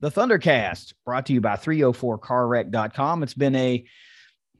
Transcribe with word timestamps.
the 0.00 0.10
Thundercast, 0.10 0.94
brought 1.04 1.26
to 1.26 1.32
you 1.32 1.40
by 1.40 1.56
304carwreck.com. 1.56 3.22
It's 3.22 3.34
been 3.34 3.56
a 3.56 3.84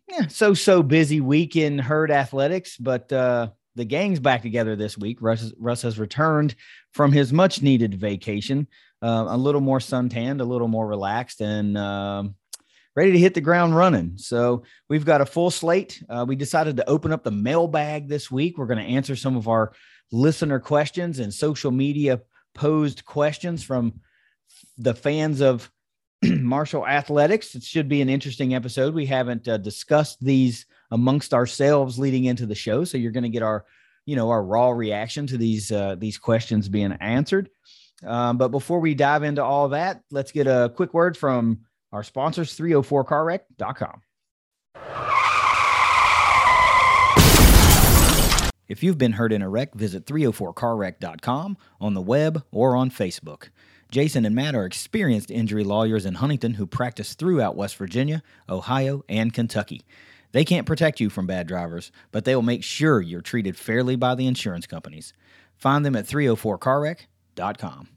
yeah, 0.08 0.26
so 0.28 0.54
so 0.54 0.82
busy 0.82 1.20
week 1.20 1.54
in 1.54 1.78
herd 1.78 2.10
athletics, 2.10 2.76
but 2.78 3.12
uh, 3.12 3.48
the 3.74 3.84
gang's 3.84 4.20
back 4.20 4.42
together 4.42 4.74
this 4.74 4.96
week. 4.96 5.18
Russ, 5.20 5.52
Russ 5.58 5.82
has 5.82 5.98
returned 5.98 6.54
from 6.92 7.12
his 7.12 7.32
much 7.32 7.62
needed 7.62 7.94
vacation, 7.94 8.66
uh, 9.02 9.26
a 9.28 9.36
little 9.36 9.60
more 9.60 9.80
suntanned, 9.80 10.40
a 10.40 10.46
little 10.46 10.66
more 10.66 10.86
relaxed, 10.86 11.42
and 11.42 11.76
um, 11.76 12.34
ready 12.96 13.12
to 13.12 13.18
hit 13.18 13.34
the 13.34 13.42
ground 13.42 13.76
running. 13.76 14.14
So 14.16 14.64
we've 14.88 15.04
got 15.04 15.20
a 15.20 15.26
full 15.26 15.50
slate. 15.50 16.02
Uh, 16.08 16.24
we 16.26 16.36
decided 16.36 16.78
to 16.78 16.88
open 16.88 17.12
up 17.12 17.22
the 17.22 17.30
mailbag 17.30 18.08
this 18.08 18.30
week. 18.30 18.56
We're 18.56 18.66
going 18.66 18.84
to 18.84 18.94
answer 18.94 19.14
some 19.14 19.36
of 19.36 19.46
our 19.46 19.72
listener 20.10 20.58
questions 20.58 21.18
and 21.18 21.32
social 21.32 21.70
media 21.70 22.22
posed 22.54 23.04
questions 23.04 23.62
from 23.62 24.00
the 24.78 24.94
fans 24.94 25.40
of 25.40 25.70
Marshall 26.22 26.86
Athletics. 26.86 27.54
It 27.54 27.62
should 27.62 27.88
be 27.88 28.00
an 28.00 28.08
interesting 28.08 28.54
episode. 28.54 28.94
We 28.94 29.06
haven't 29.06 29.46
uh, 29.46 29.58
discussed 29.58 30.24
these 30.24 30.66
amongst 30.90 31.34
ourselves 31.34 31.98
leading 31.98 32.24
into 32.24 32.46
the 32.46 32.54
show, 32.54 32.84
so 32.84 32.96
you're 32.96 33.12
going 33.12 33.24
to 33.24 33.28
get 33.28 33.42
our, 33.42 33.66
you 34.06 34.16
know, 34.16 34.30
our 34.30 34.42
raw 34.42 34.70
reaction 34.70 35.26
to 35.26 35.36
these 35.36 35.70
uh, 35.70 35.96
these 35.98 36.18
questions 36.18 36.68
being 36.68 36.92
answered. 36.92 37.50
Um, 38.06 38.38
but 38.38 38.48
before 38.48 38.80
we 38.80 38.94
dive 38.94 39.24
into 39.24 39.42
all 39.42 39.70
that, 39.70 40.02
let's 40.10 40.32
get 40.32 40.46
a 40.46 40.72
quick 40.74 40.94
word 40.94 41.16
from 41.16 41.60
our 41.92 42.02
sponsors, 42.02 42.56
304carwreck.com. 42.56 44.02
If 48.68 48.82
you've 48.82 48.98
been 48.98 49.12
hurt 49.12 49.32
in 49.32 49.40
a 49.40 49.48
wreck, 49.48 49.74
visit 49.74 50.04
304carwreck.com 50.04 51.56
on 51.80 51.94
the 51.94 52.02
web 52.02 52.44
or 52.52 52.76
on 52.76 52.90
Facebook. 52.90 53.48
Jason 53.90 54.26
and 54.26 54.34
Matt 54.34 54.54
are 54.54 54.66
experienced 54.66 55.30
injury 55.30 55.64
lawyers 55.64 56.04
in 56.04 56.14
Huntington 56.14 56.54
who 56.54 56.66
practice 56.66 57.14
throughout 57.14 57.56
West 57.56 57.76
Virginia, 57.76 58.22
Ohio, 58.48 59.02
and 59.08 59.32
Kentucky. 59.32 59.82
They 60.32 60.44
can't 60.44 60.66
protect 60.66 61.00
you 61.00 61.08
from 61.08 61.26
bad 61.26 61.46
drivers, 61.46 61.90
but 62.12 62.26
they 62.26 62.34
will 62.34 62.42
make 62.42 62.62
sure 62.62 63.00
you're 63.00 63.22
treated 63.22 63.56
fairly 63.56 63.96
by 63.96 64.14
the 64.14 64.26
insurance 64.26 64.66
companies. 64.66 65.14
Find 65.56 65.84
them 65.84 65.96
at 65.96 66.06
304carwreck.com. 66.06 67.88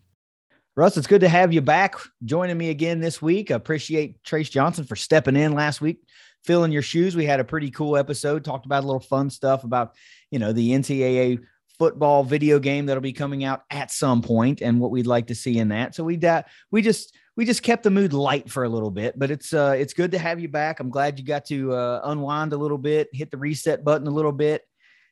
Russ, 0.77 0.95
it's 0.95 1.07
good 1.07 1.21
to 1.21 1.29
have 1.29 1.51
you 1.51 1.59
back 1.59 1.95
joining 2.23 2.57
me 2.57 2.69
again 2.69 3.01
this 3.01 3.21
week. 3.21 3.51
I 3.51 3.55
appreciate 3.55 4.23
Trace 4.23 4.49
Johnson 4.49 4.85
for 4.85 4.95
stepping 4.95 5.35
in 5.35 5.51
last 5.51 5.81
week, 5.81 6.01
filling 6.45 6.71
your 6.71 6.81
shoes. 6.81 7.17
We 7.17 7.25
had 7.25 7.41
a 7.41 7.45
pretty 7.45 7.69
cool 7.69 7.97
episode, 7.97 8.45
talked 8.45 8.65
about 8.65 8.85
a 8.85 8.87
little 8.87 9.01
fun 9.01 9.29
stuff 9.29 9.65
about, 9.65 9.95
you 10.31 10.39
know, 10.39 10.53
the 10.53 10.71
NCAA 10.71 11.41
football 11.81 12.23
video 12.23 12.59
game 12.59 12.85
that'll 12.85 13.01
be 13.01 13.11
coming 13.11 13.43
out 13.43 13.63
at 13.71 13.89
some 13.89 14.21
point 14.21 14.61
and 14.61 14.79
what 14.79 14.91
we'd 14.91 15.07
like 15.07 15.25
to 15.25 15.33
see 15.33 15.57
in 15.57 15.69
that. 15.69 15.95
So 15.95 16.03
we 16.03 16.15
da- 16.15 16.43
we 16.69 16.83
just 16.83 17.17
we 17.35 17.43
just 17.43 17.63
kept 17.63 17.81
the 17.81 17.89
mood 17.89 18.13
light 18.13 18.51
for 18.51 18.65
a 18.65 18.69
little 18.69 18.91
bit, 18.91 19.17
but 19.17 19.31
it's 19.31 19.51
uh 19.51 19.73
it's 19.75 19.95
good 19.95 20.11
to 20.11 20.19
have 20.19 20.39
you 20.39 20.47
back. 20.47 20.79
I'm 20.79 20.91
glad 20.91 21.17
you 21.17 21.25
got 21.25 21.45
to 21.45 21.73
uh, 21.73 22.01
unwind 22.03 22.53
a 22.53 22.57
little 22.57 22.77
bit, 22.77 23.09
hit 23.11 23.31
the 23.31 23.37
reset 23.37 23.83
button 23.83 24.05
a 24.05 24.11
little 24.11 24.31
bit, 24.31 24.61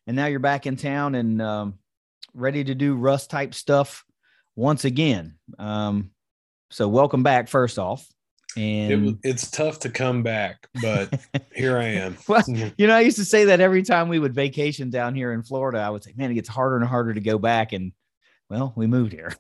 and 0.06 0.16
now 0.16 0.28
you're 0.28 0.40
back 0.40 0.68
in 0.68 0.76
town 0.76 1.16
and 1.16 1.42
um, 1.42 1.80
ready 2.36 2.64
to 2.64 2.76
do 2.76 2.94
Russ 2.94 3.26
type 3.26 3.56
stuff 3.56 4.06
once 4.56 4.86
again. 4.86 5.40
Um, 5.58 6.12
so 6.70 6.88
welcome 6.88 7.24
back 7.24 7.48
first 7.48 7.80
off. 7.80 8.08
And 8.58 9.08
it, 9.10 9.18
it's 9.24 9.52
tough 9.52 9.80
to 9.80 9.90
come 9.90 10.24
back, 10.24 10.68
but 10.82 11.20
here 11.56 11.78
I 11.78 11.86
am. 11.86 12.18
well, 12.28 12.44
you 12.48 12.88
know, 12.88 12.96
I 12.96 13.02
used 13.02 13.18
to 13.18 13.26
say 13.26 13.46
that 13.46 13.60
every 13.60 13.84
time 13.84 14.10
we 14.10 14.20
would 14.20 14.34
vacation 14.34 14.90
down 14.90 15.14
here 15.14 15.32
in 15.34 15.44
Florida, 15.44 15.80
I 15.80 15.90
would 15.90 16.04
say, 16.04 16.14
man, 16.16 16.32
it 16.32 16.36
gets 16.36 16.50
harder 16.50 16.78
and 16.78 16.86
harder 16.86 17.14
to 17.14 17.22
go 17.22 17.38
back. 17.38 17.74
And 17.74 17.92
well, 18.50 18.74
we 18.76 18.88
moved 18.88 19.14
here. 19.14 19.34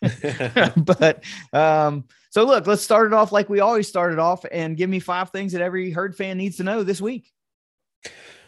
but 0.76 1.22
um, 1.52 2.04
so 2.30 2.44
look, 2.44 2.66
let's 2.66 2.82
start 2.82 3.06
it 3.06 3.12
off 3.12 3.32
like 3.32 3.50
we 3.50 3.60
always 3.60 3.86
started 3.86 4.18
off 4.18 4.44
and 4.50 4.76
give 4.76 4.88
me 4.88 4.98
five 4.98 5.30
things 5.30 5.52
that 5.52 5.60
every 5.60 5.90
herd 5.90 6.16
fan 6.16 6.38
needs 6.38 6.56
to 6.56 6.64
know 6.64 6.82
this 6.82 7.00
week. 7.00 7.30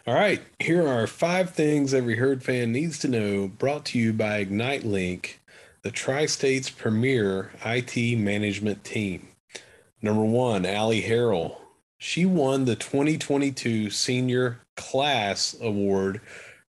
All 0.06 0.14
right, 0.14 0.40
here 0.60 0.86
are 0.86 1.06
five 1.08 1.50
things 1.50 1.92
every 1.92 2.16
herd 2.16 2.42
fan 2.42 2.70
needs 2.70 2.98
to 3.00 3.08
know, 3.08 3.48
brought 3.48 3.84
to 3.86 3.98
you 3.98 4.12
by 4.12 4.38
Ignite 4.38 4.84
Link, 4.84 5.40
the 5.82 5.90
Tri 5.90 6.26
State's 6.26 6.70
premier 6.70 7.50
IT 7.64 8.16
management 8.16 8.84
team. 8.84 9.28
Number 10.02 10.24
one, 10.24 10.66
Allie 10.66 11.02
Harrell. 11.02 11.56
She 11.98 12.26
won 12.26 12.64
the 12.66 12.76
2022 12.76 13.90
Senior 13.90 14.60
Class 14.76 15.56
Award 15.60 16.20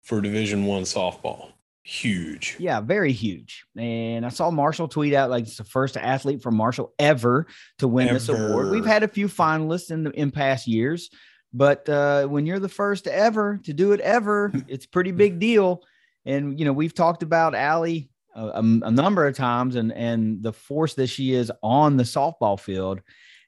for 0.02 0.20
Division 0.20 0.66
One 0.66 0.82
softball. 0.82 1.52
Huge. 1.82 2.56
Yeah, 2.58 2.80
very 2.80 3.12
huge. 3.12 3.64
And 3.76 4.24
I 4.24 4.30
saw 4.30 4.50
Marshall 4.50 4.88
tweet 4.88 5.12
out 5.12 5.28
like 5.28 5.44
it's 5.44 5.58
the 5.58 5.64
first 5.64 5.96
athlete 5.98 6.42
from 6.42 6.56
Marshall 6.56 6.94
ever 6.98 7.46
to 7.78 7.88
win 7.88 8.08
ever. 8.08 8.14
this 8.14 8.28
award. 8.28 8.70
We've 8.70 8.86
had 8.86 9.02
a 9.02 9.08
few 9.08 9.28
finalists 9.28 9.90
in 9.90 10.04
the 10.04 10.10
in 10.10 10.30
past 10.30 10.66
years, 10.66 11.10
but 11.52 11.86
uh, 11.88 12.26
when 12.26 12.46
you're 12.46 12.58
the 12.58 12.70
first 12.70 13.06
ever 13.06 13.58
to 13.64 13.74
do 13.74 13.92
it 13.92 14.00
ever, 14.00 14.50
it's 14.68 14.86
a 14.86 14.88
pretty 14.88 15.12
big 15.12 15.38
deal. 15.38 15.82
And 16.24 16.58
you 16.58 16.64
know, 16.64 16.72
we've 16.72 16.94
talked 16.94 17.22
about 17.22 17.54
Allie 17.54 18.08
a, 18.34 18.58
a, 18.58 18.90
number 18.90 19.26
of 19.26 19.36
times 19.36 19.76
and 19.76 19.92
and 19.92 20.42
the 20.42 20.52
force 20.52 20.94
that 20.94 21.06
she 21.06 21.32
is 21.34 21.52
on 21.62 21.96
the 21.96 22.02
softball 22.02 22.58
field. 22.58 23.00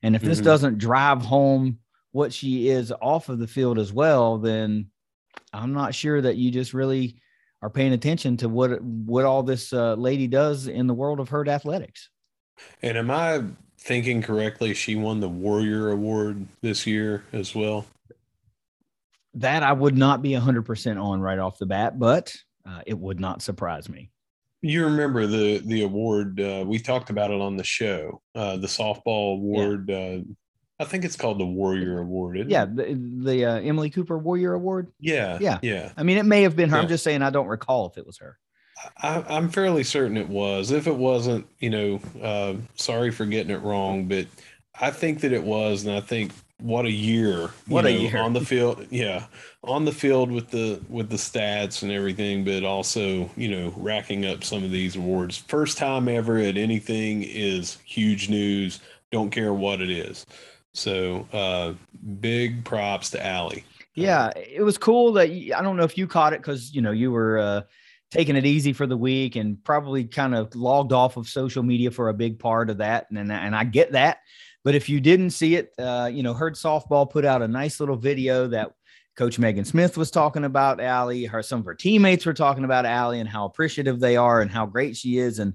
And 0.03 0.15
if 0.15 0.23
mm-hmm. 0.23 0.31
this 0.31 0.41
doesn't 0.41 0.79
drive 0.79 1.23
home 1.23 1.79
what 2.13 2.33
she 2.33 2.69
is 2.69 2.93
off 2.93 3.29
of 3.29 3.39
the 3.39 3.47
field 3.47 3.79
as 3.79 3.93
well, 3.93 4.39
then 4.39 4.91
I'm 5.53 5.73
not 5.73 5.95
sure 5.95 6.21
that 6.21 6.37
you 6.37 6.51
just 6.51 6.75
really 6.75 7.21
are 7.63 7.71
paying 7.71 7.93
attention 7.93 8.37
to 8.39 8.49
what 8.49 8.81
what 8.83 9.25
all 9.25 9.43
this 9.43 9.73
uh, 9.73 9.95
lady 9.95 10.27
does 10.27 10.69
in 10.69 10.87
the 10.87 10.95
world 10.95 11.21
of 11.21 11.29
herd 11.29 11.49
athletics. 11.49 12.09
And 12.83 12.97
am 12.97 13.11
I 13.11 13.43
thinking 13.79 14.23
correctly? 14.23 14.75
She 14.75 14.97
won 14.97 15.21
the 15.21 15.29
Warrior 15.29 15.91
Award 15.91 16.47
this 16.63 16.87
year 16.87 17.25
as 17.33 17.55
well. 17.55 17.87
That 19.35 19.63
I 19.63 19.73
would 19.73 19.97
not 19.97 20.23
be 20.23 20.31
100% 20.31 21.03
on 21.03 21.21
right 21.21 21.39
off 21.39 21.59
the 21.59 21.67
bat, 21.67 21.99
but 21.99 22.35
uh, 22.67 22.81
it 22.87 22.99
would 22.99 23.21
not 23.21 23.43
surprise 23.43 23.89
me. 23.89 24.11
You 24.67 24.85
remember 24.85 25.27
the 25.27 25.59
the 25.59 25.83
award? 25.83 26.41
Uh, 26.41 26.65
we 26.67 26.79
talked 26.79 27.11
about 27.11 27.31
it 27.31 27.41
on 27.41 27.57
the 27.57 27.65
show. 27.65 28.21
Uh, 28.35 28.57
the 28.57 28.67
softball 28.67 29.35
award. 29.35 29.89
Yeah. 29.89 29.97
Uh, 29.97 30.19
I 30.79 30.85
think 30.85 31.05
it's 31.05 31.17
called 31.17 31.41
the 31.41 31.47
Warrior 31.47 32.01
Award. 32.01 32.51
yeah, 32.51 32.67
the, 32.67 33.01
the 33.23 33.47
uh, 33.47 33.61
Emily 33.61 33.89
Cooper 33.89 34.19
Warrior 34.19 34.53
Award. 34.53 34.93
Yeah, 35.01 35.39
yeah, 35.41 35.59
yeah. 35.63 35.93
I 35.97 36.03
mean, 36.03 36.19
it 36.19 36.27
may 36.27 36.43
have 36.43 36.55
been 36.55 36.69
her. 36.69 36.77
Yeah. 36.77 36.83
I'm 36.83 36.89
just 36.89 37.03
saying 37.03 37.23
I 37.23 37.31
don't 37.31 37.47
recall 37.47 37.87
if 37.87 37.97
it 37.97 38.07
was 38.07 38.19
her. 38.19 38.39
I, 38.99 39.25
am 39.37 39.49
fairly 39.49 39.85
certain 39.85 40.19
it 40.19 40.29
was. 40.29 40.71
If 40.71 40.87
it 40.87 40.95
wasn't, 40.95 41.47
you 41.61 41.71
know, 41.71 42.01
uh, 42.23 42.55
sorry 42.75 43.11
for 43.11 43.25
getting 43.25 43.55
it 43.55 43.63
wrong, 43.63 44.07
but 44.07 44.27
I 44.79 44.91
think 44.91 45.21
that 45.21 45.33
it 45.33 45.43
was, 45.43 45.87
and 45.87 45.97
I 45.97 46.01
think 46.01 46.33
what 46.61 46.87
a 46.87 46.91
year 46.91 47.51
what 47.67 47.83
know, 47.85 47.91
a 47.91 47.93
year. 47.93 48.17
on 48.19 48.33
the 48.33 48.41
field 48.41 48.87
yeah 48.91 49.27
on 49.63 49.85
the 49.85 49.93
field 49.93 50.31
with 50.31 50.51
the 50.51 50.81
with 50.89 51.11
the 51.11 51.17
stats 51.17 51.83
and 51.83 51.93
everything 51.93 52.45
but 52.45 52.65
also 52.65 53.29
you 53.37 53.49
know 53.49 53.73
racking 53.77 54.25
up 54.25 54.43
some 54.43 54.65
of 54.65 54.71
these 54.71 54.97
awards. 54.97 55.37
First 55.37 55.77
time 55.77 56.09
ever 56.09 56.39
at 56.39 56.57
anything 56.57 57.23
is 57.23 57.79
huge 57.85 58.31
news. 58.31 58.81
Don't 59.13 59.31
care 59.31 59.53
what 59.53 59.81
it 59.81 59.91
is. 59.91 60.25
So 60.73 61.29
uh 61.33 61.75
big 62.21 62.65
props 62.65 63.11
to 63.11 63.25
Allie. 63.25 63.65
Yeah 63.95 64.31
it 64.37 64.63
was 64.63 64.79
cool 64.79 65.13
that 65.15 65.29
i 65.29 65.63
don't 65.63 65.77
know 65.77 65.85
if 65.85 65.99
you 65.99 66.07
caught 66.07 66.33
it 66.33 66.41
because 66.41 66.75
you 66.75 66.81
know 66.81 66.91
you 66.91 67.11
were 67.11 67.39
uh 67.39 67.61
taking 68.11 68.37
it 68.37 68.47
easy 68.47 68.73
for 68.73 68.87
the 68.87 68.97
week 68.97 69.37
and 69.37 69.63
probably 69.65 70.05
kind 70.05 70.35
of 70.35 70.55
logged 70.55 70.93
off 70.93 71.17
of 71.17 71.29
social 71.29 71.63
media 71.63 71.91
for 71.91 72.09
a 72.09 72.15
big 72.15 72.39
part 72.39 72.71
of 72.71 72.79
that 72.79 73.11
and 73.11 73.31
and 73.31 73.55
I 73.55 73.65
get 73.65 73.93
that 73.93 74.19
but 74.67 74.75
if 74.75 74.89
you 74.89 74.99
didn't 74.99 75.31
see 75.31 75.55
it, 75.55 75.73
uh, 75.79 76.11
you 76.13 76.25
know, 76.25 76.35
Herd 76.35 76.55
Softball 76.57 77.09
put 77.09 77.25
out 77.25 77.41
a 77.41 77.47
nice 77.47 77.79
little 77.79 77.95
video 77.95 78.49
that 78.49 78.73
Coach 79.17 79.39
Megan 79.39 79.65
Smith 79.65 79.97
was 79.97 80.11
talking 80.11 80.43
about 80.43 80.81
Allie. 80.81 81.25
Her 81.25 81.41
some 81.41 81.61
of 81.61 81.67
her 81.67 81.75
teammates 81.77 82.27
were 82.27 82.35
talking 82.35 82.65
about 82.65 82.85
Allie 82.85 83.21
and 83.21 83.29
how 83.29 83.45
appreciative 83.45 84.01
they 84.01 84.17
are 84.17 84.41
and 84.41 84.51
how 84.51 84.67
great 84.67 84.97
she 84.97 85.19
is. 85.19 85.39
And 85.39 85.55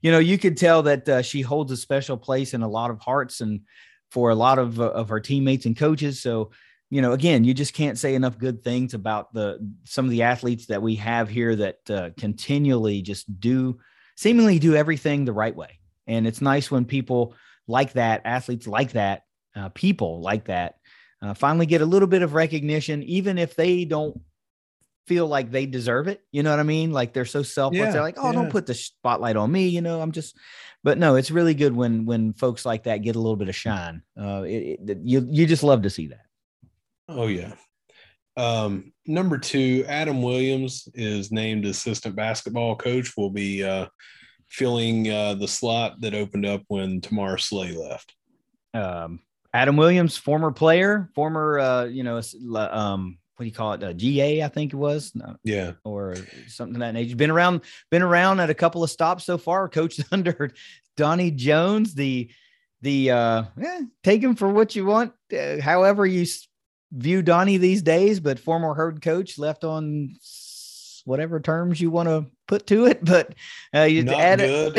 you 0.00 0.12
know, 0.12 0.20
you 0.20 0.38
could 0.38 0.56
tell 0.56 0.84
that 0.84 1.08
uh, 1.08 1.22
she 1.22 1.40
holds 1.40 1.72
a 1.72 1.76
special 1.76 2.16
place 2.16 2.54
in 2.54 2.62
a 2.62 2.68
lot 2.68 2.92
of 2.92 3.00
hearts 3.00 3.40
and 3.40 3.62
for 4.12 4.30
a 4.30 4.36
lot 4.36 4.60
of 4.60 4.78
uh, 4.80 4.92
of 4.92 5.08
her 5.08 5.18
teammates 5.18 5.66
and 5.66 5.76
coaches. 5.76 6.22
So 6.22 6.52
you 6.88 7.02
know, 7.02 7.14
again, 7.14 7.42
you 7.42 7.54
just 7.54 7.74
can't 7.74 7.98
say 7.98 8.14
enough 8.14 8.38
good 8.38 8.62
things 8.62 8.94
about 8.94 9.34
the 9.34 9.58
some 9.82 10.04
of 10.04 10.12
the 10.12 10.22
athletes 10.22 10.66
that 10.66 10.82
we 10.82 10.94
have 10.94 11.28
here 11.28 11.56
that 11.56 11.90
uh, 11.90 12.10
continually 12.16 13.02
just 13.02 13.40
do 13.40 13.80
seemingly 14.16 14.60
do 14.60 14.76
everything 14.76 15.24
the 15.24 15.32
right 15.32 15.56
way. 15.56 15.80
And 16.06 16.28
it's 16.28 16.40
nice 16.40 16.70
when 16.70 16.84
people 16.84 17.34
like 17.66 17.94
that, 17.94 18.22
athletes 18.24 18.66
like 18.66 18.92
that, 18.92 19.22
uh, 19.54 19.68
people 19.70 20.20
like 20.20 20.46
that, 20.46 20.76
uh, 21.20 21.34
finally 21.34 21.66
get 21.66 21.80
a 21.80 21.86
little 21.86 22.08
bit 22.08 22.22
of 22.22 22.34
recognition, 22.34 23.02
even 23.04 23.38
if 23.38 23.54
they 23.54 23.84
don't 23.84 24.20
feel 25.06 25.26
like 25.26 25.50
they 25.50 25.66
deserve 25.66 26.08
it. 26.08 26.20
You 26.32 26.42
know 26.42 26.50
what 26.50 26.60
I 26.60 26.64
mean? 26.64 26.92
Like 26.92 27.12
they're 27.12 27.24
so 27.24 27.42
selfless. 27.42 27.78
Yeah, 27.78 27.90
they're 27.90 28.02
like, 28.02 28.18
oh, 28.18 28.26
yeah. 28.26 28.32
don't 28.32 28.50
put 28.50 28.66
the 28.66 28.74
spotlight 28.74 29.36
on 29.36 29.50
me. 29.50 29.68
You 29.68 29.80
know, 29.80 30.00
I'm 30.00 30.12
just. 30.12 30.36
But 30.84 30.98
no, 30.98 31.14
it's 31.14 31.30
really 31.30 31.54
good 31.54 31.76
when 31.76 32.06
when 32.06 32.32
folks 32.32 32.66
like 32.66 32.84
that 32.84 33.02
get 33.02 33.14
a 33.14 33.20
little 33.20 33.36
bit 33.36 33.48
of 33.48 33.54
shine. 33.54 34.02
Uh, 34.20 34.42
it, 34.42 34.80
it, 34.88 34.98
you 35.04 35.26
you 35.30 35.46
just 35.46 35.62
love 35.62 35.82
to 35.82 35.90
see 35.90 36.08
that. 36.08 36.26
Oh 37.08 37.28
yeah. 37.28 37.52
Um, 38.36 38.92
number 39.06 39.38
two, 39.38 39.84
Adam 39.86 40.22
Williams 40.22 40.88
is 40.94 41.30
named 41.30 41.66
assistant 41.66 42.16
basketball 42.16 42.74
coach. 42.74 43.16
Will 43.16 43.30
be 43.30 43.62
uh, 43.62 43.86
filling 44.52 45.10
uh, 45.10 45.34
the 45.34 45.48
slot 45.48 46.00
that 46.02 46.14
opened 46.14 46.44
up 46.44 46.62
when 46.68 47.00
Tamar 47.00 47.38
Slay 47.38 47.72
left. 47.72 48.14
Um, 48.74 49.20
Adam 49.54 49.76
Williams, 49.76 50.16
former 50.16 50.52
player, 50.52 51.10
former 51.14 51.58
uh, 51.58 51.84
you 51.84 52.04
know, 52.04 52.20
um, 52.56 53.18
what 53.36 53.44
do 53.44 53.46
you 53.46 53.52
call 53.52 53.72
it? 53.72 53.82
Uh, 53.82 53.94
GA, 53.94 54.42
I 54.42 54.48
think 54.48 54.74
it 54.74 54.76
was. 54.76 55.12
No, 55.14 55.36
Yeah, 55.42 55.72
or 55.84 56.16
something 56.48 56.76
of 56.76 56.80
that 56.80 56.92
nature. 56.92 57.16
Been 57.16 57.30
around, 57.30 57.62
been 57.90 58.02
around 58.02 58.40
at 58.40 58.50
a 58.50 58.54
couple 58.54 58.84
of 58.84 58.90
stops 58.90 59.24
so 59.24 59.38
far. 59.38 59.68
Coached 59.70 60.04
under 60.12 60.52
Donnie 60.96 61.30
Jones. 61.30 61.94
The 61.94 62.30
the 62.82 63.10
uh, 63.10 63.44
eh, 63.62 63.82
take 64.04 64.22
him 64.22 64.36
for 64.36 64.48
what 64.48 64.76
you 64.76 64.84
want. 64.84 65.12
Uh, 65.32 65.60
however 65.60 66.04
you 66.04 66.26
view 66.92 67.22
Donnie 67.22 67.56
these 67.56 67.82
days, 67.82 68.20
but 68.20 68.38
former 68.38 68.74
herd 68.74 69.00
coach 69.00 69.38
left 69.38 69.64
on 69.64 70.16
whatever 71.04 71.40
terms 71.40 71.80
you 71.80 71.90
want 71.90 72.08
to 72.08 72.26
put 72.46 72.66
to 72.68 72.86
it. 72.86 73.04
But 73.04 73.34
uh, 73.74 73.82
you 73.82 74.08
Adam. 74.10 74.74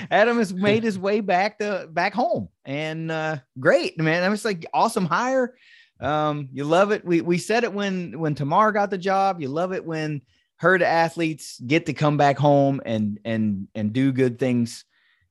Adam 0.10 0.38
has 0.38 0.52
made 0.52 0.82
his 0.82 0.98
way 0.98 1.20
back 1.20 1.58
to 1.58 1.88
back 1.90 2.14
home, 2.14 2.48
and 2.64 3.10
uh, 3.10 3.38
great 3.58 3.98
man. 3.98 4.22
I 4.22 4.28
was 4.28 4.44
like 4.44 4.66
awesome 4.72 5.06
hire. 5.06 5.54
Um, 6.00 6.48
you 6.52 6.64
love 6.64 6.92
it. 6.92 7.04
We 7.04 7.20
we 7.20 7.38
said 7.38 7.64
it 7.64 7.72
when 7.72 8.18
when 8.18 8.34
Tamar 8.34 8.72
got 8.72 8.90
the 8.90 8.98
job. 8.98 9.40
You 9.40 9.48
love 9.48 9.72
it 9.72 9.84
when 9.84 10.22
herd 10.56 10.82
athletes 10.82 11.58
get 11.66 11.86
to 11.86 11.92
come 11.92 12.16
back 12.16 12.38
home 12.38 12.80
and 12.84 13.18
and 13.24 13.68
and 13.74 13.92
do 13.92 14.12
good 14.12 14.38
things, 14.38 14.84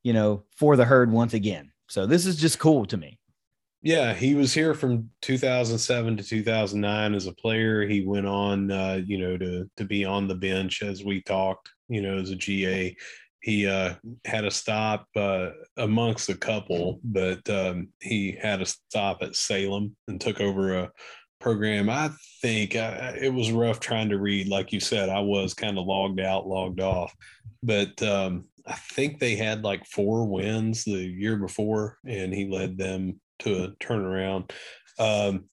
you 0.04 0.14
know, 0.14 0.44
for 0.56 0.76
the 0.76 0.86
herd 0.86 1.12
once 1.12 1.34
again. 1.34 1.72
So 1.88 2.06
this 2.06 2.26
is 2.26 2.36
just 2.36 2.60
cool 2.60 2.86
to 2.88 2.98
me. 2.98 3.19
Yeah. 3.82 4.14
He 4.14 4.36
was 4.36 4.54
here 4.54 4.74
from 4.74 5.10
2007 5.22 6.18
to 6.18 6.24
2009 6.24 7.14
as 7.14 7.28
a 7.28 7.34
player. 7.34 7.88
He 7.88 8.06
went 8.06 8.28
on, 8.28 8.72
uh, 8.72 9.02
you 9.06 9.18
know, 9.18 9.38
to 9.38 9.70
to 9.78 9.86
be 9.86 10.06
on 10.06 10.28
the 10.28 10.36
bench 10.36 10.82
as 10.82 11.04
we 11.04 11.22
talked. 11.22 11.70
You 11.88 12.02
know, 12.02 12.18
as 12.18 12.30
a 12.30 12.36
GA, 12.36 12.96
he 13.42 13.68
uh, 13.68 13.96
had 14.26 14.46
a 14.46 14.52
stop 14.52 15.08
uh, 15.16 15.50
amongst 15.78 16.30
a 16.30 16.38
couple, 16.38 17.00
but 17.04 17.48
um, 17.50 17.90
he 18.02 18.38
had 18.40 18.62
a 18.62 18.66
stop 18.66 19.22
at 19.22 19.36
Salem 19.36 19.96
and 20.08 20.20
took 20.20 20.42
over 20.42 20.78
a 20.78 20.92
program. 21.40 21.90
I 21.90 22.10
think 22.42 22.76
uh, 22.76 23.14
it 23.20 23.34
was 23.34 23.52
rough 23.52 23.80
trying 23.80 24.10
to 24.10 24.20
read. 24.20 24.50
Like 24.50 24.74
you 24.74 24.80
said, 24.80 25.10
I 25.10 25.22
was 25.22 25.54
kind 25.54 25.78
of 25.78 25.86
logged 25.86 26.20
out, 26.20 26.48
logged 26.48 26.82
off, 26.82 27.16
but 27.64 28.02
um, 28.04 28.46
I 28.68 28.74
think 28.74 29.20
they 29.20 29.36
had 29.36 29.64
like 29.64 29.86
four 29.86 30.28
wins 30.28 30.84
the 30.84 30.92
year 30.92 31.38
before, 31.38 31.98
and 32.06 32.34
he 32.34 32.50
led 32.50 32.78
them 32.78 33.22
to 33.40 33.64
a 33.64 33.68
turnaround. 33.84 34.52
Um, 34.98 35.46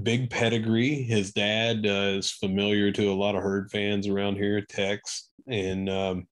big 0.00 0.30
pedigree. 0.30 1.02
His 1.02 1.32
dad 1.32 1.86
uh, 1.86 2.16
is 2.18 2.30
familiar 2.30 2.90
to 2.92 3.10
a 3.10 3.14
lot 3.14 3.34
of 3.34 3.42
herd 3.42 3.70
fans 3.70 4.06
around 4.06 4.36
here, 4.36 4.60
Tex, 4.62 5.30
and 5.46 5.88
um, 5.88 6.26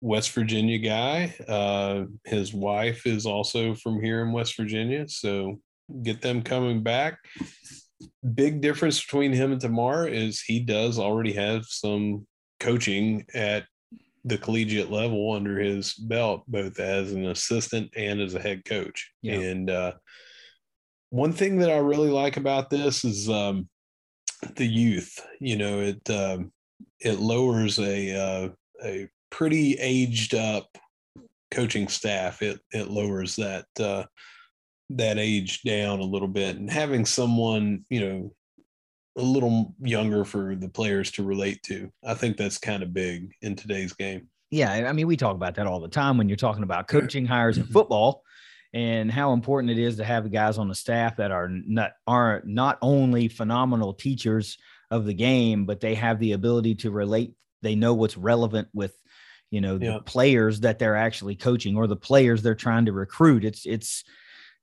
West 0.00 0.30
Virginia 0.32 0.78
guy. 0.78 1.34
Uh, 1.46 2.04
his 2.24 2.54
wife 2.54 3.06
is 3.06 3.26
also 3.26 3.74
from 3.74 4.00
here 4.02 4.22
in 4.22 4.32
West 4.32 4.56
Virginia, 4.56 5.08
so 5.08 5.60
get 6.02 6.20
them 6.20 6.42
coming 6.42 6.82
back. 6.82 7.18
Big 8.34 8.60
difference 8.60 9.02
between 9.02 9.32
him 9.32 9.52
and 9.52 9.60
Tamar 9.60 10.06
is 10.06 10.40
he 10.40 10.60
does 10.60 10.98
already 10.98 11.32
have 11.32 11.64
some 11.64 12.26
coaching 12.60 13.24
at 13.34 13.64
the 14.24 14.38
collegiate 14.38 14.90
level 14.90 15.32
under 15.32 15.58
his 15.58 15.94
belt, 15.94 16.44
both 16.48 16.78
as 16.80 17.12
an 17.12 17.26
assistant 17.26 17.90
and 17.96 18.20
as 18.20 18.34
a 18.34 18.40
head 18.40 18.64
coach. 18.64 19.10
Yeah. 19.22 19.34
And 19.34 19.70
uh, 19.70 19.92
one 21.10 21.32
thing 21.32 21.58
that 21.58 21.70
I 21.70 21.78
really 21.78 22.10
like 22.10 22.36
about 22.36 22.70
this 22.70 23.04
is 23.04 23.28
um, 23.28 23.68
the 24.56 24.66
youth. 24.66 25.18
You 25.40 25.56
know, 25.56 25.80
it 25.80 26.10
um, 26.10 26.52
it 27.00 27.18
lowers 27.18 27.78
a 27.78 28.14
uh, 28.14 28.48
a 28.84 29.08
pretty 29.30 29.74
aged 29.74 30.34
up 30.34 30.66
coaching 31.50 31.88
staff. 31.88 32.42
It 32.42 32.60
it 32.72 32.88
lowers 32.88 33.36
that 33.36 33.66
uh, 33.80 34.04
that 34.90 35.18
age 35.18 35.62
down 35.62 36.00
a 36.00 36.04
little 36.04 36.28
bit, 36.28 36.56
and 36.56 36.70
having 36.70 37.04
someone 37.04 37.84
you 37.88 38.00
know 38.00 38.34
a 39.18 39.22
little 39.22 39.74
younger 39.80 40.24
for 40.24 40.54
the 40.54 40.68
players 40.68 41.10
to 41.12 41.22
relate 41.22 41.62
to. 41.64 41.90
I 42.04 42.14
think 42.14 42.36
that's 42.36 42.58
kind 42.58 42.82
of 42.82 42.94
big 42.94 43.32
in 43.42 43.56
today's 43.56 43.92
game. 43.92 44.28
Yeah, 44.50 44.72
I 44.72 44.92
mean, 44.92 45.06
we 45.06 45.16
talk 45.16 45.34
about 45.34 45.56
that 45.56 45.66
all 45.66 45.80
the 45.80 45.88
time 45.88 46.16
when 46.16 46.28
you're 46.28 46.36
talking 46.36 46.62
about 46.62 46.88
coaching 46.88 47.26
hires 47.26 47.58
in 47.58 47.64
mm-hmm. 47.64 47.72
football 47.72 48.22
and 48.72 49.10
how 49.10 49.32
important 49.32 49.70
it 49.70 49.78
is 49.78 49.96
to 49.96 50.04
have 50.04 50.24
the 50.24 50.30
guys 50.30 50.56
on 50.56 50.68
the 50.68 50.74
staff 50.74 51.16
that 51.16 51.30
are 51.30 51.48
not 51.48 51.92
are 52.06 52.42
not 52.44 52.78
only 52.80 53.28
phenomenal 53.28 53.92
teachers 53.92 54.56
of 54.90 55.04
the 55.04 55.14
game, 55.14 55.66
but 55.66 55.80
they 55.80 55.94
have 55.94 56.18
the 56.18 56.32
ability 56.32 56.76
to 56.76 56.90
relate. 56.90 57.34
They 57.60 57.74
know 57.74 57.92
what's 57.92 58.16
relevant 58.16 58.68
with, 58.72 58.94
you 59.50 59.60
know, 59.60 59.76
the 59.76 59.86
Yeah. 59.86 59.98
players 60.04 60.60
that 60.60 60.78
they're 60.78 60.96
actually 60.96 61.36
coaching 61.36 61.76
or 61.76 61.86
the 61.86 61.96
players 61.96 62.42
they're 62.42 62.54
trying 62.54 62.86
to 62.86 62.92
recruit. 62.92 63.44
It's 63.44 63.66
it's 63.66 64.04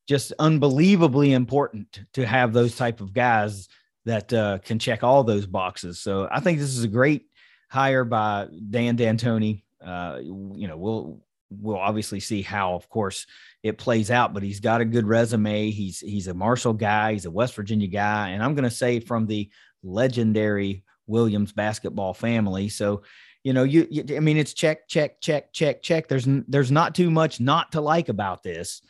just 0.07 0.33
unbelievably 0.39 1.33
important 1.33 2.01
to 2.13 2.25
have 2.25 2.53
those 2.53 2.75
type 2.75 3.01
of 3.01 3.13
guys 3.13 3.67
that 4.05 4.31
uh, 4.33 4.59
can 4.59 4.79
check 4.79 5.03
all 5.03 5.23
those 5.23 5.45
boxes. 5.45 5.99
So 5.99 6.27
I 6.31 6.39
think 6.39 6.59
this 6.59 6.75
is 6.75 6.83
a 6.83 6.89
great 6.89 7.27
hire 7.69 8.05
by 8.05 8.47
Dan 8.69 8.95
D'Antoni. 8.95 9.63
Uh, 9.83 10.19
you 10.21 10.67
know, 10.67 10.77
we'll 10.77 11.21
we'll 11.49 11.77
obviously 11.77 12.19
see 12.19 12.41
how, 12.41 12.73
of 12.73 12.89
course, 12.89 13.27
it 13.63 13.77
plays 13.77 14.11
out. 14.11 14.33
But 14.33 14.43
he's 14.43 14.59
got 14.59 14.81
a 14.81 14.85
good 14.85 15.07
resume. 15.07 15.71
He's 15.71 15.99
he's 15.99 16.27
a 16.27 16.33
Marshall 16.33 16.73
guy. 16.73 17.13
He's 17.13 17.25
a 17.25 17.31
West 17.31 17.55
Virginia 17.55 17.87
guy, 17.87 18.29
and 18.29 18.43
I'm 18.43 18.55
going 18.55 18.63
to 18.63 18.69
say 18.69 18.99
from 18.99 19.27
the 19.27 19.49
legendary 19.83 20.83
Williams 21.07 21.51
basketball 21.51 22.13
family. 22.13 22.69
So, 22.69 23.03
you 23.43 23.53
know, 23.53 23.63
you, 23.63 23.87
you 23.89 24.03
I 24.15 24.19
mean, 24.19 24.37
it's 24.37 24.53
check, 24.53 24.87
check, 24.87 25.21
check, 25.21 25.53
check, 25.53 25.81
check. 25.81 26.07
There's 26.07 26.27
there's 26.47 26.71
not 26.71 26.95
too 26.95 27.11
much 27.11 27.39
not 27.39 27.71
to 27.73 27.81
like 27.81 28.09
about 28.09 28.43
this. 28.43 28.81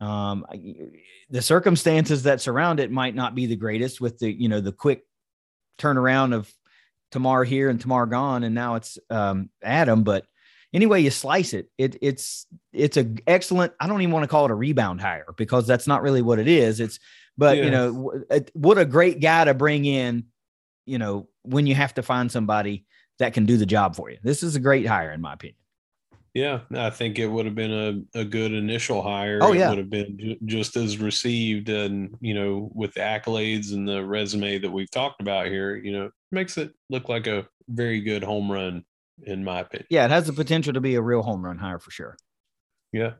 Um, 0.00 0.46
the 1.30 1.42
circumstances 1.42 2.24
that 2.24 2.40
surround 2.40 2.80
it 2.80 2.90
might 2.90 3.14
not 3.14 3.34
be 3.34 3.46
the 3.46 3.56
greatest 3.56 4.00
with 4.00 4.18
the 4.18 4.30
you 4.30 4.48
know 4.48 4.60
the 4.60 4.72
quick 4.72 5.02
turnaround 5.78 6.34
of 6.34 6.52
Tamar 7.12 7.44
here 7.44 7.70
and 7.70 7.80
Tamar 7.80 8.06
gone, 8.06 8.44
and 8.44 8.54
now 8.54 8.74
it's 8.74 8.98
um, 9.10 9.48
Adam. 9.62 10.02
But 10.02 10.26
anyway, 10.74 11.00
you 11.00 11.10
slice 11.10 11.54
it, 11.54 11.70
it 11.78 11.96
it's 12.02 12.46
it's 12.72 12.96
a 12.96 13.06
excellent. 13.26 13.72
I 13.80 13.86
don't 13.86 14.02
even 14.02 14.12
want 14.12 14.24
to 14.24 14.28
call 14.28 14.44
it 14.44 14.50
a 14.50 14.54
rebound 14.54 15.00
hire 15.00 15.32
because 15.36 15.66
that's 15.66 15.86
not 15.86 16.02
really 16.02 16.22
what 16.22 16.38
it 16.38 16.48
is. 16.48 16.80
It's 16.80 16.98
but 17.38 17.56
Yeah. 17.56 17.64
you 17.64 17.70
know 17.70 18.12
what 18.52 18.78
a 18.78 18.84
great 18.84 19.20
guy 19.20 19.44
to 19.44 19.54
bring 19.54 19.84
in. 19.84 20.24
You 20.84 20.98
know 20.98 21.28
when 21.42 21.66
you 21.66 21.74
have 21.74 21.94
to 21.94 22.02
find 22.02 22.30
somebody 22.30 22.84
that 23.18 23.32
can 23.32 23.46
do 23.46 23.56
the 23.56 23.66
job 23.66 23.96
for 23.96 24.10
you. 24.10 24.18
This 24.22 24.42
is 24.42 24.56
a 24.56 24.60
great 24.60 24.86
hire 24.86 25.12
in 25.12 25.22
my 25.22 25.32
opinion. 25.32 25.56
Yeah, 26.36 26.60
I 26.74 26.90
think 26.90 27.18
it 27.18 27.28
would 27.28 27.46
have 27.46 27.54
been 27.54 27.72
a, 28.14 28.20
a 28.20 28.22
good 28.22 28.52
initial 28.52 29.00
hire. 29.00 29.38
Oh, 29.40 29.54
it 29.54 29.58
yeah. 29.58 29.70
would 29.70 29.78
have 29.78 29.88
been 29.88 30.18
ju- 30.18 30.36
just 30.44 30.76
as 30.76 30.98
received, 30.98 31.70
and 31.70 32.14
you 32.20 32.34
know, 32.34 32.70
with 32.74 32.92
the 32.92 33.00
accolades 33.00 33.72
and 33.72 33.88
the 33.88 34.04
resume 34.04 34.58
that 34.58 34.70
we've 34.70 34.90
talked 34.90 35.22
about 35.22 35.46
here, 35.46 35.76
you 35.76 35.92
know, 35.92 36.10
makes 36.30 36.58
it 36.58 36.74
look 36.90 37.08
like 37.08 37.26
a 37.26 37.46
very 37.70 38.02
good 38.02 38.22
home 38.22 38.52
run, 38.52 38.84
in 39.22 39.44
my 39.44 39.60
opinion. 39.60 39.86
Yeah, 39.88 40.04
it 40.04 40.10
has 40.10 40.26
the 40.26 40.34
potential 40.34 40.74
to 40.74 40.80
be 40.82 40.96
a 40.96 41.00
real 41.00 41.22
home 41.22 41.42
run 41.42 41.56
hire 41.56 41.78
for 41.78 41.90
sure. 41.90 42.18
Yeah. 42.92 43.12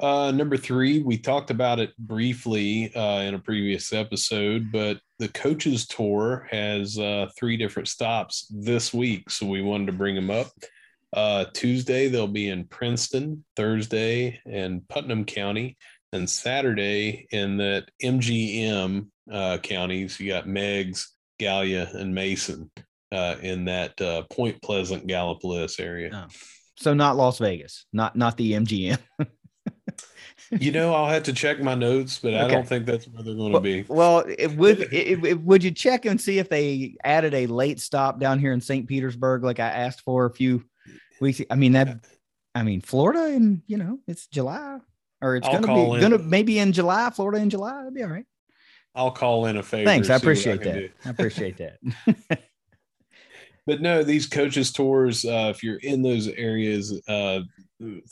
Uh, 0.00 0.30
number 0.30 0.56
three, 0.56 1.02
we 1.02 1.18
talked 1.18 1.50
about 1.50 1.78
it 1.78 1.94
briefly 1.98 2.90
uh, 2.94 3.20
in 3.20 3.34
a 3.34 3.38
previous 3.38 3.92
episode, 3.92 4.72
but 4.72 4.98
the 5.18 5.28
coaches 5.28 5.86
tour 5.86 6.48
has 6.50 6.98
uh, 6.98 7.28
three 7.38 7.58
different 7.58 7.88
stops 7.88 8.46
this 8.48 8.94
week, 8.94 9.28
so 9.28 9.44
we 9.44 9.60
wanted 9.60 9.88
to 9.88 9.92
bring 9.92 10.14
them 10.14 10.30
up. 10.30 10.46
Uh, 11.12 11.44
Tuesday 11.52 12.08
they'll 12.08 12.26
be 12.28 12.48
in 12.48 12.64
Princeton, 12.64 13.44
Thursday 13.56 14.40
in 14.46 14.82
Putnam 14.88 15.24
County, 15.24 15.76
and 16.12 16.28
Saturday 16.28 17.26
in 17.32 17.56
that 17.58 17.88
MGM 18.02 19.08
uh, 19.32 19.58
counties. 19.58 20.18
You 20.20 20.28
got 20.32 20.46
Meigs, 20.46 21.08
Gallia, 21.38 21.88
and 21.94 22.14
Mason 22.14 22.70
uh, 23.12 23.36
in 23.42 23.64
that 23.66 24.00
uh, 24.00 24.22
Point 24.30 24.60
Pleasant, 24.62 25.06
Gallipolis 25.06 25.80
area. 25.80 26.10
Oh. 26.12 26.32
So 26.76 26.94
not 26.94 27.16
Las 27.16 27.38
Vegas, 27.38 27.86
not 27.92 28.16
not 28.16 28.36
the 28.36 28.52
MGM. 28.52 28.98
You 30.58 30.72
know, 30.72 30.92
I'll 30.92 31.08
have 31.08 31.22
to 31.24 31.32
check 31.32 31.60
my 31.60 31.76
notes, 31.76 32.18
but 32.20 32.34
I 32.34 32.48
don't 32.48 32.66
think 32.66 32.84
that's 32.84 33.06
where 33.06 33.22
they're 33.22 33.34
going 33.36 33.52
to 33.52 33.58
Well, 33.58 33.60
be. 33.60 33.84
well 33.88 34.24
it 34.26 34.50
would 34.56 34.80
it, 34.92 35.24
it- 35.24 35.40
would 35.42 35.62
you 35.62 35.70
check 35.70 36.06
and 36.06 36.20
see 36.20 36.38
if 36.38 36.48
they 36.48 36.96
added 37.04 37.34
a 37.34 37.46
late 37.46 37.78
stop 37.78 38.18
down 38.18 38.40
here 38.40 38.52
in 38.52 38.60
St. 38.60 38.88
Petersburg 38.88 39.44
like 39.44 39.60
I 39.60 39.68
asked 39.68 40.00
for 40.00 40.26
a 40.26 40.30
few 40.32 40.64
weeks? 41.20 41.40
I 41.50 41.54
mean 41.54 41.72
that 41.72 42.04
I 42.54 42.62
mean, 42.62 42.80
Florida, 42.80 43.24
and 43.24 43.62
you 43.66 43.76
know, 43.76 43.98
it's 44.06 44.26
July, 44.26 44.78
or 45.22 45.36
it's 45.36 45.46
I'll 45.46 45.60
gonna 45.60 45.74
be 45.74 45.94
in. 45.94 46.00
gonna 46.00 46.18
maybe 46.18 46.58
in 46.58 46.72
July, 46.72 47.10
Florida 47.10 47.40
in 47.40 47.50
July. 47.50 47.80
It'll 47.80 47.92
be 47.92 48.02
all 48.02 48.10
right. 48.10 48.26
I'll 48.94 49.12
call 49.12 49.46
in 49.46 49.56
a 49.56 49.62
favor. 49.62 49.86
Thanks, 49.86 50.10
I 50.10 50.16
appreciate 50.16 50.62
can 50.62 50.72
that. 50.74 50.90
I 51.04 51.10
appreciate 51.10 51.56
that. 51.58 52.40
But 53.66 53.82
no, 53.82 54.02
these 54.02 54.26
coaches 54.26 54.72
tours, 54.72 55.24
uh, 55.24 55.52
if 55.54 55.62
you're 55.62 55.76
in 55.76 56.02
those 56.02 56.26
areas, 56.26 57.00
uh, 57.06 57.40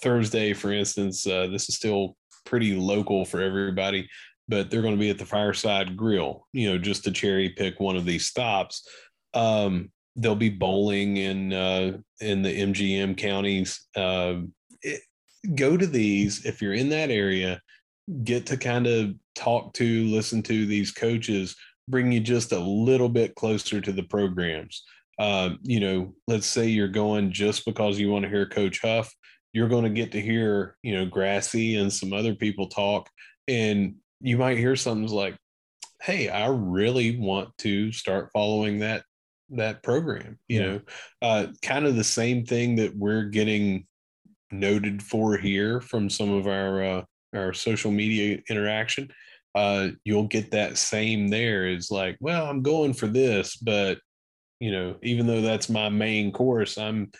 Thursday, 0.00 0.52
for 0.52 0.72
instance, 0.72 1.26
uh, 1.26 1.48
this 1.48 1.68
is 1.68 1.74
still 1.74 2.16
pretty 2.44 2.76
local 2.76 3.24
for 3.24 3.40
everybody, 3.40 4.08
but 4.46 4.70
they're 4.70 4.82
going 4.82 4.94
to 4.94 5.00
be 5.00 5.10
at 5.10 5.18
the 5.18 5.24
Fireside 5.24 5.96
Grill, 5.96 6.46
you 6.52 6.70
know, 6.70 6.78
just 6.78 7.02
to 7.04 7.10
cherry 7.10 7.48
pick 7.48 7.80
one 7.80 7.96
of 7.96 8.04
these 8.04 8.26
stops. 8.26 8.86
Um, 9.34 9.90
they'll 10.18 10.34
be 10.34 10.50
bowling 10.50 11.16
in 11.16 11.52
uh, 11.52 11.98
in 12.20 12.42
the 12.42 12.60
MGM 12.62 13.16
counties. 13.16 13.86
Um 13.96 14.52
it, 14.82 15.00
go 15.54 15.76
to 15.76 15.86
these 15.86 16.44
if 16.44 16.60
you're 16.60 16.74
in 16.74 16.90
that 16.90 17.10
area. 17.10 17.60
Get 18.24 18.46
to 18.46 18.56
kind 18.56 18.86
of 18.86 19.14
talk 19.34 19.74
to, 19.74 20.06
listen 20.06 20.42
to 20.44 20.66
these 20.66 20.90
coaches, 20.90 21.54
bring 21.88 22.10
you 22.10 22.20
just 22.20 22.52
a 22.52 22.58
little 22.58 23.08
bit 23.10 23.34
closer 23.34 23.80
to 23.82 23.92
the 23.92 24.02
programs 24.02 24.82
um, 25.18 25.58
you 25.62 25.80
know, 25.80 26.14
let's 26.26 26.46
say 26.46 26.66
you're 26.66 26.88
going 26.88 27.32
just 27.32 27.64
because 27.64 27.98
you 27.98 28.10
want 28.10 28.24
to 28.24 28.28
hear 28.28 28.46
Coach 28.46 28.80
Huff, 28.80 29.12
you're 29.52 29.68
going 29.68 29.84
to 29.84 29.90
get 29.90 30.12
to 30.12 30.20
hear, 30.20 30.76
you 30.82 30.94
know, 30.94 31.06
Grassie 31.06 31.80
and 31.80 31.92
some 31.92 32.12
other 32.12 32.34
people 32.34 32.68
talk, 32.68 33.08
and 33.48 33.96
you 34.20 34.38
might 34.38 34.58
hear 34.58 34.76
something 34.76 35.08
like, 35.08 35.36
"Hey, 36.00 36.28
I 36.28 36.48
really 36.48 37.18
want 37.18 37.56
to 37.58 37.90
start 37.90 38.30
following 38.32 38.78
that 38.80 39.02
that 39.50 39.82
program." 39.82 40.38
You 40.48 40.60
Yeah. 40.60 40.66
know, 40.66 40.80
uh, 41.22 41.46
kind 41.62 41.86
of 41.86 41.96
the 41.96 42.04
same 42.04 42.44
thing 42.44 42.76
that 42.76 42.96
we're 42.96 43.24
getting 43.24 43.86
noted 44.50 45.02
for 45.02 45.36
here 45.36 45.80
from 45.80 46.08
some 46.08 46.30
of 46.30 46.46
our 46.46 46.82
uh, 46.82 47.02
our 47.34 47.52
social 47.52 47.90
media 47.90 48.38
interaction. 48.48 49.10
Uh, 49.54 49.88
you'll 50.04 50.26
get 50.28 50.50
that 50.52 50.78
same 50.78 51.28
there. 51.28 51.66
Is 51.66 51.90
like, 51.90 52.16
well, 52.20 52.46
I'm 52.46 52.62
going 52.62 52.94
for 52.94 53.06
this, 53.06 53.56
but 53.56 53.98
you 54.60 54.72
know, 54.72 54.96
even 55.02 55.26
though 55.26 55.40
that's 55.40 55.68
my 55.68 55.88
main 55.88 56.32
course, 56.32 56.78
I'm 56.78 57.10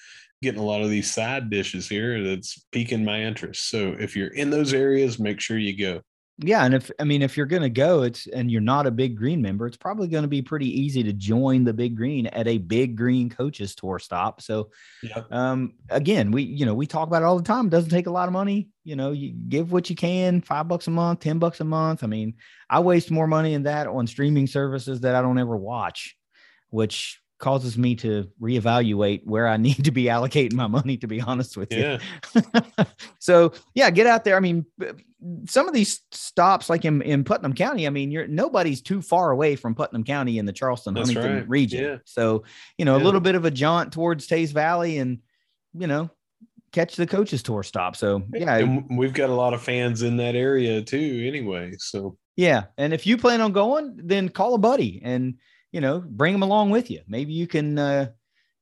getting 0.42 0.60
a 0.60 0.64
lot 0.64 0.82
of 0.82 0.90
these 0.90 1.12
side 1.12 1.50
dishes 1.50 1.88
here 1.88 2.22
that's 2.22 2.64
piquing 2.72 3.04
my 3.04 3.22
interest. 3.22 3.70
So 3.70 3.94
if 3.98 4.16
you're 4.16 4.28
in 4.34 4.50
those 4.50 4.72
areas, 4.72 5.18
make 5.18 5.40
sure 5.40 5.58
you 5.58 5.76
go. 5.76 6.00
Yeah, 6.40 6.64
and 6.64 6.72
if 6.72 6.88
I 7.00 7.04
mean 7.04 7.22
if 7.22 7.36
you're 7.36 7.46
gonna 7.46 7.68
go, 7.68 8.02
it's 8.02 8.28
and 8.28 8.48
you're 8.48 8.60
not 8.60 8.86
a 8.86 8.92
big 8.92 9.16
green 9.16 9.42
member, 9.42 9.66
it's 9.66 9.76
probably 9.76 10.06
gonna 10.06 10.28
be 10.28 10.40
pretty 10.40 10.68
easy 10.80 11.02
to 11.02 11.12
join 11.12 11.64
the 11.64 11.72
big 11.72 11.96
green 11.96 12.26
at 12.28 12.46
a 12.46 12.58
big 12.58 12.96
green 12.96 13.28
coaches 13.28 13.74
tour 13.74 13.98
stop. 13.98 14.40
So 14.40 14.70
Yep. 15.02 15.32
um 15.32 15.74
again, 15.90 16.30
we 16.30 16.44
you 16.44 16.64
know, 16.64 16.74
we 16.74 16.86
talk 16.86 17.08
about 17.08 17.22
it 17.22 17.24
all 17.24 17.36
the 17.36 17.42
time. 17.42 17.66
It 17.66 17.70
doesn't 17.70 17.90
take 17.90 18.06
a 18.06 18.12
lot 18.12 18.28
of 18.28 18.32
money. 18.32 18.68
You 18.84 18.94
know, 18.94 19.10
you 19.10 19.32
give 19.32 19.72
what 19.72 19.90
you 19.90 19.96
can, 19.96 20.40
five 20.40 20.68
bucks 20.68 20.86
a 20.86 20.90
month, 20.92 21.20
ten 21.20 21.40
bucks 21.40 21.60
a 21.60 21.64
month. 21.64 22.04
I 22.04 22.06
mean, 22.06 22.34
I 22.70 22.78
waste 22.80 23.10
more 23.10 23.26
money 23.26 23.54
in 23.54 23.64
that 23.64 23.88
on 23.88 24.06
streaming 24.06 24.46
services 24.46 25.00
that 25.00 25.16
I 25.16 25.22
don't 25.22 25.38
ever 25.38 25.56
watch, 25.56 26.16
which 26.70 27.20
causes 27.38 27.78
me 27.78 27.94
to 27.96 28.28
reevaluate 28.40 29.24
where 29.24 29.48
I 29.48 29.56
need 29.68 29.84
to 29.84 29.90
be 29.90 30.04
allocating 30.04 30.54
my 30.54 30.66
money, 30.66 30.96
to 30.98 31.06
be 31.06 31.20
honest 31.20 31.56
with 31.56 31.72
you. 31.72 31.98
Yeah. 32.34 32.84
so 33.18 33.52
yeah, 33.74 33.90
get 33.90 34.06
out 34.06 34.24
there. 34.24 34.36
I 34.36 34.40
mean, 34.40 34.66
some 35.46 35.66
of 35.66 35.74
these 35.74 36.00
stops, 36.12 36.70
like 36.70 36.84
in, 36.84 37.02
in 37.02 37.24
Putnam 37.24 37.54
County, 37.54 37.86
I 37.86 37.90
mean, 37.90 38.10
you're 38.10 38.26
nobody's 38.26 38.82
too 38.82 39.02
far 39.02 39.30
away 39.30 39.56
from 39.56 39.74
Putnam 39.74 40.04
County 40.04 40.38
in 40.38 40.46
the 40.46 40.52
Charleston 40.52 40.94
That's 40.94 41.08
Huntington 41.08 41.38
right. 41.38 41.48
region. 41.48 41.84
Yeah. 41.84 41.96
So 42.04 42.44
you 42.76 42.84
know, 42.84 42.96
a 42.96 42.98
little 42.98 43.20
bit 43.20 43.34
of 43.34 43.44
a 43.44 43.50
jaunt 43.50 43.92
towards 43.92 44.26
Teays 44.26 44.52
Valley, 44.52 44.98
and 44.98 45.18
you 45.74 45.86
know, 45.86 46.10
catch 46.72 46.96
the 46.96 47.06
coaches 47.06 47.42
tour 47.42 47.62
stop. 47.62 47.96
So 47.96 48.22
yeah, 48.32 48.56
And 48.56 48.98
we've 48.98 49.12
got 49.12 49.30
a 49.30 49.34
lot 49.34 49.54
of 49.54 49.62
fans 49.62 50.02
in 50.02 50.16
that 50.18 50.34
area 50.34 50.82
too, 50.82 51.24
anyway. 51.26 51.74
So 51.78 52.16
yeah. 52.36 52.64
And 52.76 52.92
if 52.92 53.06
you 53.06 53.16
plan 53.16 53.40
on 53.40 53.52
going, 53.52 53.98
then 54.02 54.28
call 54.28 54.54
a 54.54 54.58
buddy 54.58 55.00
and 55.02 55.34
you 55.72 55.80
know, 55.80 56.00
bring 56.00 56.32
them 56.32 56.42
along 56.42 56.70
with 56.70 56.90
you. 56.90 57.00
Maybe 57.08 57.32
you 57.32 57.46
can 57.46 57.78
uh, 57.78 58.08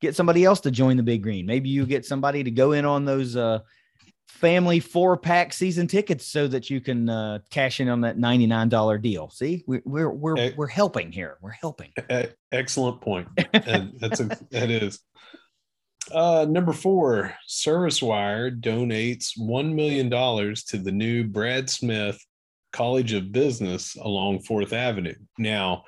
get 0.01 0.15
somebody 0.17 0.45
else 0.45 0.61
to 0.61 0.71
join 0.71 0.97
the 0.97 1.03
big 1.03 1.23
green. 1.23 1.47
Maybe 1.47 1.69
you 1.69 1.87
get 1.87 2.05
somebody 2.05 2.43
to 2.45 2.51
go 2.51 2.73
in 2.73 2.85
on 2.85 3.05
those 3.05 3.37
uh, 3.37 3.61
family 4.29 4.81
four 4.81 5.17
pack 5.17 5.53
season 5.53 5.87
tickets 5.87 6.27
so 6.27 6.47
that 6.49 6.69
you 6.69 6.81
can 6.81 7.09
uh, 7.09 7.39
cash 7.51 7.81
in 7.81 7.89
on 7.89 8.01
that 8.03 8.19
$99 8.19 9.01
deal. 9.03 9.31
See, 9.31 9.65
we, 9.67 9.81
we're, 9.85 10.11
we're, 10.11 10.37
Eh. 10.37 10.51
we're 10.57 10.67
helping 10.67 11.13
here. 11.13 11.39
We're 11.41 11.51
helping. 11.53 11.93
excellent 12.53 13.01
point. 13.01 13.29
And 13.53 13.93
that's 14.01 14.21
a, 14.21 14.27
that 14.51 14.71
is. 14.71 15.01
Uh, 16.13 16.47
number 16.49 16.73
four, 16.73 17.35
ServiceWire 17.49 18.61
donates 18.61 19.37
$1 19.39 19.75
million 19.75 20.09
to 20.11 20.79
the 20.79 20.93
new 20.93 21.25
Brad 21.25 21.69
Smith 21.69 22.25
College 22.73 23.13
of 23.15 23.33
Business 23.33 23.97
along 23.97 24.41
Fourth 24.41 24.73
Avenue. 24.73 25.15
Now, 25.39 25.85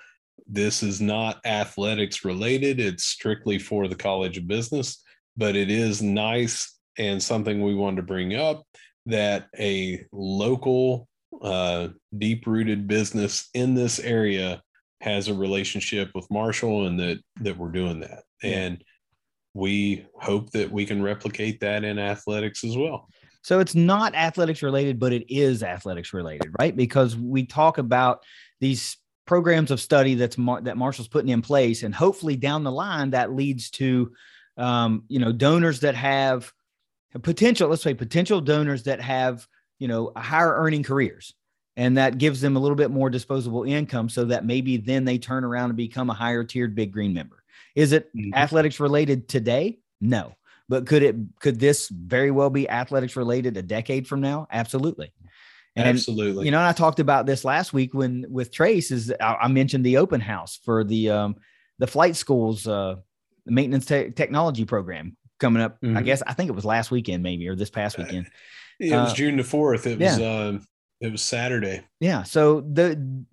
this 0.48 0.82
is 0.82 1.00
not 1.00 1.44
athletics 1.44 2.24
related, 2.24 2.80
it's 2.80 3.04
strictly 3.04 3.58
for 3.58 3.86
the 3.86 3.94
College 3.94 4.38
of 4.38 4.48
Business, 4.48 5.02
but 5.36 5.54
it 5.54 5.70
is 5.70 6.02
nice 6.02 6.78
and 6.98 7.22
something 7.22 7.62
we 7.62 7.74
wanted 7.74 7.96
to 7.96 8.02
bring 8.02 8.34
up 8.34 8.64
that 9.06 9.46
a 9.58 10.04
local, 10.12 11.06
uh, 11.42 11.88
deep 12.16 12.46
rooted 12.46 12.88
business 12.88 13.48
in 13.54 13.74
this 13.74 13.98
area 13.98 14.62
has 15.00 15.28
a 15.28 15.34
relationship 15.34 16.10
with 16.14 16.30
Marshall 16.30 16.86
and 16.86 16.98
that 16.98 17.18
that 17.40 17.56
we're 17.56 17.70
doing 17.70 18.00
that. 18.00 18.24
Yeah. 18.42 18.58
And 18.58 18.84
we 19.54 20.06
hope 20.14 20.50
that 20.50 20.70
we 20.70 20.86
can 20.86 21.02
replicate 21.02 21.60
that 21.60 21.84
in 21.84 21.98
athletics 21.98 22.64
as 22.64 22.76
well. 22.76 23.08
So 23.42 23.60
it's 23.60 23.74
not 23.74 24.14
athletics 24.14 24.62
related, 24.62 24.98
but 24.98 25.12
it 25.12 25.24
is 25.32 25.62
athletics 25.62 26.12
related, 26.12 26.54
right? 26.58 26.76
Because 26.76 27.16
we 27.16 27.46
talk 27.46 27.78
about 27.78 28.22
these 28.60 28.96
programs 29.28 29.70
of 29.70 29.80
study 29.80 30.14
that's 30.14 30.36
Mar- 30.36 30.62
that 30.62 30.76
Marshall's 30.76 31.06
putting 31.06 31.28
in 31.28 31.42
place, 31.42 31.84
and 31.84 31.94
hopefully 31.94 32.34
down 32.34 32.64
the 32.64 32.72
line 32.72 33.10
that 33.10 33.32
leads 33.32 33.70
to, 33.70 34.10
um, 34.56 35.04
you 35.08 35.20
know, 35.20 35.30
donors 35.30 35.78
that 35.80 35.94
have 35.94 36.52
potential. 37.22 37.68
Let's 37.68 37.82
say 37.82 37.94
potential 37.94 38.40
donors 38.40 38.82
that 38.84 39.00
have, 39.00 39.46
you 39.78 39.86
know, 39.86 40.10
higher 40.16 40.54
earning 40.56 40.82
careers, 40.82 41.34
and 41.76 41.96
that 41.96 42.18
gives 42.18 42.40
them 42.40 42.56
a 42.56 42.58
little 42.58 42.74
bit 42.74 42.90
more 42.90 43.10
disposable 43.10 43.62
income, 43.62 44.08
so 44.08 44.24
that 44.24 44.44
maybe 44.44 44.78
then 44.78 45.04
they 45.04 45.18
turn 45.18 45.44
around 45.44 45.70
and 45.70 45.76
become 45.76 46.10
a 46.10 46.14
higher 46.14 46.42
tiered 46.42 46.74
Big 46.74 46.90
Green 46.90 47.14
member. 47.14 47.44
Is 47.76 47.92
it 47.92 48.10
Mhm. 48.16 48.34
athletics 48.34 48.80
related 48.80 49.28
today? 49.28 49.78
No 50.00 50.34
but 50.68 50.86
could 50.86 51.02
it 51.02 51.16
could 51.40 51.58
this 51.58 51.88
very 51.88 52.30
well 52.30 52.50
be 52.50 52.68
athletics 52.68 53.16
related 53.16 53.56
a 53.56 53.62
decade 53.62 54.06
from 54.06 54.20
now 54.20 54.46
absolutely 54.52 55.10
and 55.78 55.88
Absolutely. 55.88 56.44
you 56.44 56.50
know 56.50 56.58
and 56.58 56.66
i 56.66 56.72
talked 56.72 57.00
about 57.00 57.24
this 57.26 57.44
last 57.44 57.72
week 57.72 57.94
when 57.94 58.24
with 58.28 58.52
trace 58.52 58.90
is 58.90 59.12
i, 59.20 59.34
I 59.42 59.48
mentioned 59.48 59.84
the 59.86 59.96
open 59.98 60.20
house 60.20 60.58
for 60.64 60.84
the 60.84 61.10
um 61.10 61.36
the 61.78 61.86
flight 61.86 62.16
schools 62.16 62.66
uh 62.66 62.96
maintenance 63.46 63.86
te- 63.86 64.10
technology 64.10 64.64
program 64.64 65.16
coming 65.40 65.62
up 65.62 65.78
i 65.82 65.86
Mhm. 65.86 66.04
guess 66.04 66.22
i 66.26 66.34
think 66.34 66.48
it 66.50 66.54
was 66.54 66.64
last 66.64 66.90
weekend 66.90 67.22
maybe 67.22 67.48
or 67.48 67.54
this 67.56 67.70
past 67.70 67.96
weekend 67.98 68.26
it 68.80 68.92
was 68.92 69.12
uh, 69.12 69.14
June 69.14 69.36
the 69.36 69.44
fourth. 69.44 69.86
It 69.86 69.98
was 69.98 70.20
um 70.20 70.66
it 71.00 71.10
was 71.12 71.22
Saturday. 71.22 71.82
yeah 72.00 72.22
so 72.24 72.60
the 72.60 73.24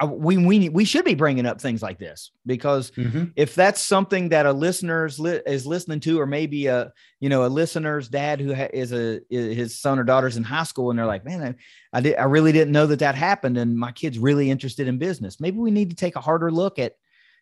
I, 0.00 0.04
we 0.06 0.36
we 0.36 0.68
we 0.68 0.84
should 0.84 1.04
be 1.04 1.14
bringing 1.14 1.46
up 1.46 1.60
things 1.60 1.82
like 1.82 1.98
this 1.98 2.30
because 2.46 2.90
mm-hmm. 2.92 3.24
if 3.36 3.54
that's 3.54 3.80
something 3.80 4.30
that 4.30 4.46
a 4.46 4.52
listener's 4.52 5.18
li- 5.20 5.42
is 5.46 5.66
listening 5.66 6.00
to, 6.00 6.20
or 6.20 6.26
maybe 6.26 6.66
a 6.66 6.92
you 7.20 7.28
know 7.28 7.44
a 7.44 7.48
listener's 7.48 8.08
dad 8.08 8.40
who 8.40 8.54
ha- 8.54 8.68
is 8.72 8.92
a 8.92 9.20
is 9.30 9.56
his 9.56 9.80
son 9.80 9.98
or 9.98 10.04
daughter's 10.04 10.36
in 10.36 10.44
high 10.44 10.64
school, 10.64 10.90
and 10.90 10.98
they're 10.98 11.06
like, 11.06 11.24
man, 11.24 11.42
I, 11.42 11.98
I 11.98 12.00
did 12.00 12.16
I 12.16 12.24
really 12.24 12.52
didn't 12.52 12.72
know 12.72 12.86
that 12.86 13.00
that 13.00 13.14
happened, 13.14 13.56
and 13.56 13.76
my 13.76 13.92
kid's 13.92 14.18
really 14.18 14.50
interested 14.50 14.88
in 14.88 14.98
business. 14.98 15.40
Maybe 15.40 15.58
we 15.58 15.70
need 15.70 15.90
to 15.90 15.96
take 15.96 16.16
a 16.16 16.20
harder 16.20 16.50
look 16.50 16.78
at 16.78 16.94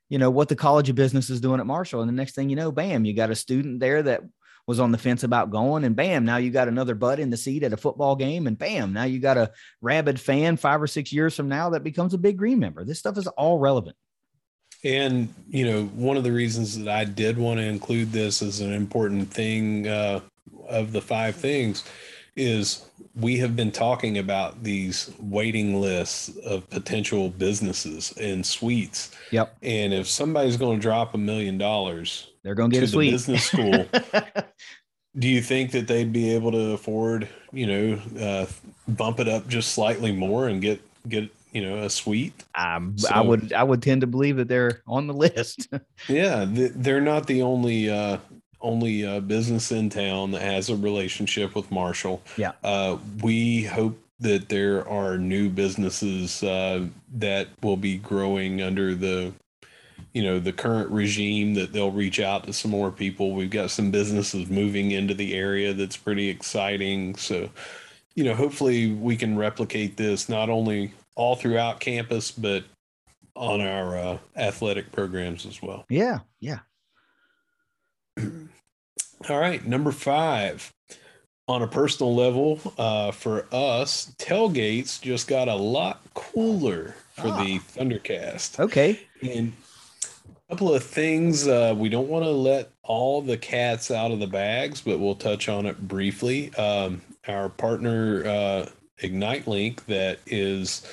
you 0.09 0.19
know 0.19 0.31
what 0.31 0.49
the 0.49 0.57
College 0.57 0.89
of 0.89 0.97
Business 0.97 1.31
is 1.31 1.41
doing 1.41 1.61
at 1.61 1.67
Marshall, 1.67 2.01
and 2.01 2.09
the 2.09 2.15
next 2.15 2.35
thing 2.35 2.51
you 2.51 2.57
know, 2.57 2.73
bam, 2.73 3.05
you 3.05 3.15
got 3.15 3.31
a 3.31 3.35
student 3.35 3.81
there 3.81 4.03
that 4.03 4.23
was 4.67 4.81
on 4.81 4.93
the 4.93 4.99
fence 4.99 5.25
about 5.25 5.51
going, 5.51 5.85
and 5.85 5.97
bam, 5.97 6.25
now 6.25 6.37
you 6.37 6.51
got 6.51 6.69
another 6.69 6.95
butt 6.95 7.19
in 7.19 7.31
the 7.31 7.37
seat 7.37 7.63
at 7.63 7.73
a 7.73 7.77
football 7.77 8.17
game, 8.17 8.47
and 8.47 8.59
bam, 8.59 8.93
now 8.93 9.05
you 9.05 9.19
got 9.19 9.37
a 9.37 9.51
rabid 9.81 10.21
fan 10.21 10.57
five 10.57 10.81
or 10.81 10.87
six 10.87 11.13
years 11.13 11.35
from 11.35 11.49
now 11.49 11.71
that 11.71 11.85
becomes 11.85 12.15
a 12.15 12.19
big 12.19 12.37
green 12.37 12.59
member. 12.59 12.85
This 12.85 12.99
stuff 12.99 13.19
is 13.19 13.27
all 13.27 13.59
relevant. 13.59 13.97
And 14.85 15.33
you 15.49 15.65
know, 15.65 15.85
one 15.87 16.17
of 16.17 16.25
the 16.25 16.33
reasons 16.33 16.79
that 16.79 16.89
I 16.89 17.05
did 17.05 17.39
want 17.39 17.59
to 17.59 17.65
include 17.65 18.13
this 18.13 18.43
as 18.43 18.61
an 18.61 18.73
important 18.73 19.33
thing 19.33 19.87
uh, 19.87 20.21
of 20.69 20.93
the 20.93 21.01
five 21.01 21.37
things 21.37 21.85
is 22.37 22.87
we 23.15 23.39
have 23.39 23.55
been 23.55 23.71
talking 23.71 24.19
about 24.19 24.63
these 24.63 25.11
waiting 25.21 25.81
lists 25.81 26.35
of 26.39 26.69
potential 26.71 27.29
businesses 27.29 28.13
and 28.19 28.45
suites. 28.45 29.11
Yep, 29.31 29.57
And 29.63 29.93
if 29.93 30.09
somebody's 30.09 30.57
going 30.57 30.79
to 30.79 30.83
drop 30.83 31.15
a 31.15 31.19
million 31.19 31.59
dollars 31.59 32.29
they're 32.43 32.55
going 32.55 32.71
to 32.71 32.77
get 32.77 32.85
a 32.85 32.89
suite. 32.89 33.13
business 33.13 33.45
school, 33.45 33.87
do 35.19 35.29
you 35.29 35.41
think 35.41 35.73
that 35.73 35.87
they'd 35.87 36.13
be 36.13 36.35
able 36.35 36.53
to 36.53 36.73
afford, 36.73 37.29
you 37.53 37.67
know, 37.67 38.01
uh, 38.21 38.47
bump 38.89 39.21
it 39.21 39.29
up 39.29 39.47
just 39.49 39.73
slightly 39.73 40.13
more 40.13 40.49
and 40.49 40.61
get 40.61 40.81
get 41.09 41.31
you 41.53 41.63
know 41.63 41.85
a 41.85 41.91
suite? 41.91 42.45
Um, 42.57 42.97
I 43.11 43.21
would 43.21 43.53
I 43.53 43.63
would 43.63 43.83
tend 43.83 44.01
to 44.01 44.07
believe 44.07 44.37
that 44.39 44.49
they're 44.49 44.83
on 44.87 45.07
the 45.07 45.15
list. 45.15 45.69
Yeah, 46.09 46.47
they're 46.49 47.01
not 47.01 47.29
the 47.29 47.43
only 47.43 47.89
uh, 47.89 48.19
only 48.63 49.05
uh, 49.05 49.21
business 49.21 49.73
in 49.73 49.91
town 49.91 50.31
that 50.33 50.43
has 50.43 50.71
a 50.71 50.77
relationship 50.77 51.55
with 51.55 51.71
Marshall. 51.71 52.23
Yeah. 52.37 52.53
Uh, 52.63 52.99
we 53.23 53.65
hope 53.65 53.99
that 54.21 54.49
there 54.49 54.89
are 54.89 55.19
new 55.19 55.49
businesses 55.49 56.43
uh, 56.43 56.87
that 57.15 57.49
will 57.63 57.77
be 57.77 57.99
growing 57.99 58.63
under 58.63 58.95
the 58.95 59.33
you 60.13 60.23
know 60.23 60.39
the 60.39 60.53
current 60.53 60.91
regime 60.91 61.55
that 61.55 61.73
they'll 61.73 61.91
reach 61.91 62.21
out 62.21 62.45
to 62.45 62.53
some 62.53 62.71
more 62.71 62.91
people 62.91 63.33
we've 63.33 63.51
got 63.51 63.71
some 63.71 63.91
businesses 63.91 64.49
moving 64.49 64.91
into 64.91 65.15
the 65.15 65.35
area 65.35 65.73
that's 65.73 65.97
pretty 65.97 66.29
exciting 66.29 67.15
so 67.15 67.49
you 68.15 68.25
know 68.25 68.35
hopefully 68.35 68.93
we 68.93 69.17
can 69.17 69.37
replicate 69.37 69.97
this 69.97 70.29
not 70.29 70.51
only 70.51 70.93
all 71.15 71.35
throughout 71.35 71.81
campus 71.81 72.31
but 72.31 72.65
on 73.35 73.61
our 73.61 73.97
uh, 73.97 74.19
athletic 74.37 74.93
programs 74.93 75.47
as 75.47 75.63
well 75.63 75.85
yeah 75.89 76.19
yeah 76.41 76.59
all 79.31 79.41
right 79.41 79.65
number 79.67 79.93
five. 79.93 80.73
On 81.49 81.61
a 81.61 81.67
personal 81.67 82.15
level 82.15 82.61
uh, 82.79 83.11
for 83.11 83.47
us 83.53 84.15
tailgates 84.19 85.01
just 85.01 85.27
got 85.27 85.49
a 85.49 85.55
lot 85.55 86.01
cooler 86.15 86.95
for 87.15 87.29
ah. 87.29 87.43
the 87.43 87.59
thundercast. 87.59 88.61
Okay. 88.61 89.01
And 89.23 89.53
a 90.31 90.55
couple 90.55 90.73
of 90.73 90.85
things 90.85 91.49
uh, 91.49 91.75
we 91.77 91.89
don't 91.89 92.09
want 92.09 92.25
to 92.25 92.31
let 92.31 92.71
all 92.83 93.21
the 93.23 93.37
cats 93.37 93.91
out 93.91 94.13
of 94.13 94.21
the 94.21 94.27
bags 94.27 94.81
but 94.81 95.01
we'll 95.01 95.17
touch 95.17 95.49
on 95.49 95.67
it 95.67 95.89
briefly. 95.89 96.55
Um, 96.55 97.03
our 97.27 97.49
partner 97.49 98.25
uh, 98.25 98.67
ignite 98.99 99.47
link 99.47 99.85
that 99.87 100.21
is 100.27 100.87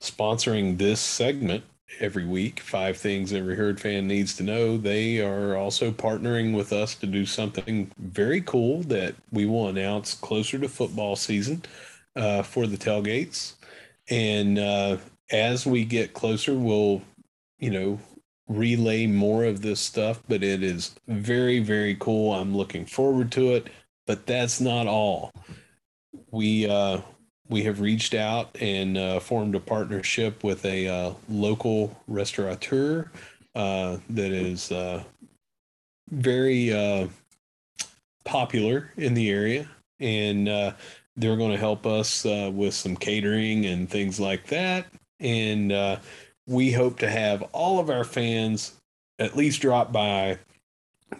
sponsoring 0.00 0.78
this 0.78 0.98
segment 0.98 1.62
every 1.98 2.24
week 2.24 2.60
five 2.60 2.96
things 2.96 3.32
every 3.32 3.56
herd 3.56 3.80
fan 3.80 4.06
needs 4.06 4.36
to 4.36 4.42
know 4.42 4.76
they 4.76 5.20
are 5.20 5.56
also 5.56 5.90
partnering 5.90 6.54
with 6.54 6.72
us 6.72 6.94
to 6.94 7.06
do 7.06 7.26
something 7.26 7.90
very 7.98 8.40
cool 8.40 8.82
that 8.84 9.14
we 9.32 9.44
will 9.44 9.68
announce 9.68 10.14
closer 10.14 10.58
to 10.58 10.68
football 10.68 11.16
season 11.16 11.62
uh, 12.16 12.42
for 12.42 12.66
the 12.66 12.76
tailgates 12.76 13.54
and 14.08 14.58
uh, 14.58 14.96
as 15.30 15.66
we 15.66 15.84
get 15.84 16.14
closer 16.14 16.54
we'll 16.54 17.02
you 17.58 17.70
know 17.70 17.98
relay 18.50 19.06
more 19.06 19.44
of 19.44 19.62
this 19.62 19.80
stuff, 19.80 20.22
but 20.28 20.42
it 20.42 20.62
is 20.62 20.94
very, 21.06 21.60
very 21.60 21.94
cool. 21.94 22.34
I'm 22.34 22.54
looking 22.54 22.84
forward 22.84 23.30
to 23.32 23.54
it. 23.54 23.68
But 24.06 24.26
that's 24.26 24.60
not 24.60 24.88
all. 24.88 25.32
We 26.32 26.68
uh, 26.68 27.00
we 27.50 27.64
have 27.64 27.80
reached 27.80 28.14
out 28.14 28.56
and 28.60 28.96
uh, 28.96 29.18
formed 29.18 29.56
a 29.56 29.60
partnership 29.60 30.44
with 30.44 30.64
a 30.64 30.86
uh, 30.86 31.12
local 31.28 32.00
restaurateur 32.06 33.10
uh, 33.56 33.98
that 34.08 34.30
is 34.30 34.70
uh, 34.70 35.02
very 36.10 36.72
uh, 36.72 37.08
popular 38.24 38.92
in 38.96 39.14
the 39.14 39.28
area, 39.28 39.68
and 39.98 40.48
uh, 40.48 40.72
they're 41.16 41.36
going 41.36 41.50
to 41.50 41.58
help 41.58 41.86
us 41.86 42.24
with 42.24 42.72
some 42.72 42.96
catering 42.96 43.66
and 43.66 43.90
things 43.90 44.20
like 44.20 44.46
that. 44.46 44.86
And 45.18 45.98
we 46.46 46.72
hope 46.72 46.98
to 47.00 47.10
have 47.10 47.42
all 47.52 47.80
of 47.80 47.90
our 47.90 48.04
fans 48.04 48.74
at 49.18 49.36
least 49.36 49.60
drop 49.60 49.92
by, 49.92 50.38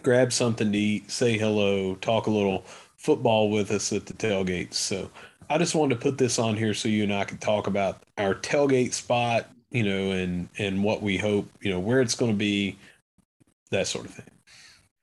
grab 0.01 0.33
something 0.33 0.71
to 0.71 0.77
eat, 0.77 1.11
say 1.11 1.37
hello, 1.37 1.95
talk 1.95 2.27
a 2.27 2.31
little 2.31 2.63
football 2.95 3.51
with 3.51 3.69
us 3.69 3.91
at 3.91 4.05
the 4.05 4.13
tailgates. 4.13 4.75
So 4.75 5.11
I 5.51 5.57
just 5.57 5.75
wanted 5.75 5.95
to 5.95 6.01
put 6.01 6.17
this 6.17 6.39
on 6.39 6.55
here 6.55 6.73
so 6.73 6.87
you 6.87 7.03
and 7.03 7.13
I 7.13 7.25
could 7.25 7.41
talk 7.41 7.67
about 7.67 8.03
our 8.17 8.33
tailgate 8.33 8.93
spot, 8.93 9.49
you 9.69 9.83
know, 9.83 10.11
and 10.11 10.47
and 10.57 10.81
what 10.81 11.01
we 11.01 11.17
hope, 11.17 11.45
you 11.59 11.69
know, 11.69 11.79
where 11.79 11.99
it's 11.99 12.15
going 12.15 12.31
to 12.31 12.37
be, 12.37 12.77
that 13.69 13.87
sort 13.87 14.05
of 14.05 14.13
thing. 14.13 14.29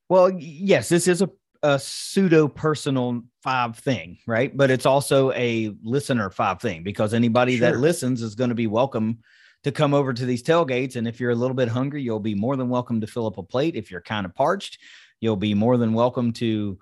Well, 0.08 0.30
yes, 0.30 0.88
this 0.88 1.06
is 1.06 1.20
a, 1.20 1.28
a 1.62 1.78
pseudo 1.78 2.48
personal 2.48 3.24
five 3.42 3.78
thing, 3.78 4.16
right? 4.26 4.56
But 4.56 4.70
it's 4.70 4.86
also 4.86 5.32
a 5.32 5.74
listener 5.82 6.30
five 6.30 6.62
thing 6.62 6.82
because 6.82 7.12
anybody 7.12 7.58
sure. 7.58 7.70
that 7.70 7.78
listens 7.78 8.22
is 8.22 8.34
going 8.34 8.48
to 8.48 8.56
be 8.56 8.68
welcome 8.68 9.18
to 9.64 9.70
come 9.70 9.92
over 9.92 10.14
to 10.14 10.24
these 10.24 10.42
tailgates. 10.42 10.96
And 10.96 11.06
if 11.06 11.20
you're 11.20 11.32
a 11.32 11.34
little 11.34 11.56
bit 11.56 11.68
hungry, 11.68 12.00
you'll 12.00 12.20
be 12.20 12.34
more 12.34 12.56
than 12.56 12.70
welcome 12.70 13.02
to 13.02 13.06
fill 13.06 13.26
up 13.26 13.36
a 13.36 13.42
plate. 13.42 13.76
If 13.76 13.90
you're 13.90 14.00
kind 14.00 14.24
of 14.24 14.34
parched, 14.34 14.78
you'll 15.20 15.36
be 15.36 15.52
more 15.52 15.76
than 15.76 15.92
welcome 15.92 16.32
to 16.34 16.78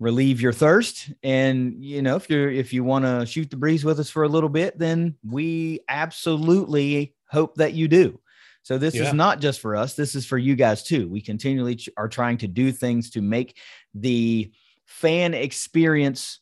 relieve 0.00 0.40
your 0.40 0.52
thirst. 0.52 1.10
And 1.22 1.84
you 1.84 2.02
know, 2.02 2.16
if 2.16 2.30
you're 2.30 2.50
if 2.50 2.72
you 2.72 2.84
want 2.84 3.04
to 3.04 3.26
shoot 3.26 3.50
the 3.50 3.56
breeze 3.56 3.84
with 3.84 3.98
us 4.00 4.10
for 4.10 4.22
a 4.22 4.28
little 4.28 4.48
bit, 4.48 4.78
then 4.78 5.16
we 5.24 5.80
absolutely 5.88 7.14
hope 7.28 7.56
that 7.56 7.74
you 7.74 7.88
do. 7.88 8.20
So 8.62 8.76
this 8.76 8.94
yeah. 8.94 9.04
is 9.04 9.14
not 9.14 9.40
just 9.40 9.60
for 9.60 9.76
us, 9.76 9.94
this 9.94 10.14
is 10.14 10.26
for 10.26 10.36
you 10.36 10.54
guys 10.54 10.82
too. 10.82 11.08
We 11.08 11.20
continually 11.20 11.76
ch- 11.76 11.88
are 11.96 12.08
trying 12.08 12.38
to 12.38 12.48
do 12.48 12.70
things 12.70 13.10
to 13.10 13.22
make 13.22 13.56
the 13.94 14.52
fan 14.84 15.32
experience 15.32 16.40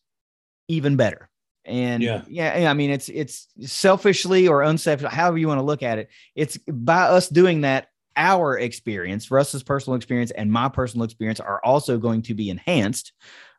even 0.69 0.97
better. 0.97 1.29
And 1.64 2.03
yeah. 2.03 2.23
yeah, 2.29 2.71
I 2.71 2.75
mean, 2.75 2.90
it's 2.90 3.09
it's 3.09 3.49
selfishly 3.61 4.49
or 4.49 4.62
unselfishly, 4.62 5.14
however 5.14 5.38
you 5.38 5.49
want 5.49 5.59
to 5.59 5.64
look 5.64 5.83
at 5.83 5.99
it. 5.99 6.09
It's 6.35 6.59
by 6.69 7.03
us 7.03 7.29
doing 7.29 7.62
that, 7.62 7.88
our 8.16 8.59
experience, 8.59 9.31
Russ's 9.31 9.62
personal 9.62 9.97
experience 9.97 10.31
and 10.31 10.51
my 10.51 10.69
personal 10.69 11.05
experience 11.05 11.40
are 11.40 11.61
also 11.64 11.99
going 11.99 12.23
to 12.23 12.35
be 12.35 12.51
enhanced. 12.51 13.12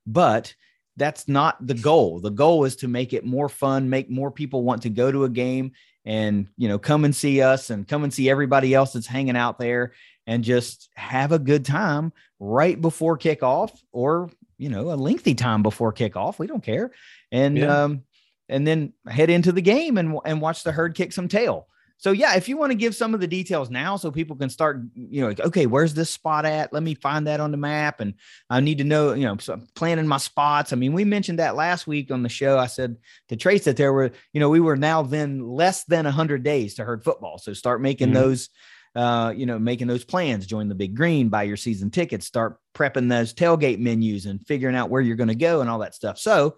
But 0.07 0.55
that's 0.95 1.27
not 1.27 1.65
the 1.65 1.75
goal. 1.75 2.19
The 2.19 2.31
goal 2.31 2.65
is 2.65 2.77
to 2.77 2.87
make 2.87 3.13
it 3.13 3.23
more 3.23 3.49
fun, 3.49 3.89
make 3.89 4.09
more 4.09 4.31
people 4.31 4.63
want 4.63 4.81
to 4.81 4.89
go 4.89 5.11
to 5.11 5.25
a 5.25 5.29
game 5.29 5.73
and 6.07 6.47
you 6.57 6.69
know 6.69 6.79
come 6.79 7.03
and 7.03 7.15
see 7.15 7.41
us 7.41 7.69
and 7.69 7.87
come 7.87 8.03
and 8.03 8.13
see 8.13 8.29
everybody 8.29 8.73
else 8.73 8.93
that's 8.93 9.05
hanging 9.05 9.35
out 9.35 9.59
there 9.59 9.91
and 10.25 10.43
just 10.43 10.89
have 10.95 11.33
a 11.33 11.39
good 11.39 11.65
time 11.65 12.13
right 12.39 12.79
before 12.79 13.17
kickoff 13.17 13.77
or 13.91 14.29
you 14.57 14.69
know 14.69 14.91
a 14.91 14.95
lengthy 14.95 15.35
time 15.35 15.61
before 15.61 15.91
kickoff 15.91 16.39
we 16.39 16.47
don't 16.47 16.63
care 16.63 16.91
and 17.31 17.57
yeah. 17.57 17.83
um 17.83 18.03
and 18.47 18.65
then 18.65 18.93
head 19.05 19.29
into 19.29 19.51
the 19.51 19.61
game 19.61 19.97
and 19.97 20.17
and 20.23 20.39
watch 20.39 20.63
the 20.63 20.71
herd 20.71 20.95
kick 20.95 21.11
some 21.11 21.27
tail 21.27 21.67
so 21.97 22.12
yeah 22.12 22.36
if 22.36 22.47
you 22.47 22.57
want 22.57 22.71
to 22.71 22.77
give 22.77 22.95
some 22.95 23.13
of 23.13 23.19
the 23.19 23.27
details 23.27 23.69
now 23.69 23.97
so 23.97 24.12
people 24.12 24.36
can 24.36 24.49
start 24.49 24.81
you 24.95 25.21
know 25.21 25.27
like, 25.27 25.39
okay 25.39 25.65
where's 25.65 25.93
this 25.93 26.10
spot 26.10 26.45
at? 26.45 26.71
Let 26.71 26.83
me 26.83 26.95
find 26.95 27.27
that 27.27 27.39
on 27.39 27.51
the 27.51 27.57
map 27.57 27.99
and 27.99 28.13
i 28.49 28.60
need 28.60 28.77
to 28.77 28.83
know 28.83 29.13
you 29.13 29.25
know 29.25 29.38
so 29.38 29.62
planning 29.75 30.07
my 30.07 30.17
spots. 30.17 30.73
I 30.73 30.75
mean 30.75 30.93
we 30.93 31.05
mentioned 31.05 31.39
that 31.39 31.55
last 31.55 31.88
week 31.88 32.12
on 32.12 32.23
the 32.23 32.29
show. 32.29 32.57
I 32.57 32.67
said 32.67 32.97
to 33.29 33.36
trace 33.36 33.65
that 33.65 33.77
there 33.77 33.93
were 33.93 34.12
you 34.33 34.39
know 34.39 34.49
we 34.49 34.60
were 34.60 34.77
now 34.77 35.03
then 35.03 35.47
less 35.47 35.83
than 35.86 36.05
100 36.05 36.43
days 36.43 36.75
to 36.75 36.86
herd 36.86 37.03
football. 37.03 37.38
So 37.38 37.53
start 37.53 37.81
making 37.81 38.07
mm-hmm. 38.07 38.15
those 38.15 38.49
uh, 38.97 39.31
you 39.36 39.45
know, 39.45 39.60
making 39.60 39.86
those 39.86 40.03
plans, 40.03 40.47
join 40.47 40.67
the 40.67 40.73
big 40.73 40.95
green, 40.95 41.29
buy 41.29 41.43
your 41.43 41.55
season 41.55 41.91
tickets, 41.91 42.25
start 42.25 42.57
prepping 42.73 43.07
those 43.07 43.31
tailgate 43.31 43.77
menus 43.77 44.25
and 44.25 44.43
figuring 44.47 44.75
out 44.75 44.89
where 44.89 45.01
you're 45.01 45.15
going 45.15 45.27
to 45.27 45.36
go 45.36 45.62
and 45.62 45.69
all 45.69 45.77
that 45.79 45.93
stuff. 45.93 46.17
So, 46.17 46.57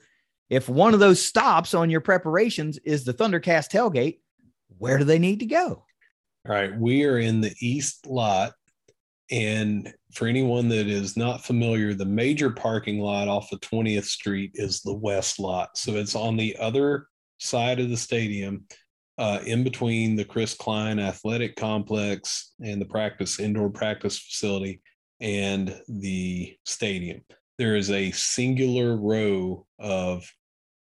if 0.49 0.69
one 0.69 0.93
of 0.93 1.01
those 1.01 1.23
stops 1.23 1.73
on 1.73 1.89
your 1.89 1.99
preparations 1.99 2.77
is 2.79 3.03
the 3.03 3.13
Thundercast 3.13 3.69
tailgate, 3.69 4.19
where 4.77 4.97
do 4.97 5.03
they 5.03 5.19
need 5.19 5.39
to 5.39 5.45
go? 5.45 5.83
All 6.47 6.55
right. 6.55 6.77
We 6.77 7.05
are 7.05 7.17
in 7.17 7.41
the 7.41 7.53
east 7.59 8.07
lot. 8.07 8.53
And 9.31 9.93
for 10.13 10.27
anyone 10.27 10.69
that 10.69 10.87
is 10.87 11.15
not 11.15 11.43
familiar, 11.43 11.93
the 11.93 12.05
major 12.05 12.49
parking 12.49 12.99
lot 12.99 13.27
off 13.27 13.51
of 13.51 13.59
20th 13.59 14.05
Street 14.05 14.51
is 14.55 14.81
the 14.81 14.93
west 14.93 15.39
lot. 15.39 15.77
So 15.77 15.95
it's 15.95 16.15
on 16.15 16.35
the 16.35 16.57
other 16.57 17.07
side 17.37 17.79
of 17.79 17.89
the 17.89 17.97
stadium 17.97 18.65
uh, 19.19 19.39
in 19.45 19.63
between 19.63 20.15
the 20.15 20.25
Chris 20.25 20.55
Cline 20.55 20.97
Athletic 20.97 21.55
Complex 21.55 22.53
and 22.63 22.81
the 22.81 22.85
practice 22.85 23.39
indoor 23.39 23.69
practice 23.69 24.17
facility 24.17 24.81
and 25.19 25.79
the 25.87 26.55
stadium. 26.65 27.21
There 27.57 27.75
is 27.75 27.91
a 27.91 28.11
singular 28.11 28.95
row 28.95 29.65
of 29.77 30.25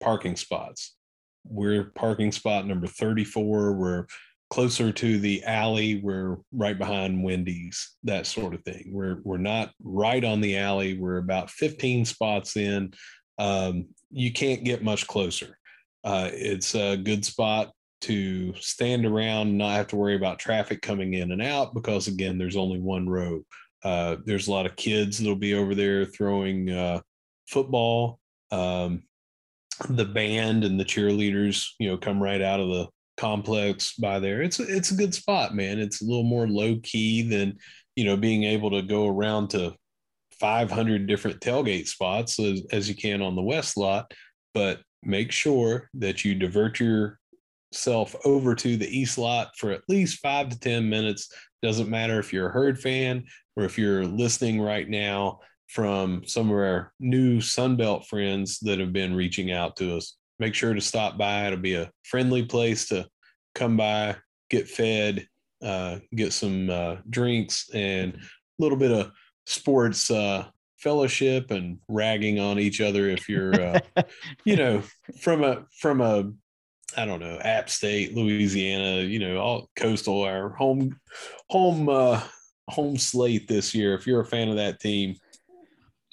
parking 0.01 0.37
spots. 0.37 0.97
We're 1.45 1.93
parking 1.95 2.33
spot 2.33 2.67
number 2.67 2.87
34. 2.87 3.73
We're 3.75 4.07
closer 4.51 4.93
to 4.93 5.19
the 5.19 5.43
alley. 5.45 6.01
We're 6.03 6.39
right 6.53 6.77
behind 6.77 7.23
Wendy's, 7.23 7.97
that 8.05 8.27
sort 8.27 8.55
of 8.55 8.63
thing. 8.65 8.91
We're 8.93 9.21
we're 9.23 9.39
not 9.39 9.73
right 9.83 10.25
on 10.25 10.41
the 10.41 10.59
alley. 10.59 10.99
We're 10.99 11.19
about 11.19 11.51
15 11.51 12.05
spots 12.05 12.57
in. 12.57 12.93
Um, 13.39 13.87
you 14.11 14.33
can't 14.33 14.65
get 14.65 14.83
much 14.83 15.07
closer. 15.07 15.57
Uh, 16.03 16.31
it's 16.33 16.75
a 16.75 16.97
good 16.97 17.25
spot 17.25 17.73
to 18.03 18.55
stand 18.57 19.05
around 19.05 19.57
not 19.57 19.75
have 19.75 19.87
to 19.89 19.97
worry 19.97 20.17
about 20.17 20.39
traffic 20.39 20.81
coming 20.81 21.15
in 21.15 21.33
and 21.33 21.43
out 21.43 21.75
because 21.75 22.09
again 22.09 22.39
there's 22.39 22.57
only 22.57 22.81
one 22.81 23.09
row 23.09 23.45
uh, 23.85 24.17
there's 24.25 24.49
a 24.49 24.51
lot 24.51 24.67
of 24.67 24.77
kids 24.77 25.19
that'll 25.19 25.37
be 25.37 25.55
over 25.55 25.75
there 25.75 26.05
throwing 26.05 26.71
uh, 26.71 27.01
football 27.47 28.19
um, 28.51 29.03
the 29.89 30.05
band 30.05 30.65
and 30.65 30.79
the 30.79 30.85
cheerleaders 30.85 31.69
you 31.79 31.89
know 31.89 31.97
come 31.97 32.23
right 32.23 32.43
out 32.43 32.61
of 32.61 32.69
the 32.69 32.87
complex 33.17 33.95
by 33.95 34.19
there 34.19 34.43
it's 34.43 34.61
it's 34.61 34.91
a 34.91 34.97
good 34.97 35.15
spot 35.15 35.55
man 35.55 35.79
it's 35.79 36.01
a 36.01 36.05
little 36.05 36.25
more 36.25 36.47
low 36.49 36.79
key 36.83 37.23
than 37.23 37.57
you 37.97 38.05
know 38.05 38.17
being 38.17 38.45
able 38.45 38.71
to 38.71 38.83
go 38.83 39.09
around 39.09 39.49
to 39.49 39.75
500 40.39 41.07
different 41.07 41.39
tailgate 41.41 41.87
spots 41.87 42.39
as, 42.39 42.63
as 42.73 42.89
you 42.89 42.95
can 42.95 43.21
on 43.21 43.37
the 43.37 43.43
west 43.43 43.77
lot 43.77 44.11
but 44.55 44.81
make 45.03 45.33
sure 45.33 45.89
that 45.95 46.25
you 46.25 46.35
divert 46.35 46.81
yourself 46.81 48.15
over 48.25 48.55
to 48.55 48.77
the 48.77 48.99
east 48.99 49.19
lot 49.19 49.57
for 49.57 49.71
at 49.71 49.83
least 49.89 50.21
five 50.21 50.49
to 50.51 50.59
10 50.59 50.89
minutes. 50.89 51.33
Doesn't 51.63 51.89
matter 51.89 52.19
if 52.19 52.33
you're 52.33 52.49
a 52.49 52.53
herd 52.53 52.81
fan 52.81 53.25
or 53.57 53.65
if 53.65 53.79
you're 53.79 54.05
listening 54.05 54.61
right 54.61 54.89
now 54.89 55.41
from 55.71 56.23
some 56.27 56.51
of 56.51 56.57
our 56.57 56.93
new 56.99 57.39
Sunbelt 57.39 58.05
friends 58.07 58.59
that 58.61 58.81
have 58.81 58.93
been 58.93 59.15
reaching 59.15 59.53
out 59.53 59.77
to 59.77 59.97
us. 59.97 60.17
Make 60.41 60.55
sure 60.55 60.75
to 60.75 60.81
stop 60.81 61.17
by. 61.17 61.47
It'll 61.47 61.61
be 61.61 61.75
a 61.75 61.91
friendly 62.03 62.45
place 62.45 62.89
to 62.89 63.07
come 63.55 63.77
by, 63.77 64.17
get 64.49 64.69
fed, 64.69 65.29
uh, 65.63 65.99
get 66.15 66.33
some 66.33 66.71
uh, 66.71 66.97
drinks, 67.09 67.71
and 67.73 68.15
a 68.15 68.19
little 68.59 68.79
bit 68.79 68.91
of 68.91 69.13
sports 69.47 70.11
uh, 70.11 70.47
fellowship 70.79 71.53
and 71.53 71.79
ragging 71.89 72.41
on 72.41 72.59
each 72.59 72.81
other 72.81 73.09
if 73.09 73.29
you're, 73.29 73.55
uh, 73.55 73.81
you 74.45 74.57
know, 74.57 74.83
from 75.21 75.45
a 75.45 75.67
from 75.79 76.01
a 76.01 76.33
I 76.97 77.05
don't 77.05 77.21
know, 77.21 77.39
App 77.39 77.71
State, 77.71 78.17
Louisiana, 78.17 79.03
you 79.03 79.21
know, 79.21 79.39
all 79.39 79.71
coastal, 79.77 80.23
our 80.23 80.49
home 80.49 80.99
home 81.49 81.89
uh 81.89 82.21
home 82.69 82.97
slate 82.97 83.47
this 83.47 83.73
year. 83.73 83.95
If 83.95 84.07
you're 84.07 84.21
a 84.21 84.27
fan 84.27 84.49
of 84.49 84.57
that 84.57 84.81
team, 84.81 85.15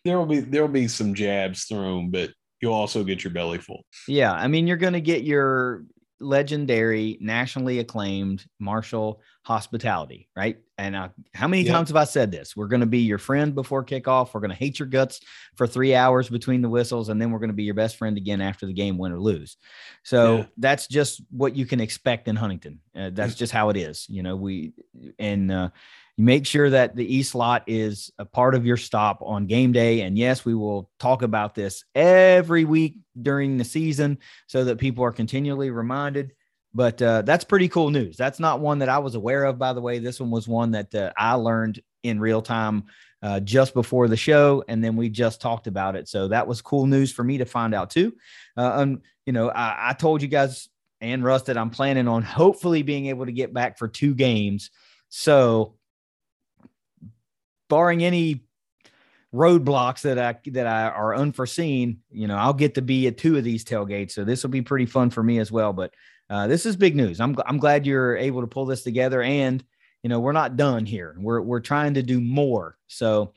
there 0.07 0.17
will 0.17 0.25
be 0.25 0.39
there 0.39 0.61
will 0.61 0.69
be 0.69 0.87
some 0.87 1.13
jabs 1.13 1.65
thrown, 1.65 2.09
but 2.09 2.31
you'll 2.61 2.73
also 2.73 3.03
get 3.03 3.23
your 3.23 3.33
belly 3.33 3.57
full. 3.57 3.85
Yeah, 4.07 4.31
I 4.31 4.47
mean, 4.47 4.67
you're 4.67 4.77
going 4.77 4.93
to 4.93 5.01
get 5.01 5.23
your 5.23 5.83
legendary, 6.19 7.17
nationally 7.21 7.79
acclaimed 7.79 8.45
Marshall 8.59 9.21
hospitality, 9.43 10.27
right? 10.35 10.57
And 10.77 10.95
uh, 10.95 11.09
how 11.33 11.47
many 11.47 11.63
yep. 11.63 11.73
times 11.73 11.89
have 11.89 11.95
I 11.95 12.05
said 12.05 12.31
this? 12.31 12.55
We're 12.55 12.67
going 12.67 12.79
to 12.81 12.87
be 12.87 12.99
your 12.99 13.17
friend 13.17 13.53
before 13.53 13.83
kickoff. 13.83 14.33
We're 14.33 14.39
going 14.41 14.51
to 14.51 14.55
hate 14.55 14.79
your 14.79 14.87
guts 14.87 15.19
for 15.55 15.67
three 15.67 15.93
hours 15.93 16.29
between 16.29 16.61
the 16.61 16.69
whistles, 16.69 17.09
and 17.09 17.21
then 17.21 17.31
we're 17.31 17.39
going 17.39 17.49
to 17.49 17.55
be 17.55 17.63
your 17.63 17.75
best 17.75 17.97
friend 17.97 18.17
again 18.17 18.41
after 18.41 18.65
the 18.65 18.73
game, 18.73 18.97
win 18.97 19.11
or 19.11 19.19
lose. 19.19 19.57
So 20.03 20.37
yeah. 20.37 20.45
that's 20.57 20.87
just 20.87 21.21
what 21.29 21.55
you 21.55 21.65
can 21.65 21.79
expect 21.79 22.27
in 22.27 22.35
Huntington. 22.35 22.79
Uh, 22.95 23.11
that's 23.13 23.35
just 23.35 23.51
how 23.51 23.69
it 23.69 23.77
is. 23.77 24.07
You 24.09 24.23
know, 24.23 24.35
we 24.35 24.73
and 25.19 25.51
uh, 25.51 25.69
you 26.17 26.23
make 26.23 26.45
sure 26.45 26.69
that 26.69 26.95
the 26.95 27.15
e 27.15 27.23
slot 27.23 27.63
is 27.67 28.11
a 28.17 28.25
part 28.25 28.55
of 28.55 28.65
your 28.65 28.77
stop 28.77 29.19
on 29.21 29.45
game 29.45 29.71
day. 29.71 30.01
And 30.01 30.17
yes, 30.17 30.43
we 30.43 30.55
will 30.55 30.89
talk 30.99 31.21
about 31.21 31.55
this 31.55 31.85
every 31.95 32.65
week 32.65 32.97
during 33.21 33.57
the 33.57 33.63
season 33.63 34.17
so 34.47 34.65
that 34.65 34.79
people 34.79 35.03
are 35.03 35.11
continually 35.11 35.69
reminded. 35.69 36.33
But 36.73 37.01
uh, 37.01 37.21
that's 37.21 37.45
pretty 37.45 37.69
cool 37.69 37.89
news. 37.89 38.17
That's 38.17 38.39
not 38.39 38.59
one 38.59 38.79
that 38.79 38.89
I 38.89 38.99
was 38.99 39.15
aware 39.15 39.45
of, 39.45 39.57
by 39.57 39.73
the 39.73 39.81
way. 39.81 39.99
This 39.99 40.19
one 40.19 40.31
was 40.31 40.47
one 40.47 40.71
that 40.71 40.93
uh, 40.93 41.11
I 41.17 41.33
learned 41.33 41.81
in 42.03 42.19
real 42.19 42.41
time 42.41 42.85
uh, 43.23 43.39
just 43.39 43.73
before 43.73 44.07
the 44.07 44.17
show, 44.17 44.63
and 44.67 44.83
then 44.83 44.95
we 44.95 45.09
just 45.09 45.41
talked 45.41 45.65
about 45.67 45.95
it. 45.95 46.07
So 46.07 46.27
that 46.27 46.47
was 46.47 46.61
cool 46.61 46.85
news 46.85 47.11
for 47.11 47.23
me 47.23 47.39
to 47.39 47.45
find 47.45 47.73
out 47.73 47.89
too. 47.89 48.13
Uh, 48.55 48.73
and 48.75 49.01
you 49.25 49.33
know, 49.33 49.49
I, 49.49 49.89
I 49.89 49.93
told 49.93 50.21
you 50.21 50.27
guys 50.27 50.69
and 51.01 51.23
Russ 51.23 51.43
that 51.43 51.57
I'm 51.57 51.69
planning 51.69 52.07
on 52.07 52.23
hopefully 52.23 52.81
being 52.81 53.07
able 53.07 53.25
to 53.25 53.31
get 53.31 53.53
back 53.53 53.77
for 53.77 53.87
two 53.87 54.15
games. 54.15 54.71
So 55.09 55.75
barring 57.69 58.03
any 58.03 58.41
roadblocks 59.33 60.01
that 60.01 60.17
I 60.17 60.37
that 60.51 60.67
I 60.67 60.89
are 60.89 61.15
unforeseen, 61.15 61.99
you 62.09 62.27
know, 62.27 62.37
I'll 62.37 62.53
get 62.53 62.75
to 62.75 62.81
be 62.81 63.07
at 63.07 63.17
two 63.17 63.37
of 63.37 63.43
these 63.43 63.63
tailgates. 63.63 64.11
So 64.11 64.23
this 64.23 64.43
will 64.43 64.49
be 64.49 64.61
pretty 64.61 64.85
fun 64.85 65.09
for 65.09 65.23
me 65.23 65.39
as 65.39 65.51
well. 65.51 65.73
But 65.73 65.93
uh, 66.29 66.47
this 66.47 66.65
is 66.65 66.75
big 66.75 66.95
news. 66.95 67.19
I'm 67.19 67.35
I'm 67.45 67.57
glad 67.57 67.85
you're 67.85 68.17
able 68.17 68.41
to 68.41 68.47
pull 68.47 68.65
this 68.65 68.83
together, 68.83 69.21
and 69.21 69.63
you 70.03 70.09
know, 70.09 70.19
we're 70.19 70.31
not 70.31 70.57
done 70.57 70.85
here. 70.85 71.15
We're 71.19 71.41
we're 71.41 71.59
trying 71.59 71.95
to 71.95 72.03
do 72.03 72.21
more. 72.21 72.77
So 72.87 73.33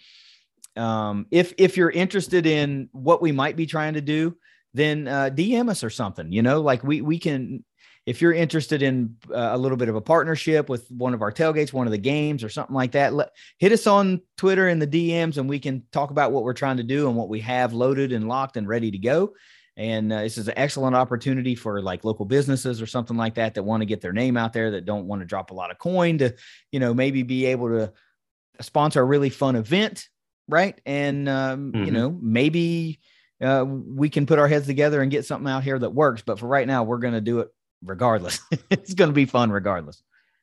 um, 0.76 1.26
if 1.30 1.54
if 1.58 1.76
you're 1.76 1.90
interested 1.90 2.46
in 2.46 2.88
what 2.92 3.22
we 3.22 3.32
might 3.32 3.56
be 3.56 3.66
trying 3.66 3.94
to 3.94 4.00
do, 4.00 4.36
then 4.74 5.08
uh, 5.08 5.30
DM 5.32 5.70
us 5.70 5.84
or 5.84 5.90
something. 5.90 6.32
You 6.32 6.42
know, 6.42 6.60
like 6.60 6.82
we 6.84 7.00
we 7.00 7.18
can 7.18 7.64
if 8.10 8.20
you're 8.20 8.32
interested 8.32 8.82
in 8.82 9.14
uh, 9.30 9.50
a 9.52 9.56
little 9.56 9.76
bit 9.76 9.88
of 9.88 9.94
a 9.94 10.00
partnership 10.00 10.68
with 10.68 10.90
one 10.90 11.14
of 11.14 11.22
our 11.22 11.30
tailgates, 11.30 11.72
one 11.72 11.86
of 11.86 11.92
the 11.92 11.98
games, 11.98 12.42
or 12.42 12.48
something 12.48 12.74
like 12.74 12.90
that, 12.90 13.14
let, 13.14 13.30
hit 13.58 13.70
us 13.70 13.86
on 13.86 14.20
Twitter 14.36 14.66
in 14.66 14.80
the 14.80 14.86
DMs, 14.86 15.36
and 15.38 15.48
we 15.48 15.60
can 15.60 15.84
talk 15.92 16.10
about 16.10 16.32
what 16.32 16.42
we're 16.42 16.52
trying 16.52 16.78
to 16.78 16.82
do 16.82 17.06
and 17.06 17.16
what 17.16 17.28
we 17.28 17.38
have 17.38 17.72
loaded 17.72 18.10
and 18.12 18.26
locked 18.26 18.56
and 18.56 18.66
ready 18.66 18.90
to 18.90 18.98
go. 18.98 19.32
And 19.76 20.12
uh, 20.12 20.22
this 20.22 20.38
is 20.38 20.48
an 20.48 20.54
excellent 20.56 20.96
opportunity 20.96 21.54
for 21.54 21.80
like 21.80 22.02
local 22.02 22.24
businesses 22.24 22.82
or 22.82 22.86
something 22.88 23.16
like 23.16 23.36
that 23.36 23.54
that 23.54 23.62
want 23.62 23.82
to 23.82 23.86
get 23.86 24.00
their 24.00 24.12
name 24.12 24.36
out 24.36 24.52
there 24.52 24.72
that 24.72 24.86
don't 24.86 25.06
want 25.06 25.22
to 25.22 25.26
drop 25.26 25.52
a 25.52 25.54
lot 25.54 25.70
of 25.70 25.78
coin 25.78 26.18
to, 26.18 26.34
you 26.72 26.80
know, 26.80 26.92
maybe 26.92 27.22
be 27.22 27.46
able 27.46 27.68
to 27.68 27.92
sponsor 28.60 29.02
a 29.02 29.04
really 29.04 29.30
fun 29.30 29.54
event, 29.54 30.08
right? 30.48 30.80
And 30.84 31.28
um, 31.28 31.70
mm-hmm. 31.70 31.84
you 31.84 31.92
know, 31.92 32.18
maybe 32.20 32.98
uh, 33.40 33.64
we 33.64 34.10
can 34.10 34.26
put 34.26 34.40
our 34.40 34.48
heads 34.48 34.66
together 34.66 35.00
and 35.00 35.12
get 35.12 35.26
something 35.26 35.48
out 35.48 35.62
here 35.62 35.78
that 35.78 35.90
works. 35.90 36.22
But 36.26 36.40
for 36.40 36.48
right 36.48 36.66
now, 36.66 36.82
we're 36.82 36.98
going 36.98 37.14
to 37.14 37.20
do 37.20 37.38
it 37.38 37.50
regardless. 37.84 38.40
it's 38.70 38.94
going 38.94 39.10
to 39.10 39.14
be 39.14 39.26
fun 39.26 39.50
regardless. 39.50 40.02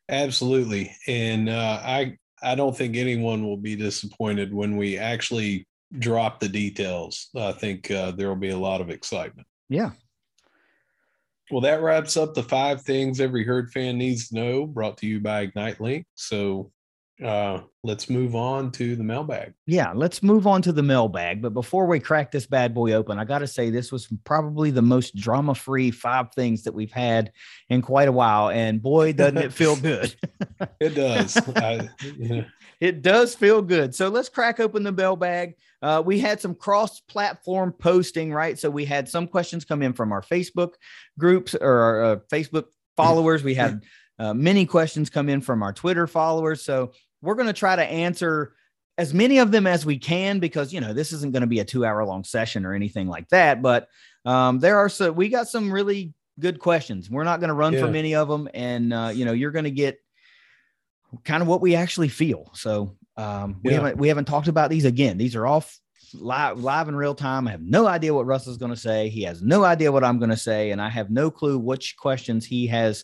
Absolutely. 0.10 0.96
And 1.08 1.50
uh, 1.50 1.82
I 1.84 2.18
I 2.42 2.56
don't 2.56 2.76
think 2.76 2.96
anyone 2.96 3.44
will 3.44 3.58
be 3.58 3.76
disappointed 3.76 4.54
when 4.54 4.78
we 4.78 4.98
actually 4.98 5.68
drop 5.98 6.40
the 6.40 6.50
details. 6.50 7.30
I 7.36 7.52
think 7.52 7.90
uh, 7.90 8.12
there 8.12 8.28
will 8.28 8.36
be 8.36 8.50
a 8.50 8.58
lot 8.58 8.82
of 8.82 8.90
excitement. 8.90 9.48
Yeah. 9.70 9.92
Well, 11.50 11.62
that 11.62 11.82
wraps 11.82 12.18
up 12.18 12.34
the 12.34 12.44
five 12.44 12.82
things 12.82 13.22
every 13.22 13.46
herd 13.46 13.72
fan 13.72 13.98
needs 13.98 14.30
to 14.30 14.36
know, 14.36 14.66
brought 14.66 14.98
to 14.98 15.08
you 15.08 15.22
by 15.22 15.42
Ignite 15.42 15.80
Link. 15.80 16.06
So 16.16 16.72
uh, 17.24 17.62
let's 17.84 18.10
move 18.10 18.36
on 18.36 18.72
to 18.72 18.96
the 18.96 19.04
mailbag. 19.04 19.54
Yeah, 19.66 19.92
let's 19.96 20.22
move 20.22 20.46
on 20.46 20.62
to 20.64 20.72
the 20.72 20.84
mailbag. 20.84 21.42
But 21.42 21.54
before 21.54 21.88
we 21.88 22.00
crack 22.00 22.32
this 22.32 22.46
bad 22.46 22.74
boy 22.74 22.94
open, 22.94 23.18
I 23.18 23.26
got 23.26 23.40
to 23.40 23.48
say 23.48 23.70
this 23.70 23.92
was 23.92 24.08
probably 24.24 24.70
the 24.70 24.84
most 24.84 25.16
drama 25.16 25.56
free 25.56 25.90
five 25.90 26.34
things 26.34 26.64
that 26.64 26.74
we've 26.74 26.92
had 26.92 27.32
in 27.70 27.82
quite 27.82 28.08
a 28.08 28.12
while. 28.12 28.50
And 28.50 28.82
boy, 28.82 29.14
doesn't 29.14 29.38
it 29.38 29.54
feel 29.54 29.76
good. 29.82 30.16
it 30.80 30.90
does. 30.90 31.38
I, 31.56 31.90
yeah. 32.18 32.44
It 32.80 33.02
does 33.02 33.34
feel 33.34 33.64
good. 33.64 33.96
So 33.96 34.10
let's 34.10 34.30
crack 34.30 34.60
open 34.60 34.84
the 34.84 34.92
mailbag. 34.92 35.56
Uh, 35.82 36.04
we 36.06 36.20
had 36.20 36.40
some 36.40 36.54
cross 36.54 37.00
platform 37.00 37.72
posting, 37.72 38.32
right? 38.32 38.58
So 38.60 38.70
we 38.70 38.86
had 38.86 39.10
some 39.10 39.26
questions 39.26 39.66
come 39.66 39.82
in 39.82 39.94
from 39.94 40.12
our 40.12 40.22
Facebook 40.22 40.74
groups 41.18 41.56
or 41.56 41.80
our 41.80 42.04
uh, 42.04 42.16
Facebook 42.32 42.66
followers. 42.96 43.44
We 43.44 43.56
had 43.56 43.82
uh, 44.20 44.34
many 44.34 44.66
questions 44.66 45.10
come 45.10 45.30
in 45.30 45.42
from 45.42 45.64
our 45.64 45.74
Twitter 45.74 46.08
followers. 46.08 46.64
So 46.64 46.92
we're 47.22 47.36
going 47.36 47.48
to 47.48 47.54
try 47.54 47.76
to 47.76 47.84
answer 47.84 48.54
as 48.98 49.14
many 49.14 49.38
of 49.38 49.52
them 49.52 49.68
as 49.68 49.86
we 49.86 49.98
can 49.98 50.40
because 50.40 50.74
you 50.74 50.82
know 50.82 50.94
this 50.94 51.12
isn't 51.14 51.34
going 51.34 51.42
to 51.42 51.48
be 51.48 51.60
a 51.60 51.66
two 51.66 51.86
hour 51.86 52.04
long 52.06 52.24
session 52.24 52.66
or 52.66 52.74
anything 52.74 53.08
like 53.08 53.28
that 53.30 53.62
but 53.62 53.88
um, 54.26 54.60
there 54.60 54.78
are 54.78 54.90
so 54.90 55.12
we 55.12 55.30
got 55.30 55.48
some 55.48 55.72
really 55.72 56.14
good 56.40 56.60
questions. 56.60 57.10
We're 57.10 57.24
not 57.24 57.40
going 57.40 57.50
to 57.50 57.54
run 57.54 57.74
yeah. 57.74 57.80
from 57.80 57.96
any 57.96 58.16
of 58.16 58.28
them 58.28 58.50
and 58.54 58.94
uh, 58.94 59.12
you 59.14 59.26
know 59.26 59.34
you're 59.34 59.52
going 59.52 59.66
to 59.66 59.72
get 59.72 59.98
kind 61.24 61.42
of 61.42 61.48
what 61.48 61.62
we 61.62 61.76
actually 61.76 62.10
feel. 62.10 62.52
So 62.54 62.98
um, 63.16 63.60
we 63.64 63.72
yeah. 63.72 63.78
haven't 63.78 63.98
we 63.98 64.08
haven't 64.08 64.26
talked 64.26 64.48
about 64.48 64.70
these 64.70 64.86
again. 64.86 65.18
These 65.18 65.36
are 65.36 65.46
all 65.46 65.64
live 66.14 66.60
live 66.60 66.90
in 66.90 66.96
real 66.96 67.16
time. 67.16 67.48
I 67.48 67.52
have 67.52 67.62
no 67.62 67.88
idea 67.88 68.14
what 68.14 68.26
russell's 68.26 68.58
going 68.58 68.74
to 68.74 68.80
say. 68.80 69.10
He 69.10 69.24
has 69.24 69.42
no 69.42 69.64
idea 69.64 69.92
what 69.92 70.04
i'm 70.04 70.20
going 70.20 70.30
to 70.30 70.38
say 70.38 70.72
and 70.72 70.82
i 70.82 70.90
have 70.90 71.10
no 71.10 71.30
clue 71.30 71.60
which 71.60 71.98
questions 71.98 72.46
he 72.46 72.68
has 72.68 73.04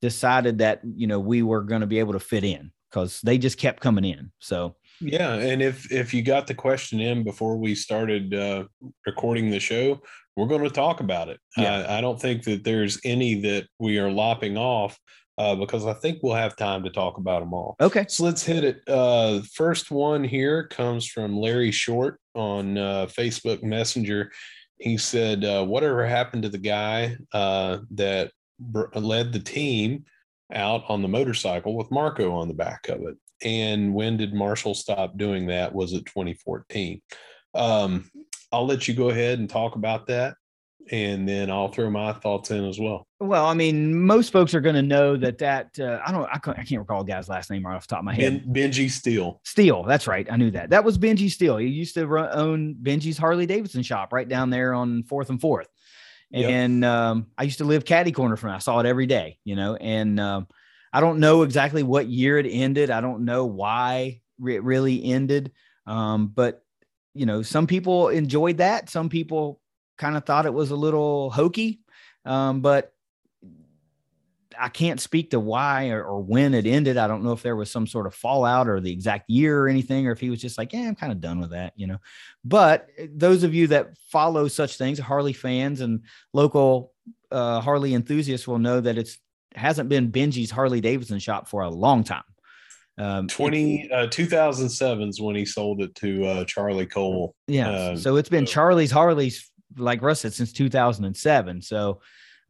decided 0.00 0.58
that 0.58 0.80
you 0.96 1.06
know 1.06 1.20
we 1.20 1.42
were 1.42 1.62
going 1.62 1.80
to 1.80 1.86
be 1.86 2.00
able 2.00 2.12
to 2.12 2.20
fit 2.20 2.42
in 2.42 2.72
because 2.90 3.20
they 3.22 3.38
just 3.38 3.58
kept 3.58 3.80
coming 3.80 4.04
in. 4.04 4.30
So 4.38 4.76
yeah, 5.00 5.34
and 5.34 5.62
if 5.62 5.90
if 5.90 6.12
you 6.12 6.22
got 6.22 6.46
the 6.46 6.54
question 6.54 7.00
in 7.00 7.24
before 7.24 7.56
we 7.56 7.74
started 7.74 8.34
uh, 8.34 8.64
recording 9.06 9.50
the 9.50 9.60
show, 9.60 10.00
we're 10.36 10.46
going 10.46 10.64
to 10.64 10.70
talk 10.70 11.00
about 11.00 11.28
it. 11.28 11.40
Yeah. 11.56 11.76
Uh, 11.76 11.98
I 11.98 12.00
don't 12.00 12.20
think 12.20 12.44
that 12.44 12.64
there's 12.64 13.00
any 13.04 13.40
that 13.42 13.66
we 13.78 13.98
are 13.98 14.10
lopping 14.10 14.56
off 14.56 14.98
uh, 15.38 15.54
because 15.54 15.86
I 15.86 15.94
think 15.94 16.18
we'll 16.22 16.34
have 16.34 16.54
time 16.54 16.82
to 16.84 16.90
talk 16.90 17.16
about 17.16 17.40
them 17.40 17.54
all. 17.54 17.76
Okay, 17.80 18.04
so 18.08 18.24
let's 18.24 18.44
hit 18.44 18.62
it. 18.62 18.82
Uh, 18.86 19.40
first 19.54 19.90
one 19.90 20.22
here 20.22 20.66
comes 20.66 21.06
from 21.06 21.36
Larry 21.38 21.70
Short 21.70 22.20
on 22.34 22.76
uh, 22.76 23.06
Facebook 23.06 23.62
Messenger. 23.62 24.30
He 24.78 24.98
said, 24.98 25.44
uh, 25.44 25.64
"Whatever 25.64 26.06
happened 26.06 26.42
to 26.42 26.50
the 26.50 26.58
guy 26.58 27.16
uh, 27.32 27.78
that 27.92 28.32
br- 28.58 28.88
led 28.94 29.32
the 29.32 29.40
team?" 29.40 30.04
Out 30.52 30.84
on 30.88 31.02
the 31.02 31.08
motorcycle 31.08 31.76
with 31.76 31.90
Marco 31.90 32.32
on 32.32 32.48
the 32.48 32.54
back 32.54 32.88
of 32.88 33.02
it. 33.02 33.16
And 33.42 33.94
when 33.94 34.16
did 34.16 34.34
Marshall 34.34 34.74
stop 34.74 35.16
doing 35.16 35.46
that? 35.46 35.74
Was 35.74 35.92
it 35.92 36.06
2014? 36.06 37.00
Um, 37.54 38.10
I'll 38.52 38.66
let 38.66 38.88
you 38.88 38.94
go 38.94 39.10
ahead 39.10 39.38
and 39.38 39.48
talk 39.48 39.76
about 39.76 40.06
that. 40.08 40.34
And 40.90 41.28
then 41.28 41.50
I'll 41.50 41.68
throw 41.68 41.88
my 41.88 42.12
thoughts 42.14 42.50
in 42.50 42.64
as 42.64 42.80
well. 42.80 43.06
Well, 43.20 43.46
I 43.46 43.54
mean, 43.54 43.94
most 43.94 44.32
folks 44.32 44.54
are 44.54 44.60
going 44.60 44.74
to 44.74 44.82
know 44.82 45.16
that 45.18 45.38
that 45.38 45.78
uh, 45.78 46.00
I 46.04 46.10
don't 46.10 46.28
I 46.32 46.38
can't, 46.38 46.58
I 46.58 46.64
can't 46.64 46.80
recall 46.80 47.04
guy's 47.04 47.28
last 47.28 47.50
name 47.50 47.64
right 47.64 47.76
off 47.76 47.86
the 47.86 47.94
top 47.94 48.00
of 48.00 48.06
my 48.06 48.14
head. 48.14 48.50
Ben, 48.52 48.70
Benji 48.70 48.90
Steele. 48.90 49.40
Steele, 49.44 49.84
that's 49.84 50.06
right. 50.06 50.26
I 50.32 50.36
knew 50.36 50.50
that. 50.50 50.70
That 50.70 50.82
was 50.82 50.98
Benji 50.98 51.30
Steele. 51.30 51.58
He 51.58 51.68
used 51.68 51.94
to 51.94 52.06
run, 52.06 52.30
own 52.32 52.74
Benji's 52.82 53.18
Harley 53.18 53.46
Davidson 53.46 53.82
shop 53.82 54.12
right 54.12 54.28
down 54.28 54.50
there 54.50 54.74
on 54.74 55.04
Fourth 55.04 55.30
and 55.30 55.40
Fourth. 55.40 55.68
And 56.32 56.84
um, 56.84 57.26
I 57.36 57.42
used 57.42 57.58
to 57.58 57.64
live 57.64 57.84
caddy 57.84 58.12
corner 58.12 58.36
from 58.36 58.50
it. 58.50 58.56
I 58.56 58.58
saw 58.58 58.78
it 58.80 58.86
every 58.86 59.06
day, 59.06 59.38
you 59.44 59.56
know, 59.56 59.74
and 59.76 60.18
um, 60.20 60.48
I 60.92 61.00
don't 61.00 61.18
know 61.18 61.42
exactly 61.42 61.82
what 61.82 62.06
year 62.06 62.38
it 62.38 62.46
ended. 62.46 62.90
I 62.90 63.00
don't 63.00 63.24
know 63.24 63.46
why 63.46 64.20
it 64.44 64.62
really 64.62 65.04
ended. 65.04 65.52
Um, 65.86 66.28
but 66.28 66.62
you 67.14 67.26
know, 67.26 67.42
some 67.42 67.66
people 67.66 68.08
enjoyed 68.08 68.58
that. 68.58 68.88
Some 68.88 69.08
people 69.08 69.60
kind 69.98 70.16
of 70.16 70.24
thought 70.24 70.46
it 70.46 70.54
was 70.54 70.70
a 70.70 70.76
little 70.76 71.30
hokey. 71.30 71.80
Um, 72.24 72.60
but 72.60 72.92
I 74.60 74.68
can't 74.68 75.00
speak 75.00 75.30
to 75.30 75.40
why 75.40 75.88
or, 75.88 76.04
or, 76.04 76.22
when 76.22 76.52
it 76.52 76.66
ended. 76.66 76.98
I 76.98 77.08
don't 77.08 77.24
know 77.24 77.32
if 77.32 77.42
there 77.42 77.56
was 77.56 77.70
some 77.70 77.86
sort 77.86 78.06
of 78.06 78.14
fallout 78.14 78.68
or 78.68 78.80
the 78.80 78.92
exact 78.92 79.30
year 79.30 79.58
or 79.58 79.68
anything, 79.68 80.06
or 80.06 80.12
if 80.12 80.20
he 80.20 80.28
was 80.28 80.40
just 80.40 80.58
like, 80.58 80.72
yeah, 80.72 80.86
I'm 80.86 80.94
kind 80.94 81.12
of 81.12 81.20
done 81.20 81.40
with 81.40 81.50
that, 81.50 81.72
you 81.76 81.86
know. 81.86 81.98
But 82.44 82.88
eh, 82.98 83.06
those 83.10 83.42
of 83.42 83.54
you 83.54 83.68
that 83.68 83.96
follow 84.10 84.48
such 84.48 84.76
things, 84.76 84.98
Harley 84.98 85.32
fans 85.32 85.80
and 85.80 86.02
local 86.34 86.92
uh, 87.30 87.60
Harley 87.60 87.94
enthusiasts 87.94 88.46
will 88.46 88.58
know 88.58 88.80
that 88.80 88.98
it's 88.98 89.18
hasn't 89.54 89.88
been 89.88 90.12
Benji's 90.12 90.50
Harley 90.50 90.80
Davidson 90.80 91.18
shop 91.18 91.48
for 91.48 91.62
a 91.62 91.70
long 91.70 92.04
time. 92.04 92.22
Um, 92.98 93.28
20 93.28 93.90
uh, 93.90 94.06
2007 94.08 95.08
is 95.08 95.20
when 95.20 95.34
he 95.34 95.46
sold 95.46 95.80
it 95.80 95.94
to 95.96 96.26
uh, 96.26 96.44
Charlie 96.44 96.86
Cole. 96.86 97.34
Yeah. 97.46 97.70
Uh, 97.70 97.96
so 97.96 98.16
it's 98.16 98.28
been. 98.28 98.44
Charlie's 98.46 98.90
Harley's, 98.90 99.50
like 99.76 100.02
Russ 100.02 100.20
said, 100.20 100.34
since 100.34 100.52
2007. 100.52 101.62
So 101.62 102.00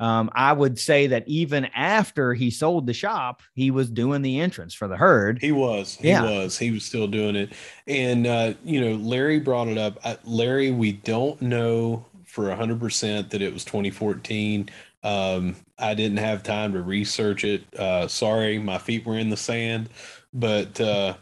um, 0.01 0.31
I 0.33 0.55
would 0.55 0.79
say 0.79 1.09
that 1.09 1.29
even 1.29 1.67
after 1.67 2.33
he 2.33 2.51
sold 2.51 2.87
the 2.87 2.95
shop, 2.95 3.43
he 3.53 3.71
was 3.71 3.91
doing 3.91 4.23
the 4.23 4.41
entrance 4.41 4.73
for 4.73 4.89
the 4.89 4.97
herd. 4.97 5.39
He 5.41 5.53
was. 5.53 5.97
He 5.97 6.09
yeah. 6.09 6.23
was. 6.23 6.59
He 6.59 6.71
was 6.71 6.85
still 6.85 7.07
doing 7.07 7.37
it. 7.37 7.53
And, 7.87 8.27
uh, 8.27 8.55
you 8.65 8.81
know, 8.81 8.97
Larry 8.97 9.39
brought 9.39 9.69
it 9.69 9.77
up. 9.77 9.99
I, 10.03 10.17
Larry, 10.25 10.71
we 10.71 10.93
don't 10.93 11.41
know 11.43 12.07
for 12.25 12.45
100% 12.45 13.29
that 13.29 13.43
it 13.43 13.53
was 13.53 13.63
2014. 13.67 14.71
Um, 15.03 15.55
I 15.79 15.93
didn't 15.95 16.19
have 16.19 16.43
time 16.43 16.73
to 16.73 16.81
research 16.81 17.45
it. 17.45 17.63
Uh, 17.79 18.09
sorry, 18.09 18.59
my 18.59 18.79
feet 18.79 19.05
were 19.05 19.19
in 19.19 19.29
the 19.29 19.37
sand. 19.37 19.91
But 20.33 20.81
uh, 20.81 21.15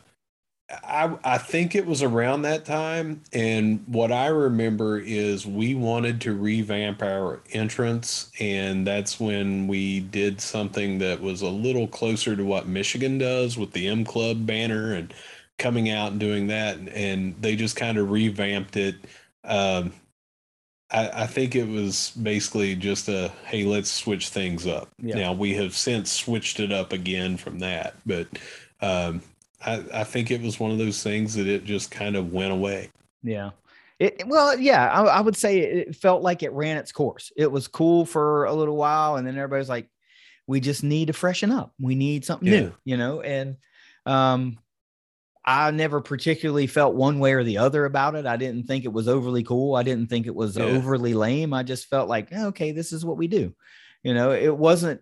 I, 0.71 1.17
I 1.25 1.39
think 1.39 1.75
it 1.75 1.87
was 1.87 2.03
around 2.03 2.43
that 2.43 2.67
time. 2.67 3.23
And 3.33 3.83
what 3.87 4.13
I 4.13 4.27
remember 4.27 4.99
is 4.99 5.47
we 5.47 5.75
wanted 5.75 6.21
to 6.23 6.35
revamp 6.35 7.03
our 7.03 7.41
entrance. 7.53 8.31
And 8.39 8.87
that's 8.87 9.19
when 9.19 9.67
we 9.67 10.01
did 10.01 10.41
something 10.41 10.99
that 10.99 11.21
was 11.23 11.41
a 11.41 11.49
little 11.49 11.89
closer 11.89 12.37
to 12.37 12.45
what 12.45 12.69
Michigan 12.69 13.17
does 13.17 13.57
with 13.57 13.73
the 13.73 13.89
M 13.89 14.05
Club 14.05 14.45
banner 14.45 14.93
and 14.93 15.15
coming 15.59 15.89
out 15.89 16.13
and 16.13 16.21
doing 16.21 16.49
that. 16.49 16.77
And 16.95 17.35
they 17.41 17.57
just 17.57 17.77
kind 17.77 17.97
of 17.97 18.11
revamped 18.11 18.77
it. 18.77 18.97
Um, 19.45 19.95
I, 20.91 21.23
I, 21.23 21.27
think 21.27 21.55
it 21.55 21.67
was 21.67 22.13
basically 22.23 22.75
just 22.75 23.09
a 23.09 23.29
hey, 23.47 23.65
let's 23.65 23.91
switch 23.91 24.29
things 24.29 24.67
up. 24.67 24.89
Yeah. 24.99 25.17
Now 25.17 25.33
we 25.33 25.55
have 25.55 25.75
since 25.75 26.13
switched 26.13 26.61
it 26.61 26.73
up 26.73 26.93
again 26.93 27.37
from 27.37 27.59
that, 27.61 27.95
but 28.05 28.27
um, 28.81 29.23
I, 29.65 29.85
I 29.93 30.05
think 30.05 30.31
it 30.31 30.41
was 30.41 30.61
one 30.61 30.71
of 30.71 30.79
those 30.79 31.03
things 31.03 31.35
that 31.35 31.47
it 31.47 31.65
just 31.65 31.91
kind 31.91 32.17
of 32.17 32.33
went 32.33 32.53
away. 32.53 32.91
Yeah. 33.23 33.51
It, 33.99 34.23
well, 34.29 34.57
yeah, 34.59 34.89
I, 34.91 35.05
I, 35.05 35.21
would 35.21 35.37
say 35.37 35.59
it 35.59 35.97
felt 35.97 36.23
like 36.23 36.45
it 36.45 36.53
ran 36.53 36.77
its 36.77 36.93
course. 36.93 37.33
It 37.37 37.51
was 37.51 37.67
cool 37.67 38.07
for 38.07 38.45
a 38.45 38.53
little 38.53 38.77
while, 38.77 39.17
and 39.17 39.27
then 39.27 39.37
everybody's 39.37 39.69
like, 39.69 39.89
"We 40.47 40.61
just 40.61 40.85
need 40.85 41.07
to 41.07 41.13
freshen 41.13 41.51
up. 41.51 41.73
We 41.81 41.97
need 41.97 42.25
something 42.25 42.47
yeah. 42.47 42.61
new," 42.61 42.75
you 42.85 42.97
know. 42.97 43.23
And 43.23 43.57
um, 44.07 44.57
I 45.45 45.71
never 45.73 46.01
particularly 46.01 46.69
felt 46.69 46.95
one 46.95 47.19
way 47.19 47.33
or 47.33 47.43
the 47.43 47.59
other 47.59 47.87
about 47.87 48.15
it. 48.15 48.25
I 48.25 48.37
didn't 48.37 48.69
think 48.69 48.85
it 48.85 48.93
was 48.93 49.09
overly 49.09 49.43
cool. 49.43 49.75
I 49.75 49.83
didn't 49.83 50.09
think 50.09 50.27
it 50.27 50.35
was 50.35 50.57
yeah. 50.57 50.65
overly 50.65 51.15
lame. 51.15 51.53
I 51.53 51.65
just 51.65 51.87
felt 51.87 52.09
like, 52.09 52.33
okay, 52.33 52.71
this 52.71 52.93
is 52.93 53.05
what 53.05 53.17
we 53.17 53.27
do. 53.27 53.53
You 54.05 54.15
know, 54.15 54.31
it 54.31 54.57
wasn't, 54.57 55.01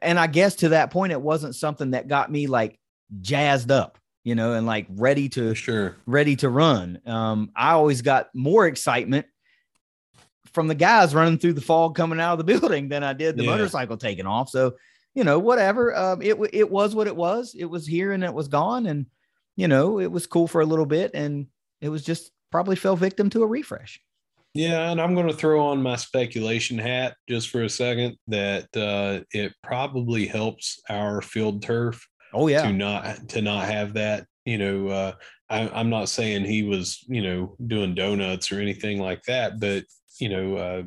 and 0.00 0.18
I 0.18 0.26
guess 0.26 0.54
to 0.56 0.70
that 0.70 0.90
point, 0.90 1.12
it 1.12 1.20
wasn't 1.20 1.54
something 1.54 1.90
that 1.90 2.08
got 2.08 2.30
me 2.30 2.46
like 2.46 2.78
jazzed 3.20 3.70
up, 3.70 3.98
you 4.24 4.34
know, 4.34 4.54
and 4.54 4.66
like 4.66 4.86
ready 4.90 5.28
to 5.30 5.54
sure 5.54 5.96
ready 6.06 6.36
to 6.36 6.48
run. 6.48 7.00
Um, 7.06 7.50
I 7.54 7.72
always 7.72 8.02
got 8.02 8.28
more 8.34 8.66
excitement 8.66 9.26
from 10.52 10.68
the 10.68 10.74
guys 10.74 11.14
running 11.14 11.38
through 11.38 11.54
the 11.54 11.60
fog 11.60 11.94
coming 11.94 12.20
out 12.20 12.38
of 12.38 12.38
the 12.38 12.44
building 12.58 12.88
than 12.88 13.02
I 13.02 13.12
did 13.12 13.36
the 13.36 13.44
yeah. 13.44 13.50
motorcycle 13.50 13.96
taking 13.96 14.26
off. 14.26 14.48
So, 14.48 14.74
you 15.14 15.24
know, 15.24 15.38
whatever. 15.38 15.96
Um, 15.96 16.22
it 16.22 16.36
it 16.52 16.70
was 16.70 16.94
what 16.94 17.06
it 17.06 17.16
was. 17.16 17.54
It 17.58 17.66
was 17.66 17.86
here 17.86 18.12
and 18.12 18.24
it 18.24 18.34
was 18.34 18.48
gone, 18.48 18.86
and 18.86 19.06
you 19.56 19.68
know, 19.68 20.00
it 20.00 20.10
was 20.10 20.26
cool 20.26 20.48
for 20.48 20.60
a 20.60 20.66
little 20.66 20.86
bit, 20.86 21.12
and 21.14 21.46
it 21.80 21.88
was 21.88 22.04
just 22.04 22.30
probably 22.50 22.76
fell 22.76 22.96
victim 22.96 23.30
to 23.30 23.42
a 23.42 23.46
refresh. 23.46 24.00
Yeah, 24.54 24.90
and 24.90 25.00
I'm 25.00 25.14
going 25.14 25.28
to 25.28 25.32
throw 25.32 25.66
on 25.66 25.82
my 25.82 25.96
speculation 25.96 26.76
hat 26.76 27.16
just 27.26 27.48
for 27.48 27.62
a 27.62 27.70
second 27.70 28.16
that 28.28 28.68
uh, 28.76 29.24
it 29.32 29.54
probably 29.62 30.26
helps 30.26 30.78
our 30.90 31.22
field 31.22 31.62
turf 31.62 32.06
Oh 32.34 32.48
yeah. 32.48 32.62
To 32.62 32.72
not 32.72 33.28
to 33.30 33.42
not 33.42 33.66
have 33.66 33.94
that, 33.94 34.26
you 34.44 34.58
know, 34.58 34.88
uh, 34.88 35.12
I, 35.48 35.80
am 35.80 35.90
not 35.90 36.08
saying 36.08 36.44
he 36.44 36.62
was, 36.62 37.04
you 37.08 37.22
know, 37.22 37.56
doing 37.66 37.94
donuts 37.94 38.50
or 38.50 38.60
anything 38.60 38.98
like 38.98 39.22
that, 39.24 39.60
but 39.60 39.84
you 40.18 40.28
know, 40.28 40.56
uh, 40.56 40.82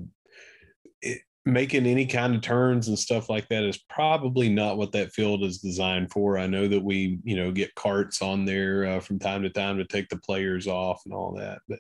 it, 1.01 1.21
making 1.45 1.86
any 1.86 2.08
kind 2.08 2.36
of 2.36 2.41
turns 2.41 2.88
and 2.88 2.97
stuff 2.97 3.29
like 3.29 3.47
that 3.49 3.63
is 3.63 3.77
probably 3.89 4.49
not 4.49 4.77
what 4.77 4.91
that 4.93 5.12
field 5.12 5.43
is 5.43 5.60
designed 5.60 6.12
for. 6.12 6.38
I 6.38 6.47
know 6.47 6.67
that 6.67 6.84
we, 6.84 7.19
you 7.23 7.36
know, 7.36 7.51
get 7.51 7.75
carts 7.75 8.21
on 8.21 8.45
there 8.45 8.86
uh, 8.86 8.99
from 8.99 9.19
time 9.19 9.43
to 9.43 9.49
time 9.49 9.77
to 9.77 9.86
take 9.86 10.10
the 10.10 10.17
players 10.17 10.67
off 10.67 11.03
and 11.05 11.13
all 11.13 11.36
that, 11.38 11.60
but 11.67 11.79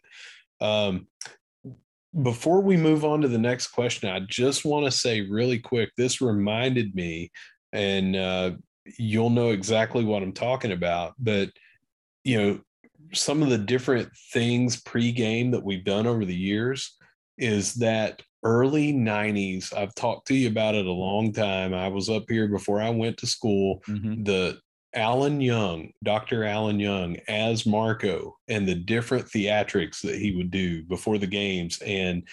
um, 0.61 1.07
before 2.21 2.61
we 2.61 2.77
move 2.77 3.03
on 3.03 3.21
to 3.21 3.27
the 3.27 3.37
next 3.37 3.67
question, 3.67 4.09
I 4.09 4.21
just 4.21 4.63
want 4.63 4.85
to 4.85 4.91
say 4.91 5.21
really 5.21 5.59
quick. 5.59 5.91
This 5.97 6.21
reminded 6.21 6.95
me, 6.95 7.31
and 7.73 8.15
uh, 8.15 8.51
you'll 8.97 9.29
know 9.29 9.49
exactly 9.49 10.03
what 10.03 10.23
I'm 10.23 10.33
talking 10.33 10.71
about. 10.71 11.13
But, 11.19 11.49
you 12.23 12.41
know, 12.41 12.59
some 13.13 13.41
of 13.41 13.49
the 13.49 13.57
different 13.57 14.09
things 14.31 14.81
pre-game 14.81 15.51
that 15.51 15.63
we've 15.63 15.83
done 15.83 16.07
over 16.07 16.25
the 16.25 16.35
years 16.35 16.97
is 17.37 17.75
that 17.75 18.21
early 18.43 18.93
90s 18.93 19.75
i've 19.75 19.93
talked 19.95 20.27
to 20.27 20.35
you 20.35 20.47
about 20.47 20.75
it 20.75 20.85
a 20.85 20.91
long 20.91 21.33
time 21.33 21.73
i 21.73 21.87
was 21.87 22.09
up 22.09 22.23
here 22.29 22.47
before 22.47 22.81
i 22.81 22.89
went 22.89 23.17
to 23.17 23.25
school 23.25 23.81
mm-hmm. 23.87 24.23
the 24.23 24.57
alan 24.93 25.41
young 25.41 25.89
dr 26.03 26.43
alan 26.43 26.79
young 26.79 27.17
as 27.27 27.65
marco 27.65 28.35
and 28.47 28.67
the 28.67 28.75
different 28.75 29.25
theatrics 29.25 29.99
that 30.01 30.15
he 30.15 30.35
would 30.35 30.51
do 30.51 30.83
before 30.83 31.17
the 31.17 31.27
games 31.27 31.81
and 31.81 32.27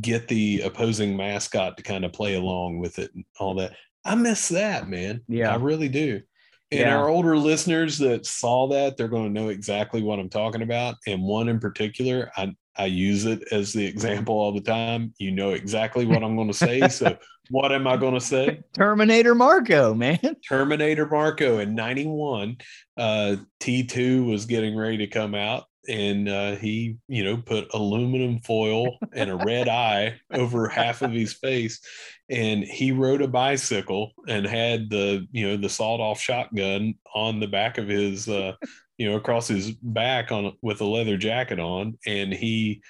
get 0.00 0.26
the 0.26 0.62
opposing 0.62 1.16
mascot 1.16 1.76
to 1.76 1.82
kind 1.82 2.04
of 2.04 2.12
play 2.12 2.34
along 2.34 2.78
with 2.78 2.98
it 2.98 3.14
and 3.14 3.24
all 3.38 3.54
that 3.54 3.74
I 4.04 4.14
miss 4.14 4.48
that, 4.48 4.88
man. 4.88 5.22
Yeah, 5.28 5.52
I 5.52 5.56
really 5.56 5.88
do. 5.88 6.22
And 6.70 6.80
yeah. 6.80 6.96
our 6.96 7.08
older 7.08 7.36
listeners 7.36 7.98
that 7.98 8.26
saw 8.26 8.68
that, 8.68 8.96
they're 8.96 9.08
going 9.08 9.32
to 9.32 9.40
know 9.40 9.48
exactly 9.48 10.02
what 10.02 10.18
I'm 10.18 10.28
talking 10.28 10.60
about. 10.60 10.96
And 11.06 11.22
one 11.22 11.48
in 11.48 11.60
particular, 11.60 12.30
I, 12.36 12.54
I 12.76 12.86
use 12.86 13.24
it 13.24 13.42
as 13.50 13.72
the 13.72 13.86
example 13.86 14.34
all 14.34 14.52
the 14.52 14.60
time. 14.60 15.14
You 15.18 15.30
know 15.30 15.52
exactly 15.52 16.04
what 16.04 16.22
I'm 16.22 16.36
going 16.36 16.48
to 16.48 16.54
say. 16.54 16.86
so, 16.88 17.16
what 17.50 17.72
am 17.72 17.86
I 17.86 17.96
going 17.96 18.12
to 18.12 18.20
say? 18.20 18.60
Terminator 18.74 19.34
Marco, 19.34 19.94
man. 19.94 20.18
Terminator 20.46 21.06
Marco 21.06 21.58
in 21.58 21.74
91. 21.74 22.58
Uh, 22.98 23.36
T2 23.60 24.30
was 24.30 24.44
getting 24.44 24.76
ready 24.76 24.98
to 24.98 25.06
come 25.06 25.34
out 25.34 25.64
and 25.88 26.28
uh, 26.28 26.54
he, 26.56 26.98
you 27.08 27.24
know, 27.24 27.38
put 27.38 27.72
aluminum 27.72 28.40
foil 28.40 28.98
and 29.14 29.30
a 29.30 29.36
red 29.36 29.68
eye 29.68 30.20
over 30.32 30.68
half 30.68 31.00
of 31.02 31.10
his 31.10 31.32
face, 31.32 31.80
and 32.28 32.62
he 32.62 32.92
rode 32.92 33.22
a 33.22 33.28
bicycle 33.28 34.12
and 34.28 34.46
had 34.46 34.90
the, 34.90 35.26
you 35.32 35.48
know, 35.48 35.56
the 35.56 35.68
sawed-off 35.68 36.20
shotgun 36.20 36.94
on 37.14 37.40
the 37.40 37.48
back 37.48 37.78
of 37.78 37.88
his, 37.88 38.28
uh, 38.28 38.52
you 38.98 39.10
know, 39.10 39.16
across 39.16 39.48
his 39.48 39.70
back 39.70 40.30
on 40.30 40.52
with 40.60 40.80
a 40.82 40.84
leather 40.84 41.16
jacket 41.16 41.58
on, 41.58 41.98
and 42.06 42.32
he 42.32 42.82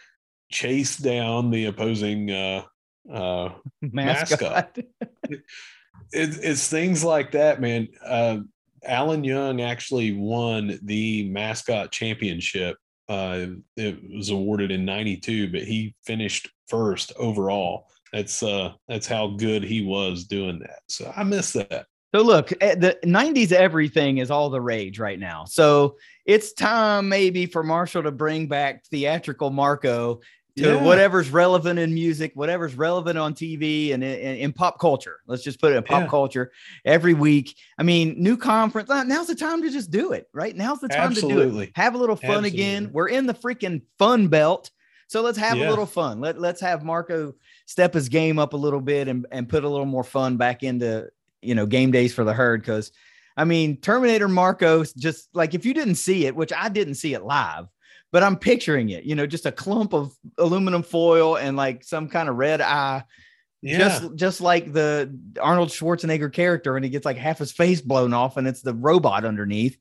chased 0.50 1.02
down 1.02 1.50
the 1.50 1.66
opposing 1.66 2.30
uh, 2.30 2.64
uh, 3.12 3.50
mascot. 3.80 4.76
mascot. 4.76 4.78
it, 5.28 5.40
it's 6.12 6.68
things 6.68 7.04
like 7.04 7.32
that, 7.32 7.60
man. 7.60 7.88
Uh, 8.04 8.38
Alan 8.84 9.24
Young 9.24 9.60
actually 9.60 10.12
won 10.12 10.78
the 10.82 11.28
mascot 11.30 11.92
championship 11.92 12.76
uh, 13.08 13.46
it 13.76 13.98
was 14.14 14.30
awarded 14.30 14.70
in 14.70 14.84
92 14.84 15.50
but 15.50 15.62
he 15.62 15.94
finished 16.04 16.48
first 16.66 17.12
overall. 17.16 17.88
That's 18.12 18.42
uh 18.42 18.72
that's 18.88 19.06
how 19.06 19.28
good 19.28 19.62
he 19.62 19.84
was 19.84 20.24
doing 20.24 20.58
that. 20.60 20.80
So 20.88 21.12
i 21.16 21.22
miss 21.24 21.52
that. 21.52 21.86
So 22.14 22.22
look 22.22 22.52
eh, 22.62 22.74
the 22.74 22.98
90s 23.04 23.52
everything 23.52 24.18
is 24.18 24.30
all 24.30 24.50
the 24.50 24.60
rage 24.60 24.98
right 24.98 25.18
now. 25.18 25.44
So 25.44 25.96
it's 26.24 26.52
time 26.52 27.08
maybe 27.08 27.46
for 27.46 27.62
marshall 27.62 28.02
to 28.02 28.10
bring 28.10 28.46
back 28.46 28.84
theatrical 28.86 29.50
marco 29.50 30.20
to 30.58 30.74
yeah. 30.74 30.82
whatever's 30.82 31.30
relevant 31.30 31.78
in 31.78 31.94
music, 31.94 32.32
whatever's 32.34 32.74
relevant 32.74 33.18
on 33.18 33.34
TV 33.34 33.92
and 33.94 34.02
in, 34.02 34.52
pop 34.52 34.78
culture. 34.78 35.20
Let's 35.26 35.42
just 35.42 35.60
put 35.60 35.72
it 35.72 35.76
in 35.76 35.82
pop 35.82 36.02
yeah. 36.02 36.08
culture 36.08 36.52
every 36.84 37.14
week. 37.14 37.56
I 37.78 37.82
mean, 37.82 38.14
new 38.18 38.36
conference. 38.36 38.90
Uh, 38.90 39.04
now's 39.04 39.28
the 39.28 39.34
time 39.34 39.62
to 39.62 39.70
just 39.70 39.90
do 39.90 40.12
it, 40.12 40.28
right? 40.32 40.54
Now's 40.56 40.80
the 40.80 40.88
time 40.88 41.10
Absolutely. 41.10 41.44
to 41.44 41.50
do 41.50 41.58
it. 41.60 41.70
Have 41.74 41.94
a 41.94 41.98
little 41.98 42.16
fun 42.16 42.44
Absolutely. 42.44 42.48
again. 42.48 42.90
We're 42.92 43.08
in 43.08 43.26
the 43.26 43.34
freaking 43.34 43.82
fun 43.98 44.28
belt. 44.28 44.70
So 45.06 45.22
let's 45.22 45.38
have 45.38 45.56
yeah. 45.56 45.68
a 45.68 45.70
little 45.70 45.86
fun. 45.86 46.20
Let, 46.20 46.38
let's 46.38 46.60
have 46.60 46.84
Marco 46.84 47.34
step 47.66 47.94
his 47.94 48.08
game 48.08 48.38
up 48.38 48.52
a 48.52 48.58
little 48.58 48.80
bit 48.80 49.08
and, 49.08 49.26
and 49.30 49.48
put 49.48 49.64
a 49.64 49.68
little 49.68 49.86
more 49.86 50.04
fun 50.04 50.36
back 50.36 50.62
into, 50.62 51.08
you 51.40 51.54
know, 51.54 51.64
game 51.64 51.90
days 51.90 52.12
for 52.12 52.24
the 52.24 52.34
herd. 52.34 52.64
Cause 52.64 52.92
I 53.36 53.44
mean, 53.44 53.76
Terminator 53.76 54.28
Marco 54.28 54.84
just 54.84 55.28
like, 55.32 55.54
if 55.54 55.64
you 55.64 55.72
didn't 55.72 55.94
see 55.94 56.26
it, 56.26 56.34
which 56.34 56.52
I 56.52 56.68
didn't 56.68 56.96
see 56.96 57.14
it 57.14 57.22
live, 57.22 57.68
but 58.12 58.22
I'm 58.22 58.36
picturing 58.36 58.88
it, 58.90 59.04
you 59.04 59.14
know, 59.14 59.26
just 59.26 59.46
a 59.46 59.52
clump 59.52 59.92
of 59.94 60.12
aluminum 60.38 60.82
foil 60.82 61.36
and 61.36 61.56
like 61.56 61.84
some 61.84 62.08
kind 62.08 62.28
of 62.28 62.36
red 62.36 62.60
eye 62.60 63.04
Yeah. 63.60 63.78
Just 63.78 64.14
just 64.14 64.40
like 64.40 64.72
the 64.72 65.12
Arnold 65.40 65.70
Schwarzenegger 65.70 66.32
character, 66.32 66.76
and 66.76 66.84
he 66.84 66.90
gets 66.90 67.04
like 67.04 67.16
half 67.16 67.38
his 67.38 67.50
face 67.52 67.80
blown 67.80 68.14
off, 68.14 68.36
and 68.36 68.46
it's 68.46 68.62
the 68.62 68.72
robot 68.74 69.24
underneath. 69.24 69.76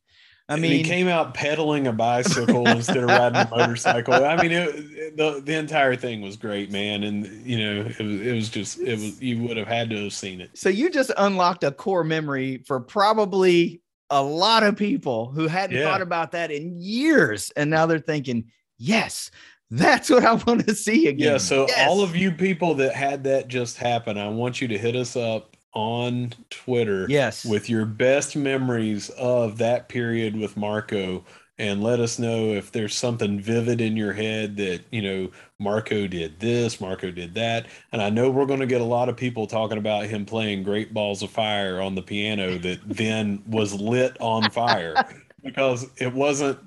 I 0.49 0.53
And 0.53 0.61
mean, 0.61 0.71
he 0.71 0.83
came 0.83 1.07
out 1.09 1.33
pedaling 1.33 1.87
a 1.87 1.93
bicycle 1.93 2.67
instead 2.67 3.03
of 3.03 3.09
riding 3.09 3.35
a 3.37 3.49
motorcycle. 3.55 4.13
I 4.13 4.41
mean, 4.41 4.51
it, 4.51 5.17
the 5.17 5.41
the 5.45 5.55
entire 5.57 5.95
thing 5.95 6.21
was 6.21 6.37
great, 6.37 6.71
man. 6.71 7.03
And 7.03 7.27
you 7.45 7.57
know, 7.59 7.81
it 7.81 7.99
was, 7.99 8.21
it 8.21 8.33
was 8.33 8.49
just 8.49 8.79
it 8.79 8.93
was 8.97 9.21
you 9.21 9.43
would 9.43 9.57
have 9.57 9.67
had 9.67 9.89
to 9.91 10.05
have 10.05 10.13
seen 10.13 10.41
it. 10.41 10.51
so 10.55 10.69
you 10.69 10.89
just 10.89 11.11
unlocked 11.17 11.63
a 11.63 11.71
core 11.71 12.03
memory 12.03 12.63
for 12.65 12.79
probably 12.79 13.81
a 14.09 14.21
lot 14.23 14.63
of 14.63 14.75
people 14.75 15.31
who 15.31 15.47
hadn't 15.47 15.77
Yeah. 15.77 15.83
thought 15.83 16.01
about 16.01 16.31
that 16.31 16.51
in 16.51 16.79
years, 16.79 17.51
and 17.55 17.69
now 17.69 17.85
they're 17.85 17.99
thinking, 17.99 18.45
"Yes, 18.77 19.31
that's 19.69 20.09
what 20.09 20.23
I 20.25 20.33
want 20.47 20.65
to 20.67 20.75
see 20.75 21.07
again." 21.07 21.33
Yeah. 21.33 21.37
So 21.37 21.67
Yes. 21.67 21.87
all 21.89 22.01
of 22.01 22.15
you 22.15 22.31
people 22.31 22.73
that 22.75 22.93
had 22.93 23.23
that 23.25 23.47
just 23.47 23.77
happen, 23.77 24.17
I 24.17 24.29
want 24.29 24.61
you 24.61 24.67
to 24.69 24.77
hit 24.77 24.95
us 24.95 25.15
up 25.15 25.55
on 25.73 26.33
Twitter. 26.49 27.05
yes, 27.09 27.45
with 27.45 27.69
your 27.69 27.85
best 27.85 28.35
memories 28.35 29.09
of 29.11 29.57
that 29.59 29.89
period 29.89 30.35
with 30.35 30.57
Marco 30.57 31.23
and 31.59 31.81
let 31.81 31.99
us 31.99 32.19
know 32.19 32.51
if 32.51 32.71
there's 32.71 32.95
something 32.95 33.39
vivid 33.39 33.81
in 33.81 33.97
your 33.97 34.13
head 34.13 34.57
that, 34.57 34.81
you 34.91 35.01
know, 35.01 35.31
Marco 35.59 36.05
did 36.05 36.39
this, 36.39 36.79
Marco 36.79 37.09
did 37.09 37.33
that. 37.33 37.65
And 37.91 38.01
I 38.01 38.09
know 38.09 38.29
we're 38.29 38.45
going 38.45 38.59
to 38.59 38.67
get 38.67 38.81
a 38.81 38.85
lot 38.85 39.09
of 39.09 39.17
people 39.17 39.47
talking 39.47 39.79
about 39.79 40.05
him 40.05 40.25
playing 40.25 40.63
Great 40.63 40.93
Balls 40.93 41.23
of 41.23 41.31
Fire 41.31 41.81
on 41.81 41.95
the 41.95 42.03
piano 42.03 42.57
that 42.59 42.79
then 42.85 43.43
was 43.47 43.73
lit 43.73 44.15
on 44.19 44.49
fire 44.51 44.95
because 45.43 45.89
it 45.97 46.13
wasn't 46.13 46.59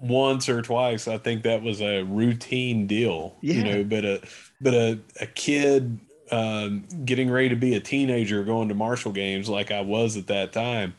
once 0.00 0.48
or 0.48 0.60
twice. 0.60 1.06
I 1.06 1.18
think 1.18 1.44
that 1.44 1.62
was 1.62 1.80
a 1.80 2.02
routine 2.02 2.88
deal, 2.88 3.36
you 3.40 3.62
know, 3.62 3.84
but 3.84 4.04
a 4.04 4.22
but 4.60 4.74
a, 4.74 4.98
a 5.20 5.26
kid 5.26 6.00
um, 6.32 6.84
getting 7.04 7.30
ready 7.30 7.50
to 7.50 7.56
be 7.56 7.74
a 7.74 7.80
teenager 7.80 8.42
going 8.42 8.68
to 8.68 8.74
Marshall 8.74 9.12
games 9.12 9.48
like 9.48 9.70
I 9.70 9.82
was 9.82 10.16
at 10.16 10.26
that 10.28 10.52
time, 10.52 10.94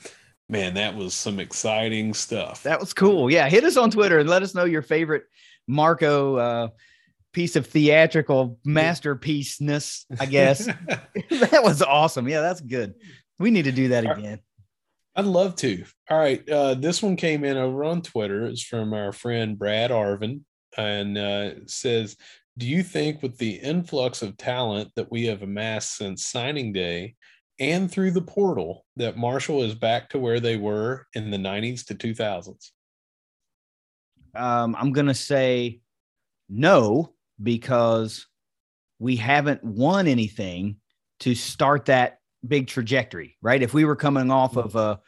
man, 0.49 0.73
that 0.75 0.95
was 0.95 1.13
some 1.13 1.39
exciting 1.39 2.13
stuff. 2.13 2.63
That 2.63 2.79
was 2.79 2.93
cool. 2.93 3.32
Yeah, 3.32 3.49
hit 3.49 3.63
us 3.63 3.77
on 3.77 3.91
Twitter 3.91 4.19
and 4.19 4.29
let 4.29 4.43
us 4.43 4.53
know 4.53 4.65
your 4.65 4.82
favorite 4.82 5.23
Marco 5.67 6.36
uh, 6.36 6.67
piece 7.32 7.56
of 7.56 7.67
theatrical 7.67 8.60
masterpiece-ness, 8.65 10.06
I 10.19 10.25
guess. 10.25 10.65
that 11.29 11.62
was 11.63 11.82
awesome. 11.82 12.27
Yeah, 12.27 12.41
that's 12.41 12.62
good. 12.62 12.93
We 13.39 13.51
need 13.51 13.63
to 13.63 13.71
do 13.71 13.89
that 13.89 14.06
again. 14.06 14.39
I'd 15.15 15.25
love 15.25 15.56
to. 15.58 15.84
All 16.10 16.17
right. 16.17 16.47
Uh, 16.49 16.73
this 16.73 17.03
one 17.03 17.15
came 17.15 17.43
in 17.43 17.58
over 17.58 17.84
on 17.84 18.01
Twitter. 18.01 18.45
It's 18.45 18.63
from 18.63 18.93
our 18.93 19.12
friend 19.12 19.58
Brad 19.58 19.91
Arvin 19.91 20.41
and 20.75 21.17
uh, 21.17 21.51
says, 21.67 22.17
Do 22.58 22.67
you 22.67 22.82
think 22.82 23.21
with 23.21 23.38
the 23.38 23.56
influx 23.56 24.21
of 24.21 24.38
talent 24.38 24.91
that 24.95 25.12
we 25.12 25.25
have 25.25 25.43
amassed 25.43 25.97
since 25.97 26.25
signing 26.25 26.73
day 26.73 27.15
and 27.60 27.92
through 27.92 28.12
the 28.12 28.22
portal 28.22 28.86
that 28.96 29.18
Marshall 29.18 29.63
is 29.63 29.76
back 29.76 30.10
to 30.10 30.20
where 30.20 30.39
they 30.39 30.58
were 30.58 31.08
in 31.13 31.32
the 31.32 31.38
90s 31.38 31.86
to 31.88 31.96
2000s? 31.96 32.72
Um, 34.36 34.76
I'm 34.80 34.94
gonna 34.94 35.13
say 35.13 35.82
no 36.50 37.13
because 37.42 38.28
we 39.00 39.16
haven't 39.16 39.63
won 39.63 40.08
anything 40.08 40.78
to 41.20 41.36
start 41.36 41.86
that 41.86 42.20
big 42.48 42.68
trajectory, 42.68 43.38
right? 43.42 43.62
If 43.62 43.74
we 43.74 43.86
were 43.86 43.96
coming 43.96 44.32
off 44.32 44.58
of 44.58 44.76
a, 44.76 45.00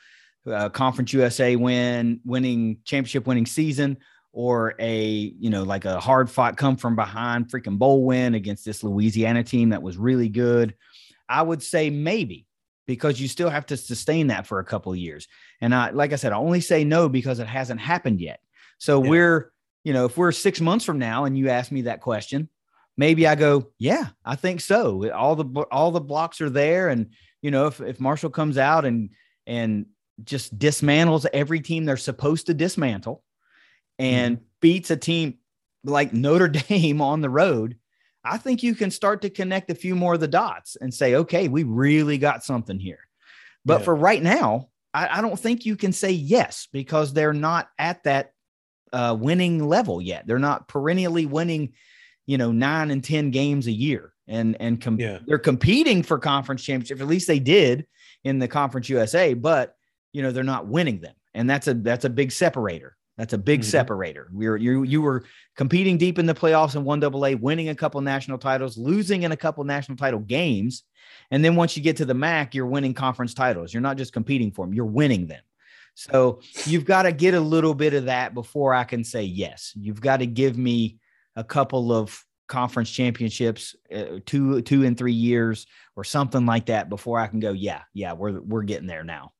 a 0.45 0.69
conference 0.69 1.13
USA 1.13 1.55
win, 1.55 2.19
winning 2.23 2.77
championship 2.85 3.27
winning 3.27 3.45
season, 3.45 3.97
or 4.31 4.75
a 4.79 5.33
you 5.39 5.49
know 5.49 5.63
like 5.63 5.85
a 5.85 5.99
hard 5.99 6.29
fought 6.29 6.57
come 6.57 6.75
from 6.75 6.95
behind 6.95 7.49
freaking 7.49 7.77
bowl 7.77 8.03
win 8.03 8.35
against 8.35 8.65
this 8.65 8.83
Louisiana 8.83 9.43
team 9.43 9.69
that 9.69 9.81
was 9.81 9.97
really 9.97 10.29
good, 10.29 10.75
I 11.29 11.41
would 11.41 11.63
say 11.63 11.89
maybe 11.89 12.47
because 12.87 13.19
you 13.19 13.27
still 13.27 13.49
have 13.49 13.65
to 13.67 13.77
sustain 13.77 14.27
that 14.27 14.45
for 14.45 14.59
a 14.59 14.65
couple 14.65 14.91
of 14.91 14.97
years. 14.97 15.27
And 15.61 15.73
I 15.73 15.89
like 15.89 16.13
I 16.13 16.17
said, 16.17 16.31
I 16.31 16.37
only 16.37 16.61
say 16.61 16.83
no 16.83 17.09
because 17.09 17.39
it 17.39 17.47
hasn't 17.47 17.79
happened 17.79 18.21
yet. 18.21 18.39
So 18.77 19.03
Yeah. 19.03 19.09
we're, 19.09 19.53
you 19.83 19.93
know, 19.93 20.05
if 20.05 20.17
we're 20.17 20.31
six 20.31 20.61
months 20.61 20.85
from 20.85 20.99
now 20.99 21.25
and 21.25 21.37
you 21.37 21.49
ask 21.49 21.71
me 21.71 21.83
that 21.83 22.01
question, 22.01 22.49
maybe 22.97 23.27
I 23.27 23.35
go, 23.35 23.71
yeah, 23.77 24.07
I 24.23 24.35
think 24.35 24.61
so. 24.61 25.09
All 25.11 25.35
the 25.35 25.61
all 25.71 25.91
the 25.91 26.01
blocks 26.01 26.41
are 26.41 26.49
there, 26.49 26.89
and 26.89 27.11
you 27.41 27.51
know, 27.51 27.67
if 27.67 27.81
if 27.81 27.99
Marshall 27.99 28.29
comes 28.29 28.57
out 28.57 28.85
and 28.85 29.09
and 29.47 29.87
just 30.23 30.57
dismantles 30.57 31.25
every 31.33 31.59
team 31.59 31.85
they're 31.85 31.97
supposed 31.97 32.47
to 32.47 32.53
dismantle, 32.53 33.23
and 33.99 34.37
mm-hmm. 34.37 34.45
beats 34.61 34.91
a 34.91 34.97
team 34.97 35.39
like 35.83 36.13
Notre 36.13 36.47
Dame 36.69 37.01
on 37.01 37.21
the 37.21 37.29
road, 37.29 37.77
I 38.25 38.37
think 38.37 38.63
you 38.63 38.75
can 38.75 38.91
start 38.91 39.21
to 39.21 39.29
connect 39.29 39.69
a 39.69 39.75
few 39.75 39.95
more 39.95 40.15
of 40.15 40.19
the 40.19 40.27
dots 40.27 40.75
and 40.75 40.93
say, 40.93 41.15
okay, 41.15 41.47
we 41.47 41.63
really 41.63 42.17
got 42.17 42.43
something 42.43 42.79
here. 42.79 42.99
But 43.63 43.79
Yeah. 43.79 43.85
for 43.85 43.95
right 43.95 44.21
now, 44.21 44.69
I, 44.93 45.19
I 45.19 45.21
don't 45.21 45.39
think 45.39 45.65
you 45.65 45.75
can 45.75 45.91
say 45.91 46.11
yes 46.11 46.67
because 46.71 47.13
they're 47.13 47.33
not 47.33 47.69
at 47.77 48.03
that 48.03 48.31
uh, 48.93 49.15
winning 49.19 49.67
level 49.67 50.01
yet. 50.01 50.25
They're 50.25 50.39
not 50.39 50.67
perennially 50.67 51.25
winning, 51.25 51.73
you 52.25 52.37
know, 52.37 52.51
nine 52.51 52.91
and 52.91 53.03
ten 53.03 53.31
games 53.31 53.67
a 53.67 53.71
year, 53.71 54.13
and 54.27 54.55
and 54.59 54.79
com- 54.81 54.99
Yeah. 54.99 55.19
they're 55.27 55.37
competing 55.39 56.01
for 56.03 56.17
conference 56.17 56.63
championship. 56.63 57.01
At 57.01 57.07
least 57.07 57.27
they 57.27 57.39
did 57.39 57.85
in 58.23 58.39
the 58.39 58.47
Conference 58.47 58.87
USA, 58.89 59.33
but 59.33 59.75
you 60.13 60.21
know 60.23 60.31
they're 60.31 60.43
not 60.43 60.67
winning 60.67 61.01
them, 61.01 61.13
and 61.33 61.49
that's 61.49 61.67
a 61.67 61.73
that's 61.73 62.05
a 62.05 62.09
big 62.09 62.31
separator. 62.31 62.94
That's 63.17 63.33
a 63.33 63.37
big 63.37 63.61
Mhm. 63.61 63.65
separator. 63.65 64.29
We 64.33 64.49
were 64.49 64.57
you 64.57 64.83
you 64.83 65.01
were 65.01 65.23
competing 65.55 65.97
deep 65.97 66.19
in 66.19 66.25
the 66.25 66.33
playoffs 66.33 66.75
in 66.75 66.83
one 66.83 66.99
double 66.99 67.25
A, 67.25 67.35
winning 67.35 67.69
a 67.69 67.75
couple 67.75 68.01
national 68.01 68.37
titles, 68.37 68.77
losing 68.77 69.23
in 69.23 69.31
a 69.31 69.37
couple 69.37 69.63
national 69.63 69.97
title 69.97 70.19
games, 70.19 70.83
and 71.31 71.43
then 71.43 71.55
once 71.55 71.77
you 71.77 71.83
get 71.83 71.97
to 71.97 72.05
the 72.05 72.13
MAC, 72.13 72.53
you're 72.53 72.65
winning 72.65 72.93
conference 72.93 73.33
titles. 73.33 73.73
You're 73.73 73.81
not 73.81 73.97
just 73.97 74.11
competing 74.13 74.51
for 74.51 74.65
them; 74.65 74.73
you're 74.73 74.85
winning 74.85 75.27
them. 75.27 75.41
So 75.93 76.41
you've 76.65 76.83
got 76.83 77.03
to 77.03 77.13
get 77.13 77.33
a 77.35 77.39
little 77.39 77.73
bit 77.73 77.93
of 77.93 78.05
that 78.05 78.33
before 78.33 78.73
I 78.73 78.83
can 78.83 79.05
say 79.05 79.23
yes. 79.23 79.71
You've 79.79 80.01
got 80.01 80.17
to 80.17 80.25
give 80.25 80.57
me 80.57 80.97
a 81.37 81.43
couple 81.43 81.93
of 81.93 82.21
conference 82.49 82.91
championships, 82.91 83.77
uh, 83.93 84.19
two 84.25 84.61
two 84.61 84.83
and 84.83 84.97
three 84.97 85.13
years 85.13 85.65
or 85.95 86.03
something 86.03 86.45
like 86.45 86.65
that 86.65 86.89
before 86.89 87.17
I 87.17 87.27
can 87.27 87.39
go. 87.39 87.53
Yeah, 87.53 87.83
yeah, 87.93 88.11
we're 88.11 88.41
we're 88.41 88.63
getting 88.63 88.87
there 88.87 89.05
now. 89.05 89.31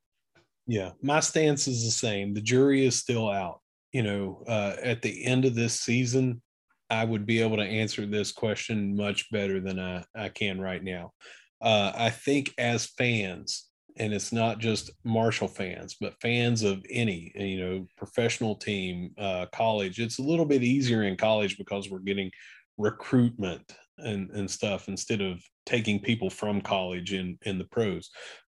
Yeah, 0.66 0.92
my 1.02 1.20
stance 1.20 1.68
is 1.68 1.84
the 1.84 1.92
same. 1.92 2.34
The 2.34 2.42
jury 2.42 2.86
is 2.86 2.96
still 2.96 3.30
out. 3.30 3.60
You 3.96 4.04
know, 4.04 4.44
uh, 4.46 4.76
at 4.84 5.02
the 5.02 5.24
end 5.24 5.46
of 5.46 5.56
this 5.56 5.80
season, 5.80 6.42
I 6.90 7.06
would 7.06 7.26
be 7.26 7.42
able 7.42 7.56
to 7.56 7.64
answer 7.64 8.06
this 8.06 8.34
question 8.34 8.94
much 8.94 9.32
better 9.32 9.62
than 9.62 9.80
I, 9.80 10.04
I 10.14 10.28
can 10.28 10.60
right 10.60 10.84
now. 10.84 11.14
Uh, 11.62 11.94
I 11.96 12.10
think 12.10 12.54
as 12.58 12.88
fans, 12.98 13.70
and 13.96 14.14
it's 14.14 14.34
not 14.34 14.60
just 14.60 14.92
Marshall 15.06 15.48
fans, 15.48 15.96
but 16.02 16.20
fans 16.22 16.62
of 16.62 16.84
any, 16.90 17.32
you 17.36 17.58
know, 17.62 17.88
professional 17.96 18.56
team, 18.56 19.12
uh, 19.18 19.46
college, 19.54 20.02
it's 20.02 20.20
a 20.20 20.28
little 20.30 20.46
bit 20.46 20.62
easier 20.62 21.04
in 21.04 21.16
college 21.16 21.58
because 21.58 21.90
we're 21.90 22.00
getting 22.00 22.30
recruitment 22.78 23.64
and, 24.00 24.30
and 24.32 24.52
stuff 24.52 24.90
instead 24.90 25.22
of 25.22 25.42
taking 25.66 26.02
people 26.02 26.30
from 26.30 26.60
college 26.60 27.14
in, 27.14 27.38
in 27.44 27.58
the 27.58 27.70
pros. 27.72 28.10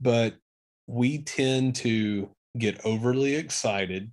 But 0.00 0.36
we 0.86 1.24
tend 1.24 1.74
to 1.76 2.30
get 2.56 2.86
overly 2.86 3.34
excited 3.34 4.10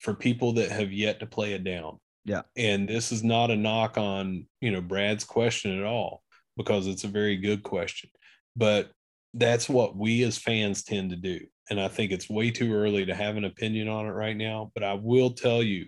for 0.00 0.14
people 0.14 0.54
that 0.54 0.70
have 0.70 0.92
yet 0.92 1.20
to 1.20 1.26
play 1.26 1.52
it 1.52 1.64
down. 1.64 1.98
Yeah. 2.24 2.42
And 2.56 2.88
this 2.88 3.12
is 3.12 3.22
not 3.22 3.50
a 3.50 3.56
knock 3.56 3.96
on, 3.96 4.46
you 4.60 4.70
know, 4.70 4.80
Brad's 4.80 5.24
question 5.24 5.78
at 5.78 5.84
all, 5.84 6.22
because 6.56 6.86
it's 6.86 7.04
a 7.04 7.08
very 7.08 7.36
good 7.36 7.62
question. 7.62 8.10
But 8.56 8.90
that's 9.34 9.68
what 9.68 9.96
we 9.96 10.22
as 10.24 10.38
fans 10.38 10.82
tend 10.82 11.10
to 11.10 11.16
do. 11.16 11.40
And 11.70 11.80
I 11.80 11.88
think 11.88 12.10
it's 12.10 12.28
way 12.28 12.50
too 12.50 12.74
early 12.74 13.06
to 13.06 13.14
have 13.14 13.36
an 13.36 13.44
opinion 13.44 13.88
on 13.88 14.06
it 14.06 14.10
right 14.10 14.36
now. 14.36 14.72
But 14.74 14.82
I 14.82 14.94
will 14.94 15.30
tell 15.30 15.62
you, 15.62 15.86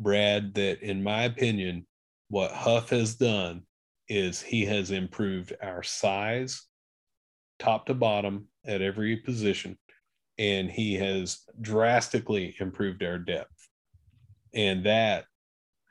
Brad, 0.00 0.54
that 0.54 0.82
in 0.82 1.02
my 1.02 1.22
opinion, 1.22 1.86
what 2.28 2.50
Huff 2.50 2.90
has 2.90 3.14
done 3.14 3.62
is 4.08 4.42
he 4.42 4.64
has 4.64 4.90
improved 4.90 5.54
our 5.62 5.82
size 5.82 6.62
top 7.58 7.86
to 7.86 7.94
bottom 7.94 8.48
at 8.66 8.82
every 8.82 9.16
position 9.16 9.78
and 10.38 10.70
he 10.70 10.94
has 10.94 11.40
drastically 11.60 12.54
improved 12.60 13.02
our 13.02 13.18
depth 13.18 13.68
and 14.54 14.84
that 14.86 15.24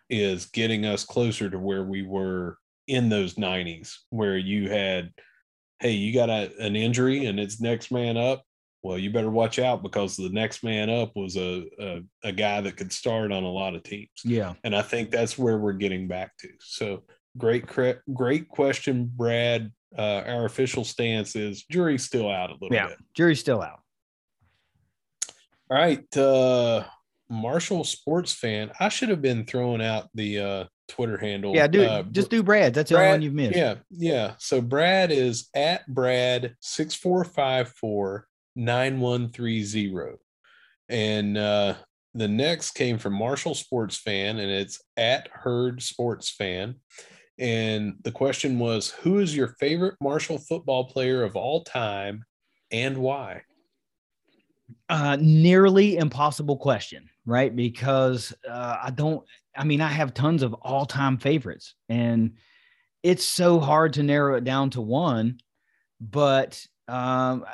is 0.10 0.46
getting 0.48 0.86
us 0.86 1.04
closer 1.06 1.50
to 1.50 1.58
where 1.58 1.84
we 1.84 2.02
were 2.04 2.58
in 2.88 3.10
those 3.10 3.36
90s 3.36 3.94
where 4.10 4.38
you 4.38 4.70
had 4.70 5.12
hey 5.80 5.92
you 5.92 6.14
got 6.14 6.30
a, 6.30 6.52
an 6.60 6.76
injury 6.76 7.26
and 7.26 7.40
it's 7.40 7.62
next 7.62 7.92
man 7.92 8.18
up 8.18 8.44
well 8.84 8.98
you 8.98 9.10
better 9.12 9.30
watch 9.30 9.60
out 9.60 9.82
because 9.82 10.18
the 10.18 10.30
next 10.30 10.64
man 10.64 10.90
up 10.90 11.12
was 11.16 11.38
a, 11.38 11.64
a, 11.80 12.02
a 12.26 12.32
guy 12.34 12.60
that 12.60 12.76
could 12.76 12.92
start 12.92 13.32
on 13.32 13.44
a 13.44 13.50
lot 13.50 13.76
of 13.76 13.84
teams 13.84 14.10
Yeah. 14.26 14.54
and 14.66 14.76
I 14.76 14.82
think 14.82 15.10
that's 15.10 15.38
where 15.38 15.58
we're 15.58 15.72
getting 15.74 16.08
back 16.08 16.36
to. 16.40 16.50
So 16.60 17.04
great, 17.38 17.66
great 18.14 18.48
question, 18.50 19.10
Brad. 19.16 19.72
Uh, 19.98 20.24
our 20.28 20.46
official 20.46 20.84
stance 20.84 21.36
is 21.36 21.64
jury's 21.72 22.04
still 22.04 22.30
out 22.30 22.50
a 22.50 22.54
little 22.54 22.70
bit. 22.70 22.76
Yeah. 22.76 22.88
bit. 22.90 22.98
Jury's 23.16 23.40
still 23.40 23.62
out. 23.62 23.80
All 25.74 25.80
right, 25.80 26.18
uh, 26.18 26.84
Marshall 27.32 27.84
sports 27.84 28.32
fan. 28.32 28.70
I 28.80 28.90
should 28.90 29.10
have 29.10 29.24
been 29.24 29.44
throwing 29.44 29.82
out 29.82 30.08
the 30.14 30.40
uh, 30.40 30.64
Twitter 30.88 31.18
handle. 31.18 31.56
Yeah, 31.56 31.66
do 31.66 31.82
Uh, 31.82 32.04
just 32.04 32.30
do 32.30 32.44
Brad. 32.44 32.76
That's 32.76 32.92
the 32.92 32.98
only 32.98 33.10
one 33.10 33.22
you've 33.24 33.34
missed. 33.34 33.58
Yeah, 33.58 33.76
yeah. 33.90 34.34
So 34.38 34.62
Brad 34.62 35.10
is 35.10 35.50
at 35.56 35.88
Brad 35.88 36.56
six 36.60 36.94
four 36.94 37.24
five 37.24 37.70
four 37.70 38.28
nine 38.56 39.00
one 39.00 39.30
three 39.30 39.64
zero, 39.64 40.18
and 40.90 41.40
uh, 41.40 41.74
the 42.14 42.28
next 42.28 42.76
came 42.76 43.00
from 43.00 43.14
Marshall 43.14 43.56
Sports 43.56 43.98
Fan, 43.98 44.38
and 44.38 44.52
it's 44.52 44.80
at 44.96 45.28
Herd 45.34 45.82
Sports 45.82 46.30
Fan. 46.30 46.76
And 47.40 47.96
the 48.04 48.12
question 48.12 48.60
was, 48.60 48.92
who 48.92 49.18
is 49.18 49.36
your 49.36 49.56
favorite 49.60 49.96
Marshall 50.00 50.38
football 50.38 50.84
player 50.84 51.24
of 51.24 51.36
all 51.36 51.64
time, 51.64 52.26
and 52.70 53.00
why? 53.00 53.42
Uh, 54.90 55.18
nearly 55.20 55.98
impossible 55.98 56.58
question, 56.58 57.10
right? 57.26 57.56
Because 57.56 58.34
uh, 58.50 58.78
I 58.84 58.92
don't, 58.92 59.26
I 59.56 59.64
mean, 59.64 59.82
I 59.82 59.88
have 59.88 60.14
tons 60.14 60.44
of 60.44 60.54
all 60.54 60.86
time 60.86 61.18
favorites, 61.18 61.76
and 61.90 62.34
it's 63.04 63.24
so 63.24 63.60
hard 63.60 63.94
to 63.94 64.04
narrow 64.04 64.36
it 64.36 64.44
down 64.44 64.70
to 64.72 64.82
one. 64.82 65.40
But, 66.02 66.66
um, 66.88 67.46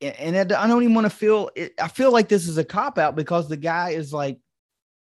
and 0.00 0.36
I 0.36 0.66
don't 0.66 0.82
even 0.82 0.94
want 0.94 1.06
to 1.06 1.16
feel, 1.16 1.50
I 1.80 1.88
feel 1.88 2.12
like 2.12 2.28
this 2.28 2.46
is 2.46 2.58
a 2.58 2.64
cop 2.64 2.98
out 2.98 3.16
because 3.16 3.48
the 3.48 3.56
guy 3.56 3.90
is 3.90 4.12
like 4.12 4.38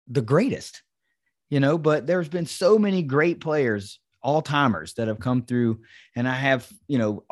the 0.08 0.22
greatest, 0.22 0.82
you 1.50 1.60
know, 1.60 1.78
but 1.78 2.08
there's 2.08 2.30
been 2.30 2.46
so 2.46 2.80
many 2.80 3.04
great 3.04 3.42
players, 3.42 4.00
all 4.24 4.42
timers 4.42 4.94
that 4.94 5.08
have 5.08 5.20
come 5.20 5.44
through, 5.44 5.82
and 6.16 6.28
I 6.28 6.34
have, 6.34 6.68
you 6.88 6.98
know, 6.98 7.24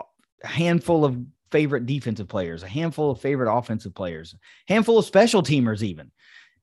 a 0.43 0.47
handful 0.47 1.05
of 1.05 1.17
favorite 1.53 1.85
defensive 1.85 2.27
players, 2.27 2.63
a 2.63 2.67
handful 2.67 3.11
of 3.11 3.21
favorite 3.21 3.53
offensive 3.53 3.93
players, 3.93 4.35
handful 4.67 4.97
of 4.97 5.05
special 5.05 5.43
teamers, 5.43 5.83
even. 5.83 6.11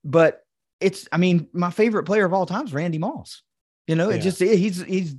But 0.04 0.42
it's, 0.80 1.08
I 1.12 1.16
mean, 1.16 1.48
my 1.52 1.70
favorite 1.70 2.02
player 2.04 2.24
of 2.26 2.34
all 2.34 2.44
time 2.44 2.66
is 2.66 2.74
Randy 2.74 2.98
Moss. 2.98 3.42
You 3.86 3.94
know, 3.94 4.10
it 4.10 4.18
just 4.18 4.40
he's 4.40 4.82
he's 4.82 5.14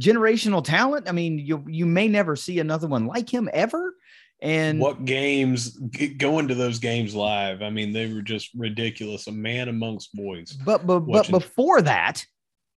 generational 0.00 0.64
talent. 0.64 1.08
I 1.08 1.12
mean, 1.12 1.38
you 1.38 1.64
you 1.68 1.86
may 1.86 2.08
never 2.08 2.36
see 2.36 2.58
another 2.60 2.86
one 2.86 3.06
like 3.06 3.28
him 3.32 3.48
ever. 3.52 3.94
And 4.42 4.78
what 4.80 5.04
games 5.04 5.70
going 6.18 6.48
to 6.48 6.54
those 6.54 6.78
games 6.78 7.14
live? 7.14 7.62
I 7.62 7.70
mean, 7.70 7.92
they 7.92 8.12
were 8.12 8.22
just 8.22 8.50
ridiculous. 8.54 9.26
A 9.26 9.32
man 9.32 9.68
amongst 9.68 10.14
boys. 10.14 10.52
but 10.52 10.86
but 10.86 11.00
but 11.00 11.30
before 11.30 11.82
that, 11.82 12.24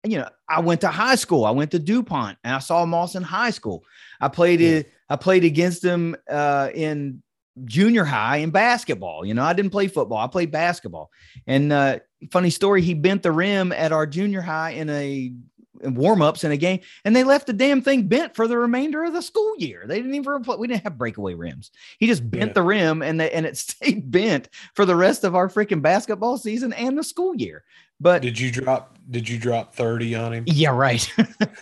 you 0.03 0.17
know, 0.19 0.29
I 0.47 0.61
went 0.61 0.81
to 0.81 0.87
high 0.87 1.15
school. 1.15 1.45
I 1.45 1.51
went 1.51 1.71
to 1.71 1.79
DuPont 1.79 2.37
and 2.43 2.55
I 2.55 2.59
saw 2.59 2.85
Moss 2.85 3.15
in 3.15 3.23
high 3.23 3.51
school. 3.51 3.83
I 4.21 4.27
played 4.29 4.61
Yeah. 4.61 4.69
it. 4.69 4.91
I 5.09 5.15
played 5.15 5.43
against 5.43 5.83
him 5.83 6.15
uh, 6.29 6.69
in 6.73 7.23
junior 7.65 8.05
high 8.05 8.37
in 8.37 8.51
basketball. 8.51 9.25
You 9.25 9.33
know, 9.33 9.43
I 9.43 9.53
didn't 9.53 9.71
play 9.71 9.87
football. 9.87 10.17
I 10.17 10.27
played 10.27 10.51
basketball. 10.51 11.09
And 11.47 11.73
uh, 11.73 11.99
funny 12.31 12.49
story, 12.49 12.81
he 12.81 12.93
bent 12.93 13.23
the 13.23 13.31
rim 13.31 13.71
at 13.71 13.91
our 13.91 14.05
junior 14.05 14.41
high 14.41 14.71
in 14.71 14.89
a 14.89 15.33
in 15.81 15.95
warm-ups 15.95 16.43
in 16.43 16.51
a 16.51 16.57
game, 16.57 16.79
and 17.05 17.15
they 17.15 17.23
left 17.23 17.47
the 17.47 17.53
damn 17.53 17.81
thing 17.81 18.07
bent 18.07 18.35
for 18.35 18.47
the 18.47 18.57
remainder 18.57 19.03
of 19.03 19.13
the 19.13 19.21
school 19.21 19.53
year. 19.57 19.85
They 19.87 19.97
didn't 19.97 20.15
even 20.15 20.43
repl- 20.43 20.59
we 20.59 20.67
didn't 20.67 20.83
have 20.83 20.97
breakaway 20.97 21.33
rims. 21.33 21.71
He 21.99 22.07
just 22.07 22.29
bent 22.29 22.49
Yeah. 22.49 22.53
the 22.53 22.63
rim 22.63 23.01
and 23.01 23.19
they, 23.19 23.31
and 23.31 23.45
it 23.45 23.57
stayed 23.69 24.09
bent 24.11 24.49
for 24.75 24.85
the 24.85 24.95
rest 24.95 25.23
of 25.23 25.35
our 25.35 25.47
freaking 25.49 25.81
basketball 25.81 26.37
season 26.37 26.73
and 26.73 26.97
the 26.97 27.03
school 27.03 27.35
year. 27.35 27.63
But 28.01 28.21
Did 28.21 28.39
you 28.39 28.49
drop? 28.51 28.97
Did 29.09 29.27
you 29.27 29.37
drop 29.37 29.73
thirty 29.75 30.15
on 30.15 30.31
him? 30.33 30.43
yeah, 30.47 30.69
right. 30.69 31.05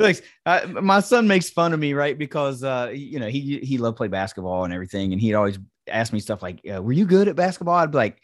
like 0.00 0.22
uh, 0.46 0.60
my 0.68 1.00
son 1.00 1.26
makes 1.26 1.50
fun 1.50 1.72
of 1.72 1.80
me, 1.80 1.92
right? 1.94 2.16
Because 2.16 2.62
uh, 2.62 2.92
you 2.94 3.18
know 3.18 3.26
he 3.28 3.58
he 3.62 3.78
loved 3.78 3.96
play 3.96 4.08
basketball 4.08 4.64
and 4.64 4.72
everything, 4.72 5.12
and 5.12 5.20
he'd 5.20 5.34
always 5.34 5.58
ask 5.88 6.12
me 6.12 6.20
stuff 6.20 6.40
like, 6.42 6.60
uh, 6.72 6.80
"Were 6.80 6.92
you 6.92 7.04
good 7.04 7.26
at 7.26 7.34
basketball?" 7.34 7.74
I'd 7.74 7.90
be 7.90 7.96
like, 7.98 8.20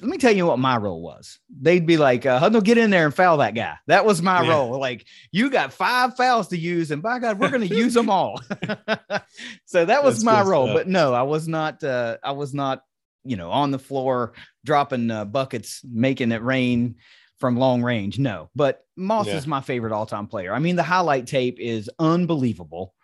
"Let 0.00 0.10
me 0.10 0.18
tell 0.18 0.34
you 0.34 0.46
what 0.46 0.58
my 0.58 0.76
role 0.76 1.00
was." 1.02 1.38
They'd 1.48 1.86
be 1.86 1.96
like, 1.96 2.24
uh, 2.26 2.38
"Hudnall, 2.40 2.62
get 2.64 2.78
in 2.78 2.90
there 2.90 3.04
and 3.06 3.14
foul 3.14 3.38
that 3.38 3.54
guy." 3.54 3.76
That 3.86 4.04
was 4.04 4.22
my 4.22 4.42
Yeah. 4.42 4.48
role. 4.50 4.78
Like, 4.78 5.06
you 5.32 5.50
got 5.50 5.72
five 5.72 6.16
fouls 6.16 6.48
to 6.48 6.58
use, 6.58 6.90
and 6.90 7.02
by 7.02 7.18
God, 7.18 7.38
we're 7.38 7.50
going 7.50 7.66
to 7.68 7.74
use 7.74 7.94
them 7.94 8.10
all. 8.10 8.40
so 9.64 9.84
that 9.84 10.02
was 10.04 10.16
That's 10.16 10.24
my 10.24 10.42
role. 10.42 10.66
stuff. 10.66 10.74
But 10.76 10.88
no, 10.88 11.12
I 11.14 11.22
was 11.22 11.48
not. 11.48 11.82
Uh, 11.82 12.16
I 12.22 12.32
was 12.32 12.54
not. 12.54 12.82
You 13.28 13.36
know, 13.36 13.50
on 13.50 13.72
the 13.72 13.78
floor, 13.80 14.34
dropping 14.64 15.10
uh, 15.10 15.24
buckets, 15.24 15.80
making 15.84 16.30
it 16.30 16.42
rain 16.42 16.94
from 17.40 17.56
long 17.56 17.82
range. 17.82 18.20
No, 18.20 18.50
but 18.54 18.84
Moss 18.96 19.26
Yeah. 19.26 19.34
is 19.36 19.48
my 19.48 19.60
favorite 19.60 19.92
all 19.92 20.06
time 20.06 20.28
player. 20.28 20.54
I 20.54 20.60
mean, 20.60 20.76
the 20.76 20.84
highlight 20.84 21.26
tape 21.26 21.58
is 21.58 21.90
unbelievable. 21.98 22.94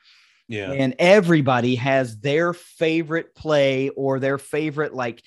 Yeah, 0.48 0.70
And 0.70 0.94
everybody 1.00 1.74
has 1.76 2.18
their 2.20 2.52
favorite 2.52 3.34
play 3.34 3.88
or 3.90 4.20
their 4.20 4.38
favorite, 4.38 4.94
like 4.94 5.22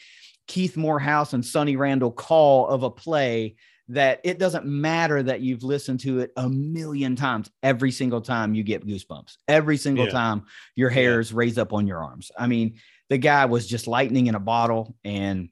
Keith 0.47 0.77
Morehouse 0.77 1.33
and 1.33 1.45
Sonny 1.45 1.75
Randle 1.75 2.11
call 2.11 2.67
of 2.67 2.83
a 2.83 2.89
play 2.89 3.55
that 3.87 4.19
it 4.23 4.39
doesn't 4.39 4.65
matter 4.65 5.21
that 5.21 5.41
you've 5.41 5.63
listened 5.63 5.99
to 5.99 6.19
it 6.19 6.31
a 6.37 6.49
million 6.49 7.15
times. 7.15 7.51
Every 7.61 7.91
single 7.91 8.21
time 8.21 8.55
you 8.55 8.63
get 8.63 8.85
goosebumps, 8.85 9.37
every 9.47 9.77
single 9.77 10.05
Yeah. 10.05 10.11
time 10.11 10.45
your 10.75 10.89
hairs 10.89 11.31
raise 11.33 11.57
up 11.57 11.71
on 11.73 11.85
your 11.85 12.03
arms. 12.03 12.31
I 12.37 12.47
mean, 12.47 12.79
the 13.09 13.17
guy 13.19 13.45
was 13.45 13.67
just 13.67 13.87
lightning 13.87 14.27
in 14.27 14.33
a 14.35 14.39
bottle. 14.39 14.95
And 15.03 15.49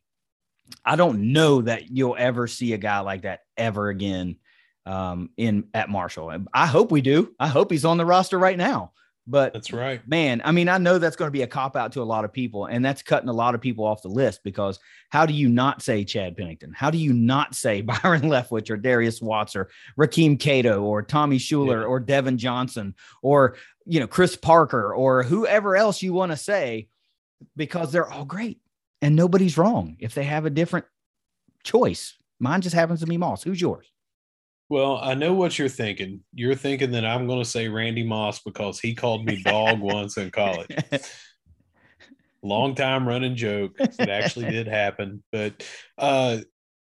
I 0.83 0.95
don't 0.95 1.31
know 1.33 1.61
that 1.61 1.91
you'll 1.91 2.15
ever 2.17 2.47
see 2.47 2.73
a 2.73 2.77
guy 2.79 2.99
like 3.01 3.21
that 3.23 3.41
ever 3.57 3.89
again 3.89 4.37
um, 4.85 5.29
in 5.37 5.65
at 5.73 5.89
Marshall. 5.89 6.31
And 6.31 6.47
I 6.53 6.65
hope 6.65 6.91
we 6.91 7.01
do. 7.01 7.33
I 7.39 7.47
hope 7.47 7.71
he's 7.71 7.85
on 7.85 7.97
the 7.97 8.05
roster 8.05 8.39
right 8.39 8.57
now. 8.57 8.93
But 9.25 9.53
that's 9.53 9.71
right. 9.71 10.05
man, 10.05 10.41
I 10.43 10.51
mean, 10.51 10.67
I 10.67 10.77
know 10.77 10.97
that's 10.97 11.15
going 11.15 11.27
to 11.27 11.31
be 11.31 11.43
a 11.43 11.47
cop 11.47 11.77
out 11.77 11.93
to 11.93 12.01
a 12.01 12.03
lot 12.03 12.25
of 12.25 12.33
people, 12.33 12.65
and 12.65 12.83
that's 12.83 13.01
cutting 13.01 13.29
a 13.29 13.33
lot 13.33 13.55
of 13.55 13.61
people 13.61 13.85
off 13.85 14.01
the 14.01 14.09
list 14.09 14.43
because 14.43 14.79
how 15.11 15.25
do 15.25 15.33
you 15.33 15.47
not 15.47 15.81
say 15.81 16.03
Chad 16.03 16.35
Pennington? 16.35 16.73
How 16.75 16.89
do 16.91 16.97
you 16.97 17.13
not 17.13 17.55
say 17.55 17.79
Byron 18.03 18.23
Leftwich 18.23 18.69
or 18.69 18.75
Darius 18.75 19.21
Watts 19.21 19.55
or 19.55 19.69
Rakeem 19.97 20.37
Cato 20.37 20.83
or 20.83 21.01
Tommy 21.01 21.37
Shuler 21.37 21.81
Yeah. 21.81 21.87
or 21.87 22.01
Devon 22.01 22.37
Johnson 22.37 22.95
or 23.21 23.55
you 23.85 24.01
know 24.01 24.07
Chris 24.07 24.35
Parker 24.35 24.93
or 24.93 25.23
whoever 25.23 25.77
else 25.77 26.01
you 26.01 26.11
want 26.11 26.31
to 26.33 26.37
say 26.37 26.89
because 27.55 27.91
they're 27.93 28.09
all 28.11 28.25
great 28.25 28.59
and 29.01 29.15
nobody's 29.15 29.57
wrong 29.57 29.95
if 29.99 30.13
they 30.15 30.23
have 30.25 30.45
a 30.45 30.49
different 30.49 30.85
choice. 31.63 32.15
Mine 32.39 32.59
just 32.59 32.75
happens 32.75 32.99
to 32.99 33.05
be 33.07 33.15
Moss. 33.17 33.41
Who's 33.43 33.61
yours? 33.61 33.89
Well, 34.73 34.97
I 34.99 35.13
know 35.13 35.35
what 35.35 35.59
you're 35.59 35.69
thinking. 35.69 36.21
You're 36.33 36.55
thinking 36.55 36.89
that 36.93 37.05
I'm 37.05 37.27
going 37.27 37.37
to 37.37 37.47
say 37.47 37.67
Randy 37.67 38.01
Moss 38.01 38.39
because 38.39 38.79
he 38.79 38.95
called 38.95 39.23
me 39.23 39.39
dog 39.43 39.79
once 39.79 40.17
in 40.17 40.31
college. 40.31 40.75
Long 42.41 42.73
time 42.73 43.07
running 43.07 43.35
joke. 43.35 43.73
It 43.77 44.09
actually 44.09 44.49
did 44.49 44.65
happen, 44.65 45.23
but 45.31 45.63
uh, 45.99 46.39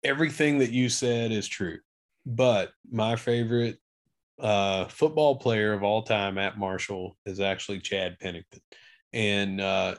everything 0.02 0.60
that 0.60 0.70
you 0.70 0.88
said 0.88 1.32
is 1.32 1.46
true. 1.46 1.76
But 2.24 2.70
my 2.90 3.14
favorite 3.14 3.76
uh, 4.40 4.86
football 4.86 5.36
player 5.36 5.74
of 5.74 5.82
all 5.82 6.00
time 6.00 6.38
at 6.38 6.56
Marshall 6.56 7.18
is 7.26 7.40
actually 7.40 7.80
Chad 7.80 8.18
Pennington, 8.18 8.62
and 9.12 9.60
uh, 9.60 9.96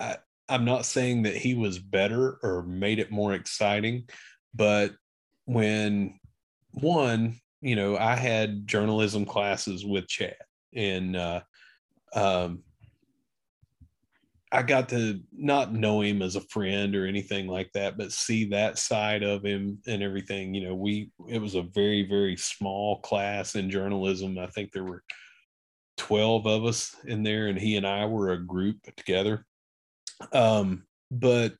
I, 0.00 0.16
I'm 0.48 0.64
not 0.64 0.84
saying 0.84 1.22
that 1.22 1.36
he 1.36 1.54
was 1.54 1.78
better 1.78 2.40
or 2.42 2.64
made 2.64 2.98
it 2.98 3.12
more 3.12 3.34
exciting, 3.34 4.08
but 4.52 4.90
when 5.44 6.19
one, 6.72 7.36
you 7.60 7.76
know, 7.76 7.96
I 7.96 8.14
had 8.16 8.66
journalism 8.66 9.24
classes 9.24 9.84
with 9.84 10.08
Chad, 10.08 10.36
and 10.74 11.16
uh, 11.16 11.40
um, 12.14 12.62
I 14.52 14.62
got 14.62 14.88
to 14.90 15.20
not 15.32 15.72
know 15.72 16.00
him 16.00 16.22
as 16.22 16.36
a 16.36 16.40
friend 16.40 16.96
or 16.96 17.06
anything 17.06 17.46
like 17.46 17.70
that, 17.74 17.96
but 17.96 18.12
see 18.12 18.46
that 18.46 18.78
side 18.78 19.22
of 19.22 19.44
him 19.44 19.78
and 19.86 20.02
everything. 20.02 20.54
You 20.54 20.68
know, 20.68 20.74
we 20.74 21.10
it 21.28 21.40
was 21.40 21.54
a 21.54 21.62
very 21.62 22.06
very 22.06 22.36
small 22.36 23.00
class 23.00 23.54
in 23.54 23.70
journalism. 23.70 24.38
I 24.38 24.46
think 24.46 24.72
there 24.72 24.84
were 24.84 25.02
twelve 25.96 26.46
of 26.46 26.64
us 26.64 26.96
in 27.04 27.22
there, 27.22 27.48
and 27.48 27.58
he 27.58 27.76
and 27.76 27.86
I 27.86 28.06
were 28.06 28.30
a 28.30 28.42
group 28.42 28.78
together. 28.96 29.44
Um, 30.32 30.84
but 31.10 31.54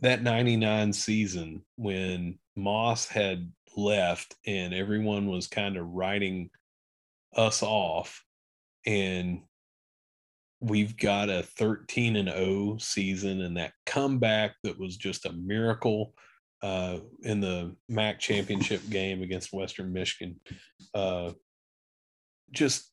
that 0.00 0.22
99 0.22 0.92
season 0.92 1.64
when 1.76 2.38
Moss 2.56 3.08
had 3.08 3.50
left 3.76 4.36
and 4.46 4.74
everyone 4.74 5.26
was 5.26 5.46
kind 5.46 5.76
of 5.76 5.86
writing 5.88 6.50
us 7.36 7.62
off 7.62 8.24
and 8.86 9.42
we've 10.60 10.96
got 10.96 11.28
a 11.28 11.42
13 11.42 12.16
and 12.16 12.28
0 12.28 12.78
season 12.78 13.42
and 13.42 13.56
that 13.56 13.72
comeback 13.86 14.54
that 14.64 14.78
was 14.78 14.96
just 14.96 15.26
a 15.26 15.32
miracle 15.32 16.14
uh, 16.62 16.98
in 17.22 17.40
the 17.40 17.76
MAC 17.88 18.18
championship 18.18 18.80
game 18.90 19.22
against 19.22 19.52
Western 19.52 19.92
Michigan. 19.92 20.40
Uh, 20.94 21.32
just 22.50 22.90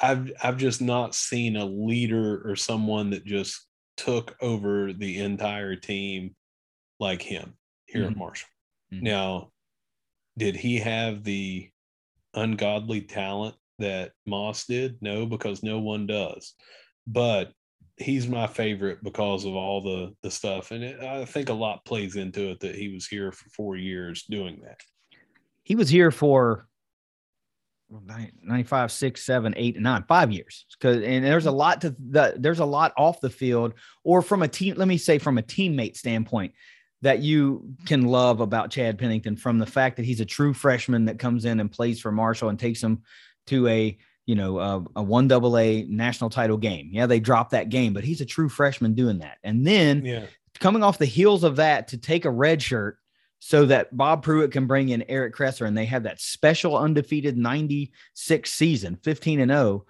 I've 0.00 0.30
I've 0.42 0.58
just 0.58 0.80
not 0.80 1.14
seen 1.14 1.56
a 1.56 1.64
leader 1.64 2.48
or 2.48 2.54
someone 2.54 3.10
that 3.10 3.24
just 3.24 3.66
took 3.96 4.36
over 4.40 4.92
the 4.92 5.18
entire 5.20 5.74
team 5.74 6.36
like 7.00 7.22
him 7.22 7.54
here 7.86 8.04
at 8.04 8.12
Mhm. 8.12 8.16
Marshall. 8.18 8.48
Mhm. 8.92 9.02
Now, 9.02 9.52
did 10.38 10.56
he 10.56 10.78
have 10.78 11.24
the 11.24 11.70
ungodly 12.34 13.00
talent 13.00 13.54
that 13.78 14.12
Moss 14.26 14.66
did? 14.66 14.96
No, 15.00 15.26
because 15.26 15.62
no 15.62 15.80
one 15.80 16.06
does. 16.06 16.54
But 17.06 17.52
he's 17.96 18.28
my 18.28 18.46
favorite 18.46 19.02
because 19.02 19.44
of 19.44 19.54
all 19.54 19.80
the 19.82 20.14
the 20.22 20.30
stuff, 20.30 20.70
and 20.70 20.84
it, 20.84 21.00
I 21.00 21.24
think 21.24 21.48
a 21.48 21.54
lot 21.54 21.84
plays 21.84 22.16
into 22.16 22.50
it 22.50 22.60
that 22.60 22.74
he 22.74 22.88
was 22.88 23.06
here 23.06 23.32
for 23.32 23.48
four 23.50 23.76
years 23.76 24.24
doing 24.28 24.60
that. 24.64 24.80
he 25.62 25.74
was 25.74 25.88
here 25.88 26.10
for 26.10 26.68
95 28.42 28.90
6 28.90 29.24
7 29.24 29.54
8 29.56 29.80
9 29.80 30.04
5 30.08 30.32
years 30.32 30.66
because 30.72 31.02
and 31.02 31.24
there's 31.24 31.46
a 31.46 31.50
mm. 31.50 31.56
lot 31.56 31.80
to 31.82 31.94
the 32.10 32.34
there's 32.36 32.58
a 32.58 32.64
lot 32.64 32.92
off 32.96 33.20
the 33.20 33.30
field 33.30 33.74
or 34.02 34.22
from 34.22 34.42
a 34.42 34.48
team 34.48 34.74
let 34.76 34.88
me 34.88 34.98
say 34.98 35.18
from 35.18 35.38
a 35.38 35.42
teammate 35.42 35.96
standpoint 35.96 36.52
that 37.02 37.20
you 37.20 37.74
can 37.86 38.06
love 38.06 38.40
about 38.40 38.70
Chad 38.70 38.98
Pennington 38.98 39.36
from 39.36 39.58
the 39.58 39.66
fact 39.66 39.96
that 39.96 40.04
he's 40.06 40.20
a 40.20 40.24
true 40.24 40.54
freshman 40.54 41.04
that 41.06 41.18
comes 41.18 41.44
in 41.44 41.60
and 41.60 41.70
plays 41.70 42.00
for 42.00 42.10
Marshall 42.10 42.48
and 42.48 42.58
takes 42.58 42.82
him 42.82 43.02
to 43.48 43.68
a 43.68 43.96
you 44.24 44.34
know 44.34 44.58
a, 44.58 44.84
a 44.96 45.02
one 45.02 45.28
double 45.28 45.56
A 45.58 45.84
national 45.84 46.30
title 46.30 46.56
game. 46.56 46.88
Yeah, 46.92 47.06
they 47.06 47.20
dropped 47.20 47.52
that 47.52 47.68
game, 47.68 47.92
but 47.92 48.02
he's 48.04 48.20
a 48.20 48.26
true 48.26 48.48
freshman 48.48 48.94
doing 48.94 49.18
that. 49.18 49.38
And 49.44 49.66
then 49.66 50.04
Yeah. 50.04 50.26
coming 50.58 50.82
off 50.82 50.98
the 50.98 51.04
heels 51.06 51.44
of 51.44 51.56
that 51.56 51.88
to 51.88 51.98
take 51.98 52.24
a 52.24 52.30
red 52.30 52.60
shirt 52.62 52.98
so 53.38 53.66
that 53.66 53.94
Bob 53.96 54.24
Pruett 54.24 54.50
can 54.50 54.66
bring 54.66 54.88
in 54.88 55.04
Eric 55.08 55.36
Kresser 55.36 55.66
and 55.66 55.76
they 55.78 55.84
have 55.84 56.02
that 56.04 56.20
special 56.20 56.76
undefeated 56.76 57.36
96 57.36 58.50
season, 58.50 58.96
15 59.02 59.40
and 59.40 59.50
0, 59.50 59.84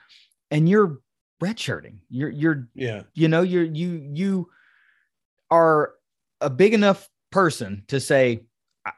and 0.50 0.68
you're 0.68 0.98
redshirting. 1.42 1.98
You're 2.10 2.30
you're 2.30 2.68
Yeah. 2.74 3.02
you 3.14 3.28
know 3.28 3.40
you're 3.42 3.64
you 3.64 4.10
you 4.12 4.48
are 5.50 5.92
a 6.40 6.50
big 6.50 6.74
enough 6.74 7.08
person 7.30 7.84
to 7.88 8.00
say 8.00 8.42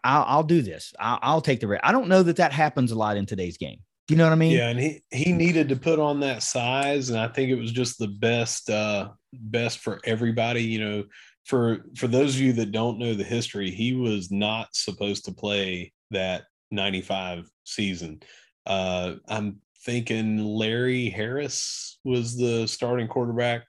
I'll, 0.05 0.24
I'll 0.26 0.43
do 0.43 0.62
this 0.62 0.93
I'll, 0.99 1.18
I'll 1.22 1.41
take 1.41 1.61
the 1.61 1.68
risk. 1.68 1.80
i 1.84 1.93
don't 1.93 2.09
know 2.09 2.22
that 2.22 2.36
that 2.36 2.53
happens 2.53 2.93
a 2.93 2.95
lot 2.95 3.16
in 3.16 3.26
today's 3.26 3.57
game 3.57 3.78
you 4.09 4.16
know 4.16 4.24
what 4.24 4.32
i 4.32 4.36
mean 4.36 4.57
Yeah, 4.57 4.68
and 4.70 4.80
he 4.80 5.03
he 5.11 5.32
needed 5.32 5.68
to 5.68 5.76
put 5.76 5.99
on 5.99 6.20
that 6.20 6.43
size, 6.43 7.11
and 7.11 7.18
I 7.18 7.28
think 7.28 7.51
it 7.51 7.57
was 7.57 7.72
just 7.72 7.99
the 7.99 8.09
best 8.09 8.70
uh 8.70 9.11
best 9.32 9.80
for 9.80 10.01
everybody. 10.05 10.62
You 10.62 10.80
know, 10.80 11.05
for 11.45 11.84
for 11.97 12.09
those 12.09 12.34
of 12.34 12.41
you 12.41 12.55
that 12.55 12.72
don't 12.72 12.99
know 12.99 13.14
the 13.14 13.24
history, 13.24 13.70
he 13.70 13.95
was 13.95 14.30
not 14.30 14.68
supposed 14.72 15.26
to 15.26 15.32
play 15.32 15.93
that 16.11 16.45
'95 16.70 17.51
season. 17.64 18.20
Uh, 18.64 19.16
I'm 19.28 19.61
thinking 19.84 20.39
Larry 20.39 21.11
Harris 21.11 21.99
was 22.05 22.36
the 22.36 22.66
starting 22.66 23.09
quarterback 23.09 23.64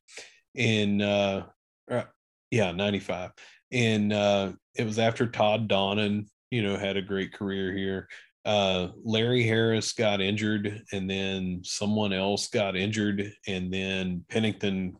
in 0.56 1.02
uh, 1.02 1.48
uh 1.92 2.04
yeah 2.50 2.72
'95, 2.72 3.32
and 3.72 4.14
uh, 4.14 4.52
it 4.76 4.86
was 4.86 5.00
after 5.00 5.28
Todd 5.28 5.68
Donnan. 5.68 6.28
You 6.52 6.64
know, 6.64 6.78
had 6.78 6.98
a 6.98 7.02
great 7.02 7.32
career 7.32 7.72
here 7.72 8.08
uh, 8.46 8.90
Larry 9.04 9.44
Harris 9.44 9.94
got 9.94 10.22
injured, 10.22 10.84
and 10.92 11.10
then 11.10 11.62
someone 11.64 12.14
else 12.14 12.48
got 12.48 12.76
injured, 12.76 13.32
and 13.48 13.72
then 13.72 14.26
Pennington 14.30 14.96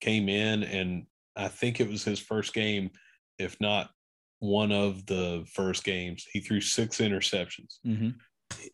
came 0.00 0.28
in, 0.28 0.62
and 0.62 1.06
I 1.36 1.48
think 1.48 1.80
it 1.80 1.88
was 1.88 2.04
his 2.04 2.20
first 2.20 2.52
game, 2.52 2.90
if 3.38 3.60
not 3.60 3.90
one 4.40 4.72
of 4.72 5.06
the 5.06 5.44
first 5.52 5.84
games. 5.84 6.26
He 6.32 6.40
threw 6.40 6.60
six 6.60 6.98
interceptions. 6.98 7.78
Mhm. 7.86 8.14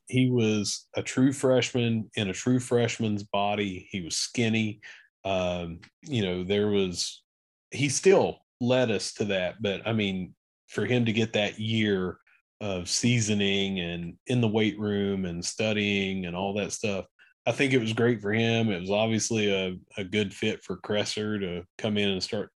He 0.09 0.29
was 0.29 0.89
a 0.95 1.03
true 1.03 1.33
freshman 1.33 2.11
in 2.15 2.29
a 2.29 2.35
true 2.35 2.59
freshman's 2.59 3.23
body. 3.23 3.89
He 3.91 4.01
was 4.01 4.17
skinny. 4.17 4.81
Um, 5.25 5.81
you 6.03 6.23
know, 6.23 6.43
there 6.43 6.69
was 6.69 7.23
he 7.71 7.89
still 7.89 8.41
led 8.61 8.91
us 8.91 9.13
to 9.15 9.25
that, 9.27 9.61
but 9.61 9.87
I 9.87 9.93
mean, 9.93 10.35
for 10.69 10.85
him 10.85 11.05
to 11.07 11.13
get 11.13 11.33
that 11.33 11.59
year 11.59 12.19
of 12.61 12.89
seasoning 12.89 13.81
and 13.81 14.15
in 14.27 14.41
the 14.41 14.49
weight 14.49 14.79
room 14.79 15.25
and 15.25 15.45
studying 15.45 16.27
and 16.27 16.35
all 16.35 16.55
that 16.55 16.73
stuff. 16.73 17.07
I 17.47 17.53
think 17.53 17.73
it 17.73 17.79
was 17.79 17.93
great 17.93 18.21
for 18.21 18.33
him. 18.33 18.71
It 18.71 18.81
was 18.81 18.91
obviously 18.91 19.51
a, 19.51 19.77
a 19.97 20.05
good 20.05 20.35
fit 20.35 20.63
for 20.63 20.77
Kresser 20.77 21.41
to 21.41 21.65
come 21.79 21.97
in 21.97 22.11
and 22.11 22.23
start 22.23 22.51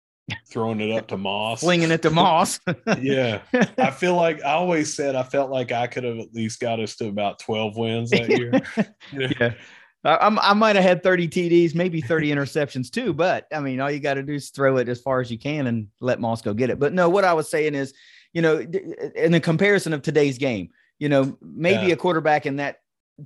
throwing 0.50 0.82
it 0.82 0.92
up 0.92 1.08
to 1.08 1.18
Moss. 1.18 1.60
flinging 1.62 1.92
it 1.92 2.02
to 2.02 2.10
moss 2.10 2.60
yeah. 3.02 3.42
I 3.78 3.92
feel 3.92 4.16
like 4.16 4.42
I 4.44 4.52
always 4.52 4.94
said 4.94 5.16
I 5.16 5.24
felt 5.24 5.52
like 5.52 5.72
I 5.72 5.88
could 5.88 6.04
have 6.06 6.20
at 6.20 6.34
least 6.34 6.60
got 6.60 6.80
us 6.80 6.96
to 6.98 7.08
about 7.08 7.40
12 7.40 7.76
wins 7.76 8.10
that 8.12 8.30
year. 8.30 8.62
Yeah 9.12 9.54
I, 10.04 10.16
I'm- 10.16 10.40
I 10.42 10.54
might 10.54 10.76
have 10.76 10.86
had 10.86 11.04
30 11.04 11.28
TDs, 11.28 11.76
maybe 11.76 12.02
30 12.02 12.32
interceptions 12.32 12.90
too, 12.90 13.14
but 13.14 13.48
I 13.54 13.60
mean, 13.60 13.80
all 13.80 13.92
you 13.92 14.00
got 14.00 14.16
to 14.16 14.24
do 14.24 14.34
is 14.34 14.50
throw 14.50 14.78
it 14.78 14.90
as 14.90 15.02
far 15.02 15.22
as 15.22 15.30
you 15.32 15.38
can 15.38 15.68
and 15.68 15.88
let 16.00 16.20
Moss 16.20 16.42
go 16.42 16.54
get 16.54 16.70
it. 16.70 16.80
But 16.80 16.94
no, 16.94 17.10
what 17.10 17.24
I 17.26 17.34
was 17.34 17.50
saying 17.50 17.76
is, 17.76 17.94
you 18.34 18.42
know, 18.42 18.58
in 19.16 19.32
the 19.32 19.40
comparison 19.40 19.94
of 19.94 20.02
today's 20.02 20.38
game, 20.38 20.70
you 21.00 21.10
know, 21.10 21.38
maybe 21.42 21.88
Yeah. 21.88 21.94
a 21.94 21.98
quarterback 21.98 22.46
in 22.46 22.56
that 22.58 22.78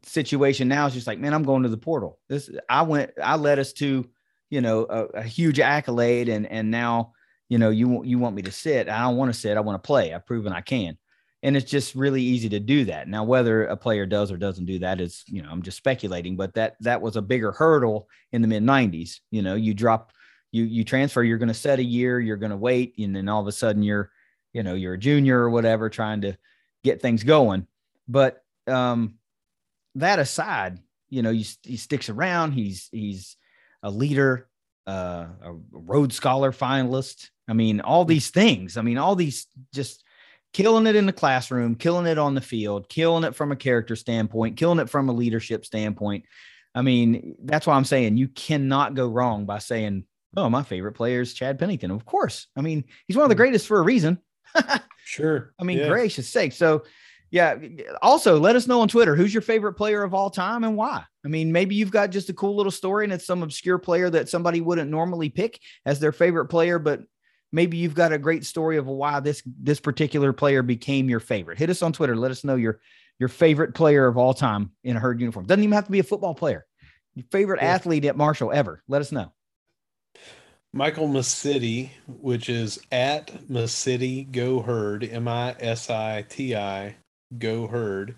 situation 0.04 0.68
now 0.68 0.86
is 0.88 0.94
just 0.94 1.08
like, 1.08 1.20
man, 1.20 1.34
I'm 1.34 1.44
going 1.44 1.64
to 1.64 1.70
the 1.70 1.78
portal. 1.78 2.20
This, 2.28 2.50
I 2.70 2.82
went, 2.82 3.12
I 3.24 3.36
led 3.36 3.60
us 3.60 3.72
to, 3.74 4.06
you 4.50 4.62
know, 4.62 4.86
a, 4.90 5.06
a 5.20 5.24
huge 5.24 5.60
accolade, 5.60 6.30
and 6.30 6.46
and 6.48 6.70
now, 6.72 7.14
you 7.50 7.58
know, 7.58 7.70
you 7.70 8.04
you 8.04 8.20
want 8.20 8.36
me 8.36 8.42
to 8.44 8.52
sit. 8.52 8.90
I 8.90 9.02
don't 9.02 9.18
want 9.18 9.34
to 9.34 9.40
sit. 9.40 9.58
I 9.58 9.62
want 9.62 9.82
to 9.82 9.86
play. 9.88 10.14
I've 10.14 10.26
proven 10.26 10.54
I 10.54 10.62
can 10.62 10.98
and 11.46 11.56
it's 11.56 11.70
just 11.70 11.93
really 11.93 12.24
easy 12.24 12.50
to 12.50 12.60
do 12.60 12.86
that. 12.86 13.08
Now 13.08 13.24
whether 13.24 13.66
a 13.68 13.78
player 13.78 14.08
does 14.08 14.32
or 14.32 14.38
doesn't 14.38 14.66
do 14.66 14.80
that 14.80 15.00
is 15.00 15.24
you 15.28 15.43
know 15.43 15.50
i'm 15.50 15.62
just 15.62 15.78
speculating 15.78 16.36
but 16.36 16.54
that 16.56 16.76
that 16.82 17.02
was 17.02 17.16
a 17.16 17.22
bigger 17.22 17.52
hurdle 17.52 18.10
in 18.32 18.41
the 18.41 18.48
mid 18.48 18.64
90s 18.64 19.20
you 19.30 19.41
know 19.41 19.54
you 19.54 19.74
drop 19.74 20.12
you 20.52 20.64
you 20.64 20.84
transfer 20.84 21.22
you're 21.22 21.38
going 21.38 21.48
to 21.48 21.54
set 21.54 21.80
a 21.80 21.84
year 21.84 22.20
you're 22.20 22.36
going 22.36 22.52
to 22.52 22.58
wait 22.58 22.98
and 22.98 23.16
then 23.16 23.30
all 23.30 23.41
of 23.41 23.48
a 23.48 23.52
sudden 23.52 23.84
you're 23.84 24.10
you 24.54 24.64
know 24.64 24.74
you're 24.74 24.93
a 24.93 24.98
junior 24.98 25.38
or 25.38 25.50
whatever 25.50 25.89
trying 25.89 26.22
to 26.22 26.36
get 26.84 27.02
things 27.02 27.24
going. 27.24 27.68
But 28.08 28.41
um 28.68 29.16
that 29.96 30.18
aside 30.18 30.80
you 31.10 31.22
know 31.22 31.32
he, 31.32 31.46
he 31.62 31.78
sticks 31.78 32.10
around. 32.10 32.54
He's 32.54 32.89
he's 32.91 33.36
a 33.84 33.91
leader 33.91 34.48
uh 34.88 35.28
a 35.43 35.54
rhodes 35.72 36.16
scholar 36.16 36.52
finalist. 36.52 37.30
I 37.48 37.54
mean 37.54 37.82
all 37.82 38.06
these 38.06 38.32
things 38.32 38.78
i 38.78 38.82
mean 38.82 38.98
all 38.98 39.16
these 39.16 39.46
just 39.72 40.05
killing 40.56 40.88
it 40.88 40.95
in 40.95 41.06
the 41.06 41.12
classroom, 41.12 41.76
killing 41.76 42.06
it 42.06 42.18
on 42.18 42.34
the 42.34 42.39
field, 42.39 42.88
killing 42.88 43.26
it 43.26 43.36
from 43.36 43.51
a 43.51 43.58
character 43.58 43.93
standpoint, 43.93 44.56
killing 44.56 44.80
it 44.80 44.89
from 44.89 45.10
a 45.10 45.12
leadership 45.12 45.66
standpoint. 45.66 46.24
I 46.74 46.82
mean, 46.82 47.36
that's 47.43 47.68
why 47.68 47.76
I'm 47.76 47.84
saying 47.84 48.16
you 48.16 48.30
cannot 48.30 48.95
go 48.95 49.10
wrong 49.10 49.45
by 49.45 49.58
saying, 49.58 50.06
"Oh, 50.38 50.49
my 50.49 50.64
favorite 50.64 50.93
player 50.93 51.20
is 51.20 51.34
Chad 51.34 51.60
Pennington." 51.60 51.91
Of 51.91 52.06
course, 52.06 52.47
I 52.56 52.62
mean 52.62 52.86
he's 53.06 53.18
one 53.18 53.26
of 53.26 53.30
the 53.30 53.36
hmm. 53.36 53.39
greatest 53.39 53.68
for 53.68 53.80
a 53.80 53.84
reason. 53.84 54.18
Sure. 55.06 55.53
I 55.60 55.64
mean, 55.64 55.78
Yeah. 55.78 55.88
gracious 55.88 56.28
sake. 56.28 56.51
So, 56.51 56.84
yeah. 57.30 57.58
Also, 58.01 58.39
let 58.39 58.56
us 58.56 58.66
know 58.66 58.82
on 58.82 58.88
Twitter 58.88 59.16
who's 59.16 59.34
your 59.34 59.41
favorite 59.41 59.74
player 59.74 60.01
of 60.01 60.16
all 60.16 60.32
time 60.32 60.64
and 60.64 60.76
why. 60.76 61.03
I 61.24 61.28
mean, 61.28 61.51
maybe 61.51 61.76
you've 61.76 61.91
got 61.91 62.10
just 62.10 62.30
a 62.30 62.34
cool 62.34 62.56
little 62.56 62.72
story 62.72 63.03
and 63.03 63.14
it's 63.14 63.28
some 63.28 63.43
obscure 63.43 63.78
player 63.78 64.10
that 64.10 64.30
somebody 64.30 64.62
wouldn't 64.62 64.89
normally 64.89 65.30
pick 65.30 65.60
as 65.86 65.99
their 65.99 66.12
favorite 66.12 66.47
player, 66.47 66.80
but 66.80 67.01
maybe 67.56 67.78
you've 67.78 67.95
got 67.95 68.12
a 68.12 68.18
great 68.18 68.45
story 68.45 68.78
of 68.78 68.86
why 68.86 69.20
this 69.22 69.41
this 69.60 69.80
particular 69.80 70.34
player 70.34 70.62
became 70.62 71.10
your 71.10 71.22
favorite. 71.22 71.58
Hit 71.58 71.70
us 71.70 71.82
on 71.82 71.93
Twitter. 71.93 72.16
Let 72.16 72.32
us 72.32 72.43
know 72.43 72.56
your 72.56 72.80
your 73.18 73.30
favorite 73.30 73.74
player 73.74 74.06
of 74.06 74.18
all 74.18 74.34
time 74.34 74.72
in 74.84 74.97
a 74.97 74.99
herd 74.99 75.20
uniform. 75.22 75.45
Doesn't 75.45 75.64
even 75.64 75.74
have 75.74 75.86
to 75.86 75.91
be 75.91 75.99
a 75.99 76.03
football 76.03 76.36
player. 76.36 76.66
Your 77.16 77.26
favorite 77.32 77.62
Yeah. 77.62 77.74
athlete 77.74 78.06
at 78.06 78.18
Marshall 78.18 78.51
ever. 78.51 78.84
Let 78.89 79.01
us 79.01 79.12
know. 79.12 79.32
Michael 80.74 81.08
Misiti, 81.08 81.91
which 82.08 82.49
is 82.49 82.80
at 82.91 83.28
Misiti 83.49 84.30
Go 84.30 84.62
Herd, 84.62 85.06
M 85.06 85.26
I 85.28 85.56
S 85.60 85.89
I 85.89 86.24
T 86.28 86.53
I 86.53 86.97
Go 87.38 87.68
Herd, 87.68 88.16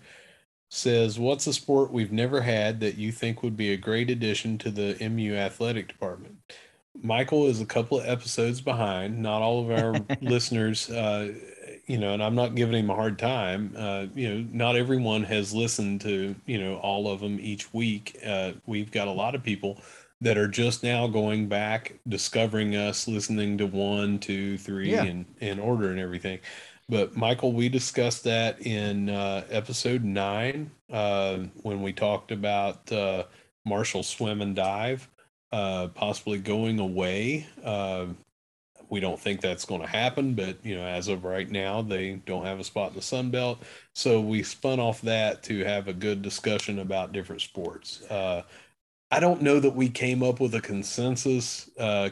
says, 0.68 1.20
What's 1.20 1.46
a 1.46 1.52
sport 1.52 1.92
we've 1.92 2.10
never 2.10 2.40
had 2.40 2.80
that 2.80 2.98
you 2.98 3.12
think 3.12 3.44
would 3.44 3.56
be 3.56 3.72
a 3.72 3.76
great 3.76 4.10
addition 4.10 4.58
to 4.58 4.70
the 4.72 4.96
MU 5.08 5.34
athletic 5.36 5.86
department? 5.86 6.38
Michael 7.02 7.46
is 7.46 7.60
a 7.60 7.66
couple 7.66 8.00
of 8.00 8.06
episodes 8.08 8.60
behind. 8.60 9.20
Not 9.22 9.42
all 9.42 9.60
of 9.62 9.70
our 9.70 9.94
listeners, 10.20 10.90
uh, 10.90 11.32
you 11.86 11.98
know, 11.98 12.12
and 12.12 12.22
I'm 12.22 12.34
not 12.34 12.54
giving 12.54 12.76
him 12.76 12.90
a 12.90 12.94
hard 12.94 13.18
time. 13.18 13.74
Uh, 13.76 14.06
you 14.14 14.28
know, 14.28 14.46
not 14.52 14.76
everyone 14.76 15.22
has 15.24 15.54
listened 15.54 16.00
to, 16.02 16.34
you 16.46 16.58
know, 16.58 16.76
all 16.76 17.10
of 17.10 17.20
them 17.20 17.38
each 17.40 17.72
week. 17.72 18.18
Uh, 18.26 18.52
we've 18.66 18.90
got 18.90 19.08
a 19.08 19.12
lot 19.12 19.34
of 19.34 19.42
people 19.42 19.80
that 20.20 20.36
are 20.36 20.48
just 20.48 20.82
now 20.82 21.06
going 21.06 21.46
back, 21.48 21.94
discovering 22.08 22.74
us, 22.74 23.06
listening 23.06 23.56
to 23.58 23.66
one, 23.66 24.18
two, 24.18 24.58
three, 24.58 24.90
Yeah. 24.90 25.04
and 25.04 25.24
in 25.40 25.58
order 25.60 25.90
and 25.90 26.00
everything. 26.00 26.40
But 26.88 27.16
Michael, 27.16 27.52
we 27.52 27.68
discussed 27.68 28.24
that 28.24 28.60
in 28.66 29.10
uh, 29.10 29.44
episode 29.50 30.02
nine 30.04 30.70
uh, 30.90 31.38
when 31.62 31.82
we 31.82 31.92
talked 31.92 32.32
about 32.32 32.90
uh, 32.90 33.24
Marshall 33.64 34.02
swim 34.02 34.40
and 34.40 34.56
dive, 34.56 35.08
uh, 35.52 35.88
possibly 35.88 36.38
going 36.38 36.78
away. 36.78 37.46
Uh, 37.64 38.06
we 38.90 39.00
don't 39.00 39.20
think 39.20 39.40
that's 39.40 39.66
going 39.66 39.82
to 39.82 39.86
happen, 39.86 40.34
but 40.34 40.56
you 40.64 40.74
know, 40.76 40.86
as 40.86 41.08
of 41.08 41.24
right 41.24 41.50
now, 41.50 41.82
they 41.82 42.14
don't 42.24 42.46
have 42.46 42.58
a 42.58 42.64
spot 42.64 42.90
in 42.90 42.96
the 42.96 43.02
Sun 43.02 43.30
Belt. 43.30 43.62
So 43.94 44.20
we 44.20 44.42
spun 44.42 44.80
off 44.80 45.02
that 45.02 45.42
to 45.44 45.62
have 45.64 45.88
a 45.88 45.92
good 45.92 46.22
discussion 46.22 46.78
about 46.78 47.12
different 47.12 47.42
sports. 47.42 48.02
Uh, 48.10 48.42
I 49.10 49.20
don't 49.20 49.42
know 49.42 49.60
that 49.60 49.74
we 49.74 49.88
came 49.88 50.22
up 50.22 50.40
with 50.40 50.54
a 50.54 50.60
consensus. 50.60 51.70
Uh, 51.78 52.10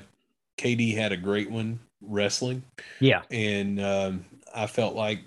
KD 0.59 0.95
had 0.95 1.12
a 1.12 1.16
great 1.16 1.51
one, 1.51 1.78
wrestling, 2.03 2.62
Yeah. 3.01 3.22
and 3.30 3.80
um, 3.80 4.24
I 4.55 4.66
felt 4.66 4.95
like 4.95 5.20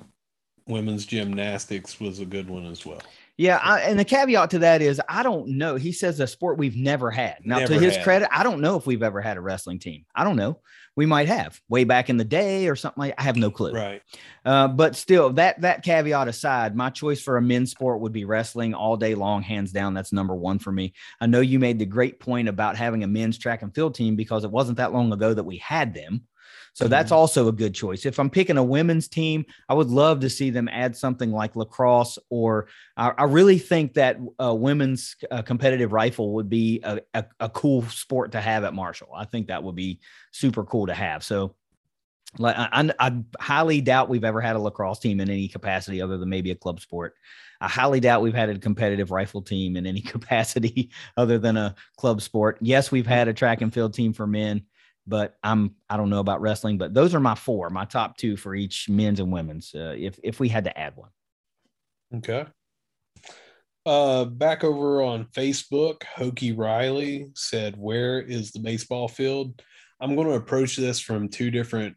women's 0.68 1.06
gymnastics 1.06 2.00
was 2.00 2.20
a 2.20 2.26
good 2.26 2.50
one 2.50 2.66
as 2.66 2.86
well. 2.86 3.02
Yeah, 3.40 3.62
I, 3.64 3.80
and 3.84 3.98
the 3.98 4.04
caveat 4.04 4.50
to 4.50 4.60
that 4.60 4.82
is 4.82 5.00
I 5.08 5.24
don't 5.24 5.48
know. 5.48 5.78
He 5.78 5.94
says 5.94 6.20
a 6.20 6.28
sport 6.28 6.58
we've 6.58 6.76
never 6.76 7.10
had. 7.10 7.38
Now, 7.46 7.60
Never 7.60 7.76
to 7.76 7.80
his 7.80 7.96
had. 7.96 8.04
credit, 8.04 8.30
I 8.34 8.44
don't 8.44 8.60
know 8.60 8.76
if 8.76 8.86
we've 8.86 9.02
ever 9.02 9.22
had 9.22 9.38
a 9.38 9.42
wrestling 9.42 9.80
team. 9.80 10.04
I 10.14 10.26
don't 10.26 10.36
know. 10.36 10.60
We 10.98 11.06
might 11.06 11.30
have 11.30 11.58
way 11.70 11.86
back 11.86 12.10
in 12.10 12.18
the 12.18 12.26
day 12.26 12.68
or 12.68 12.76
something 12.76 13.00
like. 13.00 13.14
I 13.18 13.24
have 13.24 13.38
no 13.38 13.50
clue. 13.50 13.72
Right. 13.72 14.02
Uh, 14.44 14.68
but 14.68 14.98
still, 14.98 15.32
that 15.34 15.62
that 15.62 15.84
caveat 15.84 16.28
aside, 16.28 16.76
my 16.76 16.90
choice 16.90 17.22
for 17.22 17.38
a 17.38 17.42
men's 17.42 17.72
sport 17.72 18.02
would 18.02 18.12
be 18.12 18.26
wrestling 18.26 18.74
all 18.74 18.98
day 18.98 19.16
long, 19.16 19.42
hands 19.42 19.72
down. 19.72 19.94
That's 19.94 20.12
number 20.12 20.36
one 20.36 20.60
for 20.60 20.74
me. 20.74 20.94
I 21.22 21.26
know 21.28 21.40
you 21.40 21.60
made 21.60 21.80
the 21.80 21.86
great 21.86 22.20
point 22.20 22.50
about 22.50 22.76
having 22.76 23.06
a 23.06 23.08
men's 23.08 23.38
track 23.38 23.62
and 23.62 23.74
field 23.74 23.96
team 23.96 24.18
because 24.18 24.44
it 24.44 24.52
wasn't 24.52 24.80
that 24.80 24.92
long 24.92 25.14
ago 25.14 25.34
that 25.34 25.46
we 25.46 25.56
had 25.60 25.94
them. 25.94 26.24
So 26.80 26.88
that's 26.88 27.12
also 27.12 27.50
a 27.50 27.52
good 27.52 27.76
choice. 27.76 28.06
If 28.06 28.20
I'm 28.20 28.30
picking 28.30 28.58
a 28.58 28.64
women's 28.64 29.10
team, 29.10 29.46
I 29.68 29.74
would 29.74 29.90
love 29.90 30.22
to 30.22 30.30
see 30.30 30.50
them 30.50 30.70
add 30.70 30.96
something 30.96 31.30
like 31.30 31.58
lacrosse, 31.58 32.18
or 32.30 32.68
I, 32.96 33.10
I 33.18 33.24
really 33.26 33.60
think 33.60 33.96
that 33.96 34.18
uh, 34.42 34.56
women's 34.56 35.18
uh, 35.30 35.42
competitive 35.42 35.92
rifle 35.92 36.36
would 36.36 36.50
be 36.50 36.80
a, 36.84 37.02
a, 37.14 37.26
a 37.42 37.50
cool 37.50 37.82
sport 37.84 38.32
to 38.32 38.40
have 38.40 38.64
at 38.64 38.74
Marshall. 38.74 39.10
I 39.14 39.26
think 39.26 39.48
that 39.48 39.62
would 39.62 39.76
be 39.76 40.00
super 40.32 40.64
cool 40.64 40.88
to 40.88 40.94
have. 40.94 41.22
So 41.22 41.54
like 42.38 42.56
I, 42.58 42.70
I, 42.72 42.92
I 42.98 43.24
highly 43.42 43.82
doubt 43.82 44.08
we've 44.08 44.24
ever 44.24 44.40
had 44.40 44.56
a 44.56 44.60
lacrosse 44.60 45.00
team 45.00 45.20
in 45.20 45.30
any 45.30 45.50
capacity 45.50 46.02
other 46.02 46.18
than 46.18 46.30
maybe 46.30 46.52
a 46.52 46.56
club 46.56 46.80
sport. 46.80 47.16
I 47.60 47.68
highly 47.68 48.00
doubt 48.00 48.22
we've 48.22 48.34
had 48.34 48.50
a 48.50 48.58
competitive 48.58 49.12
rifle 49.12 49.42
team 49.42 49.76
in 49.76 49.86
any 49.86 50.02
capacity 50.16 50.92
other 51.18 51.40
than 51.40 51.58
a 51.58 51.76
club 51.98 52.22
sport. 52.22 52.58
Yes, 52.62 52.92
we've 52.92 53.08
had 53.08 53.28
a 53.28 53.34
track 53.34 53.62
and 53.62 53.74
field 53.74 53.94
team 53.94 54.14
for 54.14 54.28
men, 54.28 54.64
but 55.10 55.38
I'm 55.44 55.76
I 55.90 55.98
don't 55.98 56.10
know 56.10 56.20
about 56.20 56.42
wrestling. 56.42 56.78
But 56.78 56.94
those 56.94 57.16
are 57.16 57.20
my 57.20 57.36
four, 57.36 57.70
my 57.70 57.86
top 57.86 58.18
two 58.18 58.38
for 58.38 58.56
each 58.56 58.88
men's 58.88 59.20
and 59.20 59.32
women's. 59.32 59.74
Uh, 59.76 59.96
if 59.98 60.20
if 60.24 60.40
we 60.40 60.48
had 60.48 60.64
to 60.66 60.80
add 60.80 60.96
one, 60.96 61.10
Okay. 62.16 62.46
Uh, 63.86 64.26
back 64.26 64.64
over 64.64 65.02
on 65.02 65.26
Facebook, 65.26 66.04
Hokey 66.04 66.52
Riley 66.52 67.32
said, 67.36 67.76
Where 67.78 68.22
is 68.22 68.52
the 68.52 68.60
baseball 68.60 69.08
field? 69.08 69.62
I'm 70.00 70.16
going 70.16 70.28
to 70.28 70.36
approach 70.36 70.76
this 70.76 71.00
from 71.00 71.30
two 71.30 71.52
different 71.52 71.96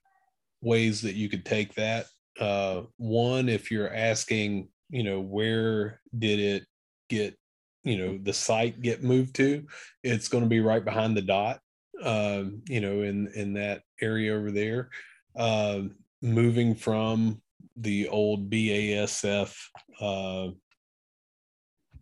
ways 0.60 1.02
that 1.02 1.14
you 1.14 1.28
could 1.28 1.44
take 1.44 1.74
that. 1.74 2.06
Uh, 2.40 2.82
one, 2.96 3.48
if 3.48 3.70
you're 3.70 3.92
asking, 3.92 4.68
you 4.90 5.02
know, 5.02 5.20
where 5.20 6.00
did 6.16 6.38
it 6.38 6.64
get, 7.08 7.36
you 7.84 7.98
know, 7.98 8.18
the 8.22 8.32
site 8.32 8.80
get 8.80 9.02
moved 9.02 9.34
to, 9.36 9.66
it's 10.02 10.28
going 10.28 10.44
to 10.44 10.50
be 10.50 10.60
right 10.60 10.84
behind 10.84 11.16
the 11.16 11.22
dot, 11.22 11.60
um, 12.02 12.62
you 12.68 12.80
know, 12.80 13.02
in 13.02 13.28
in 13.34 13.54
that 13.54 13.82
area 14.00 14.34
over 14.34 14.50
there. 14.50 14.90
Um, 15.36 15.96
moving 16.20 16.74
from 16.74 17.40
the 17.76 18.08
old 18.08 18.50
BASF 18.50 19.56
uh, 20.00 20.48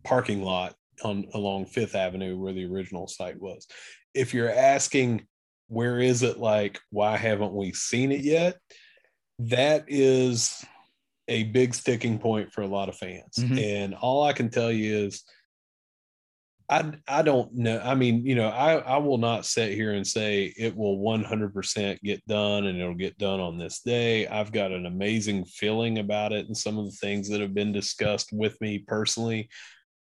parking 0.03 0.43
lot 0.43 0.75
on 1.03 1.25
along 1.33 1.65
Fifth 1.65 1.95
Avenue 1.95 2.37
where 2.37 2.53
the 2.53 2.65
original 2.65 3.07
site 3.07 3.39
was. 3.39 3.67
If 4.13 4.33
you're 4.33 4.53
asking 4.53 5.25
where 5.67 5.99
is 5.99 6.21
it 6.21 6.37
like 6.37 6.79
why 6.89 7.15
haven't 7.17 7.53
we 7.53 7.71
seen 7.73 8.11
it 8.11 8.21
yet? 8.21 8.57
That 9.39 9.85
is 9.87 10.63
a 11.27 11.43
big 11.43 11.73
sticking 11.73 12.19
point 12.19 12.51
for 12.51 12.61
a 12.61 12.67
lot 12.67 12.89
of 12.89 12.97
fans. 12.97 13.37
Mhm. 13.37 13.63
And 13.63 13.95
all 13.95 14.23
I 14.23 14.33
can 14.33 14.49
tell 14.49 14.71
you 14.71 15.05
is 15.05 15.23
I 16.71 16.93
I 17.05 17.21
don't 17.21 17.53
know. 17.53 17.81
I 17.83 17.95
mean, 17.95 18.25
you 18.25 18.33
know, 18.33 18.47
I 18.47 18.75
I 18.75 18.97
will 18.97 19.17
not 19.17 19.45
sit 19.45 19.73
here 19.73 19.91
and 19.91 20.07
say 20.07 20.53
it 20.57 20.75
will 20.75 20.99
100% 20.99 22.01
get 22.01 22.25
done 22.27 22.65
and 22.65 22.79
it'll 22.79 22.95
get 22.95 23.17
done 23.17 23.41
on 23.41 23.57
this 23.57 23.81
day. 23.81 24.25
I've 24.25 24.53
got 24.53 24.71
an 24.71 24.85
amazing 24.85 25.43
feeling 25.45 25.99
about 25.99 26.31
it 26.31 26.47
and 26.47 26.55
some 26.55 26.77
of 26.79 26.85
the 26.85 26.91
things 26.91 27.27
that 27.29 27.41
have 27.41 27.53
been 27.53 27.73
discussed 27.73 28.29
with 28.31 28.59
me 28.61 28.79
personally. 28.79 29.49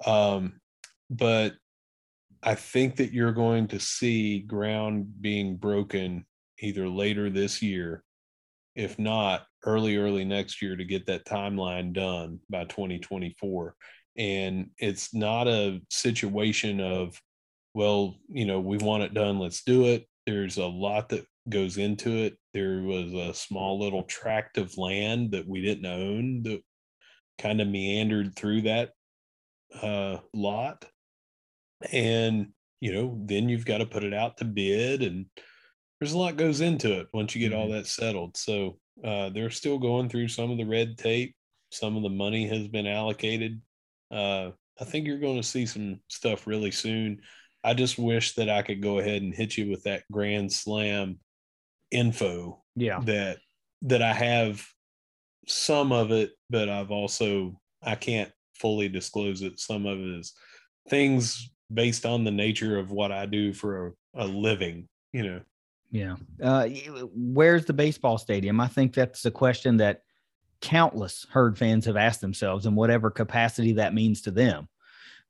Um, 0.07 0.61
but 1.11 1.55
I 2.41 2.55
think 2.55 2.97
that 2.97 3.13
you're 3.13 3.33
going 3.33 3.67
to 3.69 3.81
see 3.81 4.39
ground 4.39 5.21
being 5.21 5.57
broken 5.57 6.25
either 6.61 6.89
later 6.89 7.31
this 7.31 7.61
year, 7.61 8.05
if 8.77 8.97
not 8.97 9.45
early, 9.65 9.97
early 9.97 10.25
next 10.25 10.63
year 10.63 10.77
to 10.77 10.85
get 10.85 11.07
that 11.07 11.27
timeline 11.27 11.93
done 11.93 12.39
by 12.49 12.65
2024. 12.65 13.75
And 14.17 14.71
it's 14.79 15.15
not 15.15 15.49
a 15.49 15.81
situation 15.91 16.81
of, 16.81 17.21
well, 17.75 18.17
you 18.29 18.45
know, 18.45 18.61
we 18.61 18.79
want 18.79 19.05
it 19.05 19.15
done, 19.15 19.39
let's 19.39 19.63
do 19.63 19.87
it. 19.87 20.07
There's 20.27 20.59
a 20.59 20.67
lot 20.67 21.09
that 21.11 21.25
goes 21.49 21.79
into 21.79 22.11
it. 22.11 22.37
There 22.53 22.83
was 22.83 23.13
a 23.13 23.35
small 23.35 23.81
little 23.81 24.03
tract 24.05 24.59
of 24.59 24.77
land 24.77 25.33
that 25.33 25.49
we 25.49 25.63
didn't 25.63 25.87
own 25.87 26.43
that 26.43 26.63
kind 27.39 27.61
of 27.61 27.69
meandered 27.69 28.37
through 28.37 28.63
that 28.63 28.91
uh, 29.81 30.19
lot. 30.35 30.85
And, 31.93 32.49
you 32.81 32.93
know, 32.93 33.19
then 33.25 33.49
you've 33.49 33.65
got 33.65 33.79
to 33.79 33.87
put 33.87 34.05
it 34.05 34.13
out 34.13 34.37
to 34.39 34.45
bid 34.45 35.03
and 35.03 35.27
there's 36.01 36.13
a 36.13 36.19
lot 36.19 36.37
goes 36.37 36.61
into 36.63 36.99
it 36.99 37.09
once 37.13 37.35
you 37.35 37.47
get 37.47 37.57
all 37.57 37.69
that 37.71 37.87
settled. 37.87 38.37
So 38.37 38.79
uh, 39.05 39.29
they're 39.31 39.51
still 39.51 39.79
going 39.79 40.09
through 40.09 40.29
some 40.29 40.51
of 40.51 40.57
the 40.57 40.65
red 40.65 40.97
tape. 40.97 41.35
Some 41.71 41.97
of 41.97 42.03
the 42.03 42.09
money 42.09 42.49
has 42.49 42.69
been 42.69 42.87
allocated. 42.87 43.61
Uh, 44.11 44.51
I 44.81 44.85
think 44.85 45.07
you're 45.07 45.19
going 45.19 45.37
to 45.37 45.47
see 45.47 45.67
some 45.67 46.01
stuff 46.09 46.47
really 46.47 46.71
soon. 46.71 47.21
I 47.63 47.75
just 47.75 47.99
wish 47.99 48.35
that 48.35 48.49
I 48.49 48.63
could 48.63 48.83
go 48.83 48.99
ahead 48.99 49.23
and 49.23 49.35
hit 49.35 49.57
you 49.57 49.71
with 49.71 49.83
that 49.85 50.05
Grand 50.11 50.53
Slam 50.53 51.19
info 51.91 52.63
yeah, 52.77 53.01
that 53.05 53.39
that 53.83 54.03
I 54.03 54.13
have 54.13 54.65
some 55.47 55.93
of 55.93 56.11
it, 56.11 56.33
but 56.49 56.69
I've 56.69 56.91
also 56.91 57.61
I 57.83 57.95
can't 57.95 58.31
fully 58.55 58.89
disclose 58.89 59.43
it. 59.43 59.59
Some 59.59 59.87
of 59.87 59.99
it 59.99 60.19
is 60.19 60.33
things 60.89 61.51
based 61.73 62.07
on 62.07 62.25
the 62.25 62.31
nature 62.31 62.79
of 62.79 62.91
what 62.91 63.13
I 63.13 63.27
do 63.27 63.53
for 63.53 63.95
a, 64.15 64.25
a 64.25 64.27
living, 64.27 64.89
you 65.13 65.23
know. 65.23 65.41
yeah. 65.91 66.17
Uh, 66.43 66.69
where's 67.15 67.65
the 67.65 67.73
baseball 67.73 68.19
stadium? 68.19 68.61
I 68.61 68.69
think 68.69 68.95
that's 68.95 69.25
a 69.25 69.31
question 69.31 69.77
that 69.79 70.03
countless 70.61 71.27
herd 71.31 71.57
fans 71.59 71.87
have 71.87 71.97
asked 71.97 72.21
themselves 72.21 72.67
in 72.67 72.75
whatever 72.75 73.11
capacity 73.11 73.73
that 73.75 73.95
means 73.95 74.23
to 74.23 74.31
them. 74.31 74.69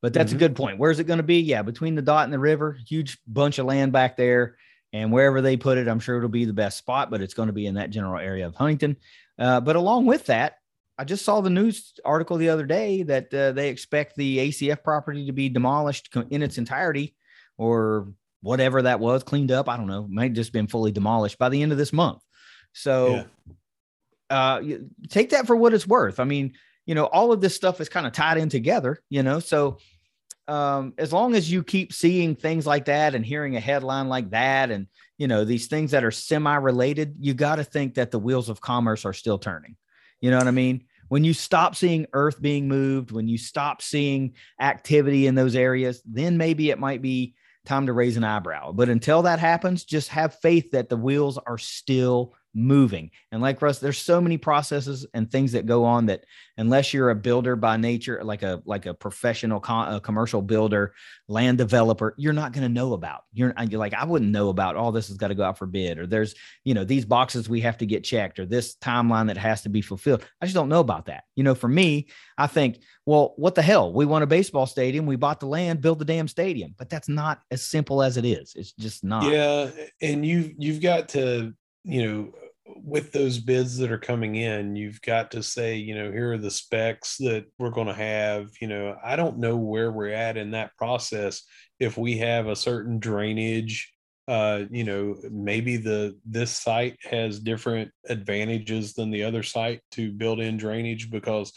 But 0.01 0.13
that's 0.13 0.31
Mhm. 0.31 0.35
a 0.35 0.39
good 0.39 0.55
point. 0.55 0.79
Where's 0.79 0.99
it 0.99 1.05
going 1.05 1.17
to 1.17 1.23
be? 1.23 1.39
Yeah, 1.41 1.61
between 1.61 1.95
the 1.95 2.01
dot 2.01 2.23
and 2.25 2.33
the 2.33 2.39
river, 2.39 2.77
huge 2.87 3.19
bunch 3.27 3.59
of 3.59 3.65
land 3.65 3.91
back 3.91 4.17
there. 4.17 4.57
And 4.93 5.11
wherever 5.11 5.41
they 5.41 5.55
put 5.57 5.77
it, 5.77 5.87
I'm 5.87 5.99
sure 5.99 6.17
it'll 6.17 6.27
be 6.29 6.43
the 6.45 6.53
best 6.53 6.77
spot, 6.77 7.09
but 7.09 7.21
it's 7.21 7.33
going 7.33 7.47
to 7.47 7.53
be 7.53 7.65
in 7.65 7.75
that 7.75 7.91
general 7.91 8.19
area 8.19 8.45
of 8.47 8.55
Huntington. 8.55 8.97
Uh, 9.39 9.61
but 9.61 9.75
along 9.75 10.05
with 10.05 10.25
that, 10.25 10.55
I 10.97 11.05
just 11.05 11.23
saw 11.23 11.39
the 11.39 11.49
news 11.49 11.93
article 12.03 12.37
the 12.37 12.49
other 12.49 12.65
day 12.65 13.03
that 13.03 13.33
uh, 13.33 13.53
they 13.53 13.69
expect 13.69 14.15
the 14.17 14.39
ACF 14.39 14.83
property 14.83 15.25
to 15.27 15.31
be 15.31 15.49
demolished 15.49 16.13
in 16.29 16.43
its 16.43 16.57
entirety 16.57 17.15
or 17.57 18.11
whatever 18.41 18.81
that 18.81 18.99
was, 18.99 19.23
cleaned 19.23 19.51
up. 19.51 19.69
I 19.69 19.77
don't 19.77 19.87
know. 19.87 20.07
Might 20.09 20.25
have 20.25 20.33
just 20.33 20.51
been 20.51 20.67
fully 20.67 20.91
demolished 20.91 21.37
by 21.37 21.49
the 21.49 21.61
end 21.61 21.71
of 21.71 21.77
this 21.77 21.93
month. 21.93 22.21
So 22.73 23.15
Yeah. 23.15 23.23
Uh, 24.31 24.61
take 25.09 25.31
that 25.31 25.45
for 25.45 25.55
what 25.55 25.73
it's 25.73 25.85
worth. 25.85 26.19
I 26.19 26.23
mean, 26.23 26.53
you 26.85 26.95
know, 26.95 27.05
all 27.05 27.31
of 27.31 27.41
this 27.41 27.55
stuff 27.55 27.81
is 27.81 27.89
kind 27.89 28.07
of 28.07 28.13
tied 28.13 28.37
in 28.37 28.49
together, 28.49 28.99
you 29.09 29.23
know. 29.23 29.39
So 29.39 29.77
um, 30.47 30.93
as 30.97 31.13
long 31.13 31.35
as 31.35 31.51
you 31.51 31.63
keep 31.63 31.93
seeing 31.93 32.35
things 32.35 32.65
like 32.65 32.85
that 32.85 33.13
and 33.13 33.25
hearing 33.25 33.55
a 33.55 33.59
headline 33.59 34.09
like 34.09 34.31
that, 34.31 34.71
and 34.71 34.87
you 35.17 35.27
know 35.27 35.45
these 35.45 35.67
things 35.67 35.91
that 35.91 36.03
are 36.03 36.11
semi-related, 36.11 37.15
you 37.19 37.33
got 37.33 37.57
to 37.57 37.63
think 37.63 37.95
that 37.95 38.11
the 38.11 38.19
wheels 38.19 38.49
of 38.49 38.61
commerce 38.61 39.05
are 39.05 39.13
still 39.13 39.37
turning. 39.37 39.75
You 40.21 40.31
know 40.31 40.37
what 40.37 40.47
I 40.47 40.51
mean? 40.51 40.85
When 41.09 41.23
you 41.23 41.33
stop 41.33 41.75
seeing 41.75 42.07
Earth 42.13 42.41
being 42.41 42.67
moved, 42.67 43.11
when 43.11 43.27
you 43.27 43.37
stop 43.37 43.81
seeing 43.81 44.33
activity 44.59 45.27
in 45.27 45.35
those 45.35 45.55
areas, 45.55 46.01
then 46.05 46.37
maybe 46.37 46.69
it 46.69 46.79
might 46.79 47.01
be 47.01 47.35
time 47.65 47.85
to 47.87 47.93
raise 47.93 48.17
an 48.17 48.23
eyebrow. 48.23 48.71
But 48.71 48.89
until 48.89 49.23
that 49.23 49.39
happens, 49.39 49.83
just 49.83 50.07
have 50.09 50.39
faith 50.39 50.71
that 50.71 50.89
the 50.89 50.97
wheels 50.97 51.37
are 51.37 51.57
still 51.57 52.33
moving. 52.53 53.11
And 53.31 53.41
like 53.41 53.61
Russ, 53.61 53.79
there's 53.79 53.97
so 53.97 54.19
many 54.19 54.37
processes 54.37 55.05
and 55.13 55.29
things 55.29 55.53
that 55.53 55.65
go 55.65 55.85
on 55.85 56.07
that 56.07 56.25
unless 56.57 56.93
you're 56.93 57.09
a 57.09 57.15
builder 57.15 57.55
by 57.55 57.77
nature, 57.77 58.21
like 58.23 58.43
a 58.43 58.61
like 58.65 58.85
a 58.85 58.93
professional 58.93 59.59
con- 59.59 59.93
a 59.93 59.99
commercial 59.99 60.41
builder, 60.41 60.93
land 61.27 61.57
developer, 61.57 62.13
you're 62.17 62.33
not 62.33 62.51
going 62.51 62.67
to 62.67 62.73
know 62.73 62.93
about. 62.93 63.23
You're, 63.33 63.53
you're 63.69 63.79
like 63.79 63.93
I 63.93 64.05
wouldn't 64.05 64.31
know 64.31 64.49
about 64.49 64.75
all 64.75 64.91
this 64.91 65.07
has 65.07 65.17
got 65.17 65.29
to 65.29 65.35
go 65.35 65.43
out 65.43 65.57
for 65.57 65.65
bid 65.65 65.97
or 65.97 66.07
there's 66.07 66.35
you 66.63 66.73
know 66.73 66.83
these 66.83 67.05
boxes 67.05 67.49
we 67.49 67.61
have 67.61 67.77
to 67.77 67.85
get 67.85 68.03
checked 68.03 68.39
or 68.39 68.45
this 68.45 68.75
timeline 68.75 69.27
that 69.27 69.37
has 69.37 69.61
to 69.63 69.69
be 69.69 69.81
fulfilled. 69.81 70.25
I 70.41 70.45
just 70.45 70.55
don't 70.55 70.69
know 70.69 70.79
about 70.79 71.05
that. 71.05 71.23
You 71.35 71.43
know, 71.43 71.55
for 71.55 71.67
me, 71.67 72.07
I 72.37 72.47
think, 72.47 72.79
well, 73.05 73.33
what 73.37 73.55
the 73.55 73.61
hell? 73.61 73.93
We 73.93 74.05
want 74.05 74.23
a 74.23 74.27
baseball 74.27 74.65
stadium, 74.65 75.05
we 75.05 75.15
bought 75.15 75.39
the 75.39 75.47
land, 75.47 75.81
build 75.81 75.99
the 75.99 76.05
damn 76.05 76.27
stadium. 76.27 76.75
But 76.77 76.89
that's 76.89 77.09
not 77.09 77.39
as 77.51 77.63
simple 77.63 78.01
as 78.01 78.17
it 78.17 78.25
is. 78.25 78.53
It's 78.55 78.73
just 78.73 79.03
not. 79.03 79.31
Yeah, 79.31 79.69
and 80.01 80.25
you 80.25 80.53
you've 80.57 80.81
got 80.81 81.09
to, 81.09 81.53
you 81.83 82.05
know, 82.05 82.31
with 82.83 83.11
those 83.11 83.37
bids 83.37 83.77
that 83.77 83.91
are 83.91 83.97
coming 83.97 84.35
in, 84.35 84.75
you've 84.75 85.01
got 85.01 85.31
to 85.31 85.43
say, 85.43 85.75
you 85.75 85.95
know, 85.95 86.11
here 86.11 86.33
are 86.33 86.37
the 86.37 86.51
specs 86.51 87.17
that 87.17 87.45
we're 87.59 87.71
going 87.71 87.87
to 87.87 87.93
have, 87.93 88.49
you 88.61 88.67
know, 88.67 88.95
I 89.03 89.15
don't 89.15 89.39
know 89.39 89.57
where 89.57 89.91
we're 89.91 90.13
at 90.13 90.37
in 90.37 90.51
that 90.51 90.75
process 90.77 91.43
if 91.79 91.97
we 91.97 92.17
have 92.19 92.47
a 92.47 92.55
certain 92.55 92.99
drainage 92.99 93.91
uh 94.27 94.65
you 94.69 94.83
know 94.83 95.17
maybe 95.31 95.77
the 95.77 96.15
this 96.25 96.51
site 96.51 96.95
has 97.03 97.39
different 97.39 97.89
advantages 98.07 98.93
than 98.93 99.09
the 99.09 99.23
other 99.23 99.41
site 99.41 99.81
to 99.89 100.11
build 100.11 100.39
in 100.39 100.57
drainage 100.57 101.09
because 101.09 101.51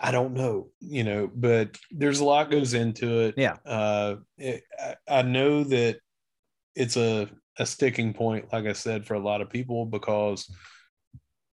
I 0.00 0.12
don't 0.12 0.32
know, 0.32 0.70
you 0.80 1.04
know, 1.04 1.30
but 1.32 1.76
there's 1.90 2.20
a 2.20 2.24
lot 2.24 2.50
goes 2.50 2.72
into 2.72 3.20
it. 3.20 3.34
Yeah. 3.36 3.56
Uh, 3.66 4.16
it, 4.38 4.62
I, 4.78 5.18
I 5.18 5.22
know 5.22 5.62
that 5.64 5.98
it's 6.74 6.96
a, 6.96 7.28
a 7.60 7.66
sticking 7.66 8.14
point, 8.14 8.50
like 8.52 8.64
I 8.64 8.72
said, 8.72 9.06
for 9.06 9.14
a 9.14 9.20
lot 9.20 9.42
of 9.42 9.50
people 9.50 9.84
because 9.84 10.50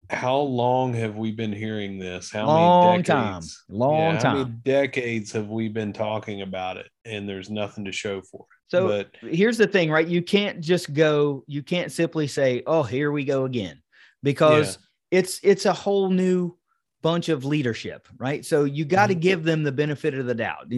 how 0.08 0.38
long 0.38 0.94
have 0.94 1.16
we 1.16 1.32
been 1.32 1.52
hearing 1.52 1.98
this? 1.98 2.30
How 2.30 2.46
Long 2.46 2.80
many 2.82 3.02
time. 3.02 3.42
Long 3.68 4.14
How 4.14 4.22
time. 4.22 4.36
many 4.36 4.50
decades 4.64 5.32
have 5.32 5.48
we 5.48 5.68
been 5.68 5.92
talking 5.92 6.42
about 6.42 6.76
it 6.76 6.88
and 7.04 7.28
there's 7.28 7.50
nothing 7.50 7.84
to 7.86 7.92
show 7.92 8.22
for 8.22 8.42
it? 8.42 8.56
So 8.68 8.86
but 8.86 9.10
here's 9.20 9.58
the 9.58 9.66
thing, 9.66 9.90
right? 9.90 10.06
You 10.06 10.22
can't 10.22 10.60
just 10.60 10.92
go, 10.94 11.42
you 11.48 11.62
can't 11.64 11.90
simply 11.90 12.28
say, 12.28 12.62
oh, 12.68 12.84
here 12.84 13.10
we 13.10 13.24
go 13.24 13.44
again, 13.44 13.82
because 14.22 14.78
it's 15.10 15.40
it's 15.42 15.66
a 15.66 15.72
whole 15.72 16.10
new 16.10 16.56
bunch 17.02 17.28
of 17.28 17.44
leadership, 17.44 18.06
right? 18.16 18.44
So 18.44 18.62
you 18.62 18.84
got 18.84 19.08
to 19.08 19.14
Mhm. 19.14 19.20
give 19.20 19.42
them 19.44 19.64
the 19.64 19.72
benefit 19.72 20.14
of 20.14 20.26
the 20.26 20.34
doubt. 20.34 20.70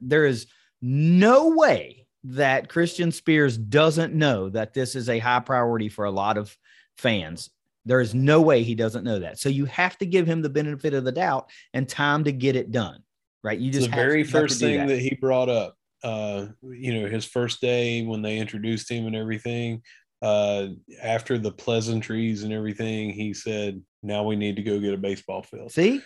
There 0.00 0.26
is 0.26 0.46
no 0.82 1.48
way 1.48 2.06
that 2.24 2.68
Christian 2.68 3.12
Spears 3.12 3.56
doesn't 3.56 4.14
know 4.14 4.48
that 4.50 4.74
this 4.74 4.94
is 4.94 5.08
a 5.08 5.18
high 5.18 5.40
priority 5.40 5.88
for 5.88 6.04
a 6.04 6.10
lot 6.10 6.36
of 6.36 6.56
fans. 6.96 7.50
There 7.84 8.00
is 8.00 8.14
no 8.14 8.40
way 8.42 8.62
he 8.62 8.74
doesn't 8.74 9.04
know 9.04 9.20
that. 9.20 9.38
So 9.38 9.48
you 9.48 9.64
have 9.66 9.96
to 9.98 10.06
give 10.06 10.26
him 10.26 10.42
the 10.42 10.50
benefit 10.50 10.94
of 10.94 11.04
the 11.04 11.12
doubt 11.12 11.48
and 11.72 11.88
time 11.88 12.24
to 12.24 12.32
get 12.32 12.56
it 12.56 12.70
done, 12.72 13.02
right? 13.42 13.58
You 13.58 13.70
just 13.70 13.90
the 13.90 13.96
have- 13.96 14.04
very 14.04 14.24
to 14.24 14.30
first 14.30 14.60
thing 14.60 14.78
that. 14.78 14.88
that. 14.88 14.98
he 15.00 15.14
brought 15.20 15.48
up 15.48 15.74
uh 16.04 16.46
you 16.62 16.94
know 16.94 17.08
his 17.08 17.24
first 17.24 17.60
day 17.60 18.04
when 18.04 18.22
they 18.22 18.38
introduced 18.38 18.88
him 18.88 19.08
and 19.08 19.16
everything 19.16 19.82
uh 20.22 20.68
after 21.02 21.38
the 21.38 21.50
pleasantries 21.50 22.44
and 22.44 22.52
everything 22.52 23.10
he 23.10 23.34
said 23.34 23.82
now 24.04 24.22
we 24.22 24.36
need 24.36 24.54
to 24.54 24.62
go 24.62 24.78
get 24.78 24.94
a 24.94 24.96
baseball 24.96 25.42
field 25.42 25.72
See, 25.72 26.00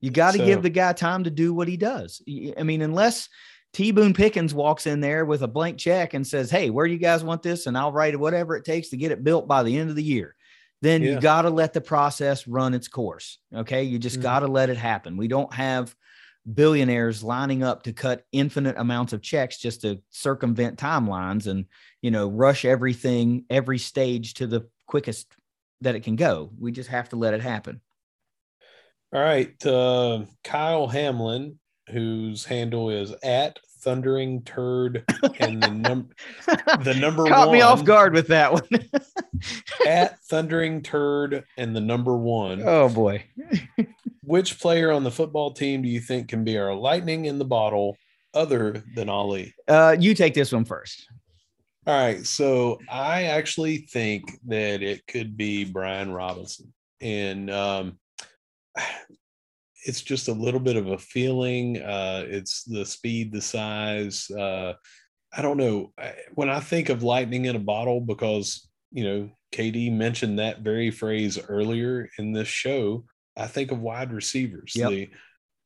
You 0.00 0.10
got 0.12 0.32
to 0.34 0.38
So- 0.38 0.46
give 0.46 0.62
the 0.62 0.70
guy 0.70 0.92
time 0.92 1.24
to 1.24 1.30
do 1.30 1.52
what 1.52 1.66
he 1.66 1.76
does. 1.76 2.22
I 2.56 2.62
mean, 2.62 2.80
unless 2.82 3.28
T 3.72 3.90
Boone 3.90 4.12
Pickens 4.12 4.52
walks 4.52 4.86
in 4.86 5.00
there 5.00 5.24
with 5.24 5.42
a 5.42 5.48
blank 5.48 5.78
check 5.78 6.14
and 6.14 6.26
says, 6.26 6.50
Hey, 6.50 6.68
where 6.70 6.86
do 6.86 6.92
you 6.92 6.98
guys 6.98 7.24
want 7.24 7.42
this? 7.42 7.66
And 7.66 7.76
I'll 7.76 7.92
write 7.92 8.18
whatever 8.18 8.54
it 8.56 8.64
takes 8.64 8.90
to 8.90 8.96
get 8.96 9.12
it 9.12 9.24
built 9.24 9.48
by 9.48 9.62
the 9.62 9.78
end 9.78 9.88
of 9.90 9.96
the 9.96 10.02
year. 10.02 10.36
Then 10.82 11.02
you 11.02 11.20
got 11.20 11.42
to 11.42 11.50
let 11.50 11.72
the 11.72 11.80
process 11.80 12.46
run 12.46 12.74
its 12.74 12.88
course. 12.88 13.38
Okay. 13.54 13.84
You 13.84 13.98
just 13.98 14.18
Mhm. 14.18 14.22
got 14.22 14.40
to 14.40 14.48
let 14.48 14.68
it 14.68 14.76
happen. 14.76 15.16
We 15.16 15.28
don't 15.28 15.52
have 15.54 15.94
billionaires 16.54 17.22
lining 17.22 17.62
up 17.62 17.84
to 17.84 17.92
cut 17.92 18.26
infinite 18.32 18.76
amounts 18.76 19.12
of 19.12 19.22
checks 19.22 19.58
just 19.58 19.82
to 19.82 20.02
circumvent 20.10 20.76
timelines 20.78 21.46
and, 21.46 21.66
you 22.02 22.10
know, 22.10 22.28
rush 22.28 22.64
everything, 22.64 23.44
every 23.48 23.78
stage 23.78 24.34
to 24.34 24.48
the 24.48 24.68
quickest 24.86 25.36
that 25.82 25.94
it 25.94 26.00
can 26.00 26.16
go. 26.16 26.50
We 26.58 26.72
just 26.72 26.88
have 26.90 27.08
to 27.10 27.16
let 27.16 27.32
it 27.32 27.40
happen. 27.40 27.80
all 29.14 29.20
right 29.20 29.64
uh 29.66 30.24
kyle 30.42 30.86
hamlin 30.88 31.58
whose 31.90 32.44
handle 32.44 32.90
is 32.90 33.12
at 33.22 33.58
thundering 33.80 34.42
turd 34.42 35.04
and 35.40 35.62
the 35.62 35.70
number 35.70 36.14
the 36.84 36.94
number 36.94 37.26
Caught 37.26 37.48
one 37.48 37.56
me 37.56 37.62
off 37.62 37.84
guard 37.84 38.14
with 38.14 38.28
that 38.28 38.52
one. 38.52 38.62
at 39.86 40.20
thundering 40.26 40.82
turd 40.82 41.44
and 41.56 41.74
the 41.74 41.80
number 41.80 42.16
one 42.16 42.62
oh 42.64 42.88
boy. 42.88 43.24
which 44.22 44.60
player 44.60 44.92
on 44.92 45.02
the 45.02 45.10
football 45.10 45.52
team 45.52 45.82
do 45.82 45.88
you 45.88 46.00
think 46.00 46.28
can 46.28 46.44
be 46.44 46.56
our 46.56 46.74
lightning 46.74 47.24
in 47.24 47.38
the 47.38 47.44
bottle 47.44 47.96
other 48.34 48.84
than 48.94 49.08
ali 49.08 49.52
Uh, 49.68 49.96
you 49.98 50.14
take 50.14 50.34
this 50.34 50.52
one 50.52 50.64
first. 50.64 51.08
All 51.84 52.00
right. 52.00 52.24
So 52.24 52.78
I 52.88 53.24
actually 53.24 53.78
think 53.78 54.38
that 54.46 54.82
it 54.82 55.04
could 55.08 55.36
be 55.36 55.64
Brian 55.64 56.12
Robinson. 56.12 56.72
And 57.00 57.50
um, 57.50 57.98
it's 59.84 60.02
just 60.02 60.28
a 60.28 60.32
little 60.32 60.60
bit 60.60 60.76
of 60.76 60.86
a 60.88 60.98
feeling. 60.98 61.80
Uh, 61.80 62.24
it's 62.26 62.64
the 62.64 62.84
speed, 62.84 63.32
the 63.32 63.40
size. 63.40 64.30
Uh, 64.30 64.74
I 65.36 65.42
don't 65.42 65.56
know. 65.56 65.92
I- 65.98 66.14
When 66.34 66.50
I 66.50 66.60
think 66.60 66.88
of 66.88 67.02
lightning 67.02 67.46
in 67.46 67.56
a 67.56 67.60
bottle, 67.60 68.00
because, 68.00 68.68
you 68.90 69.04
know, 69.04 69.30
KD 69.52 69.90
mentioned 69.90 70.38
that 70.38 70.60
very 70.60 70.90
phrase 70.90 71.38
earlier 71.48 72.08
in 72.18 72.32
this 72.32 72.48
show, 72.48 73.04
I 73.36 73.46
think 73.46 73.70
of 73.72 73.80
wide 73.80 74.12
receivers. 74.12 74.72
Yep. 74.76 74.90
The, 74.90 75.10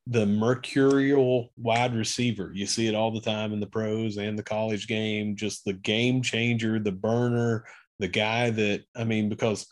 the 0.09 0.27
mercurial 0.27 1.53
wide 1.57 1.95
receiver. 1.95 2.53
You 2.55 2.67
see 2.67 2.87
it 2.87 2.95
all 2.95 3.11
the 3.11 3.21
time 3.21 3.53
in 3.53 3.59
the 3.61 3.67
pros 3.67 4.19
and 4.19 4.39
the 4.39 4.43
college 4.43 4.87
game, 4.87 5.35
just 5.35 5.65
the 5.65 5.73
game 5.73 6.23
changer, 6.23 6.79
the 6.79 6.93
burner, 6.93 7.65
the 7.99 8.09
guy 8.09 8.51
that 8.51 8.85
I 8.95 9.03
mean, 9.05 9.29
because 9.29 9.67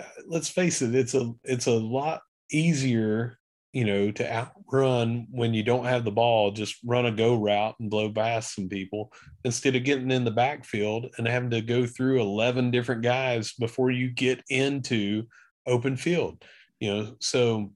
uh, 0.00 0.04
let's 0.26 0.48
face 0.48 0.82
it, 0.82 0.94
it's 0.96 1.14
a 1.14 1.32
it's 1.44 1.66
a 1.68 1.72
lot 1.72 2.22
easier, 2.50 3.38
you 3.72 3.84
know, 3.84 4.10
to 4.10 4.32
outrun 4.32 5.26
when 5.30 5.54
you 5.54 5.62
don't 5.62 5.84
have 5.84 6.04
the 6.04 6.10
ball, 6.10 6.50
just 6.50 6.76
run 6.84 7.06
a 7.06 7.12
go 7.12 7.36
route 7.36 7.76
and 7.78 7.90
blow 7.90 8.10
past 8.10 8.54
some 8.54 8.68
people 8.68 9.12
instead 9.44 9.76
of 9.76 9.84
getting 9.84 10.10
in 10.10 10.24
the 10.24 10.30
backfield 10.30 11.06
and 11.18 11.26
having 11.26 11.50
to 11.50 11.60
go 11.60 11.86
through 11.86 12.20
11 12.20 12.70
different 12.70 13.02
guys 13.02 13.52
before 13.52 13.90
you 13.90 14.10
get 14.10 14.42
into 14.48 15.24
open 15.66 15.96
field. 15.96 16.42
You 16.80 16.94
know, 16.94 17.16
so 17.20 17.72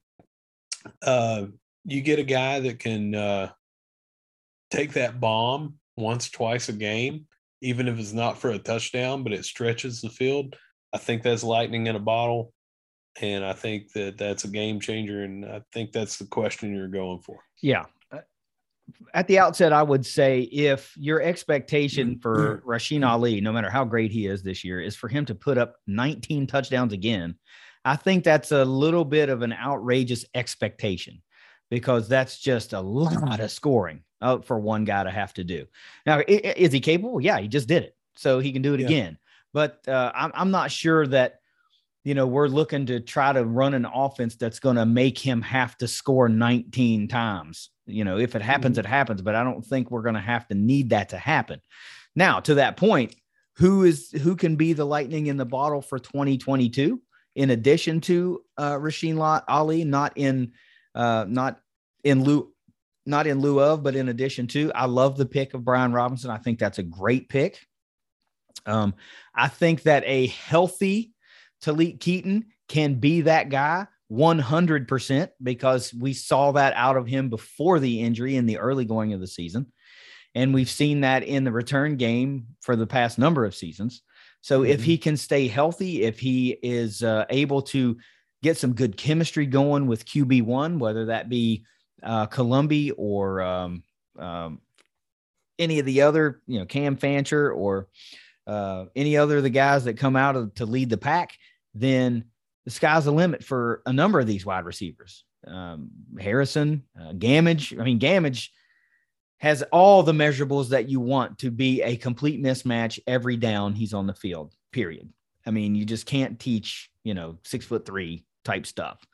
uh, 1.01 1.45
you 1.85 2.01
get 2.01 2.19
a 2.19 2.23
guy 2.23 2.59
that 2.59 2.79
can 2.79 3.15
uh, 3.15 3.51
take 4.71 4.93
that 4.93 5.19
bomb 5.19 5.75
once, 5.95 6.29
twice 6.29 6.69
a 6.69 6.73
game, 6.73 7.27
even 7.61 7.87
if 7.87 7.99
it's 7.99 8.13
not 8.13 8.37
for 8.37 8.49
a 8.49 8.59
touchdown, 8.59 9.23
but 9.23 9.33
it 9.33 9.45
stretches 9.45 10.01
the 10.01 10.09
field. 10.09 10.55
I 10.93 10.97
think 10.97 11.23
that's 11.23 11.43
lightning 11.43 11.87
in 11.87 11.95
a 11.95 11.99
bottle. 11.99 12.53
And 13.21 13.45
I 13.45 13.53
think 13.53 13.91
that 13.93 14.17
that's 14.17 14.43
a 14.43 14.47
game 14.49 14.79
changer. 14.79 15.23
And 15.23 15.45
I 15.45 15.61
think 15.71 15.91
that's 15.91 16.17
the 16.17 16.25
question 16.25 16.75
you're 16.75 16.87
going 16.87 17.19
for. 17.19 17.39
Yeah. 17.61 17.85
Uh, 18.11 18.19
At 19.13 19.27
the 19.27 19.39
outset, 19.39 19.71
I 19.71 19.83
would 19.83 20.05
say 20.05 20.41
if 20.41 20.93
your 20.97 21.21
expectation 21.21 22.19
for 22.19 22.61
Rasheen 22.65 23.07
Ali, 23.07 23.39
no 23.39 23.53
matter 23.53 23.69
how 23.69 23.85
great 23.85 24.11
he 24.11 24.27
is 24.27 24.43
this 24.43 24.63
year, 24.63 24.81
is 24.81 24.95
for 24.95 25.07
him 25.07 25.25
to 25.25 25.35
put 25.35 25.57
up 25.57 25.75
19 25.87 26.45
touchdowns 26.47 26.91
again, 26.91 27.35
I 27.85 27.95
think 27.95 28.23
that's 28.23 28.51
a 28.51 28.65
little 28.65 29.05
bit 29.05 29.29
of 29.29 29.43
an 29.43 29.53
outrageous 29.53 30.25
expectation 30.33 31.21
because 31.69 32.09
that's 32.09 32.37
just 32.39 32.73
a 32.73 32.79
lot 32.81 33.39
of 33.39 33.49
scoring 33.51 34.03
uh, 34.21 34.39
for 34.39 34.59
one 34.59 34.83
guy 34.85 35.03
to 35.03 35.09
have 35.11 35.33
to 35.35 35.43
do. 35.43 35.65
Now, 36.05 36.21
is 36.27 36.73
he 36.73 36.79
capable? 36.79 37.21
Yeah, 37.21 37.39
he 37.39 37.47
just 37.47 37.67
did 37.67 37.83
it. 37.83 37.95
So 38.17 38.39
he 38.39 38.51
can 38.51 38.61
do 38.61 38.73
it 38.73 38.81
Yeah. 38.81 38.87
again. 38.87 39.17
But 39.53 39.87
uh, 39.87 40.11
I'm, 40.13 40.31
I'm 40.33 40.51
not 40.51 40.69
sure 40.71 41.07
that, 41.07 41.39
you 42.05 42.13
know, 42.13 42.27
we're 42.27 42.47
looking 42.47 42.85
to 42.85 42.99
try 42.99 43.33
to 43.33 43.43
run 43.43 43.73
an 43.73 43.85
offense 43.85 44.35
that's 44.35 44.59
going 44.59 44.75
to 44.75 44.85
make 44.85 45.17
him 45.17 45.41
have 45.41 45.75
to 45.79 45.87
score 45.87 46.29
19 46.29 47.07
times. 47.07 47.71
You 47.87 48.03
know, 48.03 48.19
if 48.19 48.35
it 48.35 48.43
happens, 48.43 48.77
it 48.77 48.85
happens, 48.85 49.23
but 49.23 49.33
I 49.33 49.43
don't 49.43 49.65
think 49.65 49.89
we're 49.89 50.03
going 50.03 50.15
to 50.15 50.21
have 50.21 50.47
to 50.49 50.55
need 50.55 50.91
that 50.91 51.09
to 51.09 51.17
happen. 51.17 51.59
Now, 52.15 52.39
to 52.41 52.53
that 52.55 52.77
point, 52.77 53.15
who 53.57 53.85
is 53.85 54.11
who 54.11 54.35
can 54.35 54.55
be 54.55 54.73
the 54.73 54.85
lightning 54.85 55.27
in 55.27 55.37
the 55.37 55.45
bottle 55.45 55.81
for 55.81 55.97
2022 55.97 57.01
in 57.35 57.49
addition 57.49 58.01
to 58.01 58.41
uh 58.57 58.73
Rasheen 58.73 59.15
Lot 59.15 59.45
Ali, 59.47 59.83
not 59.83 60.13
in 60.15 60.51
uh 60.93 61.25
not 61.27 61.59
in 62.03 62.23
lieu 62.23 62.51
not 63.05 63.27
in 63.27 63.39
lieu 63.39 63.61
of, 63.61 63.81
but 63.81 63.95
in 63.95 64.09
addition 64.09 64.47
to. 64.47 64.71
I 64.73 64.85
love 64.85 65.17
the 65.17 65.25
pick 65.25 65.53
of 65.53 65.63
Brian 65.63 65.93
Robinson. 65.93 66.31
I 66.31 66.37
think 66.37 66.59
that's 66.59 66.79
a 66.79 66.83
great 66.83 67.29
pick. 67.29 67.65
Um, 68.65 68.93
I 69.33 69.47
think 69.47 69.83
that 69.83 70.03
a 70.05 70.27
healthy 70.27 71.14
Talik 71.65 71.99
Keaton 71.99 72.45
can 72.67 72.95
be 72.95 73.21
that 73.21 73.49
guy 73.49 73.87
100% 74.11 75.29
because 75.41 75.93
we 75.93 76.13
saw 76.13 76.51
that 76.51 76.73
out 76.75 76.95
of 76.95 77.07
him 77.07 77.29
before 77.29 77.79
the 77.79 78.01
injury 78.01 78.35
in 78.35 78.45
the 78.45 78.59
early 78.59 78.85
going 78.85 79.13
of 79.13 79.19
the 79.19 79.27
season. 79.27 79.71
And 80.35 80.53
we've 80.53 80.69
seen 80.69 81.01
that 81.01 81.23
in 81.23 81.43
the 81.43 81.51
return 81.51 81.95
game 81.95 82.47
for 82.61 82.75
the 82.75 82.85
past 82.85 83.17
number 83.17 83.45
of 83.45 83.55
seasons. 83.55 84.03
So 84.41 84.63
if 84.63 84.81
Mhm. 84.81 84.83
he 84.83 84.97
can 84.97 85.17
stay 85.17 85.47
healthy, 85.47 86.03
if 86.03 86.19
he 86.19 86.57
is 86.61 87.01
uh, 87.01 87.25
able 87.29 87.63
to 87.63 87.97
get 88.43 88.57
some 88.57 88.73
good 88.73 88.95
chemistry 88.95 89.47
going 89.47 89.87
with 89.87 90.05
QB1, 90.05 90.77
whether 90.77 91.05
that 91.05 91.29
be 91.29 91.65
uh, 92.03 92.27
Colombi 92.27 92.91
or 92.91 93.41
um, 93.41 93.83
um, 94.19 94.61
any 95.57 95.79
of 95.79 95.85
the 95.85 96.01
other, 96.01 96.41
you 96.45 96.59
know, 96.59 96.65
Cam 96.65 96.95
Fancher 96.97 97.51
or 97.51 97.87
uh, 98.45 98.85
any 98.95 99.17
other 99.17 99.37
of 99.37 99.43
the 99.43 99.49
guys 99.49 99.85
that 99.85 99.97
come 99.97 100.15
out 100.15 100.35
of, 100.35 100.53
to 100.55 100.65
lead 100.65 100.89
the 100.91 100.97
pack, 100.97 101.35
then 101.75 102.25
the 102.63 102.71
sky's 102.71 103.05
the 103.05 103.11
limit 103.11 103.43
for 103.43 103.81
a 103.85 103.93
number 103.93 104.19
of 104.19 104.27
these 104.27 104.45
wide 104.45 104.65
receivers. 104.65 105.23
Um, 105.45 105.89
Harrison, 106.19 106.83
uh, 106.99 107.11
Gammage. 107.13 107.79
I 107.79 107.83
mean, 107.83 107.99
Gammage 107.99 108.49
has 109.37 109.61
all 109.71 110.01
the 110.01 110.13
measurables 110.13 110.69
that 110.69 110.89
you 110.89 110.99
want 110.99 111.37
to 111.39 111.51
be 111.51 111.81
a 111.83 111.97
complete 111.97 112.41
mismatch 112.41 112.99
every 113.05 113.37
down 113.37 113.75
he's 113.75 113.93
on 113.93 114.07
the 114.07 114.13
field, 114.13 114.55
period. 114.71 115.11
I 115.45 115.51
mean, 115.51 115.75
you 115.75 115.85
just 115.85 116.07
can't 116.07 116.39
teach, 116.39 116.89
you 117.03 117.13
know, 117.13 117.37
six 117.43 117.65
foot 117.65 117.85
three 117.85 118.25
type 118.43 118.65
stuff. 118.65 119.05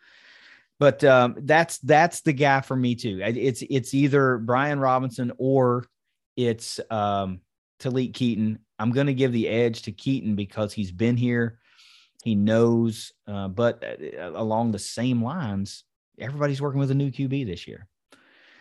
But 0.79 1.03
um, 1.03 1.35
that's 1.39 1.77
that's 1.79 2.21
the 2.21 2.33
guy 2.33 2.61
for 2.61 2.75
me 2.75 2.95
too. 2.95 3.19
It's 3.21 3.61
it's 3.69 3.93
either 3.93 4.37
Brian 4.37 4.79
Robinson 4.79 5.31
or 5.37 5.85
it's 6.35 6.79
um, 6.89 7.41
Keaton. 7.79 8.59
I'm 8.79 8.91
going 8.91 9.07
to 9.07 9.13
give 9.13 9.31
the 9.31 9.47
edge 9.47 9.83
to 9.83 9.91
Keaton 9.91 10.35
because 10.35 10.73
he's 10.73 10.91
been 10.91 11.17
here, 11.17 11.59
he 12.23 12.35
knows. 12.35 13.13
Uh, 13.27 13.47
but 13.47 13.83
uh, 13.83 14.31
along 14.33 14.71
the 14.71 14.79
same 14.79 15.23
lines, 15.23 15.83
everybody's 16.19 16.61
working 16.61 16.79
with 16.79 16.91
a 16.91 16.95
new 16.95 17.11
QB 17.11 17.45
this 17.45 17.67
year. 17.67 17.87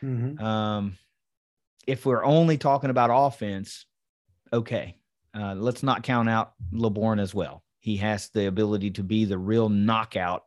Mhm. 0.02 0.40
Um, 0.40 0.96
if 1.86 2.06
we're 2.06 2.24
only 2.24 2.56
talking 2.56 2.90
about 2.90 3.10
offense, 3.12 3.86
okay, 4.52 4.96
uh, 5.34 5.54
let's 5.54 5.82
not 5.82 6.02
count 6.02 6.28
out 6.28 6.52
Laborn 6.72 7.18
as 7.18 7.34
well. 7.34 7.62
He 7.80 7.96
has 7.98 8.30
the 8.30 8.46
ability 8.46 8.92
to 8.92 9.02
be 9.02 9.24
the 9.24 9.38
real 9.38 9.68
knockout 9.68 10.44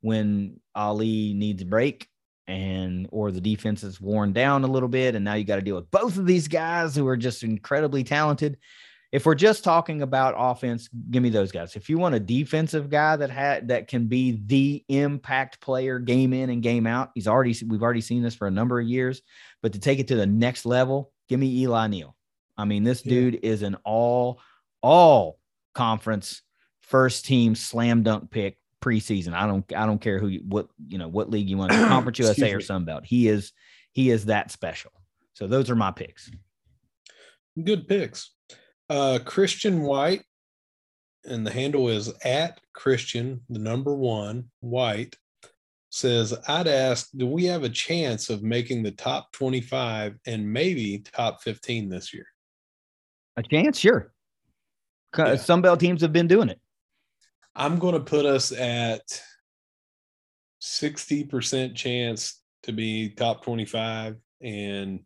when 0.00 0.60
Ali 0.74 1.32
needs 1.34 1.62
a 1.62 1.66
break 1.66 2.08
and 2.46 3.08
or 3.10 3.30
the 3.30 3.40
defense 3.40 3.82
is 3.82 4.00
worn 4.00 4.32
down 4.32 4.64
a 4.64 4.68
little 4.68 4.88
bit, 4.88 5.14
and 5.14 5.24
now 5.24 5.34
you 5.34 5.44
got 5.44 5.56
to 5.56 5.62
deal 5.62 5.76
with 5.76 5.90
both 5.90 6.18
of 6.18 6.26
these 6.26 6.48
guys 6.48 6.94
who 6.94 7.06
are 7.08 7.16
just 7.16 7.42
incredibly 7.42 8.04
talented. 8.04 8.58
If 9.14 9.26
we're 9.26 9.36
just 9.36 9.62
talking 9.62 10.02
about 10.02 10.34
offense, 10.36 10.88
give 11.12 11.22
me 11.22 11.30
those 11.30 11.52
guys. 11.52 11.76
If 11.76 11.88
you 11.88 11.98
want 11.98 12.16
a 12.16 12.20
defensive 12.20 12.90
guy 12.90 13.14
that 13.14 13.30
had 13.30 13.68
that 13.68 13.86
can 13.86 14.08
be 14.08 14.42
the 14.44 14.84
impact 14.88 15.60
player 15.60 16.00
game 16.00 16.32
in 16.32 16.50
and 16.50 16.60
game 16.60 16.84
out, 16.84 17.12
he's 17.14 17.28
already 17.28 17.54
we've 17.68 17.84
already 17.84 18.00
seen 18.00 18.24
this 18.24 18.34
for 18.34 18.48
a 18.48 18.50
number 18.50 18.80
of 18.80 18.88
years. 18.88 19.22
But 19.62 19.74
to 19.74 19.78
take 19.78 20.00
it 20.00 20.08
to 20.08 20.16
the 20.16 20.26
next 20.26 20.66
level, 20.66 21.12
give 21.28 21.38
me 21.38 21.60
Eli 21.60 21.86
Neal. 21.86 22.16
I 22.58 22.64
mean, 22.64 22.82
this 22.82 23.06
Yeah. 23.06 23.10
dude 23.10 23.38
is 23.44 23.62
an 23.62 23.76
all 23.84 24.40
all 24.82 25.38
conference 25.74 26.42
first 26.80 27.24
team 27.24 27.54
slam 27.54 28.02
dunk 28.02 28.32
pick 28.32 28.58
preseason. 28.82 29.32
I 29.32 29.46
don't 29.46 29.64
I 29.76 29.86
don't 29.86 30.00
care 30.00 30.18
who 30.18 30.26
you, 30.26 30.40
what 30.44 30.66
you 30.88 30.98
know 30.98 31.06
what 31.06 31.30
league 31.30 31.48
you 31.48 31.56
want, 31.56 31.70
Conference 31.70 32.18
USA 32.18 32.52
or. 32.52 32.60
Sun 32.60 32.84
Belt. 32.84 33.04
He 33.06 33.28
is 33.28 33.52
he 33.92 34.10
is 34.10 34.24
that 34.24 34.50
special. 34.50 34.90
So 35.34 35.46
those 35.46 35.70
are 35.70 35.76
my 35.76 35.92
picks. 35.92 36.32
Good 37.62 37.86
picks. 37.86 38.32
Uh, 38.90 39.18
Christian 39.24 39.82
White, 39.82 40.24
and 41.24 41.46
the 41.46 41.50
handle 41.50 41.88
is 41.88 42.12
at 42.24 42.60
Christian, 42.74 43.40
the 43.48 43.58
number 43.58 43.94
one, 43.94 44.50
White, 44.60 45.16
says, 45.90 46.34
I'd 46.48 46.66
ask, 46.66 47.08
do 47.16 47.26
we 47.26 47.44
have 47.44 47.62
a 47.62 47.68
chance 47.68 48.28
of 48.28 48.42
making 48.42 48.82
the 48.82 48.90
top 48.90 49.32
25 49.32 50.16
and 50.26 50.52
maybe 50.52 50.98
top 50.98 51.42
15 51.42 51.88
this 51.88 52.12
year? 52.12 52.26
A 53.36 53.42
chance, 53.42 53.78
sure. 53.78 54.12
Yeah. 55.16 55.36
Sun 55.36 55.62
Belt 55.62 55.80
teams 55.80 56.02
have 56.02 56.12
been 56.12 56.26
doing 56.26 56.48
it. 56.48 56.60
I'm 57.54 57.78
going 57.78 57.94
to 57.94 58.00
put 58.00 58.26
us 58.26 58.50
at 58.50 59.22
60% 60.60 61.74
chance 61.76 62.40
to 62.64 62.72
be 62.72 63.10
top 63.10 63.44
25 63.44 64.16
and 64.42 65.00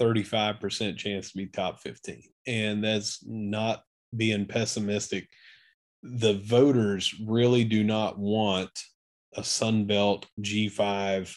35% 0.00 0.96
chance 0.96 1.30
to 1.30 1.36
be 1.36 1.46
top 1.46 1.80
15. 1.80 2.22
And 2.46 2.82
that's 2.82 3.24
not 3.26 3.82
being 4.16 4.46
pessimistic. 4.46 5.28
The 6.02 6.34
voters 6.34 7.14
really 7.26 7.64
do 7.64 7.84
not 7.84 8.18
want 8.18 8.70
a 9.36 9.44
Sun 9.44 9.86
Belt 9.86 10.26
G5 10.40 11.34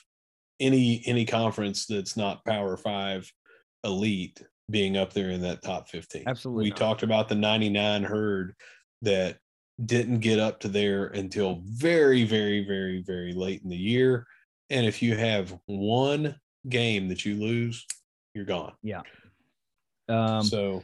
any 0.60 1.04
any 1.06 1.26
conference 1.26 1.86
that's 1.86 2.16
not 2.16 2.46
Power 2.46 2.78
5 2.78 3.30
elite 3.84 4.42
being 4.70 4.98
up 4.98 5.12
there 5.12 5.30
in 5.30 5.42
that 5.42 5.62
top 5.62 5.90
15. 5.90 6.24
Absolutely 6.26 6.64
We 6.64 6.70
not. 6.70 6.78
talked 6.78 7.04
about 7.04 7.28
the 7.28 7.36
99 7.36 8.04
herd 8.04 8.56
that 9.02 9.38
didn't 9.84 10.20
get 10.20 10.40
up 10.40 10.60
to 10.62 10.68
there 10.68 11.08
until 11.08 11.62
very, 11.66 12.24
very, 12.24 12.66
very, 12.66 13.02
very 13.02 13.34
late 13.34 13.62
in 13.64 13.70
the 13.70 13.76
year. 13.76 14.26
And 14.70 14.86
if 14.86 15.02
you 15.02 15.16
have 15.16 15.58
one 15.66 16.36
game 16.70 17.10
that 17.10 17.26
you 17.26 17.36
lose, 17.36 17.86
you're 18.34 18.46
gone. 18.46 18.74
Yeah. 18.82 19.02
Um, 20.10 20.44
so 20.44 20.84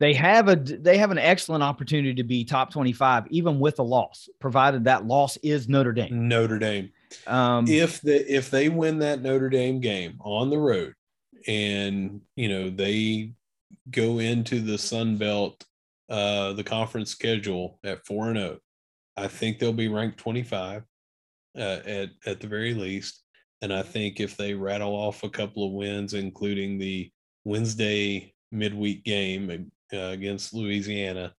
they 0.00 0.14
have 0.14 0.48
a 0.48 0.56
they 0.56 0.98
have 0.98 1.10
an 1.10 1.18
excellent 1.18 1.62
opportunity 1.62 2.14
to 2.14 2.24
be 2.24 2.44
top 2.44 2.70
25 2.70 3.26
even 3.30 3.58
with 3.58 3.78
a 3.78 3.82
loss 3.82 4.28
provided 4.38 4.84
that 4.84 5.06
loss 5.06 5.38
is 5.38 5.66
notre 5.66 5.92
dame 5.92 6.28
Notre 6.28 6.58
Dame, 6.58 6.92
um, 7.26 7.66
if 7.68 8.00
the 8.00 8.34
if 8.34 8.50
they 8.50 8.68
win 8.68 8.98
that 9.00 9.22
Notre 9.22 9.48
Dame 9.48 9.80
game 9.80 10.16
on 10.20 10.50
the 10.50 10.58
road, 10.58 10.94
and 11.46 12.20
you 12.36 12.48
know 12.48 12.70
they 12.70 13.32
go 13.90 14.18
into 14.18 14.60
the 14.60 14.78
Sun 14.78 15.16
Belt, 15.16 15.64
uh, 16.08 16.52
the 16.52 16.64
conference 16.64 17.10
schedule 17.10 17.78
at 17.84 18.06
four 18.06 18.28
and 18.28 18.38
zero, 18.38 18.58
I 19.16 19.28
think 19.28 19.58
they'll 19.58 19.72
be 19.72 19.88
ranked 19.88 20.18
twenty 20.18 20.42
five, 20.42 20.84
uh, 21.56 21.80
at 21.84 22.10
at 22.26 22.40
the 22.40 22.46
very 22.46 22.74
least. 22.74 23.22
And 23.62 23.72
I 23.72 23.82
think 23.82 24.20
if 24.20 24.36
they 24.36 24.54
rattle 24.54 24.92
off 24.94 25.22
a 25.22 25.28
couple 25.28 25.66
of 25.66 25.72
wins, 25.72 26.14
including 26.14 26.78
the 26.78 27.10
Wednesday 27.44 28.34
midweek 28.50 29.04
game 29.04 29.70
uh, 29.92 29.96
against 29.96 30.54
Louisiana, 30.54 31.34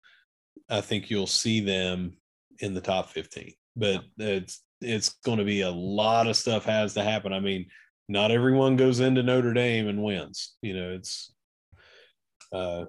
I 0.70 0.82
think 0.82 1.10
you'll 1.10 1.28
see 1.28 1.60
them 1.60 2.18
in 2.60 2.74
the 2.74 2.82
top 2.82 3.10
15. 3.10 3.54
But 3.76 4.04
it's 4.18 4.62
it's 4.82 5.10
going 5.24 5.38
to 5.38 5.46
be 5.46 5.62
a 5.62 5.72
lot 5.72 6.28
of 6.28 6.36
stuff 6.36 6.66
has 6.66 6.94
to 6.96 7.04
happen. 7.04 7.34
I 7.34 7.40
mean, 7.40 7.68
not 8.10 8.32
everyone 8.32 8.76
goes 8.76 9.00
into 9.00 9.24
Notre 9.24 9.54
Dame 9.54 9.88
and 9.88 10.04
wins. 10.04 10.56
You 10.62 10.76
know, 10.76 10.92
it's 10.92 11.32
uh 12.52 12.86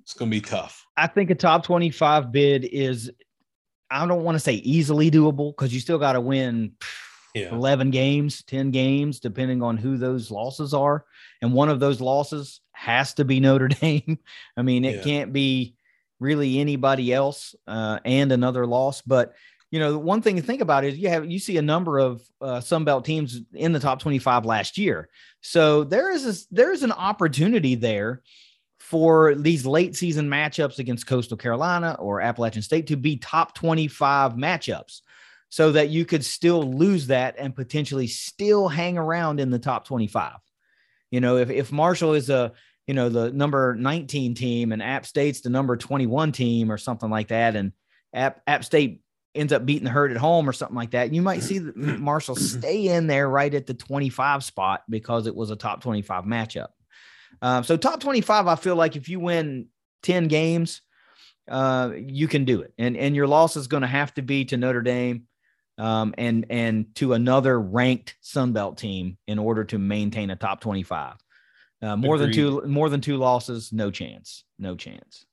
it's 0.00 0.14
going 0.14 0.30
to 0.30 0.36
be 0.36 0.40
tough. 0.40 0.84
i 0.96 1.06
think 1.06 1.30
a 1.30 1.34
top 1.34 1.64
25 1.64 2.30
bid 2.30 2.64
is 2.64 3.10
i 3.90 4.06
don't 4.06 4.22
want 4.22 4.36
to 4.36 4.40
say 4.40 4.54
easily 4.54 5.10
doable 5.10 5.50
because 5.50 5.74
you 5.74 5.80
still 5.80 5.98
got 5.98 6.12
to 6.12 6.20
win 6.20 6.72
Yeah. 7.34 7.50
11 7.52 7.90
games 7.90 8.42
10 8.44 8.70
games 8.70 9.18
depending 9.20 9.62
on 9.62 9.76
who 9.76 9.96
those 9.96 10.30
losses 10.30 10.72
are. 10.72 11.04
And 11.42 11.52
one 11.52 11.68
of 11.68 11.80
those 11.80 12.00
losses 12.00 12.60
has 12.72 13.14
to 13.14 13.24
be 13.24 13.40
notre 13.40 13.68
dame. 13.80 14.18
I 14.56 14.62
mean 14.62 14.84
it 14.84 14.96
Yeah. 14.96 15.02
can't 15.02 15.32
be 15.32 15.74
really 16.20 16.60
anybody 16.60 17.12
else 17.12 17.54
uh, 17.66 17.98
and 18.04 18.30
another 18.32 18.66
loss. 18.66 19.02
But 19.02 19.34
you 19.72 19.80
know 19.80 19.90
the 19.90 19.98
one 19.98 20.22
thing 20.22 20.36
to 20.36 20.42
think 20.42 20.60
about 20.62 20.84
is 20.84 20.96
you 20.96 21.08
have 21.08 21.28
you 21.28 21.40
see 21.40 21.56
a 21.56 21.62
number 21.62 21.98
of 21.98 22.22
uh, 22.40 22.60
sunbelt 22.60 23.04
teams 23.04 23.40
in 23.52 23.72
the 23.72 23.80
top 23.80 23.98
25 23.98 24.44
last 24.44 24.78
year. 24.78 25.08
So 25.40 25.82
there 25.82 26.12
is 26.12 26.24
a, 26.26 26.54
there 26.54 26.70
is 26.72 26.84
an 26.84 26.92
opportunity 26.92 27.74
there 27.74 28.22
for 28.78 29.34
these 29.34 29.66
late 29.66 29.96
season 29.96 30.28
matchups 30.28 30.78
against 30.78 31.06
coastal 31.06 31.36
carolina 31.36 31.96
or 31.98 32.20
appalachian 32.20 32.62
state 32.62 32.86
to 32.88 32.96
be 32.96 33.16
top 33.16 33.54
25 33.54 34.34
matchups 34.34 35.00
so 35.54 35.70
that 35.70 35.88
you 35.88 36.04
could 36.04 36.24
still 36.24 36.64
lose 36.64 37.06
that 37.06 37.36
and 37.38 37.54
potentially 37.54 38.08
still 38.08 38.66
hang 38.66 38.98
around 38.98 39.38
in 39.38 39.50
the 39.50 39.58
top 39.60 39.86
25. 39.86 40.32
You 41.12 41.20
know, 41.20 41.36
if, 41.36 41.48
if 41.48 41.70
Marshall 41.70 42.14
is 42.14 42.28
a, 42.28 42.54
you 42.88 42.94
know, 42.94 43.08
the 43.08 43.30
number 43.30 43.76
19 43.76 44.34
team 44.34 44.72
and 44.72 44.82
App 44.82 45.06
State's 45.06 45.42
the 45.42 45.50
number 45.50 45.76
21 45.76 46.32
team 46.32 46.72
or 46.72 46.76
something 46.76 47.08
like 47.08 47.28
that, 47.28 47.54
and 47.54 47.70
App, 48.12 48.42
App 48.48 48.64
State 48.64 49.02
ends 49.36 49.52
up 49.52 49.64
beating 49.64 49.84
the 49.84 49.90
herd 49.90 50.10
at 50.10 50.16
home 50.16 50.48
or 50.48 50.52
something 50.52 50.74
like 50.74 50.90
that, 50.90 51.14
you 51.14 51.22
might 51.22 51.44
see 51.44 51.60
Marshall 51.60 52.34
stay 52.34 52.88
in 52.88 53.06
there 53.06 53.28
right 53.28 53.54
at 53.54 53.66
the 53.66 53.74
25 53.74 54.42
spot 54.42 54.82
because 54.90 55.28
it 55.28 55.36
was 55.36 55.50
a 55.50 55.56
top 55.56 55.80
25 55.82 56.24
matchup. 56.24 56.70
Um, 57.42 57.62
so 57.62 57.76
top 57.76 58.00
25, 58.00 58.48
I 58.48 58.56
feel 58.56 58.74
like 58.74 58.96
if 58.96 59.08
you 59.08 59.20
win 59.20 59.68
10 60.02 60.26
games, 60.26 60.82
uh, 61.48 61.92
you 61.94 62.26
can 62.26 62.44
do 62.44 62.62
it. 62.62 62.74
And, 62.76 62.96
and 62.96 63.14
your 63.14 63.28
loss 63.28 63.54
is 63.54 63.68
going 63.68 63.82
to 63.82 63.86
have 63.86 64.12
to 64.14 64.22
be 64.22 64.46
to 64.46 64.56
Notre 64.56 64.82
Dame 64.82 65.28
um, 65.78 66.14
and 66.18 66.46
and 66.50 66.94
to 66.96 67.12
another 67.14 67.60
ranked 67.60 68.14
Sun 68.20 68.52
Belt 68.52 68.78
team 68.78 69.16
in 69.26 69.38
order 69.38 69.64
to 69.64 69.78
maintain 69.78 70.30
a 70.30 70.36
top 70.36 70.60
25. 70.60 71.14
Uh, 71.82 71.96
more 71.96 72.16
than 72.18 72.32
two 72.32 72.62
more 72.66 72.88
than 72.88 73.00
two 73.00 73.16
losses, 73.16 73.72
no 73.72 73.90
chance. 73.90 74.44
No 74.58 74.74
chance. 74.76 75.24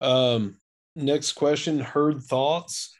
Um 0.00 0.56
next 0.94 1.32
question, 1.32 1.78
Herd 1.80 2.22
thoughts 2.22 2.94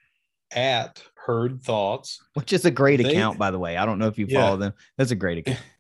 at 0.53 1.03
Herd 1.15 1.63
thoughts. 1.63 2.21
Which 2.35 2.53
is 2.53 2.65
a 2.65 2.71
great 2.71 3.03
They- 3.03 3.11
account, 3.11 3.39
by 3.39 3.51
the 3.51 3.59
way. 3.59 3.77
I 3.77 3.85
don't 3.87 3.99
know 3.99 4.09
if 4.09 4.19
you 4.19 4.27
Yeah. 4.29 4.41
follow 4.43 4.57
them. 4.57 4.73
That's 4.97 5.11
a 5.11 5.17
great 5.17 5.39
account. 5.39 5.61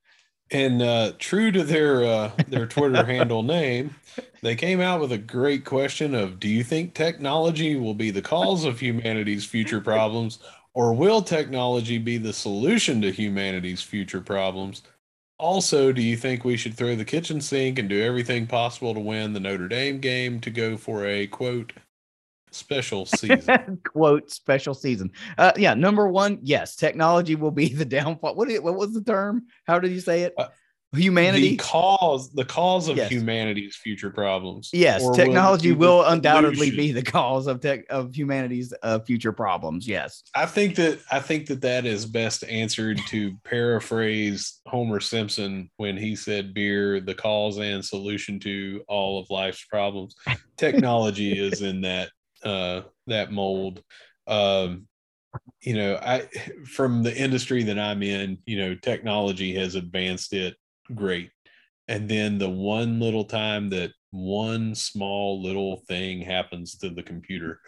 And 0.52 0.80
uh, 0.80 1.10
true 1.18 1.50
to 1.50 1.64
their 1.64 2.04
uh, 2.04 2.30
their 2.46 2.66
Twitter 2.68 3.04
handle 3.12 3.42
name, 3.42 3.96
they 4.42 4.54
came 4.54 4.80
out 4.80 5.00
with 5.00 5.10
a 5.10 5.18
great 5.18 5.64
question 5.64 6.14
of 6.14 6.38
Do 6.38 6.46
you 6.46 6.62
think 6.62 6.94
technology 6.94 7.74
will 7.74 7.94
be 7.94 8.12
the 8.12 8.22
cause 8.22 8.64
of 8.64 8.78
humanity's 8.78 9.44
future 9.44 9.80
problems, 9.80 10.38
or 10.76 10.92
will 10.92 11.22
technology 11.22 11.96
be 11.96 12.18
the 12.18 12.34
solution 12.34 13.00
to 13.00 13.10
humanity's 13.10 13.80
future 13.80 14.20
problems? 14.20 14.82
Also, 15.38 15.90
do 15.90 16.02
you 16.02 16.18
think 16.18 16.44
we 16.44 16.58
should 16.58 16.74
throw 16.74 16.94
the 16.94 17.04
kitchen 17.04 17.40
sink 17.40 17.78
and 17.78 17.88
do 17.88 18.02
everything 18.02 18.46
possible 18.46 18.92
to 18.92 19.00
win 19.00 19.32
the 19.32 19.40
Notre 19.40 19.68
Dame 19.68 19.98
game 20.00 20.38
to 20.40 20.50
go 20.50 20.76
for 20.76 21.06
a 21.06 21.26
quote 21.28 21.72
special 22.50 23.06
season? 23.06 23.80
Quote 23.90 24.30
special 24.30 24.74
season. 24.74 25.12
Uh, 25.38 25.52
yeah, 25.56 25.72
number 25.72 26.08
one, 26.08 26.40
yes, 26.42 26.76
technology 26.76 27.36
will 27.36 27.50
be 27.50 27.68
the 27.74 27.86
downfall. 27.86 28.34
What, 28.34 28.48
did- 28.48 28.62
what 28.62 28.76
was 28.76 28.92
the 28.92 29.02
term? 29.02 29.46
How 29.66 29.78
did 29.78 29.92
you 29.92 30.00
say 30.00 30.24
it? 30.24 30.34
Uh, 30.36 30.48
Humanity. 30.96 31.50
the 31.50 31.56
cause 31.56 32.30
the 32.32 32.44
cause 32.44 32.88
of 32.88 32.96
Yes. 32.96 33.10
humanity's 33.10 33.76
future 33.76 34.10
problems. 34.10 34.70
Yes, 34.72 35.02
Or 35.02 35.10
will 35.10 35.16
technology 35.16 35.72
will 35.72 36.04
undoubtedly 36.04 36.70
be 36.70 36.92
the 36.92 37.02
cause 37.02 37.46
of 37.46 37.60
tech 37.60 37.84
of 37.90 38.14
humanity's 38.14 38.72
uh, 38.82 39.00
future 39.00 39.32
problems. 39.32 39.86
Yes. 39.86 40.22
I 40.34 40.46
think 40.46 40.76
that 40.76 41.00
I 41.10 41.20
think 41.20 41.46
that 41.46 41.60
that 41.62 41.86
is 41.86 42.06
best 42.06 42.44
answered 42.44 42.98
to 43.08 43.36
paraphrase 43.44 44.60
Homer 44.66 45.00
Simpson 45.00 45.70
when 45.76 45.96
he 45.96 46.16
said 46.16 46.54
beer 46.54 47.00
the 47.00 47.14
cause 47.14 47.58
and 47.58 47.84
solution 47.84 48.38
to 48.40 48.82
all 48.88 49.18
of 49.20 49.30
life's 49.30 49.64
problems. 49.64 50.14
Technology 50.56 51.38
is 51.38 51.62
in 51.62 51.82
that 51.82 52.10
uh 52.42 52.82
that 53.06 53.32
mold. 53.32 53.82
Um 54.26 54.86
you 55.60 55.74
know, 55.74 55.96
I 55.96 56.28
from 56.66 57.02
the 57.02 57.14
industry 57.14 57.62
that 57.64 57.78
I'm 57.78 58.02
in, 58.02 58.38
you 58.46 58.56
know, 58.58 58.74
technology 58.74 59.54
has 59.56 59.74
advanced 59.74 60.32
it 60.32 60.56
great. 60.94 61.30
And 61.88 62.08
then 62.08 62.38
the 62.38 62.50
one 62.50 62.98
little 63.00 63.24
time 63.24 63.70
that 63.70 63.92
one 64.10 64.74
small 64.74 65.42
little 65.42 65.82
thing 65.88 66.20
happens 66.20 66.76
to 66.78 66.90
the 66.90 67.02
computer, 67.02 67.60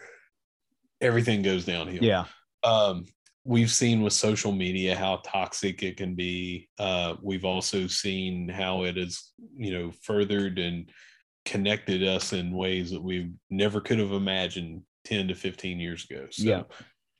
everything 0.99 1.41
goes 1.41 1.65
downhill. 1.65 2.03
Yeah. 2.03 2.25
Um, 2.63 3.05
we've 3.45 3.71
seen 3.71 4.01
with 4.01 4.13
social 4.13 4.51
media 4.51 4.95
how 4.95 5.21
toxic 5.23 5.81
it 5.83 5.97
can 5.97 6.15
be. 6.15 6.69
Uh, 6.77 7.15
we've 7.21 7.45
also 7.45 7.87
seen 7.87 8.49
how 8.49 8.83
it 8.83 8.97
has, 8.97 9.31
you 9.55 9.71
know, 9.71 9.91
furthered 10.03 10.59
and 10.59 10.89
connected 11.45 12.03
us 12.03 12.33
in 12.33 12.51
ways 12.51 12.91
that 12.91 13.01
we 13.01 13.31
never 13.49 13.79
could 13.79 13.99
have 13.99 14.11
imagined 14.11 14.81
10 15.05 15.29
to 15.29 15.35
15 15.35 15.79
years 15.79 16.05
ago. 16.09 16.27
So 16.29 16.43
Yeah. 16.43 16.63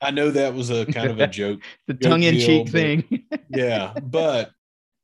I 0.02 0.12
know 0.12 0.32
that 0.32 0.54
was 0.54 0.70
a 0.70 0.86
kind 0.86 1.10
of 1.10 1.20
a 1.20 1.28
joke. 1.42 1.62
The 1.88 1.94
tongue 1.94 2.24
in 2.24 2.36
cheek 2.36 2.70
thing. 2.70 3.26
yeah. 3.50 3.94
But 4.02 4.52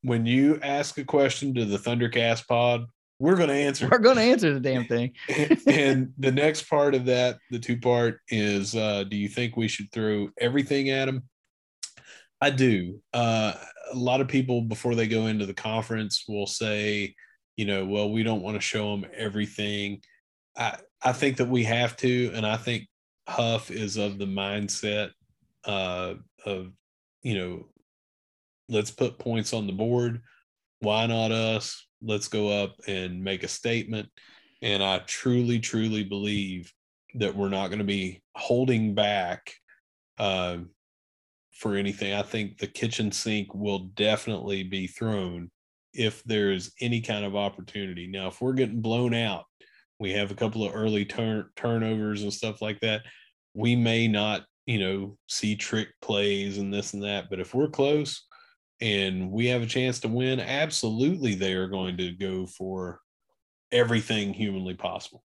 when 0.05 0.25
you 0.25 0.59
ask 0.61 0.97
a 0.97 1.03
question 1.03 1.53
to 1.55 1.65
the 1.65 1.77
Thundercast 1.77 2.47
pod, 2.47 2.85
we're 3.19 3.35
going 3.35 3.49
to 3.49 3.55
answer. 3.55 3.87
We're 3.89 3.99
going 3.99 4.17
to 4.17 4.21
answer 4.21 4.53
the 4.53 4.59
damn 4.71 4.85
thing. 4.85 5.13
and 5.67 6.13
the 6.17 6.31
next 6.31 6.69
part 6.69 6.95
of 6.95 7.05
that, 7.05 7.37
the 7.49 7.59
two 7.59 7.77
part 7.77 8.19
is 8.29 8.75
uh, 8.75 9.03
do 9.05 9.15
you 9.15 9.29
think 9.29 9.55
we 9.55 9.67
should 9.67 9.91
throw 9.91 10.29
everything 10.39 10.89
at 10.89 11.05
them? 11.05 11.23
I 12.41 12.49
do. 12.49 12.99
Uh, 13.13 13.53
a 13.91 13.95
lot 13.95 14.21
of 14.21 14.27
people 14.27 14.61
before 14.61 14.95
they 14.95 15.07
go 15.07 15.27
into 15.27 15.45
the 15.45 15.53
conference 15.53 16.25
will 16.27 16.47
say, 16.47 17.15
you 17.55 17.65
know, 17.65 17.85
well, 17.85 18.11
we 18.11 18.23
don't 18.23 18.41
want 18.41 18.55
to 18.55 18.61
show 18.61 18.95
them 18.95 19.09
everything. 19.15 20.01
I 20.57 20.77
I 21.01 21.13
think 21.13 21.37
that 21.37 21.47
we 21.47 21.63
have 21.63 21.95
to, 21.97 22.31
and 22.33 22.45
I 22.45 22.57
think 22.57 22.87
Huff 23.27 23.71
is 23.71 23.97
of 23.97 24.17
the 24.17 24.25
mindset 24.25 25.11
uh, 25.63 26.15
of, 26.45 26.71
you 27.21 27.37
know, 27.37 27.65
let's 28.69 28.91
put 28.91 29.19
points 29.19 29.53
on 29.53 29.67
the 29.67 29.73
board. 29.73 30.21
Why 30.79 31.05
not 31.07 31.31
us? 31.31 31.85
Let's 32.01 32.27
go 32.27 32.49
up 32.63 32.75
and 32.87 33.23
make 33.23 33.43
a 33.43 33.47
statement. 33.47 34.09
And 34.61 34.83
I 34.83 34.99
truly, 34.99 35.59
truly 35.59 36.03
believe 36.03 36.71
that 37.15 37.35
we're 37.35 37.49
not 37.49 37.67
going 37.67 37.79
to 37.79 37.85
be 37.85 38.21
holding 38.35 38.93
back 38.93 39.53
uh, 40.17 40.57
for 41.51 41.75
anything. 41.75 42.13
I 42.13 42.21
think 42.21 42.57
the 42.57 42.67
kitchen 42.67 43.11
sink 43.11 43.53
will 43.53 43.91
definitely 43.95 44.63
be 44.63 44.87
thrown 44.87 45.49
if 45.93 46.23
there's 46.23 46.73
any 46.81 47.01
kind 47.01 47.25
of 47.25 47.35
opportunity. 47.35 48.07
Now, 48.07 48.27
if 48.27 48.41
we're 48.41 48.53
getting 48.53 48.81
blown 48.81 49.13
out, 49.13 49.45
we 49.97 50.11
have 50.11 50.29
a 50.29 50.35
couple 50.35 50.65
of 50.65 50.75
early 50.75 51.05
turn 51.05 51.49
turnovers 51.55 52.23
and 52.23 52.33
stuff 52.33 52.61
like 52.61 52.81
that. 52.81 53.03
We 53.53 53.77
may 53.77 54.09
not, 54.09 54.43
you 54.65 54.79
know, 54.79 55.17
see 55.29 55.55
trick 55.55 55.87
plays 56.01 56.57
and 56.57 56.73
this 56.73 56.93
and 56.93 57.03
that. 57.03 57.29
But 57.29 57.39
if 57.39 57.53
we're 57.53 57.69
close 57.69 58.25
and 58.81 59.31
we 59.31 59.47
have 59.47 59.61
a 59.61 59.67
chance 59.67 59.99
to 60.01 60.07
win, 60.07 60.39
absolutely 60.39 61.35
they 61.35 61.53
are 61.53 61.67
going 61.67 61.97
to 61.97 62.11
go 62.11 62.45
for 62.45 62.99
everything 63.71 64.33
humanly 64.33 64.73
possible. 64.73 65.23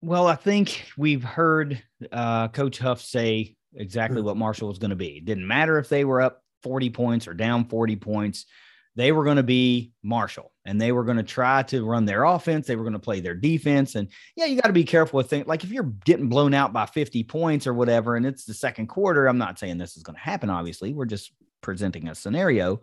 Well, 0.00 0.26
I 0.26 0.36
think 0.36 0.86
we've 0.96 1.24
heard 1.24 1.82
uh, 2.12 2.48
Coach 2.48 2.78
Huff 2.78 3.00
say 3.00 3.56
exactly 3.74 4.22
what 4.22 4.36
Marshall 4.36 4.68
was 4.68 4.78
going 4.78 4.90
to 4.90 4.96
be. 4.96 5.18
It 5.18 5.24
didn't 5.24 5.46
matter 5.46 5.78
if 5.78 5.88
they 5.88 6.04
were 6.04 6.20
up 6.20 6.42
40 6.62 6.90
points 6.90 7.26
or 7.26 7.34
down 7.34 7.64
40 7.64 7.96
points. 7.96 8.46
They 8.94 9.12
were 9.12 9.24
going 9.24 9.36
to 9.36 9.44
be 9.44 9.92
Marshall 10.02 10.52
and 10.64 10.80
they 10.80 10.90
were 10.90 11.04
going 11.04 11.18
to 11.18 11.22
try 11.22 11.62
to 11.64 11.84
run 11.84 12.04
their 12.04 12.24
offense. 12.24 12.66
They 12.66 12.74
were 12.74 12.82
going 12.82 12.94
to 12.94 12.98
play 12.98 13.20
their 13.20 13.34
defense. 13.34 13.94
And 13.94 14.08
yeah, 14.34 14.46
you 14.46 14.60
got 14.60 14.66
to 14.66 14.72
be 14.72 14.84
careful 14.84 15.18
with 15.18 15.30
things 15.30 15.46
like 15.46 15.62
if 15.62 15.70
you're 15.70 15.92
getting 16.04 16.28
blown 16.28 16.52
out 16.52 16.72
by 16.72 16.86
50 16.86 17.22
points 17.24 17.66
or 17.66 17.74
whatever, 17.74 18.16
and 18.16 18.26
it's 18.26 18.44
the 18.44 18.54
second 18.54 18.88
quarter, 18.88 19.26
I'm 19.26 19.38
not 19.38 19.58
saying 19.58 19.78
this 19.78 19.96
is 19.96 20.02
going 20.02 20.16
to 20.16 20.22
happen, 20.22 20.50
obviously. 20.50 20.92
We're 20.92 21.04
just 21.04 21.32
presenting 21.60 22.08
a 22.08 22.14
scenario. 22.14 22.80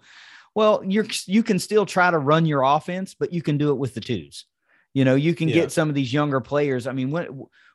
Well, 0.54 0.84
you're 0.86 1.06
you 1.26 1.44
can 1.44 1.60
still 1.60 1.86
try 1.86 2.10
to 2.12 2.18
run 2.18 2.46
your 2.46 2.62
offense, 2.64 3.14
but 3.14 3.34
you 3.34 3.42
can 3.42 3.58
do 3.58 3.72
it 3.72 3.78
with 3.78 3.94
the 3.94 4.02
twos. 4.02 4.46
You 4.94 5.04
know, 5.04 5.16
you 5.16 5.36
can 5.36 5.50
Yeah. 5.50 5.56
get 5.56 5.72
some 5.72 5.90
of 5.90 5.96
these 5.96 6.14
younger 6.14 6.40
players. 6.40 6.88
I 6.88 6.94
mean, 6.94 7.12
what 7.12 7.28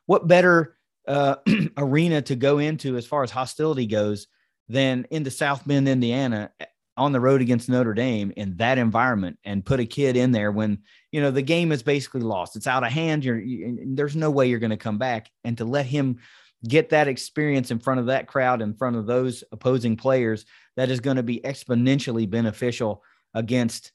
what 0.07 0.27
better 0.27 0.77
uh, 1.07 1.35
arena 1.77 2.21
to 2.23 2.35
go 2.35 2.57
into 2.59 2.97
as 2.97 3.05
far 3.05 3.23
as 3.23 3.31
hostility 3.31 3.85
goes 3.85 4.27
than 4.69 5.05
into 5.11 5.29
South 5.31 5.65
Bend, 5.67 5.87
Indiana, 5.87 6.51
eh, 6.59 6.65
on 6.97 7.11
the 7.11 7.19
road 7.19 7.41
against 7.41 7.69
Notre 7.69 7.93
Dame 7.93 8.31
in 8.35 8.57
that 8.57 8.77
environment, 8.77 9.37
and 9.43 9.65
put 9.65 9.79
a 9.79 9.85
kid 9.85 10.15
in 10.17 10.31
there 10.31 10.51
when 10.51 10.79
you 11.11 11.21
know 11.21 11.29
the 11.31 11.41
game 11.41 11.71
is 11.71 11.83
basically 11.83 12.21
lost. 12.21 12.55
It's 12.55 12.67
out 12.67 12.83
of 12.83 12.91
hand. 12.91 13.23
You're 13.23 13.39
you, 13.39 13.79
there's 13.95 14.15
no 14.15 14.31
way 14.31 14.47
you're 14.49 14.59
going 14.59 14.71
to 14.71 14.77
come 14.77 14.97
back, 14.97 15.29
and 15.43 15.57
to 15.59 15.65
let 15.65 15.85
him 15.85 16.17
get 16.67 16.89
that 16.89 17.07
experience 17.07 17.71
in 17.71 17.79
front 17.79 17.99
of 17.99 18.05
that 18.07 18.27
crowd, 18.27 18.61
in 18.61 18.73
front 18.73 18.95
of 18.95 19.05
those 19.05 19.43
opposing 19.51 19.97
players, 19.97 20.45
that 20.75 20.89
is 20.89 20.99
going 20.99 21.17
to 21.17 21.23
be 21.23 21.41
exponentially 21.41 22.29
beneficial 22.29 23.03
against 23.33 23.91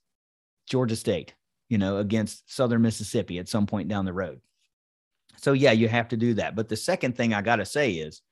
Georgia 0.69 0.97
State, 0.97 1.35
you 1.69 1.79
know, 1.79 1.99
against 1.99 2.53
Southern 2.53 2.83
Mississippi 2.83 3.39
at 3.39 3.49
some 3.49 3.67
point 3.67 3.89
down 3.89 4.05
the 4.05 4.13
road. 4.13 4.41
So, 5.37 5.53
yeah, 5.53 5.73
you 5.73 5.89
have 5.89 6.09
to 6.09 6.17
do 6.17 6.35
that. 6.35 6.57
But 6.57 6.69
the 6.69 6.77
second 6.77 7.17
thing 7.17 7.35
I 7.35 7.43
got 7.43 7.57
to 7.57 7.67
say 7.67 7.93
is, 7.93 8.23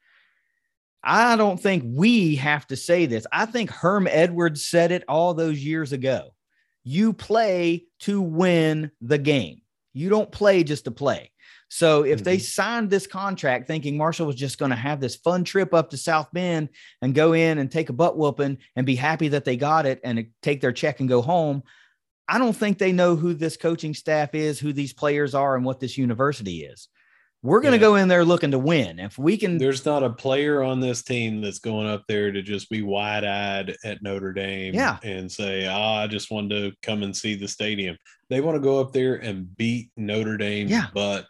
I 1.02 1.36
don't 1.36 1.60
think 1.60 1.84
we 1.86 2.36
have 2.36 2.66
to 2.68 2.76
say 2.76 3.04
this. 3.06 3.26
I 3.30 3.44
think 3.44 3.70
Herm 3.70 4.08
Edwards 4.10 4.64
said 4.64 4.90
it 4.90 5.04
all 5.06 5.34
those 5.34 5.62
years 5.62 5.92
ago. 5.92 6.30
You 6.82 7.12
play 7.12 7.84
to 8.00 8.20
win 8.20 8.90
the 9.00 9.18
game, 9.18 9.60
you 9.92 10.08
don't 10.08 10.32
play 10.32 10.64
just 10.64 10.86
to 10.86 10.90
play. 10.90 11.30
So 11.74 12.04
if 12.04 12.22
they 12.22 12.36
mm-hmm. 12.36 12.42
signed 12.42 12.88
this 12.88 13.08
contract 13.08 13.66
thinking 13.66 13.96
Marshall 13.96 14.28
was 14.28 14.36
just 14.36 14.58
going 14.58 14.70
to 14.70 14.76
have 14.76 15.00
this 15.00 15.16
fun 15.16 15.42
trip 15.42 15.74
up 15.74 15.90
to 15.90 15.96
South 15.96 16.28
Bend 16.32 16.68
and 17.02 17.16
go 17.16 17.32
in 17.32 17.58
and 17.58 17.68
take 17.68 17.88
a 17.88 17.92
butt 17.92 18.16
whooping 18.16 18.58
and 18.76 18.86
be 18.86 18.94
happy 18.94 19.26
that 19.26 19.44
they 19.44 19.56
got 19.56 19.84
it 19.84 20.00
and 20.04 20.20
uh, 20.20 20.22
take 20.40 20.60
their 20.60 20.70
check 20.70 21.00
and 21.00 21.08
go 21.08 21.20
home, 21.20 21.64
I 22.28 22.38
don't 22.38 22.52
think 22.52 22.78
they 22.78 22.92
know 22.92 23.16
who 23.16 23.34
this 23.34 23.56
coaching 23.56 23.92
staff 23.92 24.36
is, 24.36 24.60
who 24.60 24.72
these 24.72 24.92
players 24.92 25.34
are, 25.34 25.56
and 25.56 25.64
what 25.64 25.80
this 25.80 25.98
university 25.98 26.62
is. 26.62 26.86
We're 27.42 27.60
going 27.60 27.72
to 27.72 27.78
Yeah. 27.78 27.88
go 27.88 27.96
in 27.96 28.06
there 28.06 28.24
looking 28.24 28.52
to 28.52 28.58
win. 28.60 29.00
If 29.00 29.18
we 29.18 29.36
can, 29.36 29.58
There's 29.58 29.84
not 29.84 30.04
a 30.04 30.10
player 30.10 30.62
on 30.62 30.78
this 30.78 31.02
team 31.02 31.40
that's 31.40 31.58
going 31.58 31.88
up 31.88 32.04
there 32.06 32.30
to 32.30 32.40
just 32.40 32.70
be 32.70 32.82
wide 32.82 33.24
eyed 33.24 33.74
at 33.82 34.00
Notre 34.00 34.32
Dame 34.32 34.74
Yeah. 34.74 34.98
and 35.02 35.30
say, 35.30 35.66
oh, 35.66 35.72
I 36.04 36.06
just 36.06 36.30
wanted 36.30 36.70
to 36.70 36.76
come 36.82 37.02
and 37.02 37.16
see 37.16 37.34
the 37.34 37.48
stadium. 37.48 37.96
They 38.30 38.40
want 38.40 38.54
to 38.54 38.60
go 38.60 38.80
up 38.80 38.92
there 38.92 39.16
and 39.16 39.56
beat 39.56 39.90
Notre 39.96 40.36
Dame's 40.36 40.70
Yeah. 40.70 40.86
butt 40.94 41.26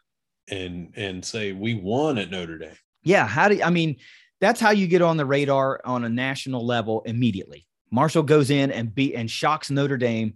and 0.49 0.93
and 0.97 1.25
say 1.25 1.53
we 1.53 1.75
won 1.75 2.19
at 2.19 2.31
Notre 2.31 2.59
Dame. 2.59 2.77
yeah, 3.03 3.27
how 3.27 3.49
do 3.49 3.61
I 3.63 3.71
mean? 3.71 3.97
That's 4.41 4.61
how 4.61 4.71
you 4.71 4.87
get 4.87 5.01
on 5.01 5.17
the 5.17 5.25
radar 5.25 5.81
on 5.85 6.05
a 6.05 6.09
national 6.09 6.67
level 6.67 7.03
immediately. 7.07 7.67
Marshall 7.91 8.25
goes 8.25 8.51
in 8.51 8.71
and 8.73 8.95
beat 8.95 9.15
and 9.15 9.31
shocks 9.31 9.71
Notre 9.71 9.97
Dame 9.97 10.35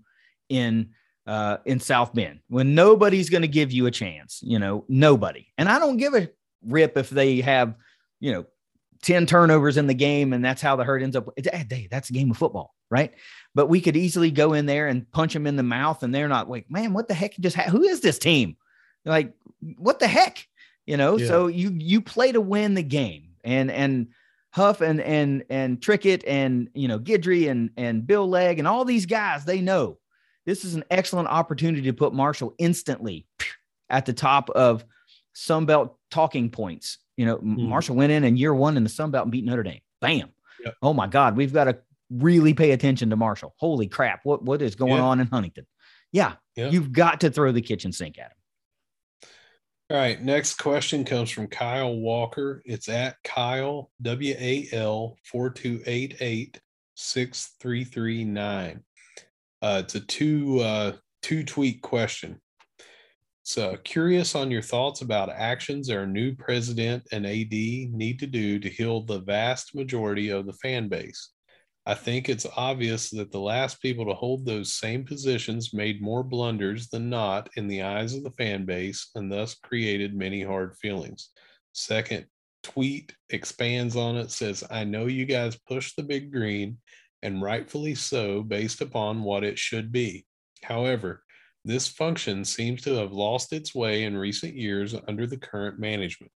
in 0.48 0.90
uh, 1.26 1.58
in 1.66 1.78
South 1.78 2.14
Bend 2.14 2.40
when 2.48 2.74
nobody's 2.74 3.28
going 3.28 3.42
to 3.42 3.48
give 3.48 3.70
you 3.70 3.86
a 3.86 3.90
chance. 3.90 4.40
You 4.42 4.58
know, 4.58 4.84
nobody. 4.88 5.46
And 5.58 5.68
I 5.68 5.78
don't 5.78 5.98
give 5.98 6.14
a 6.14 6.30
rip 6.64 6.96
if 6.96 7.10
they 7.10 7.40
have, 7.42 7.74
you 8.18 8.32
know, 8.32 8.46
10 9.02 9.26
turnovers 9.26 9.76
in 9.76 9.86
the 9.86 9.94
game 9.94 10.32
and 10.32 10.44
that's 10.44 10.62
how 10.62 10.74
the 10.76 10.84
herd 10.84 11.02
ends 11.02 11.16
up. 11.16 11.28
Hey, 11.36 11.88
that's 11.90 12.10
a 12.10 12.12
game 12.12 12.30
of 12.30 12.38
football, 12.38 12.74
right? 12.90 13.12
But 13.54 13.66
we 13.66 13.80
could 13.80 13.96
easily 13.96 14.30
go 14.30 14.54
in 14.54 14.66
there 14.66 14.88
and 14.88 15.10
punch 15.12 15.34
them 15.34 15.46
in 15.46 15.56
the 15.56 15.62
mouth 15.62 16.02
and 16.02 16.14
they're 16.14 16.28
not 16.28 16.48
like, 16.48 16.70
man, 16.70 16.94
what 16.94 17.08
the 17.08 17.14
heck 17.14 17.36
just 17.38 17.56
who 17.56 17.82
is 17.82 18.00
this 18.00 18.18
team? 18.18 18.56
Like, 19.04 19.32
what 19.76 19.98
the 20.00 20.08
heck? 20.08 20.46
You 20.86 20.96
know, 20.96 21.16
Yeah. 21.18 21.26
so 21.28 21.46
you 21.48 21.70
you 21.76 22.00
play 22.00 22.32
to 22.32 22.40
win 22.40 22.74
the 22.74 22.82
game. 22.82 23.24
And 23.44 23.70
and 23.70 24.08
Huff 24.52 24.80
and 24.80 25.00
and 25.00 25.44
and 25.50 25.80
Trickett 25.80 26.22
and 26.26 26.68
you 26.74 26.88
know 26.88 26.98
Guidry 26.98 27.50
and 27.50 27.70
and 27.76 28.06
Bill 28.06 28.28
Legg 28.28 28.58
and 28.58 28.66
all 28.66 28.84
these 28.84 29.06
guys, 29.06 29.44
they 29.44 29.60
know 29.60 29.98
this 30.46 30.64
is 30.64 30.74
an 30.74 30.84
excellent 30.90 31.28
opportunity 31.28 31.82
to 31.82 31.92
put 31.92 32.12
Marshall 32.14 32.54
instantly 32.58 33.26
at 33.90 34.06
the 34.06 34.12
top 34.12 34.50
of 34.50 34.84
Sun 35.34 35.66
Belt 35.66 35.96
talking 36.10 36.50
points. 36.50 36.98
You 37.16 37.26
know, 37.26 37.36
M- 37.36 37.56
Mhm. 37.56 37.68
Marshall 37.68 37.96
went 37.96 38.12
in 38.12 38.24
in 38.24 38.36
year 38.36 38.54
one 38.54 38.76
in 38.76 38.82
the 38.84 38.88
Sun 38.88 39.10
Belt 39.10 39.24
and 39.24 39.32
beat 39.32 39.44
Notre 39.44 39.62
Dame. 39.62 39.80
Bam. 40.00 40.30
Yep. 40.64 40.74
Oh 40.82 40.92
my 40.94 41.06
God, 41.06 41.36
we've 41.36 41.52
got 41.52 41.64
to 41.64 41.78
really 42.10 42.54
pay 42.54 42.70
attention 42.72 43.10
to 43.10 43.16
Marshall. 43.16 43.54
Holy 43.58 43.86
crap, 43.86 44.20
what 44.24 44.42
what 44.42 44.62
is 44.62 44.74
going 44.74 44.94
Yeah. 44.94 45.02
on 45.02 45.20
in 45.20 45.26
Huntington? 45.26 45.66
Yeah, 46.12 46.34
Yeah. 46.56 46.70
you've 46.70 46.92
got 46.92 47.20
to 47.20 47.30
throw 47.30 47.52
the 47.52 47.60
kitchen 47.60 47.92
sink 47.92 48.18
at 48.18 48.26
him. 48.30 48.36
All 49.90 49.96
right. 49.96 50.22
Next 50.22 50.56
question 50.56 51.02
comes 51.02 51.30
from 51.30 51.46
Kyle 51.46 51.96
Walker. 51.96 52.60
It's 52.66 52.90
at 52.90 53.16
Kyle 53.24 53.90
W 54.02 54.34
A 54.38 54.68
L 54.70 55.16
four 55.24 55.48
two 55.48 55.80
eight 55.86 56.16
eight 56.20 56.60
six 56.94 57.54
three 57.58 57.84
three 57.84 58.22
nine. 58.22 58.82
Uh, 59.62 59.80
it's 59.82 59.94
a 59.94 60.00
two 60.00 60.60
uh, 60.60 60.92
two 61.22 61.42
tweet 61.42 61.80
question. 61.80 62.38
So 63.44 63.78
curious 63.82 64.34
on 64.34 64.50
your 64.50 64.60
thoughts 64.60 65.00
about 65.00 65.30
actions 65.30 65.88
our 65.88 66.06
new 66.06 66.36
president 66.36 67.04
and 67.10 67.24
AD 67.24 67.50
need 67.50 68.18
to 68.18 68.26
do 68.26 68.58
to 68.58 68.68
heal 68.68 69.00
the 69.00 69.20
vast 69.20 69.74
majority 69.74 70.28
of 70.28 70.44
the 70.44 70.52
fan 70.52 70.88
base. 70.88 71.30
I 71.88 71.94
think 71.94 72.28
it's 72.28 72.46
obvious 72.54 73.08
that 73.12 73.32
the 73.32 73.40
last 73.40 73.80
people 73.80 74.04
to 74.04 74.12
hold 74.12 74.44
those 74.44 74.74
same 74.74 75.04
positions 75.04 75.72
made 75.72 76.02
more 76.02 76.22
blunders 76.22 76.88
than 76.88 77.08
not 77.08 77.48
in 77.56 77.66
the 77.66 77.80
eyes 77.80 78.12
of 78.12 78.24
the 78.24 78.30
fan 78.32 78.66
base 78.66 79.08
and 79.14 79.32
thus 79.32 79.54
created 79.54 80.14
many 80.14 80.42
hard 80.42 80.76
feelings. 80.76 81.30
Second 81.72 82.26
tweet 82.62 83.16
expands 83.30 83.96
on 83.96 84.18
it, 84.18 84.30
says, 84.30 84.62
I 84.70 84.84
know 84.84 85.06
you 85.06 85.24
guys 85.24 85.58
push 85.66 85.94
the 85.94 86.02
big 86.02 86.30
green, 86.30 86.76
and 87.22 87.40
rightfully 87.40 87.94
so, 87.94 88.42
based 88.42 88.82
upon 88.82 89.22
what 89.22 89.42
it 89.42 89.58
should 89.58 89.90
be. 89.90 90.26
However, 90.62 91.22
this 91.64 91.88
function 91.88 92.44
seems 92.44 92.82
to 92.82 92.96
have 92.96 93.12
lost 93.12 93.54
its 93.54 93.74
way 93.74 94.04
in 94.04 94.14
recent 94.14 94.54
years 94.54 94.94
under 95.08 95.26
the 95.26 95.38
current 95.38 95.78
management. 95.78 96.32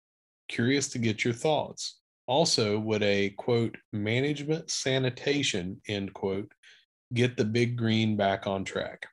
Curious 0.47 0.87
to 0.91 0.97
get 0.97 1.25
your 1.25 1.33
thoughts. 1.33 2.00
Also, 2.31 2.79
would 2.79 3.03
a 3.03 3.31
quote 3.31 3.75
management 3.91 4.71
sanitation 4.71 5.81
end 5.89 6.13
quote 6.13 6.49
get 7.13 7.35
the 7.35 7.43
big 7.43 7.75
green 7.75 8.15
back 8.15 8.47
on 8.47 8.63
track? 8.63 9.05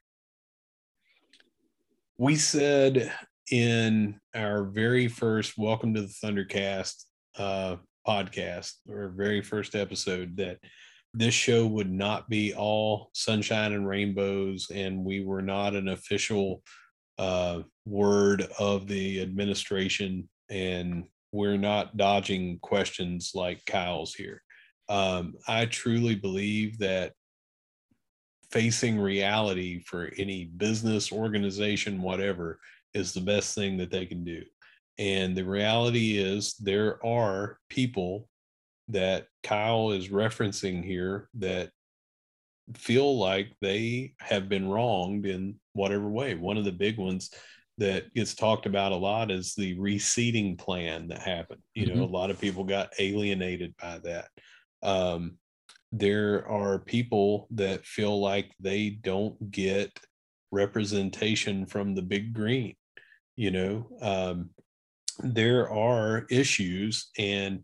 We 2.16 2.36
said 2.36 3.12
in 3.50 4.20
our 4.36 4.62
very 4.62 5.08
first 5.08 5.58
Welcome 5.58 5.94
to 5.94 6.02
the 6.02 6.14
Thundercast 6.24 7.06
uh, 7.36 7.76
podcast, 8.06 8.74
or 8.88 9.08
very 9.08 9.42
first 9.42 9.74
episode, 9.74 10.36
that 10.36 10.58
this 11.12 11.34
show 11.34 11.66
would 11.66 11.90
not 11.90 12.28
be 12.28 12.54
all 12.54 13.10
sunshine 13.14 13.72
and 13.72 13.88
rainbows, 13.88 14.70
and 14.72 15.04
we 15.04 15.24
were 15.24 15.42
not 15.42 15.74
an 15.74 15.88
official 15.88 16.62
uh, 17.18 17.62
word 17.84 18.46
of 18.60 18.86
the 18.86 19.20
administration, 19.20 20.28
and 20.50 21.02
we're 21.32 21.58
not 21.58 21.96
dodging 21.96 22.58
questions 22.60 23.32
like 23.34 23.64
Kyle's 23.66 24.14
here. 24.14 24.42
Um, 24.88 25.34
I 25.46 25.66
truly 25.66 26.14
believe 26.14 26.78
that 26.78 27.12
facing 28.50 28.98
reality 28.98 29.82
for 29.84 30.10
any 30.16 30.46
business, 30.56 31.12
organization, 31.12 32.00
whatever, 32.00 32.58
is 32.94 33.12
the 33.12 33.20
best 33.20 33.54
thing 33.54 33.76
that 33.76 33.90
they 33.90 34.06
can 34.06 34.24
do. 34.24 34.42
And 34.98 35.36
the 35.36 35.44
reality 35.44 36.18
is, 36.18 36.54
there 36.54 37.04
are 37.06 37.58
people 37.68 38.28
that 38.88 39.26
Kyle 39.42 39.90
is 39.90 40.08
referencing 40.08 40.82
here 40.82 41.28
that 41.34 41.70
feel 42.74 43.18
like 43.18 43.52
they 43.60 44.14
have 44.20 44.48
been 44.48 44.68
wronged 44.68 45.26
in 45.26 45.56
whatever 45.74 46.08
way. 46.08 46.34
One 46.34 46.56
of 46.56 46.64
the 46.64 46.72
big 46.72 46.98
ones 46.98 47.30
that 47.78 48.12
gets 48.14 48.34
talked 48.34 48.66
about 48.66 48.92
a 48.92 48.96
lot 48.96 49.30
is 49.30 49.54
the 49.54 49.78
reseating 49.78 50.56
plan 50.56 51.08
that 51.08 51.20
happened. 51.20 51.62
You 51.74 51.86
know, 51.86 51.92
mm-hmm. 51.94 52.14
a 52.14 52.18
lot 52.18 52.30
of 52.30 52.40
people 52.40 52.64
got 52.64 52.92
alienated 52.98 53.74
by 53.80 54.00
that. 54.04 54.28
Um, 54.82 55.38
there 55.92 56.46
are 56.48 56.80
people 56.80 57.46
that 57.52 57.86
feel 57.86 58.20
like 58.20 58.52
they 58.60 58.90
don't 58.90 59.50
get 59.50 59.98
representation 60.50 61.66
from 61.66 61.94
the 61.94 62.02
big 62.02 62.34
green. 62.34 62.74
You 63.36 63.52
know, 63.52 63.86
um, 64.02 64.50
there 65.20 65.70
are 65.70 66.26
issues, 66.30 67.10
and 67.16 67.62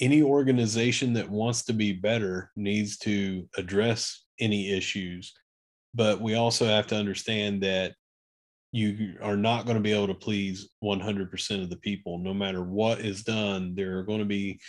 any 0.00 0.22
organization 0.22 1.12
that 1.12 1.28
wants 1.28 1.64
to 1.64 1.74
be 1.74 1.92
better 1.92 2.50
needs 2.56 2.96
to 2.98 3.46
address 3.58 4.24
any 4.40 4.72
issues. 4.72 5.34
But 5.94 6.20
we 6.20 6.34
also 6.34 6.64
have 6.64 6.86
to 6.88 6.96
understand 6.96 7.62
that 7.62 7.94
you 8.72 9.16
are 9.20 9.36
not 9.36 9.64
going 9.64 9.76
to 9.76 9.82
be 9.82 9.92
able 9.92 10.06
to 10.06 10.14
please 10.14 10.68
100% 10.82 11.62
of 11.62 11.70
the 11.70 11.76
people. 11.76 12.18
No 12.18 12.32
matter 12.32 12.62
what 12.62 13.00
is 13.00 13.22
done 13.22 13.74
there 13.74 13.98
are 13.98 14.04
going 14.04 14.20
to 14.20 14.24
be 14.24 14.60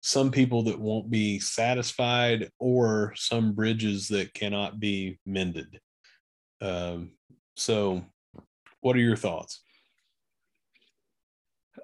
some 0.00 0.30
people 0.30 0.62
that 0.64 0.78
won't 0.78 1.10
be 1.10 1.38
satisfied 1.40 2.50
or 2.58 3.12
some 3.16 3.52
bridges 3.52 4.08
that 4.08 4.32
cannot 4.34 4.78
be 4.78 5.18
mended. 5.26 5.80
Um, 6.60 7.12
so 7.56 8.04
what 8.80 8.94
are 8.94 9.00
your 9.00 9.16
thoughts? 9.16 9.62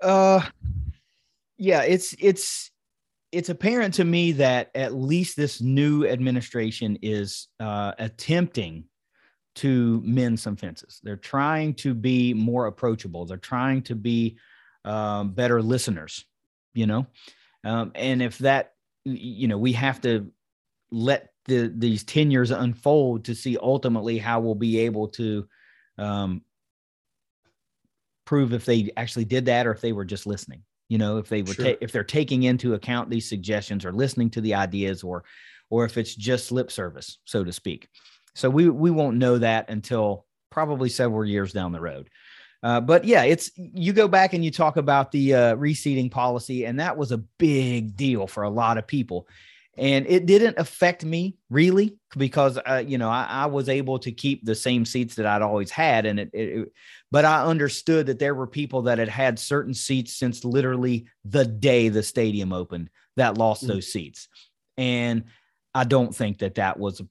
Uh 0.00 0.40
yeah 1.58 1.82
it's 1.82 2.14
it's 2.18 2.72
it's 3.30 3.48
apparent 3.48 3.94
to 3.94 4.04
me 4.04 4.32
that 4.32 4.70
at 4.74 4.94
least 4.94 5.36
this 5.36 5.60
new 5.60 6.06
administration 6.06 6.98
is 7.02 7.48
uh, 7.60 7.92
attempting 7.98 8.84
to 9.56 10.00
mend 10.04 10.40
some 10.40 10.56
fences. 10.56 11.00
They're 11.02 11.16
trying 11.16 11.74
to 11.74 11.94
be 11.94 12.34
more 12.34 12.66
approachable. 12.66 13.26
They're 13.26 13.36
trying 13.36 13.82
to 13.82 13.94
be 13.94 14.38
um, 14.84 15.32
better 15.32 15.62
listeners, 15.62 16.24
you 16.74 16.86
know. 16.86 17.06
Um, 17.64 17.92
and 17.94 18.22
if 18.22 18.38
that, 18.38 18.74
you 19.04 19.48
know, 19.48 19.58
we 19.58 19.72
have 19.72 20.00
to 20.02 20.30
let 20.90 21.32
the 21.46 21.72
these 21.74 22.04
tenures 22.04 22.50
unfold 22.50 23.24
to 23.24 23.34
see 23.34 23.56
ultimately 23.60 24.18
how 24.18 24.40
we'll 24.40 24.54
be 24.54 24.78
able 24.80 25.08
to 25.08 25.46
um, 25.98 26.42
prove 28.24 28.52
if 28.52 28.64
they 28.64 28.90
actually 28.96 29.24
did 29.24 29.46
that 29.46 29.66
or 29.66 29.72
if 29.72 29.80
they 29.80 29.92
were 29.92 30.04
just 30.04 30.26
listening. 30.26 30.62
You 30.88 30.98
know, 30.98 31.18
if 31.18 31.28
they 31.28 31.42
were 31.42 31.54
sure. 31.54 31.64
ta- 31.64 31.78
if 31.80 31.90
they're 31.90 32.04
taking 32.04 32.42
into 32.42 32.74
account 32.74 33.08
these 33.08 33.28
suggestions 33.28 33.84
or 33.84 33.92
listening 33.92 34.30
to 34.30 34.40
the 34.40 34.54
ideas, 34.54 35.02
or 35.02 35.24
or 35.70 35.84
if 35.84 35.96
it's 35.96 36.14
just 36.14 36.52
lip 36.52 36.70
service, 36.70 37.18
so 37.24 37.44
to 37.44 37.52
speak. 37.52 37.88
So 38.34 38.48
we 38.48 38.68
we 38.68 38.90
won't 38.90 39.16
know 39.16 39.38
that 39.38 39.70
until 39.70 40.26
probably 40.50 40.88
several 40.88 41.24
years 41.24 41.52
down 41.52 41.72
the 41.72 41.80
road. 41.80 42.08
Uh, 42.62 42.80
but 42.80 43.04
yeah, 43.04 43.24
it's 43.24 43.50
you 43.56 43.92
go 43.92 44.06
back 44.06 44.34
and 44.34 44.44
you 44.44 44.50
talk 44.50 44.76
about 44.76 45.10
the 45.10 45.34
uh, 45.34 45.54
reseating 45.54 46.08
policy, 46.08 46.64
and 46.64 46.78
that 46.78 46.96
was 46.96 47.10
a 47.10 47.18
big 47.18 47.96
deal 47.96 48.26
for 48.26 48.44
a 48.44 48.50
lot 48.50 48.78
of 48.78 48.86
people. 48.86 49.26
And 49.76 50.06
it 50.06 50.26
didn't 50.26 50.58
affect 50.58 51.02
me 51.02 51.38
really 51.48 51.96
because 52.16 52.58
uh, 52.58 52.84
you 52.86 52.98
know 52.98 53.08
I, 53.08 53.26
I, 53.28 53.46
was 53.46 53.70
able 53.70 53.98
to 54.00 54.12
keep 54.12 54.44
the 54.44 54.54
same 54.54 54.84
seats 54.84 55.14
that 55.14 55.26
I'd 55.26 55.42
always 55.42 55.70
had, 55.70 56.06
and 56.06 56.20
it, 56.20 56.30
it, 56.32 56.48
it, 56.58 56.72
But 57.10 57.24
I 57.24 57.42
understood 57.42 58.06
that 58.06 58.18
there 58.18 58.34
were 58.34 58.46
people 58.46 58.82
that 58.82 58.98
had 58.98 59.08
had 59.08 59.38
certain 59.38 59.74
seats 59.74 60.14
since 60.14 60.44
literally 60.44 61.06
the 61.24 61.46
day 61.46 61.88
the 61.88 62.02
stadium 62.02 62.52
opened 62.52 62.90
that 63.16 63.38
lost 63.38 63.62
mm-hmm. 63.62 63.72
those 63.72 63.90
seats, 63.90 64.28
and 64.76 65.24
I 65.74 65.84
don't 65.84 66.14
think 66.14 66.38
that 66.40 66.56
that 66.56 66.78
was 66.78 67.02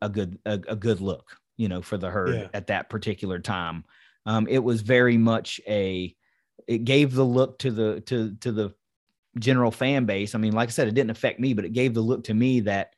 a 0.00 0.08
good 0.08 0.38
a, 0.44 0.60
a 0.68 0.76
good 0.76 1.00
look, 1.00 1.36
you 1.56 1.68
know, 1.68 1.82
for 1.82 1.96
the 1.96 2.10
herd 2.10 2.34
yeah. 2.34 2.48
at 2.54 2.68
that 2.68 2.90
particular 2.90 3.38
time. 3.38 3.84
Um, 4.26 4.46
it 4.48 4.58
was 4.58 4.82
very 4.82 5.16
much 5.16 5.60
a 5.66 6.14
it 6.66 6.84
gave 6.84 7.14
the 7.14 7.24
look 7.24 7.58
to 7.60 7.70
the 7.70 8.00
to 8.02 8.34
to 8.36 8.52
the 8.52 8.74
general 9.38 9.70
fan 9.70 10.04
base. 10.04 10.34
I 10.34 10.38
mean, 10.38 10.52
like 10.52 10.68
I 10.68 10.72
said, 10.72 10.88
it 10.88 10.94
didn't 10.94 11.10
affect 11.10 11.40
me, 11.40 11.54
but 11.54 11.64
it 11.64 11.72
gave 11.72 11.94
the 11.94 12.00
look 12.00 12.24
to 12.24 12.34
me 12.34 12.60
that 12.60 12.94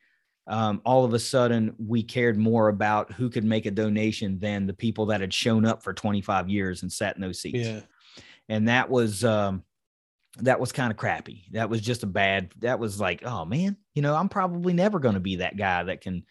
um, 0.47 0.81
all 0.85 1.05
of 1.05 1.15
a 1.15 1.19
sudden 1.19 1.75
we 1.79 2.03
cared 2.03 2.37
more 2.37 2.69
about 2.69 3.13
who 3.13 3.31
could 3.31 3.45
make 3.45 3.67
a 3.67 3.71
donation 3.71 4.39
than 4.39 4.67
the 4.67 4.75
people 4.75 5.07
that 5.07 5.21
had 5.21 5.33
shown 5.33 5.65
up 5.65 5.83
for 5.83 5.93
25 5.93 6.49
years 6.49 6.83
and 6.83 6.93
sat 6.93 7.15
in 7.15 7.23
those 7.23 7.41
seats. 7.41 7.59
Yeah. 7.59 7.81
And 8.49 8.69
that 8.69 8.91
was 8.91 9.25
um, 9.25 9.63
that 10.39 10.59
was 10.59 10.73
kind 10.73 10.91
of 10.91 10.97
crappy. 10.97 11.45
That 11.53 11.71
was 11.71 11.81
just 11.81 12.03
a 12.03 12.09
bad. 12.09 12.53
That 12.59 12.79
was 12.79 12.99
like, 12.99 13.23
oh 13.25 13.45
man, 13.45 13.77
you 13.95 14.03
know, 14.03 14.15
I'm 14.15 14.29
probably 14.29 14.73
never 14.73 14.99
going 14.99 15.15
to 15.15 15.21
be 15.21 15.37
that 15.37 15.57
guy 15.57 15.85
that 15.85 16.01
can 16.01 16.25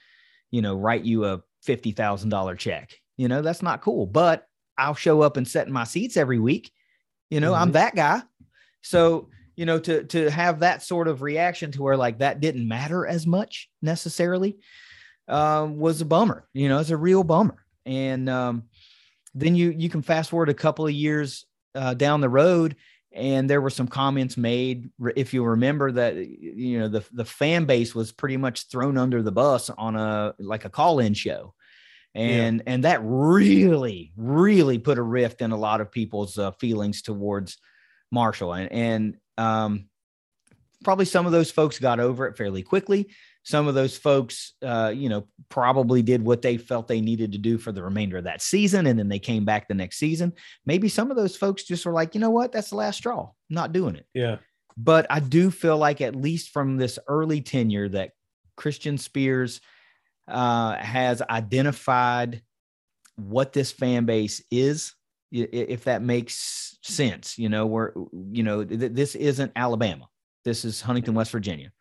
you 0.51 0.61
know, 0.61 0.75
write 0.75 1.03
you 1.03 1.25
a 1.25 1.41
$50,000 1.65 2.57
check. 2.57 2.91
You 3.17 3.27
know, 3.27 3.41
that's 3.41 3.61
not 3.61 3.81
cool, 3.81 4.05
but 4.05 4.47
I'll 4.77 4.95
show 4.95 5.21
up 5.21 5.37
and 5.37 5.47
sit 5.47 5.67
in 5.67 5.73
my 5.73 5.83
seats 5.83 6.17
every 6.17 6.39
week. 6.39 6.71
You 7.29 7.39
know, 7.39 7.53
mm-hmm. 7.53 7.61
I'm 7.61 7.71
that 7.73 7.95
guy. 7.95 8.21
So, 8.81 9.29
you 9.55 9.65
know, 9.65 9.79
to 9.79 10.03
to 10.05 10.29
have 10.29 10.59
that 10.59 10.81
sort 10.81 11.07
of 11.07 11.21
reaction 11.21 11.71
to 11.71 11.81
where 11.81 11.97
like 11.97 12.19
that 12.19 12.39
didn't 12.39 12.67
matter 12.67 13.05
as 13.05 13.27
much 13.27 13.69
necessarily 13.81 14.57
um, 15.27 15.77
was 15.77 16.01
a 16.01 16.05
bummer. 16.05 16.47
You 16.53 16.67
know, 16.67 16.79
it's 16.79 16.89
a 16.89 16.97
real 16.97 17.23
bummer. 17.23 17.63
And 17.85 18.29
um, 18.29 18.63
then 19.33 19.55
you 19.55 19.71
you 19.71 19.89
can 19.89 20.01
fast 20.01 20.29
forward 20.29 20.49
a 20.49 20.53
couple 20.53 20.85
of 20.85 20.93
years 20.93 21.45
uh, 21.75 21.93
down 21.93 22.21
the 22.21 22.29
road, 22.29 22.75
and 23.13 23.49
there 23.49 23.61
were 23.61 23.69
some 23.69 23.87
comments 23.87 24.37
made 24.37 24.89
if 25.15 25.33
you 25.33 25.43
remember 25.43 25.91
that 25.91 26.15
you 26.15 26.79
know 26.79 26.87
the 26.87 27.03
the 27.11 27.25
fan 27.25 27.65
base 27.65 27.93
was 27.93 28.11
pretty 28.11 28.37
much 28.37 28.67
thrown 28.67 28.97
under 28.97 29.21
the 29.21 29.31
bus 29.31 29.69
on 29.69 29.95
a 29.95 30.33
like 30.39 30.65
a 30.65 30.69
call-in 30.69 31.13
show. 31.13 31.53
And 32.13 32.57
yeah. 32.57 32.73
and 32.73 32.83
that 32.83 32.99
really 33.03 34.11
really 34.17 34.77
put 34.77 34.97
a 34.97 35.03
rift 35.03 35.41
in 35.41 35.51
a 35.51 35.57
lot 35.57 35.81
of 35.81 35.91
people's 35.91 36.37
uh, 36.37 36.51
feelings 36.51 37.01
towards 37.01 37.57
Marshall. 38.11 38.53
And 38.53 38.71
and 38.71 39.17
um, 39.37 39.85
probably 40.83 41.05
some 41.05 41.25
of 41.25 41.31
those 41.31 41.51
folks 41.51 41.79
got 41.79 41.99
over 41.99 42.27
it 42.27 42.37
fairly 42.37 42.63
quickly 42.63 43.09
some 43.43 43.67
of 43.67 43.73
those 43.73 43.97
folks, 43.97 44.53
uh, 44.61 44.93
you 44.95 45.09
know, 45.09 45.27
probably 45.49 46.03
did 46.03 46.23
what 46.23 46.43
they 46.43 46.57
felt 46.57 46.87
they 46.87 47.01
needed 47.01 47.31
to 47.31 47.39
do 47.39 47.57
for 47.57 47.71
the 47.71 47.81
remainder 47.81 48.17
of 48.17 48.25
that 48.25 48.41
season. 48.41 48.85
And 48.85 48.99
then 48.99 49.09
they 49.09 49.17
came 49.17 49.45
back 49.45 49.67
the 49.67 49.73
next 49.73 49.97
season. 49.97 50.33
Maybe 50.65 50.89
some 50.89 51.09
of 51.09 51.17
those 51.17 51.35
folks 51.35 51.63
just 51.63 51.85
were 51.85 51.91
like, 51.91 52.13
you 52.13 52.21
know 52.21 52.29
what, 52.29 52.51
that's 52.51 52.69
the 52.69 52.75
last 52.75 52.97
straw, 52.97 53.21
I'm 53.21 53.55
not 53.55 53.73
doing 53.73 53.95
it. 53.95 54.05
Yeah. 54.13 54.37
But 54.77 55.07
I 55.09 55.19
do 55.19 55.49
feel 55.49 55.77
like, 55.77 56.01
at 56.01 56.15
least 56.15 56.51
from 56.51 56.77
this 56.77 56.99
early 57.07 57.41
tenure, 57.41 57.89
that 57.89 58.11
Christian 58.55 58.97
Spears 58.97 59.59
uh, 60.27 60.75
has 60.77 61.21
identified 61.23 62.43
what 63.15 63.53
this 63.53 63.71
fan 63.71 64.05
base 64.05 64.43
is, 64.51 64.93
if 65.31 65.85
that 65.85 66.01
makes 66.01 66.77
sense. 66.83 67.37
You 67.37 67.49
know, 67.49 67.65
where, 67.65 67.93
you 68.31 68.43
know, 68.43 68.63
th- 68.63 68.93
this 68.93 69.15
isn't 69.15 69.51
Alabama, 69.55 70.07
this 70.45 70.63
is 70.63 70.79
Huntington, 70.79 71.15
West 71.15 71.31
Virginia 71.31 71.71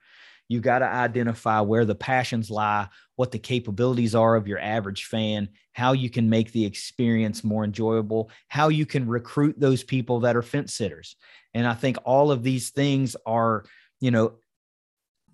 You 0.51 0.61
got 0.61 0.81
to 0.81 0.87
identify 0.87 1.61
where 1.61 1.85
the 1.85 1.95
passions 1.95 2.51
lie, 2.51 2.89
what 3.15 3.31
the 3.31 3.39
capabilities 3.39 4.17
are 4.17 4.35
of 4.35 4.49
your 4.49 4.59
average 4.59 5.05
fan, 5.05 5.49
how 5.75 5.93
you 5.93 6.11
can 6.11 6.29
make 6.29 6.51
the 6.51 6.65
experience 6.65 7.45
more 7.45 7.63
enjoyable, 7.63 8.33
how 8.49 8.67
you 8.67 8.85
can 8.85 9.07
recruit 9.07 9.61
those 9.61 9.85
people 9.85 10.19
that 10.21 10.35
are 10.35 10.43
fence 10.43 10.75
sitters. 10.75 11.15
And 11.55 11.69
I 11.69 11.75
think 11.75 11.99
all 12.05 12.33
of 12.33 12.43
these 12.43 12.71
things 12.71 13.15
are, 13.25 13.65
you 14.01 14.11
know, 14.11 14.39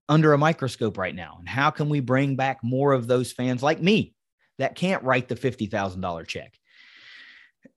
under 0.07 0.35
a 0.35 0.39
microscope 0.39 0.99
right 0.99 1.15
now. 1.15 1.37
And 1.39 1.49
how 1.49 1.71
can 1.71 1.89
we 1.89 2.01
bring 2.01 2.37
back 2.37 2.63
more 2.63 2.93
of 2.93 3.07
those 3.07 3.33
fans 3.33 3.63
like 3.63 3.81
me 3.81 4.15
that 4.59 4.75
can't 4.75 5.03
write 5.03 5.29
the 5.29 5.35
$50,000 5.35 6.27
check? 6.27 6.59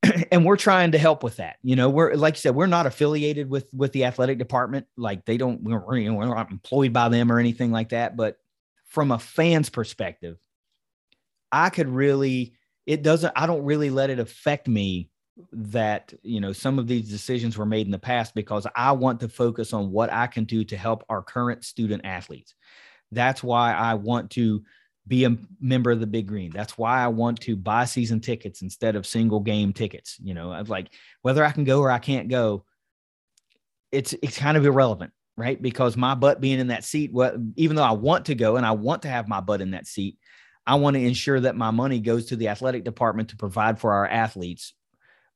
and 0.31 0.45
we're 0.45 0.57
trying 0.57 0.91
to 0.91 0.97
help 0.97 1.23
with 1.23 1.37
that. 1.37 1.57
You 1.61 1.75
know, 1.75 1.89
we're 1.89 2.13
like 2.15 2.35
you 2.35 2.39
said, 2.39 2.55
we're 2.55 2.67
not 2.67 2.85
affiliated 2.85 3.49
with 3.49 3.67
with 3.73 3.91
the 3.91 4.05
athletic 4.05 4.37
department. 4.37 4.87
Like 4.97 5.25
they 5.25 5.37
don't, 5.37 5.61
we're, 5.63 5.97
you 5.97 6.11
know, 6.11 6.17
we're 6.17 6.25
not 6.25 6.51
employed 6.51 6.93
by 6.93 7.09
them 7.09 7.31
or 7.31 7.39
anything 7.39 7.71
like 7.71 7.89
that. 7.89 8.15
But 8.15 8.37
from 8.87 9.11
a 9.11 9.19
fan's 9.19 9.69
perspective, 9.69 10.37
I 11.51 11.69
could 11.69 11.89
really, 11.89 12.53
it 12.85 13.03
doesn't, 13.03 13.33
I 13.35 13.47
don't 13.47 13.63
really 13.63 13.89
let 13.89 14.09
it 14.09 14.19
affect 14.19 14.67
me 14.67 15.09
that 15.51 16.13
you 16.21 16.41
know 16.41 16.51
some 16.51 16.79
of 16.79 16.87
these 16.87 17.09
decisions 17.09 17.57
were 17.57 17.65
made 17.65 17.85
in 17.85 17.91
the 17.91 17.99
past 17.99 18.35
because 18.35 18.67
I 18.75 18.91
want 18.91 19.21
to 19.21 19.29
focus 19.29 19.73
on 19.73 19.91
what 19.91 20.11
I 20.11 20.27
can 20.27 20.43
do 20.43 20.63
to 20.65 20.77
help 20.77 21.05
our 21.09 21.21
current 21.21 21.63
student 21.63 22.05
athletes. 22.05 22.55
That's 23.11 23.41
why 23.41 23.73
I 23.73 23.95
want 23.95 24.31
to 24.31 24.63
be 25.09 25.25
a 25.25 25.35
member 25.59 25.91
of 25.91 25.99
the 25.99 26.07
Big 26.07 26.27
Green. 26.27 26.51
That's 26.51 26.77
why 26.77 27.03
I 27.03 27.07
want 27.07 27.41
to 27.41 27.55
buy 27.55 27.85
season 27.85 28.21
tickets 28.21 28.61
instead 28.61 28.95
of 28.95 29.05
single 29.05 29.39
game 29.39 29.73
tickets. 29.73 30.17
You 30.23 30.35
know, 30.35 30.51
I 30.51 30.61
like 30.61 30.93
whether 31.23 31.43
I 31.43 31.51
can 31.51 31.63
go 31.65 31.81
or 31.81 31.91
I 31.91 31.99
can't 31.99 32.29
go. 32.29 32.63
It's 33.91 34.13
it's 34.21 34.37
kind 34.37 34.55
of 34.55 34.65
irrelevant, 34.65 35.11
right? 35.35 35.59
Because 35.59 35.97
my 35.97 36.13
butt 36.13 36.39
being 36.39 36.59
in 36.59 36.67
that 36.67 36.83
seat, 36.83 37.11
what 37.11 37.35
even 37.55 37.75
though 37.75 37.83
I 37.83 37.91
want 37.91 38.25
to 38.25 38.35
go 38.35 38.55
and 38.55 38.65
I 38.65 38.71
want 38.71 39.01
to 39.01 39.09
have 39.09 39.27
my 39.27 39.41
butt 39.41 39.61
in 39.61 39.71
that 39.71 39.87
seat, 39.87 40.17
I 40.65 40.75
want 40.75 40.93
to 40.93 41.03
ensure 41.03 41.39
that 41.39 41.55
my 41.55 41.71
money 41.71 41.99
goes 41.99 42.27
to 42.27 42.35
the 42.35 42.49
athletic 42.49 42.83
department 42.83 43.29
to 43.29 43.35
provide 43.35 43.79
for 43.79 43.91
our 43.91 44.07
athletes, 44.07 44.73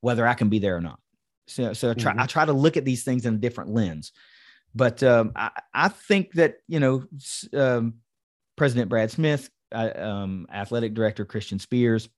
whether 0.01 0.27
I 0.27 0.35
can 0.35 0.49
be 0.49 0.59
there 0.59 0.77
or 0.77 0.81
not. 0.81 0.99
So, 1.47 1.73
so 1.73 1.89
I 1.89 1.93
try, 1.95 2.11
mm-hmm. 2.11 2.21
I 2.21 2.25
try 2.27 2.45
to 2.45 2.53
look 2.53 2.77
at 2.77 2.85
these 2.85 3.03
things 3.03 3.25
in 3.25 3.33
a 3.33 3.37
different 3.37 3.71
lens. 3.71 4.11
But 4.75 5.01
um, 5.01 5.31
I, 5.35 5.49
I 5.73 5.87
think 5.87 6.33
that 6.33 6.57
you 6.67 6.79
know 6.79 7.03
um, 7.53 7.95
President 8.55 8.89
Brad 8.89 9.11
Smith, 9.11 9.49
um, 9.73 10.47
athletic 10.51 10.93
director 10.93 11.25
Christian 11.25 11.59
Spears, 11.59 12.09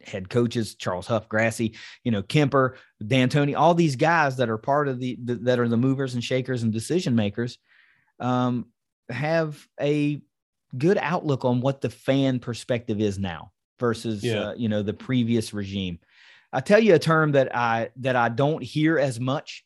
head 0.00 0.28
coaches 0.28 0.74
Charles 0.74 1.06
Huff, 1.06 1.28
Grassie, 1.28 1.76
you 2.04 2.10
know 2.10 2.22
Kemper, 2.22 2.76
D'Antoni, 3.04 3.56
all 3.56 3.74
these 3.74 3.96
guys 3.96 4.36
that 4.36 4.48
are 4.48 4.58
part 4.58 4.88
of 4.88 5.00
the, 5.00 5.18
the 5.22 5.36
that 5.36 5.58
are 5.58 5.68
the 5.68 5.76
movers 5.76 6.14
and 6.14 6.22
shakers 6.22 6.62
and 6.62 6.72
decision 6.72 7.14
makers, 7.14 7.58
um, 8.20 8.66
have 9.08 9.66
a 9.80 10.20
good 10.76 10.98
outlook 11.00 11.44
on 11.44 11.60
what 11.60 11.80
the 11.80 11.90
fan 11.90 12.38
perspective 12.38 13.00
is 13.00 13.18
now 13.18 13.52
versus 13.78 14.24
yeah. 14.24 14.48
uh, 14.48 14.54
you 14.54 14.68
know 14.68 14.82
the 14.82 14.94
previous 14.94 15.52
regime. 15.52 15.98
I 16.52 16.60
tell 16.60 16.80
you 16.80 16.94
a 16.94 16.98
term 16.98 17.32
that 17.32 17.54
I 17.54 17.90
that 17.96 18.16
I 18.16 18.28
don't 18.28 18.62
hear 18.62 18.98
as 18.98 19.20
much 19.20 19.65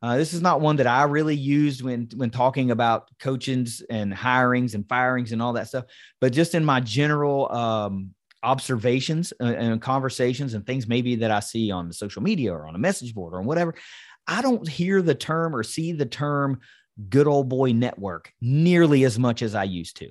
uh, 0.00 0.16
this 0.16 0.32
is 0.32 0.40
not 0.40 0.60
one 0.60 0.76
that 0.76 0.86
I 0.86 1.04
really 1.04 1.34
used 1.34 1.82
when 1.82 2.08
when 2.14 2.30
talking 2.30 2.70
about 2.70 3.08
coachings 3.18 3.82
and 3.90 4.12
hirings 4.12 4.74
and 4.74 4.88
firings 4.88 5.32
and 5.32 5.42
all 5.42 5.54
that 5.54 5.68
stuff, 5.68 5.86
but 6.20 6.32
just 6.32 6.54
in 6.54 6.64
my 6.64 6.80
general 6.80 7.50
um, 7.52 8.14
observations 8.44 9.32
and, 9.40 9.48
uh, 9.48 9.58
and 9.58 9.82
conversations 9.82 10.54
and 10.54 10.64
things 10.64 10.86
maybe 10.86 11.16
that 11.16 11.32
I 11.32 11.40
see 11.40 11.72
on 11.72 11.88
the 11.88 11.94
social 11.94 12.22
media 12.22 12.52
or 12.52 12.68
on 12.68 12.76
a 12.76 12.78
message 12.78 13.12
board 13.12 13.34
or 13.34 13.42
whatever, 13.42 13.74
I 14.28 14.40
don't 14.40 14.68
hear 14.68 15.02
the 15.02 15.16
term 15.16 15.54
or 15.54 15.64
see 15.64 15.92
the 15.92 16.06
term 16.06 16.60
"good 17.08 17.26
old 17.26 17.48
boy 17.48 17.72
network" 17.72 18.32
nearly 18.40 19.04
as 19.04 19.18
much 19.18 19.42
as 19.42 19.56
I 19.56 19.64
used 19.64 19.96
to, 19.96 20.10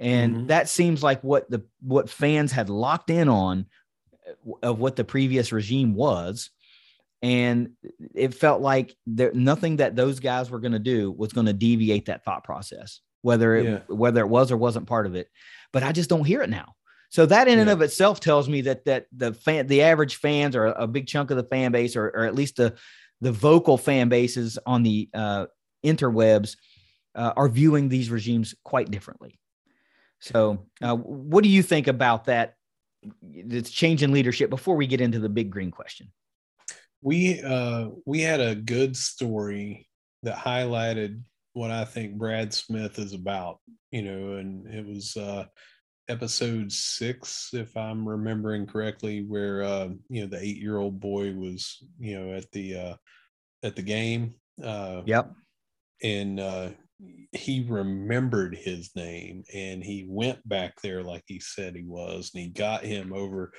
and 0.00 0.34
mm-hmm. 0.34 0.46
that 0.46 0.70
seems 0.70 1.02
like 1.02 1.22
what 1.22 1.50
the 1.50 1.62
what 1.82 2.08
fans 2.08 2.50
had 2.50 2.70
locked 2.70 3.10
in 3.10 3.28
on 3.28 3.66
uh, 4.26 4.52
of 4.62 4.78
what 4.78 4.96
the 4.96 5.04
previous 5.04 5.52
regime 5.52 5.94
was 5.94 6.48
and 7.22 7.70
it 8.14 8.34
felt 8.34 8.60
like 8.60 8.94
there 9.06 9.32
nothing 9.32 9.76
that 9.76 9.96
those 9.96 10.20
guys 10.20 10.50
were 10.50 10.60
going 10.60 10.72
to 10.72 10.78
do 10.78 11.10
was 11.10 11.32
going 11.32 11.46
to 11.46 11.52
deviate 11.52 12.06
that 12.06 12.24
thought 12.24 12.44
process 12.44 13.00
whether 13.22 13.56
it 13.56 13.64
yeah. 13.64 13.94
whether 13.94 14.20
it 14.20 14.28
was 14.28 14.50
or 14.50 14.56
wasn't 14.56 14.86
part 14.86 15.06
of 15.06 15.14
it. 15.14 15.28
But 15.72 15.82
i 15.82 15.92
just 15.92 16.10
don't 16.10 16.24
hear 16.24 16.42
it 16.42 16.50
now. 16.50 16.74
So 17.10 17.26
that 17.26 17.48
in 17.48 17.54
yeah. 17.54 17.62
and 17.62 17.70
of 17.70 17.82
itself 17.82 18.20
tells 18.20 18.48
me 18.48 18.62
that 18.62 18.84
that 18.84 19.06
the 19.14 19.32
fan 19.34 19.66
the 19.66 19.82
average 19.82 20.16
fans 20.16 20.56
or 20.56 20.66
a 20.66 20.86
big 20.86 21.06
chunk 21.06 21.30
of 21.30 21.36
the 21.36 21.44
fan 21.44 21.72
base 21.72 21.96
or, 21.96 22.06
or 22.06 22.24
at 22.24 22.34
least 22.34 22.56
the 22.56 22.76
the 23.20 23.32
vocal 23.32 23.76
fan 23.76 24.08
bases 24.08 24.58
on 24.64 24.82
the 24.82 25.08
uh, 25.12 25.46
interwebs 25.84 26.56
uh, 27.14 27.32
are 27.36 27.48
viewing 27.48 27.88
these 27.88 28.10
regimes 28.10 28.54
quite 28.62 28.90
differently. 28.90 29.38
So 30.20 30.66
uh, 30.80 30.94
what 30.94 31.42
do 31.42 31.50
you 31.50 31.62
think 31.62 31.88
about 31.88 32.26
that? 32.26 32.54
It's 33.22 33.70
changing 33.70 34.12
leadership 34.12 34.50
before 34.50 34.76
we 34.76 34.86
get 34.86 35.00
into 35.00 35.18
the 35.18 35.28
big 35.28 35.50
green 35.50 35.70
question 35.70 36.12
we 37.02 37.40
uh 37.42 37.88
we 38.06 38.20
had 38.20 38.40
a 38.40 38.54
good 38.54 38.96
story 38.96 39.88
that 40.22 40.36
highlighted 40.36 41.22
what 41.52 41.70
I 41.70 41.84
think 41.84 42.14
Brad 42.14 42.52
Smith 42.52 42.98
is 42.98 43.12
about, 43.14 43.58
you 43.90 44.02
know, 44.02 44.36
and 44.36 44.66
it 44.66 44.86
was 44.86 45.16
uh 45.16 45.46
episode 46.08 46.72
six, 46.72 47.50
if 47.52 47.76
I'm 47.76 48.08
remembering 48.08 48.66
correctly, 48.66 49.22
where 49.22 49.62
uh, 49.62 49.88
you 50.08 50.22
know, 50.22 50.26
the 50.26 50.42
eight 50.42 50.56
year 50.56 50.78
old 50.78 51.00
boy 51.00 51.34
was, 51.34 51.82
you 51.98 52.18
know, 52.18 52.32
at 52.34 52.50
the 52.52 52.76
uh 52.76 52.94
at 53.62 53.76
the 53.76 53.82
game. 53.82 54.34
Uh 54.62 55.02
yep. 55.04 55.32
And 56.02 56.40
uh 56.40 56.70
he 57.32 57.64
remembered 57.68 58.56
his 58.56 58.90
name 58.96 59.44
and 59.54 59.84
he 59.84 60.04
went 60.08 60.46
back 60.48 60.80
there 60.82 61.02
like 61.02 61.22
he 61.26 61.38
said 61.38 61.76
he 61.76 61.84
was 61.84 62.32
and 62.34 62.42
he 62.42 62.48
got 62.48 62.82
him 62.82 63.12
over 63.12 63.52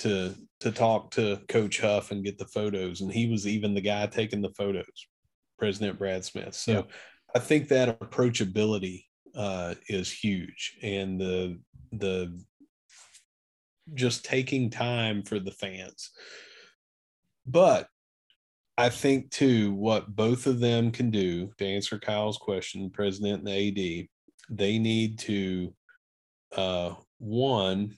to 0.00 0.34
to 0.60 0.72
talk 0.72 1.10
to 1.12 1.40
Coach 1.48 1.80
Huff 1.80 2.10
and 2.10 2.24
get 2.24 2.38
the 2.38 2.46
photos, 2.46 3.00
and 3.00 3.12
he 3.12 3.28
was 3.28 3.46
even 3.46 3.74
the 3.74 3.80
guy 3.80 4.06
taking 4.06 4.40
the 4.42 4.54
photos, 4.56 5.06
President 5.58 5.98
Brad 5.98 6.24
Smith. 6.24 6.54
So 6.54 6.72
yeah. 6.72 6.82
I 7.34 7.38
think 7.38 7.68
that 7.68 8.00
approachability 8.00 9.04
uh, 9.36 9.74
is 9.88 10.10
huge, 10.10 10.78
and 10.82 11.20
the 11.20 11.60
the 11.92 12.40
just 13.92 14.24
taking 14.24 14.70
time 14.70 15.22
for 15.22 15.38
the 15.38 15.52
fans. 15.52 16.10
But 17.46 17.88
I 18.76 18.88
think 18.88 19.30
too, 19.30 19.72
what 19.74 20.14
both 20.14 20.46
of 20.46 20.60
them 20.60 20.90
can 20.90 21.10
do 21.10 21.52
to 21.58 21.66
answer 21.66 21.98
Kyle's 21.98 22.38
question, 22.38 22.90
President 22.90 23.40
and 23.40 23.46
the 23.46 23.68
AD, 24.00 24.56
they 24.56 24.78
need 24.78 25.18
to 25.20 25.74
uh, 26.56 26.94
one 27.18 27.96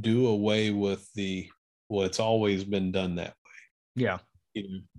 do 0.00 0.28
away 0.28 0.70
with 0.70 1.08
the 1.14 1.48
well 1.88 2.06
it's 2.06 2.20
always 2.20 2.64
been 2.64 2.90
done 2.90 3.14
that 3.16 3.34
way. 3.44 4.02
Yeah. 4.02 4.18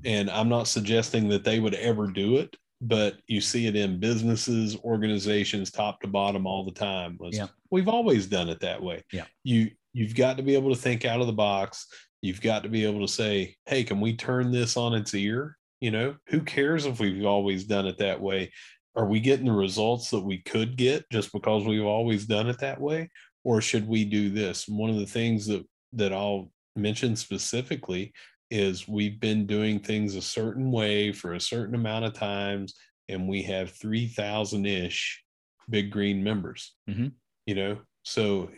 And 0.04 0.30
i'm 0.30 0.50
not 0.50 0.68
suggesting 0.68 1.30
that 1.30 1.44
they 1.44 1.60
would 1.60 1.76
ever 1.76 2.08
do 2.08 2.38
it 2.38 2.56
but 2.82 3.18
you 3.28 3.42
see 3.42 3.68
it 3.68 3.76
in 3.76 4.00
businesses 4.00 4.78
organizations 4.84 5.72
top 5.72 6.02
to 6.02 6.08
bottom 6.08 6.46
all 6.46 6.66
the 6.66 6.72
time 6.72 7.18
was, 7.20 7.36
yeah. 7.36 7.48
we've 7.72 7.88
always 7.88 8.28
done 8.28 8.50
it 8.50 8.60
that 8.60 8.82
way. 8.82 9.02
Yeah. 9.12 9.26
You 9.44 9.72
you've 9.94 10.16
got 10.16 10.38
to 10.38 10.44
be 10.44 10.56
able 10.56 10.74
to 10.74 10.80
think 10.80 11.06
out 11.06 11.22
of 11.22 11.28
the 11.28 11.34
box. 11.34 11.88
You've 12.22 12.42
got 12.42 12.64
to 12.64 12.70
be 12.70 12.86
able 12.86 13.02
to 13.02 13.12
say 13.12 13.56
hey 13.66 13.84
can 13.84 14.02
we 14.02 14.16
turn 14.16 14.52
this 14.52 14.78
on 14.78 14.94
its 14.94 15.14
ear? 15.14 15.58
You 15.80 15.92
know 15.92 16.16
who 16.28 16.42
cares 16.42 16.86
if 16.86 17.00
we've 17.00 17.26
always 17.26 17.64
done 17.66 17.88
it 17.88 17.98
that 18.00 18.22
way? 18.22 18.52
Are 18.96 19.06
we 19.06 19.20
getting 19.20 19.48
the 19.48 19.52
results 19.52 20.10
that 20.12 20.24
we 20.24 20.40
could 20.40 20.78
get 20.78 21.10
just 21.12 21.34
because 21.34 21.66
we've 21.66 21.86
always 21.86 22.26
done 22.26 22.48
it 22.50 22.60
that 22.60 22.80
way 22.80 23.10
or 23.46 23.62
should 23.62 23.88
we 23.88 24.04
do 24.04 24.30
this? 24.30 24.68
one 24.68 24.90
of 24.90 24.98
the 24.98 25.06
things 25.06 25.46
that 25.46 25.66
that 25.94 26.12
I'll 26.12 26.52
mention 26.76 27.16
specifically 27.16 28.12
is 28.52 28.88
we've 28.88 29.20
been 29.20 29.46
doing 29.46 29.80
things 29.80 30.16
a 30.16 30.22
certain 30.22 30.72
way 30.72 31.14
for 31.14 31.34
a 31.34 31.40
certain 31.40 31.76
amount 31.76 32.06
of 32.06 32.14
times, 32.14 32.74
and 33.08 33.30
we 33.30 33.44
have 33.44 33.72
three 33.72 34.08
thousand 34.08 34.66
ish 34.66 35.24
big 35.70 35.92
green 35.92 36.24
members. 36.24 36.76
Mm-hmm. 36.90 37.08
You 37.46 37.56
know, 37.56 37.78
so 38.04 38.50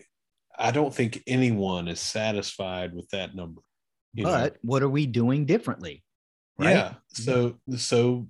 I 0.58 0.72
don't 0.72 0.94
think 0.94 1.22
anyone 1.28 1.88
is 1.88 2.00
satisfied 2.00 2.96
with 2.96 3.08
that 3.10 3.36
number. 3.36 3.62
But 4.16 4.54
know? 4.54 4.60
what 4.64 4.84
are 4.84 4.90
we 4.90 5.06
doing 5.06 5.46
differently? 5.46 6.04
Right? 6.58 6.72
Yeah. 6.72 6.94
So 7.10 7.60
so 7.76 8.28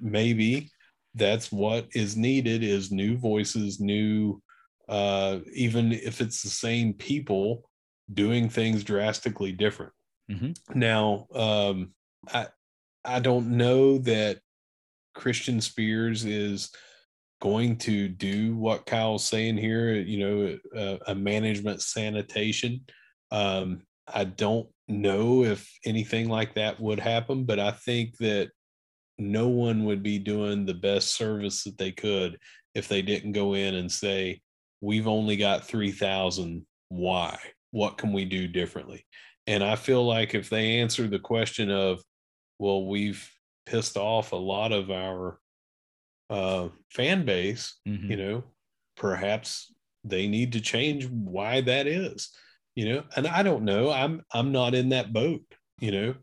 maybe 0.00 0.70
that's 1.14 1.50
what 1.50 1.88
is 1.92 2.16
needed 2.16 2.62
is 2.62 2.92
new 2.92 3.16
voices, 3.16 3.80
new 3.80 4.40
uh, 4.88 5.38
even 5.52 5.92
if 5.92 6.20
it's 6.20 6.42
the 6.42 6.48
same 6.48 6.92
people 6.92 7.68
doing 8.12 8.48
things 8.48 8.84
drastically 8.84 9.52
different. 9.52 9.92
Mm-hmm. 10.30 10.78
Now, 10.78 11.26
um, 11.34 11.92
I 12.32 12.48
I 13.04 13.20
don't 13.20 13.56
know 13.56 13.98
that 13.98 14.40
Christian 15.14 15.60
Spears 15.60 16.24
is 16.24 16.70
going 17.40 17.76
to 17.76 18.08
do 18.08 18.56
what 18.56 18.86
Kyle's 18.86 19.24
saying 19.24 19.58
here. 19.58 19.94
You 19.94 20.18
know, 20.18 20.58
a, 20.74 20.98
a 21.12 21.14
management 21.14 21.82
sanitation. 21.82 22.84
Um, 23.30 23.82
I 24.12 24.24
don't 24.24 24.68
know 24.88 25.44
if 25.44 25.68
anything 25.84 26.28
like 26.28 26.54
that 26.54 26.80
would 26.80 27.00
happen, 27.00 27.44
but 27.44 27.58
I 27.58 27.72
think 27.72 28.16
that 28.18 28.50
no 29.18 29.48
one 29.48 29.84
would 29.84 30.02
be 30.02 30.18
doing 30.18 30.64
the 30.64 30.74
best 30.74 31.16
service 31.16 31.64
that 31.64 31.78
they 31.78 31.90
could 31.90 32.38
if 32.74 32.88
they 32.88 33.02
didn't 33.02 33.32
go 33.32 33.54
in 33.54 33.74
and 33.74 33.90
say, 33.90 34.40
We've 34.80 35.08
only 35.08 35.36
got 35.36 35.66
3,000. 35.66 36.66
Why? 36.88 37.38
What 37.70 37.98
can 37.98 38.12
we 38.12 38.24
do 38.24 38.46
differently? 38.46 39.04
And 39.46 39.62
I 39.62 39.76
feel 39.76 40.04
like 40.04 40.34
if 40.34 40.50
they 40.50 40.78
answer 40.78 41.06
the 41.06 41.18
question 41.18 41.70
of, 41.70 42.02
Well, 42.58 42.86
we've 42.86 43.28
pissed 43.66 43.96
off 43.96 44.32
a 44.32 44.36
lot 44.36 44.72
of 44.72 44.90
our 44.90 45.38
uh, 46.30 46.68
fan 46.90 47.24
base, 47.24 47.74
mm-hmm. 47.86 48.10
you 48.10 48.16
know, 48.16 48.44
perhaps 48.96 49.72
they 50.04 50.26
need 50.26 50.52
to 50.52 50.60
change 50.60 51.06
why 51.08 51.60
that 51.60 51.86
is, 51.86 52.30
you 52.74 52.88
know. 52.88 53.04
And 53.16 53.26
I 53.26 53.42
don't 53.42 53.64
know. 53.64 53.90
I'm 53.90 54.22
I'm 54.32 54.52
not 54.52 54.74
in 54.74 54.90
that 54.90 55.12
boat, 55.12 55.42
you 55.80 55.92
know. 55.92 56.14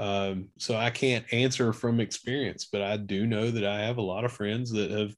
Um, 0.00 0.48
so 0.58 0.76
I 0.76 0.90
can't 0.90 1.24
answer 1.32 1.72
from 1.72 2.00
experience, 2.00 2.68
but 2.70 2.82
I 2.82 2.96
do 2.96 3.26
know 3.26 3.50
that 3.50 3.64
I 3.64 3.80
have 3.80 3.98
a 3.98 4.02
lot 4.02 4.24
of 4.24 4.32
friends 4.32 4.70
that 4.72 4.90
have 4.90 5.12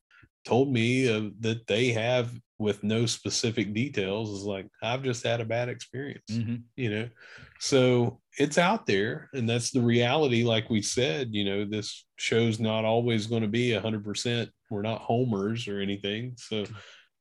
told 0.44 0.72
me 0.72 1.08
uh, 1.08 1.30
that 1.40 1.66
they 1.66 1.90
have, 1.90 2.32
with 2.60 2.84
no 2.84 3.06
specific 3.06 3.72
details, 3.72 4.30
is 4.30 4.44
like 4.44 4.66
I've 4.82 5.02
just 5.02 5.26
had 5.26 5.40
a 5.40 5.44
bad 5.44 5.68
experience, 5.68 6.26
mm-hmm. 6.30 6.56
you 6.76 6.90
know. 6.90 7.08
So 7.58 8.20
it's 8.38 8.58
out 8.58 8.86
there, 8.86 9.28
and 9.32 9.48
that's 9.48 9.70
the 9.70 9.80
reality. 9.80 10.44
Like 10.44 10.70
we 10.70 10.82
said, 10.82 11.30
you 11.32 11.44
know, 11.44 11.64
this 11.64 12.04
show's 12.16 12.60
not 12.60 12.84
always 12.84 13.26
going 13.26 13.42
to 13.42 13.48
be 13.48 13.72
a 13.72 13.80
hundred 13.80 14.04
percent. 14.04 14.50
We're 14.70 14.82
not 14.82 15.00
homers 15.00 15.66
or 15.66 15.80
anything. 15.80 16.34
So, 16.36 16.66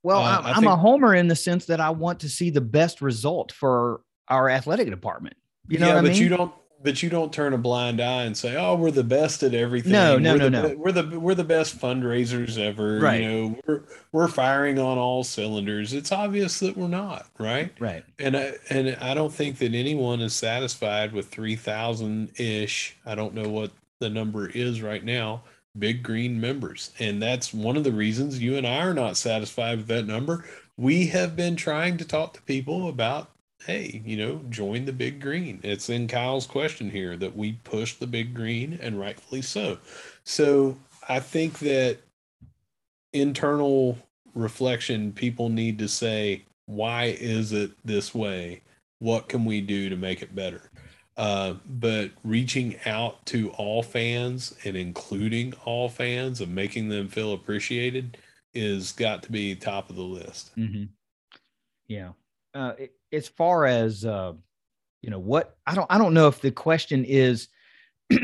well, 0.04 0.20
uh, 0.20 0.42
I'm, 0.44 0.56
think- 0.56 0.68
a 0.68 0.76
homer 0.76 1.16
in 1.16 1.28
the 1.28 1.36
sense 1.36 1.66
that 1.68 1.80
I 1.80 1.90
want 1.90 2.20
to 2.20 2.30
see 2.30 2.50
the 2.50 2.62
best 2.62 3.02
result 3.02 3.52
for 3.52 4.02
our 4.28 4.50
athletic 4.50 4.90
department. 4.90 5.36
You 5.68 5.80
know 5.80 5.88
yeah, 5.88 6.02
but 6.02 6.12
mean? 6.12 6.22
you 6.22 6.30
don't 6.30 6.54
but 6.82 7.04
you 7.04 7.10
don't 7.10 7.34
turn 7.34 7.54
a 7.54 7.58
blind 7.58 8.00
eye 8.00 8.24
and 8.24 8.38
say, 8.38 8.56
"Oh, 8.56 8.76
we're 8.76 8.92
the 8.92 9.04
best 9.04 9.44
at 9.44 9.54
everything." 9.54 9.92
No, 9.92 10.18
no, 10.18 10.34
we're 10.34 10.38
no, 10.38 10.44
the, 10.44 10.50
no. 10.50 10.76
We're 10.78 10.92
the 10.92 11.20
we're 11.20 11.36
the 11.36 11.44
best 11.44 11.80
fundraisers 11.80 12.58
ever. 12.58 13.00
Right. 13.00 13.22
You 13.22 13.28
know, 13.28 13.60
we're 13.68 13.84
we're 14.12 14.28
firing 14.28 14.80
on 14.80 14.98
all 14.98 15.24
cylinders. 15.24 15.94
It's 15.94 16.12
obvious 16.12 16.60
that 16.60 16.78
we're 16.78 16.88
not, 16.88 17.28
right? 17.38 17.74
Right. 17.80 18.04
And 18.18 18.38
I 18.38 18.54
and 18.70 18.96
I 19.02 19.14
don't 19.14 19.34
think 19.34 19.58
that 19.60 19.74
anyone 19.74 20.22
is 20.22 20.34
satisfied 20.34 21.12
with 21.12 21.28
three 21.30 21.56
thousand 21.56 22.32
ish. 22.40 22.96
I 23.06 23.16
don't 23.16 23.34
know 23.34 23.50
what 23.50 23.72
the 24.00 24.10
number 24.10 24.48
is 24.48 24.82
right 24.82 25.04
now. 25.04 25.44
Big 25.78 26.02
Green 26.02 26.40
members, 26.42 26.92
and 27.00 27.22
that's 27.22 27.54
one 27.54 27.78
of 27.78 27.84
the 27.84 27.92
reasons 27.92 28.42
you 28.42 28.58
and 28.58 28.66
I 28.66 28.80
are 28.80 28.94
not 28.94 29.18
satisfied 29.18 29.78
with 29.78 29.88
that 29.88 30.08
number. 30.08 30.46
We 30.78 31.08
have 31.08 31.36
been 31.36 31.56
trying 31.56 31.98
to 31.98 32.06
talk 32.06 32.34
to 32.34 32.42
people 32.44 32.88
about 32.88 33.32
hey, 33.66 34.02
you 34.06 34.18
know, 34.18 34.42
join 34.50 34.86
the 34.86 34.94
big 34.94 35.20
green. 35.20 35.60
It's 35.64 35.90
in 35.90 36.08
Kyle's 36.08 36.48
question 36.48 36.90
here 36.90 37.18
that 37.18 37.36
we 37.36 37.54
push 37.64 37.96
the 37.96 38.08
big 38.08 38.34
green 38.34 38.80
and 38.82 39.00
rightfully 39.00 39.42
so. 39.42 39.78
So 40.24 40.78
I 41.08 41.20
think 41.20 41.60
that 41.60 41.98
internal 43.14 43.98
reflection, 44.34 45.12
people 45.12 45.50
need 45.50 45.78
to 45.80 45.88
say, 45.88 46.46
why 46.66 47.16
is 47.20 47.52
it 47.52 47.72
this 47.84 48.14
way? 48.14 48.62
What 49.00 49.28
can 49.28 49.44
we 49.46 49.62
do 49.62 49.90
to 49.90 49.96
make 49.96 50.22
it 50.22 50.36
better? 50.36 50.70
Uh, 51.18 51.56
but 51.66 52.12
reaching 52.24 52.78
out 52.86 53.26
to 53.26 53.50
all 53.52 53.84
fans 53.84 54.56
and 54.64 54.78
including 54.78 55.54
all 55.66 55.90
fans 55.90 56.40
and 56.40 56.56
making 56.56 56.88
them 56.88 57.10
feel 57.10 57.34
appreciated 57.34 58.18
is 58.54 58.94
got 58.94 59.22
to 59.24 59.32
be 59.32 59.54
top 59.54 59.90
of 59.90 59.98
the 59.98 60.02
list. 60.02 60.56
Mm-hmm. 60.56 60.86
Yeah. 61.88 62.12
Uh, 62.54 62.74
it, 62.78 62.94
as 63.12 63.28
far 63.28 63.66
as 63.66 64.06
uh, 64.06 64.34
you 65.02 65.10
know, 65.10 65.20
what 65.20 65.58
I 65.66 65.76
don't 65.76 65.88
I 65.90 65.98
don't 65.98 66.14
know 66.14 66.28
if 66.28 66.42
the 66.42 66.52
question 66.52 67.06
is 67.06 67.48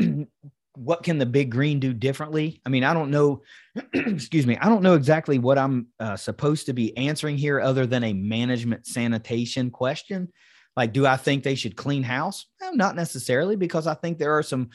what 0.74 1.02
can 1.02 1.18
the 1.18 1.26
big 1.26 1.50
green 1.50 1.80
do 1.80 1.92
differently? 1.92 2.60
I 2.66 2.68
mean, 2.68 2.84
I 2.84 2.92
don't 2.92 3.10
know. 3.10 3.42
excuse 3.92 4.46
me. 4.46 4.58
I 4.58 4.68
don't 4.68 4.82
know 4.82 4.94
exactly 4.94 5.38
what 5.38 5.58
I'm 5.58 5.88
uh, 5.98 6.16
supposed 6.16 6.66
to 6.66 6.72
be 6.72 6.96
answering 6.96 7.38
here, 7.38 7.60
other 7.60 7.86
than 7.86 8.04
a 8.04 8.12
management 8.12 8.86
sanitation 8.86 9.70
question. 9.70 10.32
Like, 10.76 10.92
do 10.92 11.06
I 11.06 11.16
think 11.16 11.42
they 11.42 11.54
should 11.54 11.76
clean 11.76 12.02
house? 12.02 12.44
No, 12.60 12.72
not 12.72 12.96
necessarily, 12.96 13.56
because 13.56 13.86
I 13.86 13.94
think 13.94 14.18
there 14.18 14.36
are 14.36 14.42
some 14.42 14.68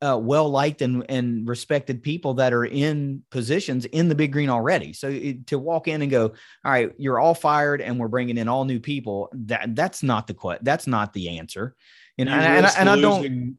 uh, 0.00 0.18
well 0.20 0.48
liked 0.48 0.82
and, 0.82 1.04
and 1.08 1.48
respected 1.48 2.02
people 2.02 2.34
that 2.34 2.52
are 2.52 2.64
in 2.64 3.22
positions 3.30 3.84
in 3.86 4.08
the 4.08 4.14
big 4.14 4.32
green 4.32 4.48
already. 4.48 4.92
So 4.92 5.08
it, 5.08 5.46
to 5.48 5.58
walk 5.58 5.88
in 5.88 6.02
and 6.02 6.10
go, 6.10 6.26
all 6.64 6.72
right, 6.72 6.92
you're 6.98 7.18
all 7.18 7.34
fired 7.34 7.80
and 7.80 7.98
we're 7.98 8.08
bringing 8.08 8.38
in 8.38 8.48
all 8.48 8.64
new 8.64 8.80
people. 8.80 9.28
That 9.32 9.74
that's 9.74 10.02
not 10.02 10.26
the 10.26 10.34
que- 10.34 10.58
that's 10.62 10.86
not 10.86 11.12
the 11.12 11.38
answer. 11.38 11.74
Know, 12.16 12.24
you 12.24 12.30
and, 12.30 12.44
and, 12.44 12.66
and, 12.78 12.90
I 12.90 13.00
don't. 13.00 13.56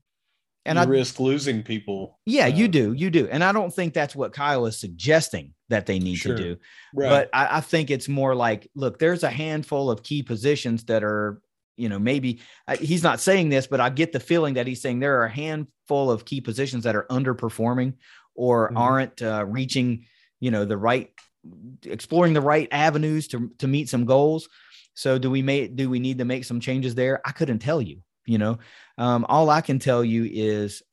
And 0.66 0.78
I 0.78 0.84
risk 0.84 1.20
losing 1.20 1.64
people. 1.64 2.20
Yeah, 2.26 2.46
uh, 2.46 2.48
you 2.48 2.68
do, 2.68 2.94
you 2.94 3.10
do, 3.10 3.28
and 3.32 3.44
I 3.44 3.52
don't 3.52 3.74
think 3.74 3.94
that's 3.94 4.16
what 4.16 4.34
Kyle 4.34 4.66
is 4.66 4.78
suggesting 4.78 5.54
that 5.70 5.86
they 5.86 6.00
need 6.00 6.18
sure. 6.18 6.36
to 6.36 6.44
do. 6.44 6.58
Right. 6.94 7.10
But 7.10 7.30
I, 7.34 7.58
I 7.58 7.62
think 7.62 7.90
it's 7.90 8.10
more 8.10 8.36
like, 8.36 8.70
look, 8.76 9.00
there's 9.00 9.24
a 9.24 9.30
handful 9.30 9.90
of 9.90 10.04
key 10.04 10.22
positions 10.22 10.84
that 10.86 11.04
are 11.04 11.42
you 11.80 11.90
know, 11.90 12.00
maybe 12.00 12.42
uh, 12.68 12.78
he's 12.78 13.04
not 13.04 13.20
saying 13.20 13.50
this, 13.50 13.68
but 13.68 13.80
I 13.80 13.90
get 13.90 14.12
the 14.12 14.20
feeling 14.20 14.56
that 14.56 14.68
he's 14.68 14.82
saying 14.82 15.00
there 15.00 15.22
are 15.22 15.26
a 15.26 15.32
handful 15.32 16.12
of 16.12 16.26
key 16.26 16.42
positions 16.42 16.84
that 16.84 16.96
are 16.96 17.06
underperforming 17.10 17.94
or 18.36 18.68
mm-hmm. 18.68 18.78
aren't 18.78 19.22
uh, 19.22 19.46
reaching, 19.48 20.06
you 20.40 20.52
know, 20.52 20.66
the 20.66 20.78
right, 20.78 21.12
exploring 21.86 22.34
the 22.34 22.42
right 22.42 22.68
avenues 22.72 23.28
to 23.30 23.52
to 23.60 23.68
meet 23.68 23.90
some 23.90 24.06
goals. 24.06 24.50
So 24.94 25.18
do 25.18 25.32
we 25.32 25.42
make 25.42 25.76
do 25.76 25.90
we 25.90 26.00
need 26.00 26.18
to 26.18 26.26
make 26.26 26.44
some 26.44 26.60
changes 26.60 26.96
there? 26.96 27.22
I 27.26 27.32
couldn't 27.32 27.60
tell 27.60 27.82
you. 27.82 28.02
You 28.26 28.38
know, 28.38 28.60
um, 28.98 29.26
all 29.28 29.50
I 29.50 29.62
can 29.62 29.80
tell 29.80 30.04
you 30.04 30.30
is 30.32 30.84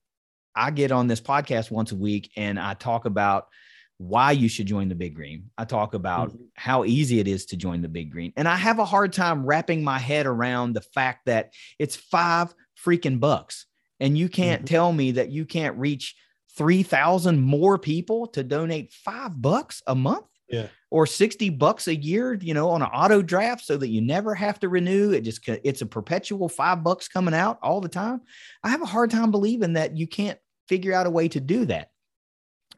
I 0.55 0.71
get 0.71 0.93
on 0.93 1.07
this 1.07 1.21
podcast 1.21 1.71
once 1.71 1.93
a 1.93 1.97
week 1.97 2.31
and 2.37 2.59
I 2.59 2.75
talk 2.75 3.05
about 3.05 3.49
why 3.98 4.32
you 4.32 4.48
should 4.48 4.66
join 4.66 4.89
the 4.89 4.94
big 4.94 5.14
green. 5.14 5.51
I 5.56 5.64
talk 5.64 5.94
about 5.94 6.28
mm-hmm. 6.28 6.44
how 6.55 6.85
easy 6.85 7.18
it 7.18 7.28
is 7.28 7.47
to 7.47 7.56
join 7.56 7.81
the 7.81 7.89
big 7.89 8.10
green. 8.10 8.32
And 8.36 8.47
I 8.47 8.56
have 8.56 8.78
a 8.78 8.85
hard 8.85 9.12
time 9.12 9.47
wrapping 9.47 9.82
my 9.82 9.98
head 9.98 10.27
around 10.27 10.74
the 10.74 10.82
fact 10.82 11.27
that 11.27 11.52
it's 11.78 11.97
five 11.97 12.55
freaking 12.85 13.20
bucks. 13.20 13.66
And 13.98 14.18
you 14.18 14.28
can't 14.28 14.62
mm-hmm. 14.62 14.74
tell 14.74 14.93
me 14.93 15.12
that 15.12 15.31
you 15.31 15.47
can't 15.47 15.78
reach 15.78 16.14
3,000 16.56 17.40
more 17.40 17.78
people 17.78 18.27
to 18.28 18.43
donate 18.43 18.93
five 18.93 19.40
bucks 19.40 19.82
a 19.86 19.94
month. 19.94 20.27
Yeah. 20.48 20.68
Or 20.90 21.06
60 21.06 21.51
bucks 21.51 21.89
a 21.89 21.97
year, 21.97 22.35
you 22.35 22.55
know, 22.55 22.70
on 22.70 22.81
an 22.81 22.89
auto 22.89 23.20
draft 23.20 23.64
so 23.64 23.77
that 23.77 23.89
you 23.89 24.01
never 24.01 24.35
have 24.35 24.60
to 24.60 24.68
renew. 24.68 25.10
It 25.10 25.23
just, 25.23 25.40
it's 25.48 25.82
a 25.82 25.86
perpetual 25.86 26.48
five 26.48 26.85
bucks 26.85 27.09
coming 27.09 27.35
out 27.35 27.59
all 27.62 27.81
the 27.81 27.89
time. 27.89 28.20
I 28.62 28.68
have 28.68 28.82
a 28.82 28.86
hard 28.86 29.10
time 29.10 29.32
believing 29.32 29.73
that 29.73 29.97
you 29.97 30.06
can't 30.06 30.39
figure 30.68 30.93
out 30.93 31.06
a 31.06 31.10
way 31.10 31.28
to 31.28 31.40
do 31.40 31.64
that. 31.64 31.90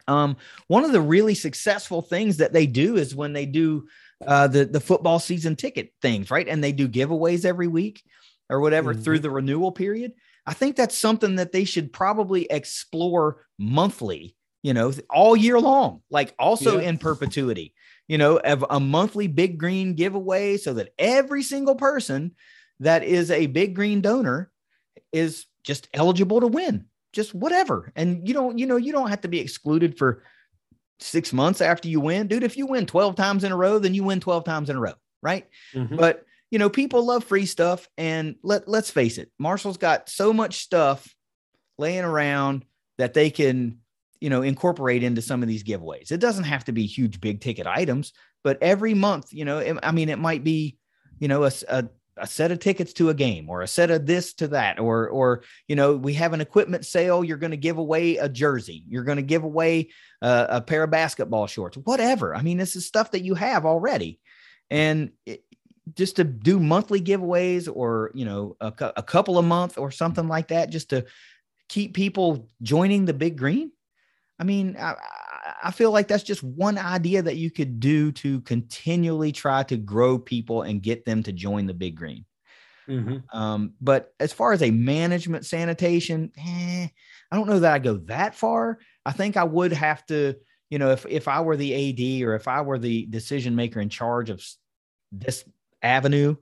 Um, 0.08 0.36
one 0.66 0.84
of 0.84 0.92
the 0.92 1.00
really 1.00 1.34
successful 1.34 2.02
things 2.02 2.38
that 2.38 2.52
they 2.52 2.66
do 2.66 2.96
is 2.96 3.14
when 3.14 3.32
they 3.32 3.46
do 3.46 3.86
uh, 4.26 4.48
the 4.48 4.64
the 4.64 4.80
football 4.80 5.18
season 5.18 5.54
ticket 5.54 5.92
things, 6.02 6.30
right? 6.30 6.48
And 6.48 6.64
they 6.64 6.72
do 6.72 6.88
giveaways 6.88 7.44
every 7.44 7.68
week 7.68 8.02
or 8.50 8.60
whatever 8.60 8.92
mm-hmm. 8.92 9.02
through 9.02 9.20
the 9.20 9.30
renewal 9.30 9.70
period. 9.70 10.12
I 10.46 10.54
think 10.54 10.76
that's 10.76 10.96
something 10.96 11.36
that 11.36 11.52
they 11.52 11.64
should 11.64 11.92
probably 11.92 12.46
explore 12.48 13.44
monthly, 13.58 14.34
you 14.62 14.72
know, 14.72 14.92
all 15.10 15.36
year 15.36 15.60
long, 15.60 16.02
like 16.10 16.34
also 16.38 16.78
yeah. 16.80 16.88
in 16.88 16.98
perpetuity, 16.98 17.74
you 18.08 18.16
know, 18.16 18.38
of 18.38 18.64
a 18.68 18.80
monthly 18.80 19.26
big 19.26 19.58
green 19.58 19.94
giveaway 19.94 20.56
so 20.56 20.72
that 20.74 20.94
every 20.98 21.42
single 21.42 21.74
person 21.76 22.34
that 22.80 23.04
is 23.04 23.30
a 23.30 23.46
big 23.46 23.74
green 23.74 24.00
donor 24.00 24.50
is 25.12 25.44
just 25.62 25.88
eligible 25.92 26.40
to 26.40 26.46
win 26.46 26.86
just 27.12 27.34
whatever. 27.34 27.92
And 27.96 28.26
you 28.26 28.34
don't, 28.34 28.58
you 28.58 28.66
know, 28.66 28.76
you 28.76 28.92
don't 28.92 29.10
have 29.10 29.22
to 29.22 29.28
be 29.28 29.40
excluded 29.40 29.98
for 29.98 30.22
six 31.00 31.32
months 31.32 31.60
after 31.60 31.88
you 31.88 32.00
win. 32.00 32.26
Dude, 32.26 32.42
if 32.42 32.56
you 32.56 32.66
win 32.66 32.86
12 32.86 33.16
times 33.16 33.44
in 33.44 33.52
a 33.52 33.56
row, 33.56 33.78
then 33.78 33.94
you 33.94 34.04
win 34.04 34.20
12 34.20 34.44
times 34.44 34.70
in 34.70 34.76
a 34.76 34.80
row. 34.80 34.94
Right. 35.22 35.46
Mm-hmm. 35.74 35.96
But 35.96 36.24
you 36.50 36.58
know, 36.58 36.70
people 36.70 37.04
love 37.04 37.24
free 37.24 37.46
stuff. 37.46 37.88
And 37.96 38.36
let, 38.42 38.68
let's 38.68 38.90
face 38.90 39.18
it, 39.18 39.30
Marshall's 39.38 39.76
got 39.76 40.08
so 40.08 40.32
much 40.32 40.58
stuff 40.58 41.06
laying 41.78 42.04
around 42.04 42.64
that 42.96 43.14
they 43.14 43.30
can, 43.30 43.78
you 44.20 44.30
know, 44.30 44.42
incorporate 44.42 45.02
into 45.02 45.22
some 45.22 45.42
of 45.42 45.48
these 45.48 45.62
giveaways. 45.62 46.10
It 46.10 46.20
doesn't 46.20 46.44
have 46.44 46.64
to 46.64 46.72
be 46.72 46.86
huge, 46.86 47.20
big 47.20 47.40
ticket 47.40 47.66
items, 47.66 48.12
but 48.42 48.60
every 48.62 48.94
month, 48.94 49.32
you 49.32 49.44
know, 49.44 49.58
it, 49.58 49.78
I 49.82 49.92
mean, 49.92 50.08
it 50.08 50.18
might 50.18 50.42
be, 50.42 50.76
you 51.18 51.28
know, 51.28 51.44
a, 51.44 51.52
a 51.68 51.88
a 52.20 52.26
set 52.26 52.52
of 52.52 52.58
tickets 52.58 52.92
to 52.94 53.10
a 53.10 53.14
game 53.14 53.48
or 53.48 53.62
a 53.62 53.68
set 53.68 53.90
of 53.90 54.06
this 54.06 54.34
to 54.34 54.48
that 54.48 54.78
or 54.78 55.08
or 55.08 55.42
you 55.66 55.76
know 55.76 55.96
we 55.96 56.14
have 56.14 56.32
an 56.32 56.40
equipment 56.40 56.84
sale 56.84 57.24
you're 57.24 57.36
going 57.36 57.50
to 57.50 57.56
give 57.56 57.78
away 57.78 58.16
a 58.16 58.28
jersey 58.28 58.84
you're 58.88 59.04
going 59.04 59.16
to 59.16 59.22
give 59.22 59.44
away 59.44 59.88
a, 60.22 60.46
a, 60.50 60.60
pair 60.60 60.82
of 60.82 60.90
basketball 60.90 61.46
shorts 61.46 61.76
whatever. 61.76 62.34
I 62.34 62.42
mean 62.42 62.58
this 62.58 62.76
is 62.76 62.86
stuff 62.86 63.12
that 63.12 63.22
you 63.22 63.34
have 63.34 63.64
already. 63.64 64.20
And 64.70 65.12
it, 65.24 65.44
just 65.94 66.16
to 66.16 66.24
do 66.24 66.60
monthly 66.60 67.00
giveaways 67.00 67.68
or 67.72 68.10
you 68.14 68.24
know 68.24 68.56
a, 68.60 68.72
a 68.96 69.02
couple 69.02 69.38
a 69.38 69.42
month 69.42 69.78
or 69.78 69.90
something 69.90 70.28
like 70.28 70.48
that 70.48 70.70
just 70.70 70.90
to 70.90 71.06
keep 71.68 71.94
people 71.94 72.48
joining 72.62 73.04
the 73.04 73.14
big 73.14 73.36
green? 73.36 73.72
I 74.38 74.44
mean 74.44 74.76
I 75.62 75.70
feel 75.70 75.90
like 75.90 76.08
that's 76.08 76.22
just 76.22 76.42
one 76.42 76.78
idea 76.78 77.22
that 77.22 77.36
you 77.36 77.50
could 77.50 77.80
do 77.80 78.12
to 78.12 78.40
continually 78.42 79.32
try 79.32 79.62
to 79.64 79.76
grow 79.76 80.18
people 80.18 80.62
and 80.62 80.82
get 80.82 81.04
them 81.04 81.22
to 81.24 81.32
join 81.32 81.66
the 81.66 81.74
big 81.74 81.96
green. 81.96 82.24
Mm-hmm. 82.88 83.38
Um, 83.38 83.74
but 83.80 84.14
as 84.18 84.32
far 84.32 84.52
as 84.52 84.62
a 84.62 84.70
management 84.70 85.44
sanitation, 85.44 86.32
eh, 86.38 86.88
I 87.30 87.36
don't 87.36 87.48
know 87.48 87.60
that 87.60 87.74
I 87.74 87.78
go 87.78 87.98
that 88.06 88.34
far. 88.34 88.78
I 89.04 89.12
think 89.12 89.36
I 89.36 89.44
would 89.44 89.72
have 89.72 90.06
to, 90.06 90.34
you 90.70 90.78
know, 90.78 90.90
if 90.90 91.04
if 91.06 91.28
I 91.28 91.40
were 91.42 91.56
the 91.56 91.74
AD 91.74 92.26
or 92.26 92.34
if 92.34 92.48
I 92.48 92.62
were 92.62 92.78
the 92.78 93.06
decision 93.06 93.54
maker 93.54 93.80
in 93.80 93.90
charge 93.90 94.30
of 94.30 94.42
this 95.12 95.44
avenue, 95.82 96.36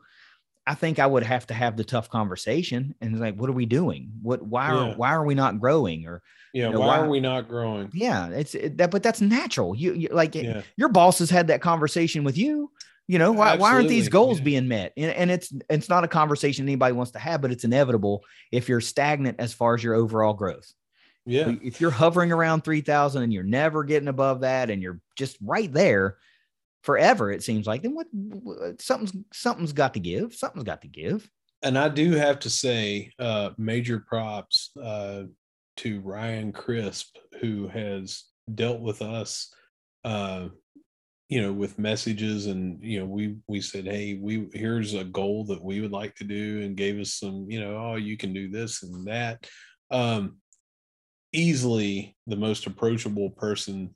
I 0.66 0.74
think 0.74 0.98
I 0.98 1.06
would 1.06 1.22
have 1.22 1.46
to 1.46 1.54
have 1.54 1.76
the 1.76 1.84
tough 1.84 2.10
conversation 2.10 2.94
and 3.00 3.20
like, 3.20 3.36
what 3.36 3.48
are 3.48 3.54
we 3.54 3.66
doing? 3.66 4.10
What 4.22 4.42
why 4.42 4.70
are 4.70 4.94
why 4.94 5.10
are 5.10 5.24
we 5.24 5.34
not 5.34 5.60
growing? 5.60 6.06
Or 6.06 6.22
yeah, 6.52 6.66
you 6.66 6.72
know, 6.72 6.80
why, 6.80 6.86
why, 6.86 6.98
are 6.98 7.08
we 7.08 7.20
not 7.20 7.48
growing? 7.48 7.90
Yeah, 7.92 8.28
it's 8.30 8.54
it, 8.54 8.76
that, 8.78 8.90
but 8.90 9.02
that's 9.02 9.20
natural. 9.20 9.76
You, 9.76 9.92
you 9.94 10.08
like 10.10 10.34
eh, 10.34 10.42
yeah. 10.42 10.62
your 10.76 10.88
boss 10.88 11.20
has 11.20 11.30
had 11.30 11.48
that 11.48 11.60
conversation 11.60 12.24
with 12.24 12.36
you. 12.36 12.70
You 13.06 13.20
know, 13.20 13.30
why, 13.30 13.54
why 13.54 13.72
aren't 13.72 13.88
these 13.88 14.08
goals 14.08 14.38
yeah. 14.38 14.44
being 14.44 14.66
met? 14.66 14.92
And, 14.96 15.12
and, 15.12 15.30
it's 15.30 15.52
it's 15.70 15.88
not 15.88 16.02
a 16.02 16.08
conversation 16.08 16.64
anybody 16.64 16.92
wants 16.92 17.12
to 17.12 17.20
have, 17.20 17.40
but 17.40 17.52
it's 17.52 17.62
inevitable 17.62 18.24
if 18.50 18.68
you're 18.68 18.80
stagnant 18.80 19.38
as 19.38 19.52
far 19.52 19.76
as 19.76 19.84
your 19.84 19.94
overall 19.94 20.34
growth. 20.34 20.72
Yeah. 21.24 21.54
If 21.62 21.80
you're 21.80 21.92
hovering 21.92 22.32
around 22.32 22.62
3000 22.64 23.22
and 23.22 23.32
you're 23.32 23.44
never 23.44 23.84
getting 23.84 24.08
above 24.08 24.40
that 24.40 24.70
and 24.70 24.82
you're 24.82 25.00
just 25.14 25.36
right 25.40 25.72
there 25.72 26.16
forever, 26.86 27.30
it 27.30 27.42
seems 27.42 27.66
like, 27.66 27.82
then 27.82 27.94
what, 27.94 28.06
what 28.12 28.80
something's 28.80 29.12
something's 29.32 29.72
got 29.74 29.92
to 29.94 30.00
give. 30.00 30.34
Something's 30.34 30.64
got 30.64 30.82
to 30.82 30.88
give. 30.88 31.28
And 31.62 31.78
I 31.78 31.88
do 31.88 32.12
have 32.12 32.38
to 32.40 32.50
say, 32.50 33.12
uh, 33.18 33.50
major 33.58 33.98
props 33.98 34.70
uh, 34.82 35.24
to 35.78 36.00
Ryan 36.00 36.52
Crisp, 36.52 37.16
who 37.40 37.68
has 37.68 38.24
dealt 38.54 38.80
with 38.80 39.02
us 39.02 39.52
uh, 40.04 40.48
you 41.28 41.42
know 41.42 41.52
with 41.52 41.78
messages 41.78 42.46
and 42.46 42.82
you 42.82 43.00
know 43.00 43.06
we 43.06 43.36
we 43.48 43.60
said 43.60 43.84
hey 43.84 44.14
we 44.14 44.48
here's 44.52 44.94
a 44.94 45.04
goal 45.04 45.44
that 45.44 45.62
we 45.62 45.80
would 45.80 45.90
like 45.90 46.14
to 46.14 46.24
do 46.24 46.62
and 46.62 46.76
gave 46.76 47.00
us 47.00 47.14
some 47.14 47.50
you 47.50 47.60
know 47.60 47.76
oh 47.76 47.96
you 47.96 48.16
can 48.16 48.32
do 48.32 48.48
this 48.48 48.82
and 48.82 49.06
that 49.06 49.44
um 49.90 50.36
easily 51.32 52.16
the 52.26 52.36
most 52.36 52.66
approachable 52.66 53.30
person 53.30 53.94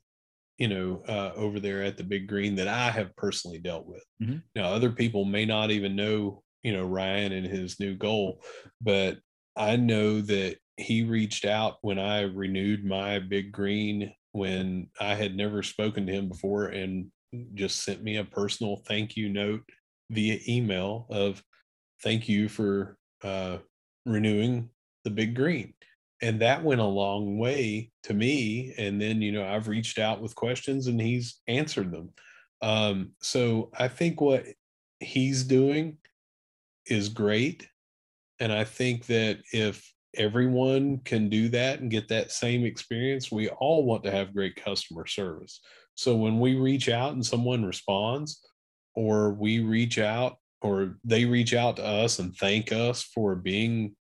you 0.57 0.67
know 0.67 1.01
uh, 1.07 1.31
over 1.35 1.59
there 1.59 1.81
at 1.83 1.97
the 1.97 2.03
big 2.03 2.27
green 2.27 2.55
that 2.55 2.67
i 2.67 2.89
have 2.89 3.15
personally 3.15 3.59
dealt 3.59 3.85
with 3.85 4.03
mm-hmm. 4.21 4.37
now 4.55 4.65
other 4.65 4.91
people 4.91 5.25
may 5.25 5.45
not 5.45 5.71
even 5.71 5.95
know 5.95 6.43
you 6.63 6.73
know 6.73 6.85
ryan 6.85 7.31
and 7.31 7.45
his 7.45 7.79
new 7.79 7.95
goal 7.95 8.43
but 8.81 9.17
i 9.55 9.75
know 9.75 10.21
that 10.21 10.57
he 10.77 11.03
reached 11.03 11.45
out 11.45 11.77
when 11.81 11.99
i 11.99 12.21
renewed 12.21 12.85
my 12.85 13.19
big 13.19 13.51
green 13.51 14.13
when 14.33 14.87
i 14.99 15.15
had 15.15 15.35
never 15.35 15.63
spoken 15.63 16.05
to 16.05 16.13
him 16.13 16.27
before 16.29 16.67
and 16.67 17.07
just 17.53 17.83
sent 17.83 18.03
me 18.03 18.17
a 18.17 18.25
personal 18.25 18.81
thank 18.87 19.15
you 19.15 19.29
note 19.29 19.63
via 20.09 20.37
email 20.47 21.07
of 21.09 21.41
thank 22.03 22.27
you 22.27 22.49
for 22.49 22.97
uh, 23.23 23.57
renewing 24.05 24.69
the 25.03 25.09
big 25.09 25.35
green 25.35 25.73
and 26.21 26.39
that 26.41 26.63
went 26.63 26.81
a 26.81 26.85
long 26.85 27.37
way 27.37 27.91
to 28.03 28.13
me 28.13 28.73
and 28.77 29.01
then 29.01 29.21
you 29.21 29.31
know 29.31 29.45
i've 29.45 29.67
reached 29.67 29.99
out 29.99 30.21
with 30.21 30.35
questions 30.35 30.87
and 30.87 30.99
he's 31.01 31.41
answered 31.47 31.91
them. 31.91 32.09
Um, 32.61 33.11
so 33.21 33.71
i 33.77 33.87
think 33.87 34.21
what 34.21 34.45
he's 34.99 35.43
doing 35.43 35.97
is 36.85 37.09
great 37.09 37.67
and 38.39 38.51
i 38.51 38.63
think 38.63 39.05
that 39.07 39.39
if 39.51 39.91
everyone 40.15 40.99
can 41.05 41.29
do 41.29 41.47
that 41.49 41.79
and 41.79 41.89
get 41.89 42.09
that 42.09 42.31
same 42.31 42.65
experience 42.65 43.31
we 43.31 43.49
all 43.49 43.85
want 43.85 44.03
to 44.03 44.11
have 44.11 44.33
great 44.33 44.55
customer 44.55 45.07
service. 45.07 45.61
So 45.95 46.15
when 46.15 46.39
we 46.39 46.55
reach 46.55 46.89
out 46.89 47.13
and 47.13 47.25
someone 47.25 47.63
responds, 47.63 48.41
or 48.95 49.33
we 49.33 49.59
reach 49.59 49.99
out, 49.99 50.37
or 50.61 50.97
they 51.03 51.25
reach 51.25 51.53
out 51.53 51.77
to 51.77 51.85
us 51.85 52.19
and 52.19 52.35
thank 52.35 52.71
us 52.71 53.03
for 53.03 53.35
being 53.35 53.95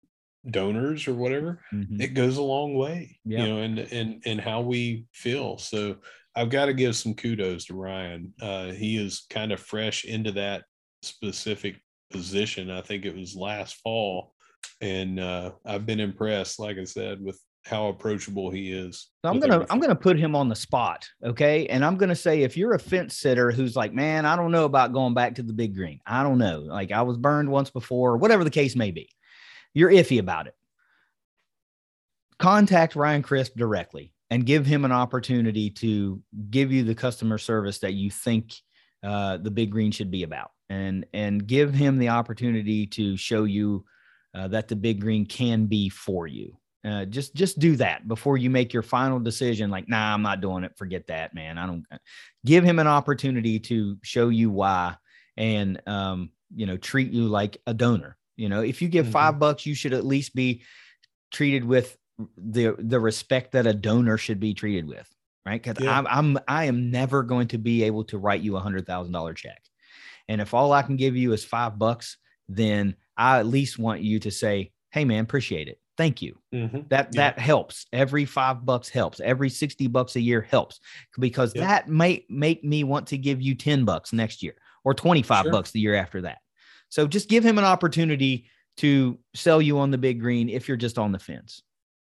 donors 0.48 1.06
or 1.06 1.14
whatever, 1.14 1.60
mm-hmm. 1.72 2.00
it 2.00 2.14
goes 2.14 2.36
a 2.36 2.42
long 2.42 2.74
way, 2.74 3.18
yeah. 3.24 3.42
you 3.42 3.48
know, 3.48 3.58
and 3.62 3.78
and 3.78 4.22
and 4.24 4.40
how 4.40 4.60
we 4.60 5.06
feel. 5.12 5.58
So 5.58 5.96
I've 6.34 6.50
got 6.50 6.66
to 6.66 6.74
give 6.74 6.96
some 6.96 7.14
kudos 7.14 7.66
to 7.66 7.74
Ryan. 7.74 8.32
Uh, 8.40 8.66
he 8.66 8.96
is 8.96 9.26
kind 9.30 9.52
of 9.52 9.60
fresh 9.60 10.04
into 10.04 10.32
that 10.32 10.64
specific 11.02 11.80
position. 12.10 12.70
I 12.70 12.82
think 12.82 13.04
it 13.04 13.16
was 13.16 13.34
last 13.34 13.76
fall, 13.82 14.34
and 14.80 15.20
uh, 15.20 15.52
I've 15.66 15.86
been 15.86 16.00
impressed, 16.00 16.58
like 16.58 16.78
I 16.78 16.84
said, 16.84 17.20
with 17.22 17.40
how 17.66 17.88
approachable 17.88 18.50
he 18.50 18.72
is. 18.72 19.08
So 19.22 19.30
I'm 19.30 19.38
gonna 19.38 19.54
everything. 19.54 19.72
I'm 19.72 19.80
gonna 19.80 19.94
put 19.94 20.18
him 20.18 20.34
on 20.34 20.48
the 20.48 20.56
spot, 20.56 21.06
okay? 21.24 21.66
And 21.66 21.84
I'm 21.84 21.96
gonna 21.96 22.16
say 22.16 22.42
if 22.42 22.56
you're 22.56 22.74
a 22.74 22.78
fence 22.78 23.18
sitter 23.18 23.50
who's 23.50 23.76
like, 23.76 23.92
man, 23.92 24.24
I 24.24 24.36
don't 24.36 24.50
know 24.50 24.64
about 24.64 24.92
going 24.92 25.14
back 25.14 25.34
to 25.34 25.42
the 25.42 25.52
big 25.52 25.74
green. 25.74 26.00
I 26.06 26.22
don't 26.22 26.38
know. 26.38 26.60
Like 26.60 26.92
I 26.92 27.02
was 27.02 27.18
burned 27.18 27.50
once 27.50 27.70
before, 27.70 28.16
whatever 28.16 28.44
the 28.44 28.50
case 28.50 28.76
may 28.76 28.90
be. 28.90 29.10
You're 29.74 29.90
iffy 29.90 30.18
about 30.18 30.46
it. 30.46 30.54
Contact 32.38 32.96
Ryan 32.96 33.22
Crisp 33.22 33.54
directly 33.56 34.12
and 34.30 34.46
give 34.46 34.64
him 34.64 34.84
an 34.84 34.92
opportunity 34.92 35.70
to 35.70 36.22
give 36.50 36.72
you 36.72 36.82
the 36.84 36.94
customer 36.94 37.38
service 37.38 37.78
that 37.80 37.94
you 37.94 38.10
think 38.10 38.54
uh, 39.02 39.36
the 39.36 39.50
big 39.50 39.70
green 39.70 39.92
should 39.92 40.10
be 40.10 40.22
about, 40.22 40.50
and 40.68 41.06
and 41.12 41.46
give 41.46 41.74
him 41.74 41.98
the 41.98 42.08
opportunity 42.08 42.86
to 42.86 43.16
show 43.16 43.44
you 43.44 43.84
uh, 44.34 44.48
that 44.48 44.68
the 44.68 44.76
big 44.76 45.00
green 45.00 45.26
can 45.26 45.66
be 45.66 45.88
for 45.88 46.26
you 46.26 46.56
uh, 46.84 47.04
just 47.04 47.34
just 47.34 47.58
do 47.58 47.76
that 47.76 48.08
before 48.08 48.38
you 48.38 48.48
make 48.48 48.72
your 48.72 48.82
final 48.82 49.18
decision. 49.18 49.70
Like, 49.70 49.88
nah, 49.88 50.14
I'm 50.14 50.22
not 50.22 50.40
doing 50.40 50.64
it. 50.64 50.76
Forget 50.76 51.06
that, 51.08 51.34
man. 51.34 51.58
I 51.58 51.66
don't. 51.66 51.84
Uh, 51.92 51.98
give 52.46 52.64
him 52.64 52.78
an 52.78 52.86
opportunity 52.86 53.58
to 53.60 53.98
show 54.02 54.30
you 54.30 54.50
why, 54.50 54.96
and 55.36 55.80
um, 55.86 56.30
you 56.54 56.66
know, 56.66 56.78
treat 56.78 57.12
you 57.12 57.24
like 57.24 57.58
a 57.66 57.74
donor. 57.74 58.16
You 58.40 58.48
know, 58.48 58.62
if 58.62 58.80
you 58.80 58.88
give 58.88 59.06
mm-hmm. 59.06 59.12
five 59.12 59.38
bucks, 59.38 59.66
you 59.66 59.74
should 59.74 59.92
at 59.92 60.06
least 60.06 60.34
be 60.34 60.62
treated 61.30 61.64
with 61.64 61.96
the 62.36 62.74
the 62.78 62.98
respect 62.98 63.52
that 63.52 63.66
a 63.66 63.74
donor 63.74 64.16
should 64.16 64.40
be 64.40 64.54
treated 64.54 64.88
with, 64.88 65.08
right? 65.44 65.62
Because 65.62 65.82
yeah. 65.84 65.96
I'm 65.96 66.06
I'm 66.06 66.38
I 66.48 66.64
am 66.64 66.90
never 66.90 67.22
going 67.22 67.48
to 67.48 67.58
be 67.58 67.82
able 67.84 68.04
to 68.04 68.18
write 68.18 68.40
you 68.40 68.56
a 68.56 68.60
hundred 68.60 68.86
thousand 68.86 69.12
dollar 69.12 69.34
check, 69.34 69.62
and 70.26 70.40
if 70.40 70.54
all 70.54 70.72
I 70.72 70.80
can 70.82 70.96
give 70.96 71.16
you 71.16 71.34
is 71.34 71.44
five 71.44 71.78
bucks, 71.78 72.16
then 72.48 72.96
I 73.16 73.40
at 73.40 73.46
least 73.46 73.78
want 73.78 74.00
you 74.00 74.18
to 74.20 74.30
say, 74.30 74.72
"Hey, 74.90 75.04
man, 75.04 75.22
appreciate 75.22 75.68
it." 75.68 75.78
thank 75.96 76.22
you 76.22 76.34
mm-hmm. 76.54 76.78
that 76.88 77.08
yeah. 77.12 77.32
that 77.32 77.38
helps 77.38 77.84
every 77.92 78.24
five 78.24 78.64
bucks 78.64 78.88
helps 78.88 79.20
every 79.20 79.50
60 79.50 79.86
bucks 79.88 80.16
a 80.16 80.20
year 80.20 80.40
helps 80.40 80.80
because 81.18 81.54
yeah. 81.54 81.66
that 81.66 81.90
might 81.90 82.24
make 82.30 82.64
me 82.64 82.84
want 82.84 83.06
to 83.08 83.18
give 83.18 83.42
you 83.42 83.54
10 83.54 83.84
bucks 83.84 84.10
next 84.10 84.42
year 84.42 84.54
or 84.82 84.94
25 84.94 85.42
sure. 85.42 85.52
bucks 85.52 85.72
the 85.72 85.80
year 85.80 85.94
after 85.94 86.22
that 86.22 86.38
so 86.90 87.06
just 87.06 87.28
give 87.28 87.44
him 87.44 87.58
an 87.58 87.64
opportunity 87.64 88.46
to 88.76 89.18
sell 89.34 89.62
you 89.62 89.78
on 89.78 89.90
the 89.90 89.98
big 89.98 90.20
green 90.20 90.48
if 90.48 90.68
you're 90.68 90.76
just 90.76 90.98
on 90.98 91.12
the 91.12 91.18
fence. 91.18 91.62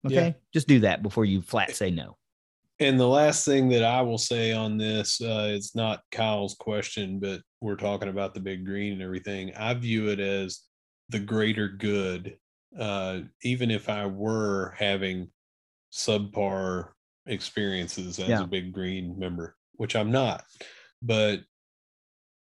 Okay? 0.07 0.15
Yeah. 0.15 0.33
just 0.55 0.69
do 0.69 0.81
that 0.81 1.03
before 1.03 1.25
you 1.25 1.43
flat 1.43 1.75
say 1.75 1.91
no. 1.91 2.17
And 2.81 2.99
the 2.99 3.09
last 3.09 3.45
thing 3.45 3.69
that 3.71 3.83
i 3.83 4.01
will 4.01 4.19
say 4.19 4.53
on 4.53 4.79
this 4.79 5.21
uh, 5.21 5.51
it's 5.51 5.75
not 5.75 6.03
kyle's 6.13 6.55
question 6.55 7.19
but 7.19 7.41
we're 7.61 7.77
talking 7.77 8.09
about 8.09 8.35
the 8.35 8.41
big 8.41 8.65
green 8.65 8.93
and 8.93 9.03
everything. 9.03 9.53
I 9.57 9.75
view 9.75 10.09
it 10.09 10.21
as 10.21 10.61
the 11.09 11.19
greater 11.19 11.69
good 11.69 12.37
uh, 12.79 13.21
even 13.43 13.71
if 13.71 13.89
I 13.89 14.07
were 14.07 14.75
having 14.79 15.31
subpar 15.93 16.91
experiences 17.27 18.19
as 18.19 18.29
yeah. 18.29 18.43
a 18.43 18.47
big 18.47 18.73
green 18.73 19.19
member, 19.19 19.57
which 19.77 19.97
I'm 19.97 20.11
not, 20.11 20.45
but 21.03 21.41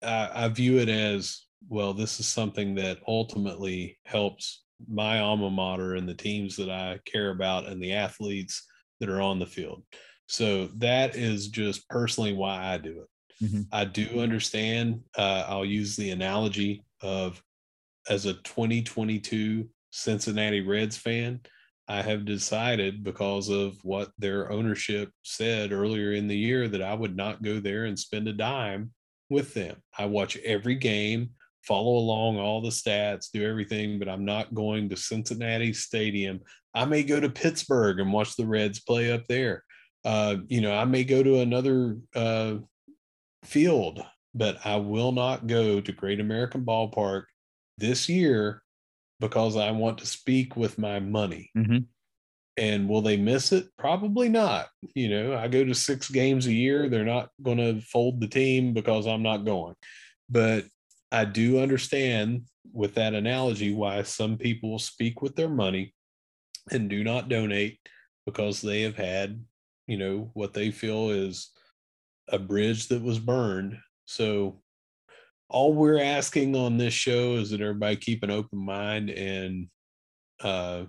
I, 0.04 0.30
I 0.34 0.48
view 0.50 0.80
it 0.80 0.90
as 0.90 1.46
well, 1.68 1.94
this 1.94 2.20
is 2.20 2.28
something 2.28 2.76
that 2.76 3.00
ultimately 3.08 3.98
helps 4.06 4.64
my 4.88 5.20
alma 5.20 5.50
mater 5.50 5.96
and 5.96 6.08
the 6.08 6.14
teams 6.14 6.56
that 6.56 6.70
I 6.70 7.00
care 7.06 7.32
about 7.32 7.68
and 7.68 7.82
the 7.82 7.94
athletes 7.94 8.66
that 9.00 9.10
are 9.10 9.22
on 9.22 9.40
the 9.40 9.46
field. 9.46 9.84
So 10.28 10.68
that 10.78 11.16
is 11.16 11.48
just 11.48 11.88
personally 11.90 12.34
why 12.34 12.74
I 12.74 12.78
do 12.78 13.02
it. 13.02 13.46
Mm-hmm. 13.46 13.62
I 13.72 13.86
do 13.86 14.20
understand. 14.20 15.02
Uh, 15.18 15.46
I'll 15.48 15.66
use 15.66 15.96
the 15.96 16.12
analogy 16.12 16.84
of 17.02 17.42
as 18.10 18.26
a 18.26 18.34
2022 18.34 19.68
Cincinnati 19.92 20.62
Reds 20.62 20.98
fan, 20.98 21.42
I 21.88 22.02
have 22.02 22.26
decided 22.26 23.04
because 23.04 23.50
of 23.50 23.78
what 23.84 24.12
their 24.18 24.52
ownership 24.52 25.12
said 25.24 25.72
earlier 25.72 26.14
in 26.14 26.28
the 26.28 26.38
year 26.38 26.68
that 26.68 26.82
I 26.82 26.94
would 26.94 27.16
not 27.16 27.42
go 27.42 27.60
there 27.60 27.86
and 27.86 27.98
spend 27.98 28.28
a 28.28 28.34
dime 28.34 28.92
with 29.30 29.54
them. 29.54 29.78
I 29.98 30.06
watch 30.06 30.38
every 30.38 30.76
game, 30.76 31.32
follow 31.70 31.98
along 31.98 32.40
all 32.40 32.62
the 32.62 32.70
stats, 32.70 33.30
do 33.32 33.48
everything, 33.48 34.00
but 34.00 34.10
I'm 34.10 34.26
not 34.26 34.56
going 34.56 34.90
to 34.90 34.98
Cincinnati 34.98 35.72
Stadium. 35.72 36.42
I 36.74 36.86
may 36.86 37.04
go 37.04 37.20
to 37.20 37.30
Pittsburgh 37.30 38.00
and 38.00 38.12
watch 38.12 38.36
the 38.36 38.48
Reds 38.48 38.80
play 38.80 39.12
up 39.12 39.28
there. 39.28 39.64
Uh, 40.04 40.38
you 40.48 40.62
know, 40.62 40.76
I 40.76 40.86
may 40.86 41.04
go 41.04 41.22
to 41.22 41.42
another 41.42 41.98
uh, 42.16 42.56
field, 43.44 44.04
but 44.34 44.58
I 44.66 44.78
will 44.78 45.12
not 45.12 45.46
go 45.46 45.80
to 45.80 45.92
Great 45.92 46.20
American 46.20 46.66
Ballpark 46.66 47.26
this 47.78 48.10
year 48.10 48.64
because 49.20 49.56
I 49.56 49.70
want 49.70 50.00
to 50.00 50.08
speak 50.08 50.56
with 50.56 50.80
my 50.80 51.00
money. 51.00 51.52
Mm-hmm. 51.56 51.80
And 52.58 52.90
will 52.90 53.02
they 53.02 53.16
miss 53.16 53.52
it? 53.52 53.68
Probably 53.78 54.28
not. 54.28 54.70
You 54.96 55.10
know, 55.10 55.38
I 55.38 55.48
go 55.48 55.64
to 55.64 55.76
six 55.76 56.10
games 56.10 56.48
a 56.48 56.52
year. 56.52 56.90
They're 56.90 57.06
not 57.06 57.30
going 57.44 57.60
to 57.60 57.80
fold 57.82 58.20
the 58.20 58.28
team 58.28 58.74
because 58.74 59.06
I'm 59.06 59.24
not 59.24 59.46
going. 59.46 59.76
But 60.30 60.66
I 61.12 61.26
do 61.26 61.60
understand 61.60 62.44
with 62.72 62.96
that 62.96 63.14
analogy 63.14 63.74
why 63.74 64.04
some 64.04 64.38
people 64.38 64.78
speak 64.80 65.22
with 65.22 65.36
their 65.36 65.50
money 65.50 65.94
and 66.72 66.90
do 66.90 67.04
not 67.04 67.30
donate 67.30 67.80
because 68.26 68.62
they 68.62 68.82
have 68.84 68.96
had, 68.96 69.44
you 69.88 69.98
know, 69.98 70.30
what 70.34 70.54
they 70.54 70.72
feel 70.72 71.10
is 71.10 71.52
a 72.28 72.38
bridge 72.38 72.88
that 72.90 73.02
was 73.02 73.18
burned. 73.18 73.78
So 74.06 74.62
all 75.50 75.74
we're 75.74 76.02
asking 76.02 76.56
on 76.56 76.78
this 76.78 76.94
show 76.94 77.36
is 77.36 77.50
that 77.50 77.62
everybody 77.62 77.96
keep 77.96 78.24
an 78.24 78.30
open 78.30 78.60
mind 78.60 79.10
and 79.10 79.68
uh, 80.42 80.84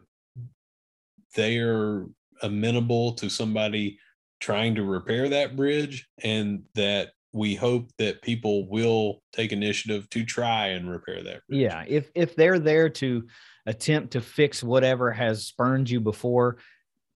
they 1.35 1.59
are 1.59 2.07
amenable 2.43 3.13
to 3.13 3.31
somebody 3.31 3.99
trying 4.41 4.75
to 4.75 4.83
repair 4.83 5.29
that 5.29 5.57
bridge 5.57 6.07
and 6.23 6.63
that 6.75 7.11
we 7.32 7.55
hope 7.55 7.90
that 7.98 8.23
people 8.23 8.69
will 8.69 9.23
take 9.32 9.52
initiative 9.52 10.09
to 10.11 10.24
try 10.24 10.69
and 10.69 10.90
repair 10.90 11.23
that 11.23 11.47
bridge. 11.47 11.61
Yeah, 11.61 11.85
if 11.86 12.11
if 12.15 12.35
they're 12.35 12.59
there 12.59 12.89
to 12.89 13.27
attempt 13.66 14.12
to 14.12 14.20
fix 14.20 14.62
whatever 14.62 15.12
has 15.12 15.47
spurned 15.47 15.89
you 15.89 16.01
before, 16.01 16.59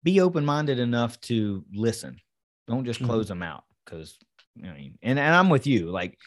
be 0.03 0.21
open-minded 0.21 0.79
enough 0.79 1.19
to 1.21 1.65
listen. 1.73 2.17
Don't 2.67 2.85
just 2.85 3.03
close 3.03 3.25
mm-hmm. 3.25 3.39
them 3.39 3.43
out 3.43 3.63
because 3.83 4.17
I 4.63 4.73
mean, 4.73 4.97
and, 5.01 5.17
and 5.17 5.35
I'm 5.35 5.49
with 5.49 5.65
you. 5.65 5.89
Like 5.89 6.17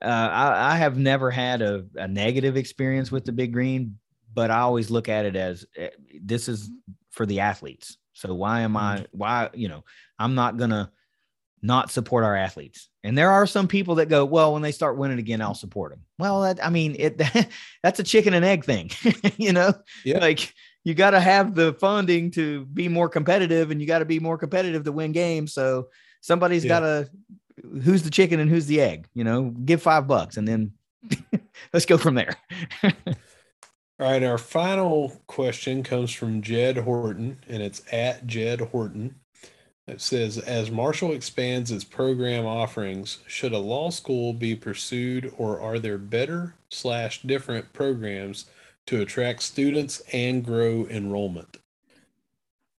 uh, 0.00 0.06
I, 0.06 0.72
I 0.72 0.76
have 0.76 0.96
never 0.96 1.30
had 1.30 1.62
a, 1.62 1.84
a 1.96 2.08
negative 2.08 2.56
experience 2.56 3.12
with 3.12 3.24
the 3.24 3.32
big 3.32 3.52
green, 3.52 3.98
but 4.32 4.50
I 4.50 4.60
always 4.60 4.90
look 4.90 5.08
at 5.08 5.26
it 5.26 5.36
as 5.36 5.66
uh, 5.80 5.88
this 6.22 6.48
is 6.48 6.70
for 7.10 7.26
the 7.26 7.40
athletes. 7.40 7.98
So 8.14 8.34
why 8.34 8.60
am 8.60 8.76
I, 8.76 8.96
mm-hmm. 8.96 9.04
why, 9.12 9.50
you 9.52 9.68
know, 9.68 9.84
I'm 10.18 10.34
not 10.34 10.56
going 10.56 10.70
to 10.70 10.90
not 11.66 11.90
support 11.90 12.24
our 12.24 12.36
athletes. 12.36 12.88
And 13.04 13.16
there 13.16 13.30
are 13.30 13.46
some 13.46 13.68
people 13.68 13.96
that 13.96 14.08
go, 14.08 14.24
well, 14.24 14.52
when 14.52 14.62
they 14.62 14.72
start 14.72 14.96
winning 14.96 15.18
again, 15.18 15.40
I'll 15.40 15.54
support 15.54 15.92
them. 15.92 16.02
Well, 16.18 16.42
that, 16.42 16.64
I 16.64 16.70
mean, 16.70 16.96
it, 16.98 17.20
that's 17.82 18.00
a 18.00 18.04
chicken 18.04 18.34
and 18.34 18.44
egg 18.44 18.64
thing, 18.64 18.90
you 19.36 19.52
know, 19.52 19.74
yeah. 20.04 20.18
like 20.18 20.52
you 20.84 20.94
got 20.94 21.10
to 21.10 21.20
have 21.20 21.54
the 21.54 21.74
funding 21.74 22.30
to 22.32 22.64
be 22.66 22.88
more 22.88 23.08
competitive 23.08 23.70
and 23.70 23.80
you 23.80 23.86
got 23.86 23.98
to 23.98 24.04
be 24.04 24.20
more 24.20 24.38
competitive 24.38 24.84
to 24.84 24.92
win 24.92 25.12
games. 25.12 25.52
So 25.52 25.88
somebody's 26.20 26.64
yeah. 26.64 26.68
got 26.68 26.80
to 26.80 27.10
who's 27.82 28.02
the 28.02 28.10
chicken 28.10 28.40
and 28.40 28.50
who's 28.50 28.66
the 28.66 28.80
egg? 28.80 29.08
You 29.14 29.24
know, 29.24 29.50
give 29.50 29.82
five 29.82 30.06
bucks 30.06 30.36
and 30.36 30.46
then 30.46 30.72
let's 31.72 31.86
go 31.86 31.98
from 31.98 32.14
there. 32.14 32.36
All 33.98 34.10
right, 34.10 34.22
our 34.22 34.36
final 34.36 35.22
question 35.26 35.82
comes 35.82 36.12
from 36.12 36.42
Jed 36.42 36.76
Horton, 36.76 37.38
and 37.48 37.62
it's 37.62 37.80
at 37.90 38.26
Jed 38.26 38.60
Horton. 38.60 39.14
It 39.86 40.00
says, 40.00 40.38
as 40.38 40.70
Marshall 40.70 41.12
expands 41.12 41.70
its 41.70 41.84
program 41.84 42.44
offerings, 42.44 43.18
should 43.28 43.52
a 43.52 43.58
law 43.58 43.90
school 43.90 44.32
be 44.32 44.56
pursued, 44.56 45.32
or 45.38 45.60
are 45.60 45.78
there 45.78 45.98
better 45.98 46.54
slash 46.70 47.22
different 47.22 47.72
programs 47.72 48.46
to 48.86 49.00
attract 49.00 49.42
students 49.42 50.02
and 50.12 50.44
grow 50.44 50.86
enrollment? 50.90 51.58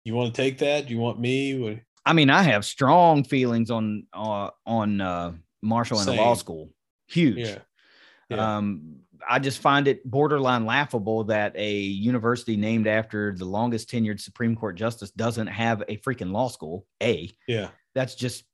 You 0.04 0.14
want 0.14 0.34
to 0.34 0.42
take 0.42 0.58
that? 0.58 0.86
Do 0.86 0.94
you 0.94 1.00
want 1.00 1.20
me? 1.20 1.80
I 2.04 2.12
mean, 2.12 2.30
I 2.30 2.42
have 2.42 2.64
strong 2.64 3.22
feelings 3.22 3.70
on 3.70 4.06
uh, 4.12 4.50
on 4.64 5.00
uh, 5.00 5.32
Marshall 5.62 5.98
and 6.00 6.08
the 6.08 6.14
law 6.14 6.34
school. 6.34 6.70
Huge. 7.06 7.38
Yeah. 7.38 7.58
yeah. 8.30 8.56
Um, 8.56 9.00
I 9.28 9.38
just 9.38 9.60
find 9.60 9.88
it 9.88 10.08
borderline 10.08 10.66
laughable 10.66 11.24
that 11.24 11.54
a 11.56 11.72
university 11.72 12.56
named 12.56 12.86
after 12.86 13.34
the 13.36 13.44
longest 13.44 13.90
tenured 13.90 14.20
Supreme 14.20 14.54
Court 14.54 14.76
justice 14.76 15.10
doesn't 15.10 15.48
have 15.48 15.82
a 15.88 15.96
freaking 15.98 16.32
law 16.32 16.48
school. 16.48 16.86
A. 17.02 17.30
Yeah. 17.48 17.68
That's 17.94 18.14
just 18.14 18.44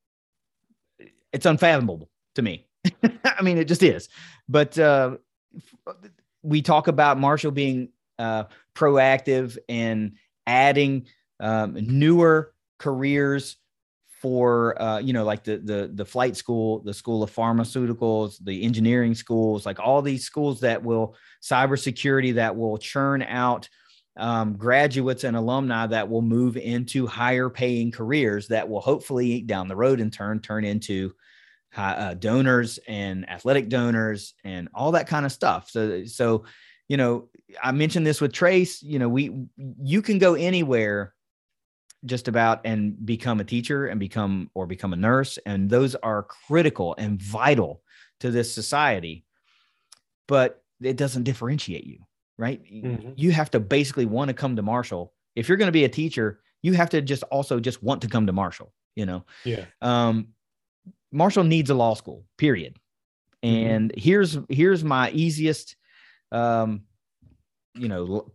it's 1.33 1.47
unfathomable 1.47 2.09
to 2.35 2.43
me. 2.43 2.67
I 3.25 3.43
mean, 3.43 3.59
it 3.59 3.69
just 3.69 3.83
is. 3.83 4.09
But 4.49 4.79
uh, 4.79 5.17
we 6.43 6.63
talk 6.63 6.89
about 6.89 7.19
Marshall 7.19 7.51
being 7.51 7.91
uh, 8.19 8.45
proactive 8.75 9.59
and 9.69 10.17
adding 10.47 11.07
um, 11.41 11.75
newer 11.75 12.53
careers 12.79 13.57
for 14.23 14.81
uh, 14.81 14.99
you 15.01 15.13
know 15.13 15.25
like 15.25 15.43
the 15.43 15.59
the 15.59 15.91
the 15.93 16.05
flight 16.05 16.37
school 16.37 16.79
the 16.85 16.95
school 16.95 17.25
of 17.25 17.35
pharmaceuticals 17.35 18.37
the 18.45 18.63
engineering 18.63 19.15
schools 19.15 19.67
like 19.67 19.81
all 19.81 20.01
these 20.01 20.25
schools 20.25 20.61
that 20.61 20.83
will 20.83 21.17
cybersecurity 21.43 22.35
that 22.35 22.57
will 22.57 22.79
churn 22.79 23.23
out 23.23 23.69
um, 24.17 24.57
graduates 24.57 25.25
and 25.25 25.37
alumni 25.37 25.87
that 25.87 26.09
will 26.09 26.23
move 26.23 26.57
into 26.57 27.07
higher 27.07 27.51
paying 27.51 27.91
careers 27.91 28.47
that 28.47 28.69
will 28.69 28.81
hopefully 28.81 29.41
down 29.41 29.67
the 29.67 29.77
road 29.77 30.01
in 30.01 30.11
turn 30.11 30.39
turn 30.39 30.65
into 30.65 31.13
uh, 31.77 32.15
donors 32.15 32.79
and 32.87 33.29
athletic 33.29 33.69
donors 33.69 34.35
and 34.45 34.69
all 34.75 34.93
that 34.93 35.09
kind 35.09 35.27
of 35.27 35.33
stuff. 35.33 35.69
So 35.71 36.05
so 36.05 36.45
you 36.89 36.99
know 36.99 37.29
i 37.63 37.73
mentioned 37.73 38.07
this 38.07 38.21
with 38.21 38.33
trace 38.33 38.83
you 38.83 38.99
know 38.99 39.09
we 39.09 39.47
you 39.57 40.03
can 40.03 40.19
go 40.19 40.35
anywhere 40.35 41.15
just 42.05 42.29
about 42.29 42.61
and 42.65 43.05
become 43.05 43.41
a 43.41 43.45
teacher 43.45 43.87
and 43.87 44.01
become 44.01 44.51
or 44.55 44.67
become 44.67 44.93
a 44.93 44.97
nurse 44.97 45.39
and 45.47 45.71
those 45.71 45.95
are 45.97 46.25
critical 46.25 46.95
and 46.99 47.21
vital 47.21 47.83
to 48.21 48.31
this 48.31 48.53
society 48.53 49.25
but 50.27 50.63
it 50.83 50.97
doesn't 50.97 51.23
differentiate 51.23 51.85
you 51.85 51.99
right 52.39 52.63
mm-hmm. 52.65 53.11
you 53.17 53.31
have 53.31 53.51
to 53.51 53.61
basically 53.61 54.07
want 54.07 54.29
to 54.29 54.35
come 54.35 54.57
to 54.57 54.63
marshall 54.63 55.13
if 55.37 55.49
you're 55.49 55.59
going 55.59 55.69
to 55.69 55.73
be 55.73 55.85
a 55.85 55.89
teacher 55.89 56.41
you 56.63 56.73
have 56.73 56.91
to 56.91 57.01
just 57.01 57.23
also 57.25 57.61
just 57.61 57.83
want 57.83 58.03
to 58.03 58.09
come 58.09 58.27
to 58.27 58.33
marshall 58.33 58.73
you 58.97 59.07
know 59.07 59.25
yeah 59.45 59.65
um 59.81 60.29
marshall 61.13 61.45
needs 61.45 61.71
a 61.71 61.75
law 61.75 61.95
school 61.95 62.25
period 62.37 62.77
mm-hmm. 63.45 63.55
and 63.55 63.91
mm-hmm. 63.91 64.01
here's 64.01 64.39
here's 64.49 64.83
my 64.83 65.11
easiest 65.11 65.77
um 66.33 66.83
you 67.75 67.89
know 67.89 68.33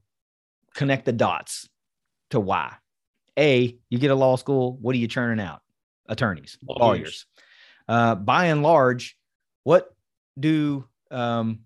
connect 0.73 1.05
the 1.05 1.11
dots 1.11 1.67
to 2.29 2.39
why 2.39 2.73
a, 3.37 3.77
you 3.89 3.97
get 3.97 4.11
a 4.11 4.15
law 4.15 4.35
school. 4.35 4.77
What 4.81 4.95
are 4.95 4.99
you 4.99 5.07
churning 5.07 5.45
out? 5.45 5.61
Attorneys, 6.09 6.57
lawyers. 6.67 6.79
lawyers. 6.79 7.25
Uh, 7.87 8.15
by 8.15 8.45
and 8.45 8.63
large, 8.63 9.17
what 9.63 9.93
do 10.39 10.85
um, 11.11 11.59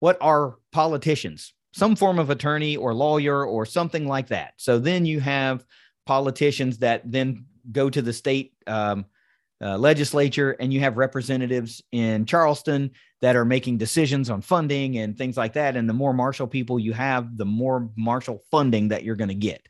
what 0.00 0.18
are 0.20 0.56
politicians? 0.72 1.52
Some 1.72 1.96
form 1.96 2.18
of 2.18 2.30
attorney 2.30 2.76
or 2.76 2.94
lawyer 2.94 3.44
or 3.44 3.66
something 3.66 4.06
like 4.06 4.28
that. 4.28 4.54
So 4.56 4.78
then 4.78 5.04
you 5.04 5.20
have 5.20 5.64
politicians 6.06 6.78
that 6.78 7.02
then 7.04 7.44
go 7.70 7.90
to 7.90 8.00
the 8.00 8.12
state 8.12 8.54
um, 8.66 9.04
uh, 9.60 9.76
legislature 9.76 10.52
and 10.60 10.72
you 10.72 10.80
have 10.80 10.96
representatives 10.96 11.82
in 11.92 12.24
Charleston 12.24 12.90
that 13.20 13.36
are 13.36 13.44
making 13.44 13.76
decisions 13.76 14.30
on 14.30 14.40
funding 14.40 14.98
and 14.98 15.18
things 15.18 15.36
like 15.36 15.54
that. 15.54 15.76
And 15.76 15.88
the 15.88 15.94
more 15.94 16.14
Marshall 16.14 16.46
people 16.46 16.78
you 16.78 16.92
have, 16.92 17.36
the 17.36 17.44
more 17.44 17.90
Marshall 17.96 18.42
funding 18.50 18.88
that 18.88 19.04
you're 19.04 19.16
going 19.16 19.28
to 19.28 19.34
get. 19.34 19.68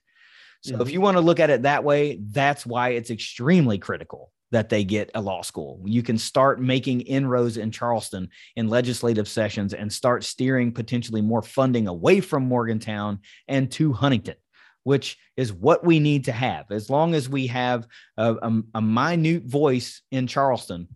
So 0.60 0.72
mm-hmm. 0.72 0.82
if 0.82 0.90
you 0.90 1.00
want 1.00 1.16
to 1.16 1.20
look 1.20 1.40
at 1.40 1.50
it 1.50 1.62
that 1.62 1.84
way, 1.84 2.18
that's 2.20 2.66
why 2.66 2.90
it's 2.90 3.10
extremely 3.10 3.78
critical 3.78 4.32
that 4.50 4.68
they 4.70 4.82
get 4.82 5.10
a 5.14 5.20
law 5.20 5.42
school. 5.42 5.80
You 5.84 6.02
can 6.02 6.16
start 6.16 6.60
making 6.60 7.02
inroads 7.02 7.58
in 7.58 7.70
Charleston 7.70 8.30
in 8.56 8.68
legislative 8.68 9.28
sessions 9.28 9.74
and 9.74 9.92
start 9.92 10.24
steering 10.24 10.72
potentially 10.72 11.20
more 11.20 11.42
funding 11.42 11.86
away 11.86 12.20
from 12.20 12.48
Morgantown 12.48 13.20
and 13.46 13.70
to 13.72 13.92
Huntington, 13.92 14.36
which 14.84 15.18
is 15.36 15.52
what 15.52 15.84
we 15.84 16.00
need 16.00 16.24
to 16.24 16.32
have. 16.32 16.70
As 16.70 16.88
long 16.88 17.14
as 17.14 17.28
we 17.28 17.46
have 17.48 17.86
a, 18.16 18.34
a, 18.34 18.62
a 18.76 18.80
minute 18.80 19.44
voice 19.44 20.00
in 20.10 20.26
Charleston, 20.26 20.88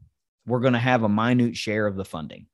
we're 0.47 0.61
going 0.61 0.73
to 0.73 0.79
have 0.79 1.03
a 1.03 1.09
minute 1.09 1.57
share 1.57 1.87
of 1.87 1.97
the 1.97 2.05
funding. 2.05 2.47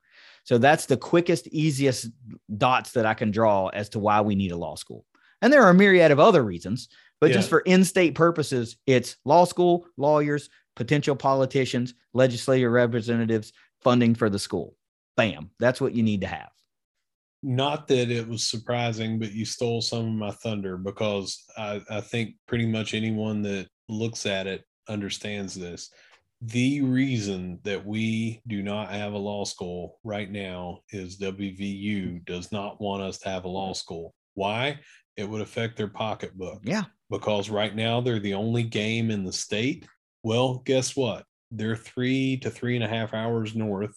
So 0.44 0.58
that's 0.58 0.86
the 0.86 0.96
quickest, 0.96 1.46
easiest 1.48 2.10
dots 2.56 2.92
that 2.92 3.06
I 3.06 3.14
can 3.14 3.30
draw 3.30 3.68
as 3.68 3.90
to 3.90 3.98
why 3.98 4.22
we 4.22 4.34
need 4.34 4.50
a 4.50 4.56
law 4.56 4.74
school. 4.74 5.04
And 5.42 5.52
there 5.52 5.62
are 5.62 5.70
a 5.70 5.74
myriad 5.74 6.10
of 6.10 6.18
other 6.18 6.42
reasons, 6.42 6.88
but 7.20 7.30
yeah. 7.30 7.36
just 7.36 7.48
for 7.48 7.60
in 7.60 7.84
state 7.84 8.14
purposes, 8.14 8.76
it's 8.86 9.16
law 9.24 9.44
school, 9.44 9.86
lawyers, 9.96 10.50
potential 10.76 11.16
politicians, 11.16 11.94
legislative 12.14 12.70
representatives, 12.70 13.52
funding 13.82 14.14
for 14.14 14.30
the 14.30 14.38
school. 14.38 14.74
Bam. 15.16 15.50
That's 15.58 15.80
what 15.80 15.94
you 15.94 16.02
need 16.02 16.20
to 16.22 16.28
have. 16.28 16.50
Not 17.42 17.86
that 17.88 18.10
it 18.10 18.26
was 18.26 18.48
surprising, 18.48 19.18
but 19.18 19.32
you 19.32 19.44
stole 19.44 19.80
some 19.80 20.06
of 20.06 20.12
my 20.12 20.30
thunder 20.30 20.76
because 20.76 21.44
I, 21.56 21.80
I 21.88 22.00
think 22.00 22.34
pretty 22.46 22.66
much 22.66 22.94
anyone 22.94 23.42
that 23.42 23.68
looks 23.88 24.26
at 24.26 24.46
it 24.46 24.64
understands 24.88 25.54
this. 25.54 25.90
The 26.40 26.82
reason 26.82 27.58
that 27.64 27.84
we 27.84 28.42
do 28.46 28.62
not 28.62 28.90
have 28.90 29.12
a 29.12 29.18
law 29.18 29.44
school 29.44 29.98
right 30.04 30.30
now 30.30 30.80
is 30.90 31.18
WVU 31.18 32.24
does 32.24 32.52
not 32.52 32.80
want 32.80 33.02
us 33.02 33.18
to 33.18 33.28
have 33.28 33.44
a 33.44 33.48
law 33.48 33.72
school. 33.72 34.14
Why? 34.34 34.78
It 35.18 35.28
would 35.28 35.40
affect 35.40 35.76
their 35.76 35.88
pocketbook. 35.88 36.60
Yeah. 36.62 36.84
Because 37.10 37.50
right 37.50 37.74
now 37.74 38.00
they're 38.00 38.20
the 38.20 38.34
only 38.34 38.62
game 38.62 39.10
in 39.10 39.24
the 39.24 39.32
state. 39.32 39.84
Well, 40.22 40.62
guess 40.64 40.96
what? 40.96 41.24
They're 41.50 41.76
three 41.76 42.36
to 42.38 42.50
three 42.50 42.76
and 42.76 42.84
a 42.84 42.88
half 42.88 43.12
hours 43.12 43.54
north, 43.54 43.94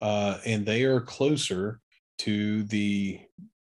uh, 0.00 0.38
and 0.46 0.64
they 0.64 0.84
are 0.84 1.00
closer 1.00 1.80
to 2.20 2.62
the 2.64 3.20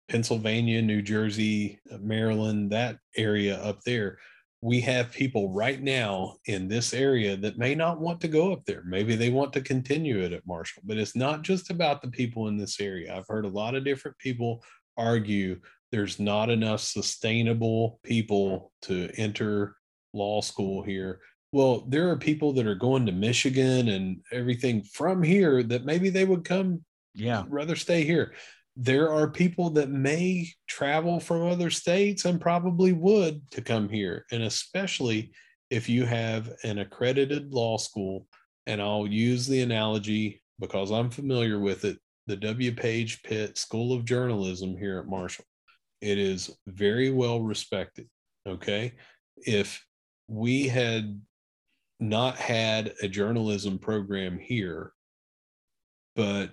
Pennsylvania, 0.08 0.82
New 0.82 1.02
Jersey, 1.02 1.80
Maryland, 2.00 2.72
that 2.72 2.98
area 3.18 3.58
up 3.62 3.82
there. 3.82 4.20
We 4.62 4.80
have 4.82 5.12
people 5.12 5.52
right 5.52 5.82
now 5.82 6.38
in 6.46 6.68
this 6.68 6.94
area 6.94 7.36
that 7.38 7.58
may 7.58 7.76
not 7.76 8.00
want 8.00 8.22
to 8.22 8.28
go 8.28 8.54
up 8.54 8.64
there. 8.66 8.84
Maybe 8.86 9.16
they 9.16 9.32
want 9.32 9.52
to 9.54 9.62
continue 9.62 10.20
it 10.20 10.32
at 10.32 10.48
Marshall, 10.48 10.84
but 10.86 10.98
it's 10.98 11.16
not 11.16 11.42
just 11.42 11.72
about 11.72 12.02
the 12.02 12.08
people 12.08 12.48
in 12.48 12.58
this 12.58 12.80
area. 12.80 13.16
I've 13.16 13.28
heard 13.28 13.46
a 13.46 13.50
lot 13.50 13.76
of 13.76 13.84
different 13.84 14.18
people 14.18 14.64
argue 14.98 15.60
there's 15.96 16.20
not 16.20 16.50
enough 16.50 16.82
sustainable 16.82 18.02
people 18.04 18.74
to 18.82 19.10
enter 19.16 19.78
law 20.14 20.42
school 20.42 20.84
here. 20.84 21.22
Well, 21.54 21.86
there 21.88 22.10
are 22.10 22.18
people 22.18 22.52
that 22.54 22.68
are 22.68 22.76
going 22.76 23.06
to 23.06 23.14
Michigan 23.14 23.88
and 23.88 24.18
everything 24.30 24.84
from 24.84 25.24
here 25.24 25.64
that 25.64 25.86
maybe 25.86 26.10
they 26.10 26.26
would 26.26 26.44
come 26.44 26.84
Yeah. 27.14 27.46
rather 27.48 27.78
stay 27.78 28.04
here. 28.04 28.34
There 28.76 29.10
are 29.10 29.30
people 29.32 29.70
that 29.70 29.90
may 29.90 30.50
travel 30.68 31.22
from 31.22 31.44
other 31.44 31.70
states 31.70 32.26
and 32.26 32.42
probably 32.42 32.92
would 32.92 33.50
to 33.52 33.62
come 33.62 33.88
here. 33.88 34.26
And 34.34 34.44
especially 34.44 35.32
if 35.70 35.88
you 35.88 36.04
have 36.04 36.52
an 36.66 36.80
accredited 36.80 37.54
law 37.54 37.78
school, 37.78 38.28
and 38.68 38.82
I'll 38.82 39.08
use 39.08 39.48
the 39.48 39.62
analogy 39.62 40.42
because 40.60 40.92
I'm 40.92 41.10
familiar 41.10 41.58
with 41.58 41.86
it 41.86 42.00
the 42.28 42.36
W. 42.36 42.74
Page 42.76 43.24
Pitt 43.24 43.58
School 43.58 43.94
of 43.94 44.04
Journalism 44.04 44.76
here 44.76 45.00
at 45.00 45.08
Marshall. 45.08 45.46
It 46.06 46.20
is 46.20 46.56
very 46.68 47.10
well 47.10 47.42
respected. 47.42 48.08
Okay. 48.48 48.94
If 49.38 49.84
we 50.28 50.68
had 50.68 51.20
not 52.00 52.38
had 52.38 52.94
a 53.02 53.08
journalism 53.08 53.80
program 53.80 54.38
here, 54.38 54.94
but 56.16 56.52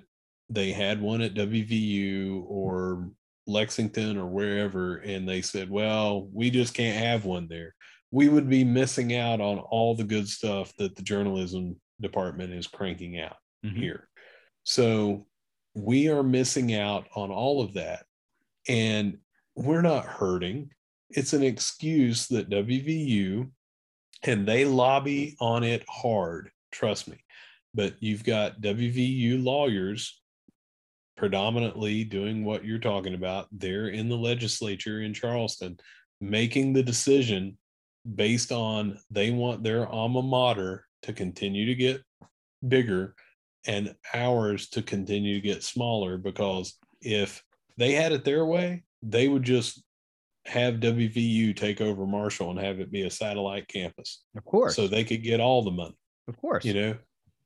they 0.48 0.72
had 0.72 1.02
one 1.02 1.20
at 1.20 1.34
WVU 1.34 2.44
or 2.46 3.10
Lexington 3.46 4.16
or 4.16 4.26
wherever, 4.26 4.96
and 4.96 5.28
they 5.28 5.42
said, 5.42 5.68
well, 5.68 6.30
we 6.32 6.48
just 6.48 6.72
can't 6.72 7.04
have 7.04 7.26
one 7.26 7.46
there. 7.48 7.74
We 8.10 8.30
would 8.30 8.48
be 8.48 8.64
missing 8.64 9.14
out 9.14 9.42
on 9.42 9.58
all 9.58 9.94
the 9.94 10.04
good 10.04 10.28
stuff 10.28 10.72
that 10.78 10.96
the 10.96 11.02
journalism 11.02 11.78
department 12.00 12.54
is 12.54 12.66
cranking 12.66 13.20
out 13.20 13.36
Mhm. 13.64 13.76
here. 13.76 14.08
So 14.64 15.26
we 15.74 16.08
are 16.08 16.22
missing 16.22 16.74
out 16.74 17.06
on 17.14 17.30
all 17.30 17.60
of 17.60 17.74
that. 17.74 18.06
And 18.66 19.18
we're 19.54 19.82
not 19.82 20.06
hurting. 20.06 20.70
It's 21.10 21.32
an 21.32 21.42
excuse 21.42 22.26
that 22.28 22.50
WVU 22.50 23.50
and 24.24 24.46
they 24.46 24.64
lobby 24.64 25.36
on 25.40 25.64
it 25.64 25.84
hard, 25.88 26.50
trust 26.70 27.08
me. 27.08 27.18
But 27.74 27.94
you've 28.00 28.24
got 28.24 28.60
WVU 28.60 29.42
lawyers 29.42 30.20
predominantly 31.16 32.04
doing 32.04 32.44
what 32.44 32.64
you're 32.64 32.78
talking 32.78 33.14
about. 33.14 33.48
They're 33.52 33.88
in 33.88 34.08
the 34.08 34.16
legislature 34.16 35.02
in 35.02 35.14
Charleston 35.14 35.78
making 36.20 36.72
the 36.72 36.82
decision 36.82 37.58
based 38.14 38.52
on 38.52 38.98
they 39.10 39.30
want 39.30 39.62
their 39.62 39.88
alma 39.88 40.22
mater 40.22 40.86
to 41.02 41.12
continue 41.12 41.66
to 41.66 41.74
get 41.74 42.02
bigger 42.66 43.14
and 43.66 43.94
ours 44.14 44.68
to 44.70 44.82
continue 44.82 45.34
to 45.34 45.40
get 45.40 45.62
smaller 45.62 46.16
because 46.16 46.78
if 47.00 47.42
they 47.76 47.92
had 47.92 48.12
it 48.12 48.24
their 48.24 48.44
way, 48.44 48.84
they 49.02 49.28
would 49.28 49.42
just 49.42 49.82
have 50.46 50.74
WVU 50.74 51.54
take 51.56 51.80
over 51.80 52.06
Marshall 52.06 52.50
and 52.50 52.58
have 52.58 52.80
it 52.80 52.90
be 52.90 53.02
a 53.02 53.10
satellite 53.10 53.68
campus 53.68 54.22
Of 54.36 54.44
course. 54.44 54.74
so 54.76 54.86
they 54.88 55.04
could 55.04 55.22
get 55.22 55.40
all 55.40 55.62
the 55.62 55.70
money, 55.70 55.96
of 56.28 56.36
course. 56.36 56.64
you 56.64 56.74
know, 56.74 56.96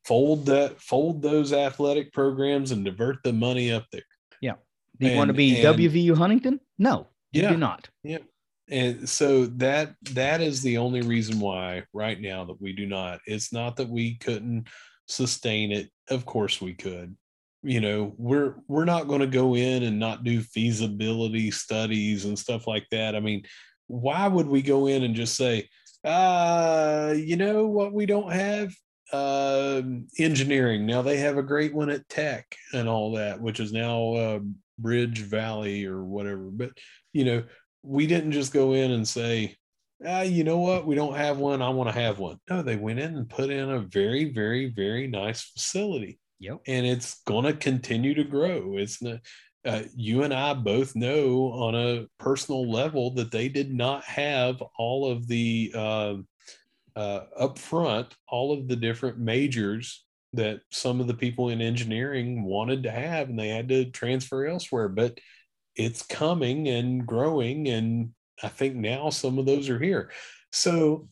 fold 0.04 0.46
that, 0.46 0.80
fold 0.80 1.20
those 1.22 1.52
athletic 1.52 2.12
programs 2.12 2.70
and 2.70 2.84
divert 2.84 3.18
the 3.22 3.32
money 3.32 3.70
up 3.72 3.84
there. 3.92 4.02
Yeah. 4.40 4.54
Do 4.98 5.08
you 5.08 5.16
want 5.16 5.28
to 5.28 5.34
be 5.34 5.56
and- 5.62 5.78
WVU 5.78 6.14
Huntington? 6.16 6.60
No, 6.78 7.08
you 7.32 7.42
Yeah. 7.42 7.50
do 7.50 7.56
not. 7.58 7.88
Yeah. 8.02 8.18
And 8.68 9.08
so 9.08 9.46
that 9.46 9.94
that 10.12 10.40
is 10.40 10.62
the 10.62 10.78
only 10.78 11.00
reason 11.02 11.38
why 11.38 11.84
right 11.92 12.20
now 12.20 12.44
that 12.46 12.60
we 12.60 12.72
do 12.72 12.86
not. 12.86 13.20
It's 13.26 13.52
not 13.52 13.76
that 13.76 13.88
we 13.88 14.16
couldn't 14.16 14.66
sustain 15.06 15.70
it. 15.70 15.90
Of 16.08 16.24
course 16.26 16.60
we 16.60 16.74
could. 16.74 17.16
You 17.62 17.80
know, 17.80 18.14
we're 18.16 18.54
we're 18.68 18.84
not 18.84 19.08
going 19.08 19.20
to 19.20 19.26
go 19.26 19.56
in 19.56 19.82
and 19.82 19.98
not 19.98 20.24
do 20.24 20.40
feasibility 20.40 21.50
studies 21.50 22.24
and 22.24 22.38
stuff 22.38 22.66
like 22.66 22.86
that. 22.90 23.16
I 23.16 23.20
mean, 23.20 23.44
why 23.88 24.28
would 24.28 24.46
we 24.46 24.62
go 24.62 24.86
in 24.86 25.02
and 25.02 25.14
just 25.14 25.36
say, 25.36 25.68
uh, 26.04 27.14
you 27.16 27.36
know 27.36 27.66
what 27.66 27.92
we 27.92 28.06
don't 28.06 28.32
have? 28.32 28.72
Um 29.12 30.08
engineering. 30.18 30.84
Now 30.84 31.00
they 31.00 31.18
have 31.18 31.38
a 31.38 31.42
great 31.42 31.72
one 31.72 31.90
at 31.90 32.08
tech 32.08 32.44
and 32.72 32.88
all 32.88 33.14
that, 33.14 33.40
which 33.40 33.60
is 33.60 33.72
now 33.72 34.14
uh, 34.14 34.40
Bridge 34.80 35.20
Valley 35.20 35.86
or 35.86 36.02
whatever. 36.02 36.50
But 36.50 36.70
you 37.12 37.24
know, 37.24 37.44
we 37.82 38.08
didn't 38.08 38.32
just 38.32 38.52
go 38.52 38.72
in 38.72 38.90
and 38.90 39.06
say, 39.06 39.56
ah, 40.04 40.22
you 40.22 40.44
know 40.44 40.58
what, 40.58 40.86
we 40.86 40.94
don't 40.94 41.14
have 41.14 41.38
one. 41.38 41.62
I 41.62 41.68
want 41.68 41.88
to 41.88 42.00
have 42.00 42.18
one. 42.18 42.38
No, 42.50 42.62
they 42.62 42.76
went 42.76 42.98
in 42.98 43.16
and 43.16 43.28
put 43.28 43.50
in 43.50 43.70
a 43.70 43.80
very, 43.80 44.32
very, 44.32 44.70
very 44.70 45.06
nice 45.06 45.42
facility, 45.42 46.18
Yep. 46.38 46.60
and 46.66 46.86
it's 46.86 47.22
going 47.22 47.44
to 47.44 47.52
continue 47.54 48.14
to 48.14 48.24
grow. 48.24 48.76
It's. 48.76 49.02
Uh, 49.02 49.82
you 49.96 50.22
and 50.22 50.32
I 50.32 50.54
both 50.54 50.94
know 50.94 51.50
on 51.50 51.74
a 51.74 52.06
personal 52.20 52.70
level 52.70 53.14
that 53.14 53.32
they 53.32 53.48
did 53.48 53.74
not 53.74 54.04
have 54.04 54.62
all 54.78 55.10
of 55.10 55.26
the 55.26 55.72
uh, 55.74 56.14
uh, 56.94 57.20
up 57.36 57.58
front, 57.58 58.14
all 58.28 58.52
of 58.52 58.68
the 58.68 58.76
different 58.76 59.18
majors 59.18 60.04
that 60.34 60.60
some 60.70 61.00
of 61.00 61.08
the 61.08 61.14
people 61.14 61.48
in 61.48 61.60
engineering 61.60 62.44
wanted 62.44 62.84
to 62.84 62.92
have, 62.92 63.28
and 63.28 63.36
they 63.36 63.48
had 63.48 63.68
to 63.70 63.90
transfer 63.90 64.46
elsewhere. 64.46 64.88
But 64.88 65.18
it's 65.76 66.02
coming 66.02 66.68
and 66.68 67.06
growing 67.06 67.68
and 67.68 68.10
i 68.42 68.48
think 68.48 68.74
now 68.74 69.10
some 69.10 69.38
of 69.38 69.46
those 69.46 69.68
are 69.68 69.78
here 69.78 70.10
so 70.50 71.06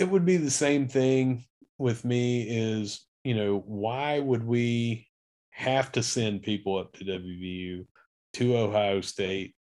it 0.00 0.08
would 0.08 0.24
be 0.24 0.38
the 0.38 0.50
same 0.50 0.88
thing 0.88 1.44
with 1.76 2.04
me 2.04 2.42
is 2.42 3.06
you 3.24 3.34
know 3.34 3.62
why 3.66 4.18
would 4.18 4.44
we 4.44 5.06
have 5.50 5.90
to 5.92 6.02
send 6.02 6.42
people 6.42 6.78
up 6.78 6.92
to 6.92 7.04
wvu 7.04 7.86
to 8.34 8.56
ohio 8.56 9.00
state 9.00 9.54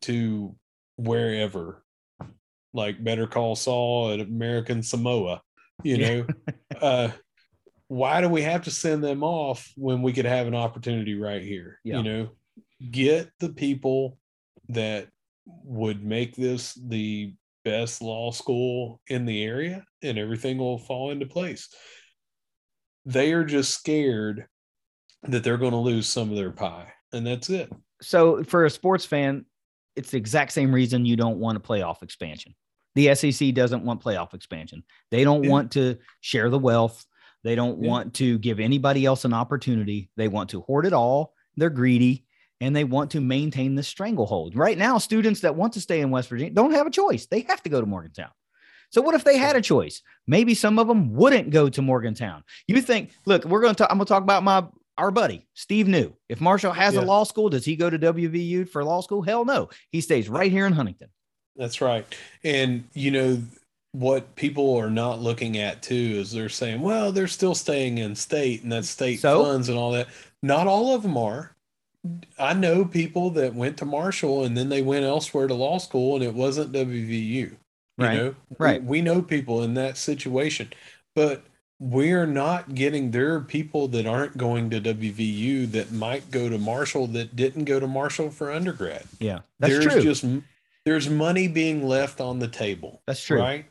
to 0.00 0.54
wherever 0.96 1.82
like 2.74 3.02
better 3.02 3.26
call 3.26 3.56
saul 3.56 4.10
at 4.12 4.20
american 4.20 4.82
samoa 4.82 5.40
you 5.82 5.96
Yeah. 5.96 6.08
know 6.08 6.26
uh 6.80 7.10
why 7.88 8.20
do 8.22 8.28
we 8.28 8.42
have 8.42 8.62
to 8.64 8.70
send 8.70 9.04
them 9.04 9.22
off 9.22 9.70
when 9.76 10.00
we 10.02 10.12
could 10.12 10.24
have 10.24 10.46
an 10.46 10.54
opportunity 10.54 11.14
right 11.14 11.42
here 11.42 11.78
Yeah. 11.84 11.98
you 11.98 12.02
know 12.02 12.28
get 12.90 13.30
the 13.38 13.50
people 13.50 14.18
that 14.68 15.08
would 15.46 16.04
make 16.04 16.34
this 16.36 16.74
the 16.88 17.34
best 17.64 18.02
law 18.02 18.30
school 18.30 19.00
in 19.08 19.24
the 19.24 19.42
area 19.44 19.84
and 20.02 20.18
everything 20.18 20.58
will 20.58 20.78
fall 20.78 21.10
into 21.10 21.26
place. 21.26 21.68
They 23.04 23.32
are 23.32 23.44
just 23.44 23.72
scared 23.74 24.46
that 25.24 25.44
they're 25.44 25.56
going 25.56 25.72
to 25.72 25.78
lose 25.78 26.06
some 26.08 26.30
of 26.30 26.36
their 26.36 26.50
pie, 26.50 26.92
and 27.12 27.26
that's 27.26 27.50
it. 27.50 27.72
So 28.00 28.42
for 28.44 28.64
a 28.64 28.70
sports 28.70 29.04
fan, 29.04 29.44
it's 29.96 30.10
the 30.10 30.16
exact 30.18 30.52
same 30.52 30.74
reason 30.74 31.04
you 31.04 31.16
don't 31.16 31.38
want 31.38 31.56
a 31.56 31.60
playoff 31.60 32.02
expansion. 32.02 32.54
The 32.94 33.14
SEC 33.14 33.52
doesn't 33.54 33.84
want 33.84 34.02
playoff 34.02 34.34
expansion. 34.34 34.82
They 35.10 35.24
don't 35.24 35.44
Yeah. 35.44 35.50
want 35.50 35.72
to 35.72 35.96
share 36.20 36.50
the 36.50 36.58
wealth. 36.58 37.04
They 37.44 37.54
don't 37.54 37.82
Yeah. 37.82 37.88
want 37.90 38.14
to 38.14 38.38
give 38.38 38.60
anybody 38.60 39.04
else 39.04 39.24
an 39.24 39.32
opportunity. 39.32 40.10
They 40.16 40.28
want 40.28 40.50
to 40.50 40.60
hoard 40.62 40.86
it 40.86 40.92
all. 40.92 41.34
They're 41.56 41.70
greedy 41.70 42.26
and 42.60 42.74
they 42.76 42.84
want 42.84 43.10
to 43.12 43.20
maintain 43.20 43.74
the 43.74 43.82
stranglehold. 43.82 44.54
Right 44.56 44.78
now, 44.78 44.98
students 44.98 45.40
that 45.40 45.56
want 45.56 45.72
to 45.74 45.80
stay 45.80 46.00
in 46.00 46.10
West 46.10 46.28
Virginia 46.28 46.52
don't 46.52 46.72
have 46.72 46.86
a 46.86 46.90
choice. 46.90 47.26
They 47.26 47.40
have 47.40 47.62
to 47.64 47.68
go 47.70 47.80
to 47.80 47.86
Morgantown. 47.86 48.30
So 48.92 49.00
what 49.00 49.14
if 49.14 49.24
they 49.24 49.38
had 49.38 49.56
a 49.56 49.60
choice? 49.62 50.02
Maybe 50.26 50.54
some 50.54 50.78
of 50.78 50.86
them 50.86 51.14
wouldn't 51.14 51.50
go 51.50 51.68
to 51.70 51.82
Morgantown. 51.82 52.44
You 52.68 52.80
think, 52.82 53.10
look, 53.24 53.44
we're 53.44 53.62
going 53.62 53.74
to 53.74 53.78
talk, 53.78 53.90
I'm 53.90 53.96
going 53.98 54.06
to 54.06 54.08
talk 54.12 54.22
about 54.22 54.42
my 54.42 54.64
our 54.98 55.10
buddy, 55.10 55.46
Steve 55.54 55.88
New. 55.88 56.12
If 56.28 56.38
Marshall 56.42 56.72
has 56.72 56.94
Yeah. 56.94 57.00
a 57.00 57.04
law 57.04 57.24
school, 57.24 57.48
does 57.48 57.64
he 57.64 57.76
go 57.76 57.88
to 57.88 57.98
WVU 57.98 58.68
for 58.68 58.84
law 58.84 59.00
school? 59.00 59.22
Hell 59.22 59.46
no. 59.46 59.70
He 59.90 60.02
stays 60.02 60.28
right 60.28 60.52
here 60.52 60.66
in 60.66 60.74
Huntington. 60.74 61.08
That's 61.56 61.80
right. 61.80 62.04
And 62.44 62.84
you 62.92 63.10
know 63.10 63.42
what 63.92 64.34
people 64.36 64.76
are 64.76 64.90
not 64.90 65.20
looking 65.20 65.56
at 65.56 65.82
too 65.82 65.94
is 66.18 66.30
they're 66.30 66.50
saying, 66.50 66.82
well, 66.82 67.10
they're 67.10 67.26
still 67.26 67.54
staying 67.54 67.96
in 67.98 68.14
state 68.14 68.62
and 68.62 68.70
that's 68.70 68.90
state 68.90 69.20
So? 69.20 69.42
funds 69.42 69.70
and 69.70 69.78
all 69.78 69.92
that. 69.92 70.08
Not 70.42 70.66
all 70.66 70.94
of 70.94 71.02
them 71.02 71.16
are. 71.16 71.56
I 72.38 72.52
know 72.52 72.84
people 72.84 73.30
that 73.30 73.54
went 73.54 73.78
to 73.78 73.86
Marshall 73.86 74.44
and 74.44 74.54
then 74.56 74.68
they 74.68 74.82
went 74.82 75.04
elsewhere 75.06 75.46
to 75.46 75.54
law 75.54 75.78
school 75.78 76.16
and 76.16 76.24
it 76.24 76.34
wasn't 76.34 76.72
WVU. 76.72 77.56
You 77.98 78.04
Right. 78.04 78.16
know, 78.16 78.34
Right. 78.58 78.82
We, 78.82 78.88
we 78.88 79.00
know 79.02 79.22
people 79.22 79.62
in 79.62 79.74
that 79.74 79.96
situation, 79.96 80.72
but 81.14 81.42
we're 81.78 82.26
not 82.26 82.74
getting 82.74 83.10
there 83.10 83.34
are 83.34 83.40
people 83.40 83.88
that 83.88 84.06
aren't 84.06 84.36
going 84.38 84.70
to 84.70 84.80
WVU 84.80 85.70
that 85.72 85.90
might 85.90 86.30
go 86.30 86.48
to 86.48 86.56
Marshall 86.56 87.08
that 87.08 87.34
didn't 87.34 87.64
go 87.64 87.80
to 87.80 87.88
Marshall 87.88 88.30
for 88.30 88.52
undergrad 88.52 89.02
Yeah. 89.18 89.40
That's 89.58 89.72
there's 89.72 89.92
true. 89.92 90.02
just 90.02 90.24
there's 90.84 91.08
money 91.08 91.48
being 91.48 91.86
left 91.88 92.20
on 92.20 92.38
the 92.38 92.46
table 92.48 93.02
That's 93.06 93.24
true. 93.24 93.40
right 93.40 93.64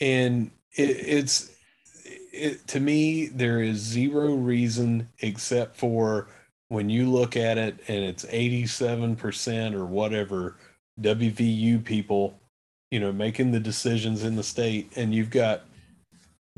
and 0.00 0.50
it, 0.76 0.90
it's 0.90 1.50
it, 2.32 2.66
to 2.68 2.80
me 2.80 3.26
there 3.28 3.62
is 3.62 3.78
zero 3.78 4.34
reason 4.34 5.08
except 5.20 5.76
for 5.78 6.28
when 6.68 6.90
you 6.90 7.08
look 7.10 7.36
at 7.38 7.56
it 7.56 7.78
and 7.88 8.04
it's 8.04 8.26
87% 8.26 9.72
or 9.74 9.86
whatever 9.86 10.56
WVU 11.00 11.82
people 11.82 12.38
you 12.96 13.00
know 13.00 13.12
making 13.12 13.50
the 13.52 13.60
decisions 13.60 14.24
in 14.24 14.36
the 14.36 14.42
state 14.42 14.90
and 14.96 15.14
you've 15.14 15.28
got 15.28 15.64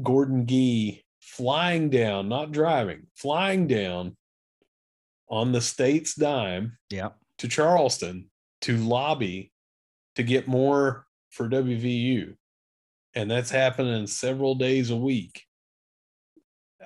Gordon 0.01 0.47
Gee 0.47 1.03
flying 1.21 1.91
down 1.91 2.29
not 2.29 2.53
driving 2.53 3.09
flying 3.17 3.67
down 3.67 4.17
on 5.29 5.51
the 5.51 5.61
state's 5.61 6.15
dime 6.15 6.79
Yeah. 6.91 7.09
to 7.39 7.49
Charleston 7.49 8.31
to 8.61 8.77
lobby 8.77 9.51
to 10.15 10.23
get 10.23 10.47
more 10.47 11.07
for 11.31 11.49
WVU. 11.49 12.37
and 13.15 13.29
that's 13.29 13.51
happening 13.51 14.07
several 14.07 14.55
days 14.55 14.91
a 14.91 14.97
week. 14.97 15.43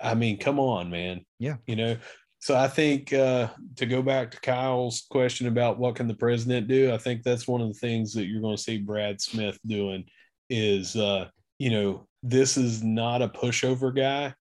I 0.03 0.15
mean, 0.15 0.39
come 0.39 0.59
on, 0.59 0.89
man. 0.89 1.27
Yeah. 1.39 1.57
You 1.66 1.77
know, 1.77 1.97
so 2.43 2.56
I 2.56 2.66
think 2.66 3.12
uh, 3.12 3.51
to 3.77 3.86
go 3.86 4.02
back 4.02 4.32
to 4.32 4.40
Kyle's 4.40 5.06
question 5.09 5.47
about 5.47 5.78
what 5.78 5.94
can 5.94 6.09
the 6.09 6.14
president 6.14 6.66
do, 6.66 6.93
I 6.93 6.98
think 6.98 7.23
that's 7.23 7.47
one 7.47 7.60
of 7.60 7.69
the 7.69 7.78
things 7.78 8.12
that 8.14 8.27
you're 8.27 8.43
going 8.43 8.56
to 8.56 8.62
see 8.62 8.78
Brad 8.78 9.20
Smith 9.20 9.56
doing 9.64 10.05
is, 10.51 10.97
uh, 10.97 11.28
you 11.60 11.70
know, 11.70 12.09
this 12.24 12.56
is 12.56 12.82
not 12.82 13.23
a 13.23 13.28
pushover 13.28 13.94
guy, 13.94 14.35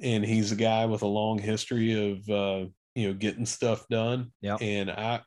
and 0.00 0.24
he's 0.24 0.50
a 0.50 0.56
guy 0.56 0.86
with 0.86 1.02
a 1.02 1.06
long 1.06 1.38
history 1.38 2.12
of, 2.12 2.26
uh, 2.30 2.64
you 2.94 3.08
know, 3.08 3.12
getting 3.12 3.44
stuff 3.44 3.86
done. 3.90 4.32
Yeah. 4.40 4.56
And 4.62 4.90
I, 4.90 5.20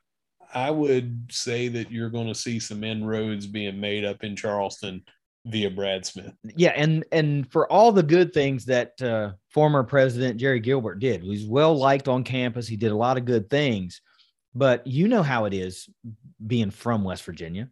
I 0.52 0.72
would 0.72 1.28
say 1.30 1.68
that 1.68 1.92
you're 1.92 2.10
going 2.10 2.26
to 2.26 2.34
see 2.34 2.58
some 2.58 2.82
inroads 2.82 3.46
being 3.46 3.78
made 3.78 4.04
up 4.04 4.24
in 4.24 4.34
Charleston 4.34 5.04
via 5.46 5.70
Brad 5.70 6.04
Smith. 6.04 6.32
Yeah, 6.56 6.72
and 6.76 7.04
and 7.12 7.50
for 7.50 7.70
all 7.70 7.92
the 7.92 8.02
good 8.02 8.32
things 8.32 8.64
that 8.66 9.00
uh, 9.00 9.32
former 9.50 9.82
President 9.84 10.38
Jerry 10.38 10.60
Gilbert 10.60 10.96
did, 10.98 11.22
he 11.22 11.28
was 11.28 11.44
well 11.44 11.76
liked 11.76 12.08
on 12.08 12.24
campus. 12.24 12.66
He 12.68 12.76
did 12.76 12.92
a 12.92 12.96
lot 12.96 13.16
of 13.16 13.24
good 13.24 13.48
things, 13.48 14.00
but 14.54 14.86
you 14.86 15.08
know 15.08 15.22
how 15.22 15.44
it 15.44 15.54
is 15.54 15.88
being 16.44 16.70
from 16.70 17.04
West 17.04 17.24
Virginia. 17.24 17.68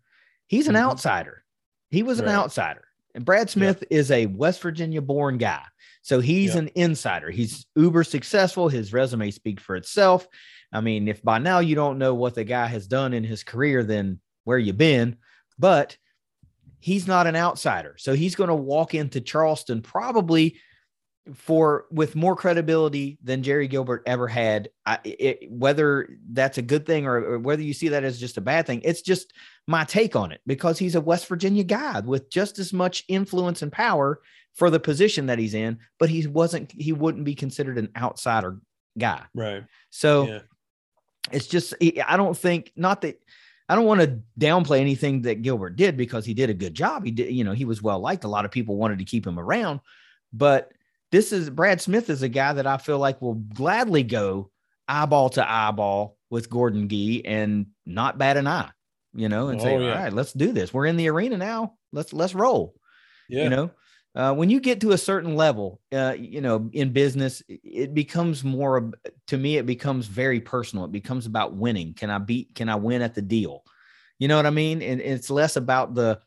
He's 0.47 0.69
an 0.69 0.75
Mhm. 0.75 0.81
outsider. 0.83 1.45
He 1.91 2.03
was 2.03 2.19
an 2.21 2.27
Right. 2.27 2.35
outsider, 2.35 2.85
and 3.15 3.25
Brad 3.25 3.51
Smith 3.51 3.85
is 3.91 4.11
a 4.11 4.27
West 4.27 4.61
Virginia 4.63 5.03
born 5.03 5.39
guy. 5.39 5.63
So 6.03 6.21
he's 6.21 6.55
Yeah. 6.55 6.61
an 6.63 6.71
insider. 6.75 7.31
He's 7.31 7.67
uber 7.77 8.05
successful. 8.05 8.69
His 8.69 8.93
resume 8.93 9.31
speaks 9.31 9.63
for 9.63 9.75
itself. 9.75 10.29
I 10.73 10.81
mean, 10.81 11.09
if 11.09 11.23
by 11.23 11.39
now 11.39 11.61
you 11.61 11.75
don't 11.75 11.99
know 11.99 12.15
what 12.15 12.35
the 12.35 12.45
guy 12.45 12.67
has 12.67 12.87
done 12.87 13.15
in 13.15 13.25
his 13.25 13.43
career, 13.43 13.83
then 13.85 14.21
where 14.45 14.59
you 14.59 14.73
been? 14.75 15.17
But 15.59 15.97
he's 16.85 17.07
not 17.07 17.27
an 17.27 17.35
outsider. 17.35 17.95
So 17.97 18.13
he's 18.13 18.35
going 18.35 18.49
to 18.49 18.55
walk 18.55 18.95
into 18.95 19.19
Charleston 19.19 19.81
probably 19.81 20.61
for 21.33 21.87
with 21.91 22.15
more 22.15 22.37
credibility 22.37 23.17
than 23.23 23.43
Jerry 23.43 23.69
Gilbert 23.69 24.03
ever 24.05 24.29
had. 24.29 24.69
I, 24.85 24.99
it, 25.03 25.51
whether 25.51 26.19
that's 26.31 26.59
a 26.59 26.63
good 26.63 26.85
thing 26.85 27.07
or, 27.07 27.17
or 27.25 27.39
whether 27.39 27.63
you 27.63 27.73
see 27.73 27.89
that 27.89 28.05
as 28.05 28.21
just 28.21 28.37
a 28.37 28.43
bad 28.43 28.67
thing, 28.67 28.83
it's 28.85 29.01
just 29.01 29.33
my 29.67 29.85
take 29.85 30.15
on 30.15 30.31
it 30.31 30.43
because 30.47 30.79
he's 30.79 30.95
a 30.95 31.01
West 31.01 31.27
Virginia 31.27 31.65
guy 31.65 32.01
with 32.01 32.29
just 32.29 32.59
as 32.59 32.75
much 32.75 33.03
influence 33.09 33.63
and 33.63 33.73
power 33.73 34.21
for 34.53 34.69
the 34.69 34.79
position 34.79 35.25
that 35.25 35.39
he's 35.39 35.55
in, 35.55 35.79
but 35.99 36.11
he 36.11 36.27
wasn't 36.27 36.71
he 36.71 36.93
wouldn't 36.93 37.25
be 37.25 37.35
considered 37.35 37.79
an 37.79 37.89
outsider 37.97 38.59
guy. 38.99 39.23
Right. 39.35 39.65
So 39.89 40.29
Yeah. 40.29 40.41
it's 41.33 41.47
just 41.47 41.73
I 42.07 42.19
don't 42.19 42.37
think 42.37 42.73
not 42.77 43.01
that 43.01 43.19
I 43.69 43.75
don't 43.75 43.87
want 43.87 44.01
to 44.03 44.19
downplay 44.39 44.81
anything 44.81 45.23
that 45.23 45.43
Gilbert 45.43 45.77
did 45.77 45.97
because 45.97 46.25
he 46.27 46.35
did 46.35 46.51
a 46.51 46.55
good 46.55 46.75
job. 46.75 47.05
He 47.05 47.11
did, 47.11 47.33
you 47.33 47.45
know, 47.45 47.53
he 47.53 47.65
was 47.65 47.83
well 47.83 47.99
liked. 47.99 48.25
A 48.25 48.29
lot 48.29 48.45
of 48.45 48.51
people 48.51 48.77
wanted 48.77 48.99
to 48.99 49.05
keep 49.05 49.27
him 49.27 49.39
around, 49.39 49.81
but 50.33 50.71
this 51.11 51.33
is 51.33 51.49
Brad 51.49 51.81
Smith 51.81 52.11
is 52.11 52.23
a 52.23 52.29
guy 52.29 52.53
that 52.53 52.67
I 52.67 52.77
feel 52.77 52.99
like 52.99 53.23
will 53.23 53.35
gladly 53.35 54.03
go 54.03 54.51
eyeball 54.89 55.31
to 55.31 55.51
eyeball 55.51 56.19
with 56.29 56.51
Gordon 56.51 56.89
Gee 56.89 57.25
and 57.25 57.67
not 57.87 58.19
bat 58.19 58.37
an 58.37 58.47
eye, 58.47 58.71
you 59.15 59.29
know, 59.29 59.49
and 59.49 59.61
say, 59.63 59.77
Oh, 59.77 59.81
yeah. 59.81 59.93
all 59.93 59.99
right, 59.99 60.13
let's 60.13 60.33
do 60.33 60.53
this. 60.53 60.75
We're 60.75 60.87
in 60.87 60.97
the 60.97 61.09
arena 61.09 61.39
now. 61.39 61.75
Let's 61.93 62.13
let's 62.13 62.35
roll 62.35 62.75
Yeah. 63.29 63.45
you 63.45 63.51
know 63.51 63.71
uh, 64.15 64.33
when 64.33 64.49
you 64.49 64.61
get 64.61 64.81
to 64.81 64.93
a 64.93 64.99
certain 64.99 65.35
level 65.35 65.81
uh, 65.93 66.15
you 66.19 66.41
know 66.41 66.69
in 66.73 66.93
business 66.93 67.43
it- 67.49 67.95
becomes 67.95 68.45
more 68.45 68.93
to 69.27 69.37
me 69.37 69.57
it 69.57 69.67
becomes 69.67 70.07
very 70.07 70.41
personal. 70.41 70.85
It 70.85 70.93
becomes 70.93 71.27
about 71.27 71.55
winning. 71.55 71.95
Can 71.95 72.11
i 72.11 72.19
beat 72.19 72.55
can 72.55 72.69
i 72.69 72.77
win 72.77 73.03
at 73.03 73.15
the 73.15 73.23
deal? 73.23 73.65
You 74.19 74.29
know 74.29 74.37
what 74.37 74.47
i 74.47 74.51
mean? 74.51 74.83
And 74.83 75.01
it's 75.01 75.31
less 75.31 75.57
about 75.57 75.95
the 75.95 76.21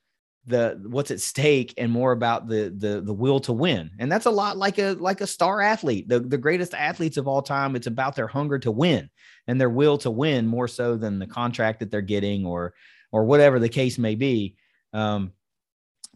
the 0.48 0.82
what's 0.88 1.12
at 1.12 1.20
stake 1.20 1.74
and 1.78 1.92
more 1.92 2.14
about 2.14 2.48
the 2.48 2.74
the 2.76 3.02
the 3.02 3.14
will 3.14 3.40
to 3.42 3.54
win. 3.54 3.92
And 4.00 4.12
that's 4.12 4.26
a 4.26 4.32
lot 4.32 4.58
like 4.58 4.80
a 4.80 4.94
like 4.94 5.22
a 5.22 5.28
star 5.28 5.62
athlete. 5.62 6.08
The, 6.08 6.22
the 6.22 6.38
greatest 6.38 6.74
athletes 6.74 7.18
of 7.18 7.28
all 7.28 7.42
time 7.42 7.76
it's 7.76 7.88
about 7.88 8.16
their 8.16 8.28
hunger 8.28 8.58
to 8.60 8.72
win 8.72 9.10
and 9.48 9.60
their 9.60 9.70
will 9.70 9.98
to 10.00 10.12
win 10.12 10.48
more 10.48 10.68
so 10.68 10.96
than 10.96 11.20
the 11.20 11.28
contract 11.28 11.80
that 11.80 11.92
they're 11.92 12.02
getting 12.02 12.46
or 12.46 12.74
or 13.12 13.26
whatever 13.26 13.60
the 13.60 13.70
case 13.70 13.98
may 13.98 14.16
be. 14.16 14.56
Um 14.94 15.34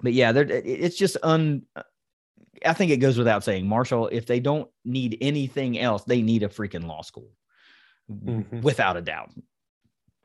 but 0.01 0.13
yeah, 0.13 0.31
it's 0.35 0.97
just 0.97 1.17
un. 1.23 1.63
I 2.65 2.73
think 2.73 2.91
it 2.91 2.97
goes 2.97 3.17
without 3.17 3.43
saying, 3.43 3.67
Marshall. 3.67 4.07
If 4.11 4.25
they 4.25 4.39
don't 4.39 4.69
need 4.85 5.17
anything 5.21 5.79
else, 5.79 6.03
they 6.03 6.21
need 6.21 6.43
a 6.43 6.47
freaking 6.47 6.85
law 6.85 7.01
school, 7.01 7.29
Mhm. 8.11 8.61
without 8.61 8.97
a 8.97 9.01
doubt. 9.01 9.31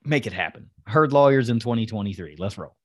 Make 0.04 0.26
it 0.26 0.32
happen. 0.32 0.70
Herd 0.86 1.12
lawyers 1.12 1.48
in 1.48 1.58
2023. 1.58 2.36
Let's 2.38 2.58
roll. 2.58 2.76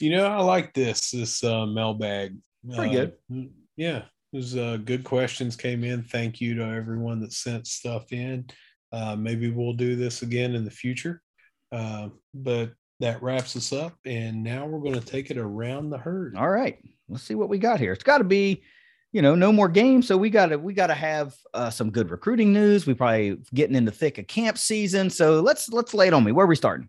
You 0.00 0.10
know, 0.16 0.26
I 0.26 0.40
like 0.40 0.72
this 0.72 1.10
this 1.10 1.44
uh, 1.44 1.66
mailbag. 1.66 2.36
Pretty 2.74 2.96
Uh, 2.98 3.06
good. 3.28 3.50
Yeah, 3.76 3.98
it 3.98 4.36
was 4.36 4.56
uh, 4.56 4.78
good 4.78 5.04
questions 5.04 5.56
came 5.56 5.84
in. 5.84 6.02
Thank 6.02 6.40
you 6.40 6.54
to 6.54 6.64
everyone 6.64 7.20
that 7.20 7.32
sent 7.32 7.66
stuff 7.66 8.12
in. 8.12 8.46
Uh, 8.92 9.14
maybe 9.14 9.50
we'll 9.50 9.74
do 9.74 9.96
this 9.96 10.22
again 10.22 10.54
in 10.54 10.64
the 10.64 10.70
future. 10.70 11.22
Uh, 11.70 12.08
but 12.34 12.72
that 13.00 13.22
wraps 13.22 13.56
us 13.56 13.72
up, 13.72 13.98
and 14.04 14.42
now 14.42 14.66
we're 14.66 14.80
going 14.80 14.98
to 14.98 15.06
take 15.06 15.30
it 15.30 15.38
around 15.38 15.90
the 15.90 15.98
herd. 15.98 16.36
All 16.36 16.50
right, 16.50 16.78
let's 17.08 17.24
see 17.24 17.34
what 17.34 17.48
we 17.48 17.58
got 17.58 17.80
here. 17.80 17.92
It's 17.92 18.04
got 18.04 18.18
to 18.18 18.24
be, 18.24 18.62
you 19.12 19.22
know, 19.22 19.34
no 19.34 19.52
more 19.52 19.68
games. 19.68 20.06
So 20.06 20.16
we 20.16 20.30
got 20.30 20.46
to 20.46 20.58
we 20.58 20.74
got 20.74 20.88
to 20.88 20.94
have 20.94 21.34
uh, 21.54 21.70
some 21.70 21.90
good 21.90 22.10
recruiting 22.10 22.52
news. 22.52 22.86
We 22.86 22.94
probably 22.94 23.38
getting 23.54 23.74
in 23.74 23.84
the 23.84 23.90
thick 23.90 24.18
of 24.18 24.26
camp 24.26 24.58
season. 24.58 25.10
So 25.10 25.40
let's 25.40 25.68
let's 25.70 25.94
lay 25.94 26.08
it 26.08 26.14
on 26.14 26.24
me. 26.24 26.32
Where 26.32 26.44
are 26.44 26.48
we 26.48 26.56
starting? 26.56 26.88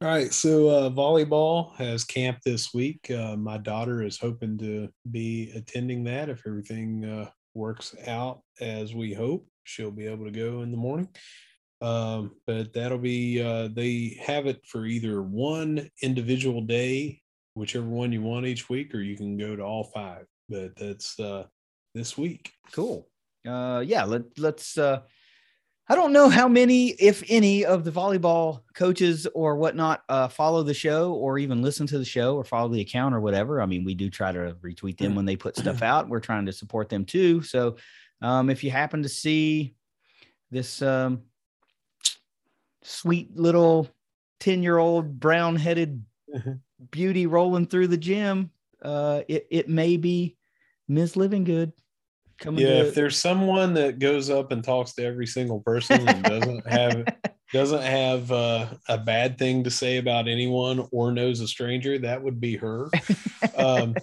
All 0.00 0.08
right, 0.08 0.32
so 0.32 0.68
uh, 0.68 0.90
volleyball 0.90 1.74
has 1.76 2.04
camp 2.04 2.38
this 2.44 2.74
week. 2.74 3.10
Uh, 3.10 3.36
my 3.36 3.58
daughter 3.58 4.02
is 4.02 4.18
hoping 4.18 4.58
to 4.58 4.88
be 5.10 5.50
attending 5.54 6.04
that 6.04 6.28
if 6.28 6.42
everything 6.46 7.04
uh, 7.04 7.30
works 7.54 7.94
out 8.06 8.40
as 8.60 8.94
we 8.94 9.14
hope. 9.14 9.48
She'll 9.62 9.90
be 9.90 10.06
able 10.06 10.26
to 10.26 10.30
go 10.30 10.60
in 10.62 10.70
the 10.70 10.76
morning. 10.76 11.08
Um, 11.80 12.32
but 12.46 12.72
that'll 12.72 12.98
be 12.98 13.42
uh, 13.42 13.68
they 13.72 14.18
have 14.24 14.46
it 14.46 14.64
for 14.66 14.86
either 14.86 15.22
one 15.22 15.90
individual 16.02 16.60
day, 16.60 17.20
whichever 17.54 17.86
one 17.86 18.12
you 18.12 18.22
want 18.22 18.46
each 18.46 18.68
week, 18.68 18.94
or 18.94 19.00
you 19.00 19.16
can 19.16 19.36
go 19.36 19.56
to 19.56 19.62
all 19.62 19.84
five. 19.84 20.26
But 20.48 20.76
that's 20.76 21.18
uh, 21.18 21.44
this 21.94 22.16
week. 22.16 22.52
Cool. 22.72 23.08
Uh, 23.46 23.82
yeah. 23.84 24.04
Let 24.04 24.38
let's. 24.38 24.78
Uh, 24.78 25.00
I 25.86 25.96
don't 25.96 26.14
know 26.14 26.30
how 26.30 26.48
many, 26.48 26.88
if 26.92 27.22
any, 27.28 27.66
of 27.66 27.84
the 27.84 27.90
volleyball 27.90 28.62
coaches 28.74 29.26
or 29.34 29.56
whatnot 29.56 30.02
uh, 30.08 30.28
follow 30.28 30.62
the 30.62 30.72
show 30.72 31.12
or 31.12 31.38
even 31.38 31.60
listen 31.60 31.86
to 31.88 31.98
the 31.98 32.06
show 32.06 32.36
or 32.36 32.44
follow 32.44 32.70
the 32.70 32.80
account 32.80 33.14
or 33.14 33.20
whatever. 33.20 33.60
I 33.60 33.66
mean, 33.66 33.84
we 33.84 33.94
do 33.94 34.08
try 34.08 34.32
to 34.32 34.56
retweet 34.62 34.96
them 34.96 35.14
when 35.14 35.26
they 35.26 35.36
put 35.36 35.58
stuff 35.58 35.82
out. 35.82 36.08
We're 36.08 36.20
trying 36.20 36.46
to 36.46 36.52
support 36.54 36.88
them 36.88 37.04
too. 37.04 37.42
So, 37.42 37.76
um, 38.22 38.48
if 38.48 38.64
you 38.64 38.70
happen 38.70 39.02
to 39.02 39.10
see 39.10 39.74
this 40.50 40.80
um, 40.80 41.24
sweet 42.84 43.36
little 43.36 43.88
ten-year-old 44.40 45.18
brown-headed 45.18 46.04
beauty 46.90 47.26
rolling 47.26 47.66
through 47.66 47.88
the 47.88 47.96
gym, 47.96 48.50
uh, 48.82 49.22
it 49.28 49.46
it 49.50 49.68
may 49.68 49.96
be 49.96 50.36
Ms. 50.88 51.16
Living 51.16 51.44
Good 51.44 51.72
coming. 52.38 52.66
Yeah, 52.66 52.82
to, 52.82 52.88
if 52.88 52.94
there's 52.94 53.18
someone 53.18 53.74
that 53.74 53.98
goes 53.98 54.30
up 54.30 54.52
and 54.52 54.62
talks 54.62 54.94
to 54.94 55.04
every 55.04 55.26
single 55.26 55.60
person 55.60 56.06
and 56.08 56.22
doesn't 56.22 56.66
have 56.66 57.06
doesn't 57.52 57.82
have 57.82 58.30
uh, 58.32 58.66
a 58.88 58.98
bad 58.98 59.38
thing 59.38 59.64
to 59.64 59.70
say 59.70 59.98
about 59.98 60.28
anyone 60.28 60.86
or 60.90 61.12
knows 61.12 61.40
a 61.40 61.48
stranger, 61.48 61.98
that 61.98 62.22
would 62.22 62.40
be 62.40 62.56
her. 62.56 62.88
Um, 63.56 63.94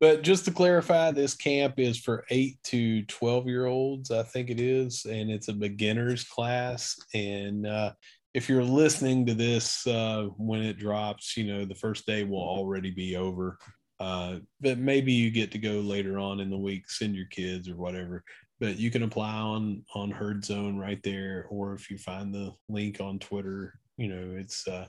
but 0.00 0.22
just 0.22 0.44
to 0.44 0.50
clarify, 0.50 1.10
this 1.10 1.34
camp 1.34 1.78
is 1.78 1.98
for 1.98 2.24
eight 2.30 2.58
to 2.64 3.04
12 3.04 3.46
year 3.46 3.66
olds, 3.66 4.10
I 4.10 4.22
think 4.22 4.50
it 4.50 4.60
is, 4.60 5.04
and 5.04 5.30
it's 5.30 5.48
a 5.48 5.52
beginner's 5.52 6.24
class. 6.24 6.96
And 7.14 7.66
uh, 7.66 7.92
if 8.34 8.48
you're 8.48 8.64
listening 8.64 9.24
to 9.26 9.34
this 9.34 9.86
uh, 9.86 10.28
when 10.36 10.62
it 10.62 10.78
drops, 10.78 11.36
you 11.36 11.44
know, 11.44 11.64
the 11.64 11.74
first 11.74 12.06
day 12.06 12.24
will 12.24 12.42
already 12.42 12.90
be 12.90 13.16
over. 13.16 13.58
Uh, 14.00 14.38
but 14.60 14.78
maybe 14.78 15.12
you 15.12 15.30
get 15.30 15.52
to 15.52 15.58
go 15.58 15.74
later 15.80 16.18
on 16.18 16.40
in 16.40 16.50
the 16.50 16.58
week, 16.58 16.90
send 16.90 17.14
your 17.14 17.26
kids 17.26 17.68
or 17.68 17.76
whatever. 17.76 18.24
But 18.60 18.76
you 18.76 18.90
can 18.90 19.04
apply 19.04 19.32
on 19.32 19.84
on 19.94 20.10
Herd 20.10 20.44
Zone 20.44 20.76
right 20.76 21.02
there, 21.02 21.46
or 21.50 21.74
if 21.74 21.90
you 21.90 21.98
find 21.98 22.34
the 22.34 22.52
link 22.68 23.00
on 23.00 23.18
Twitter, 23.18 23.74
you 23.96 24.08
know, 24.08 24.36
it's 24.36 24.66
uh, 24.66 24.86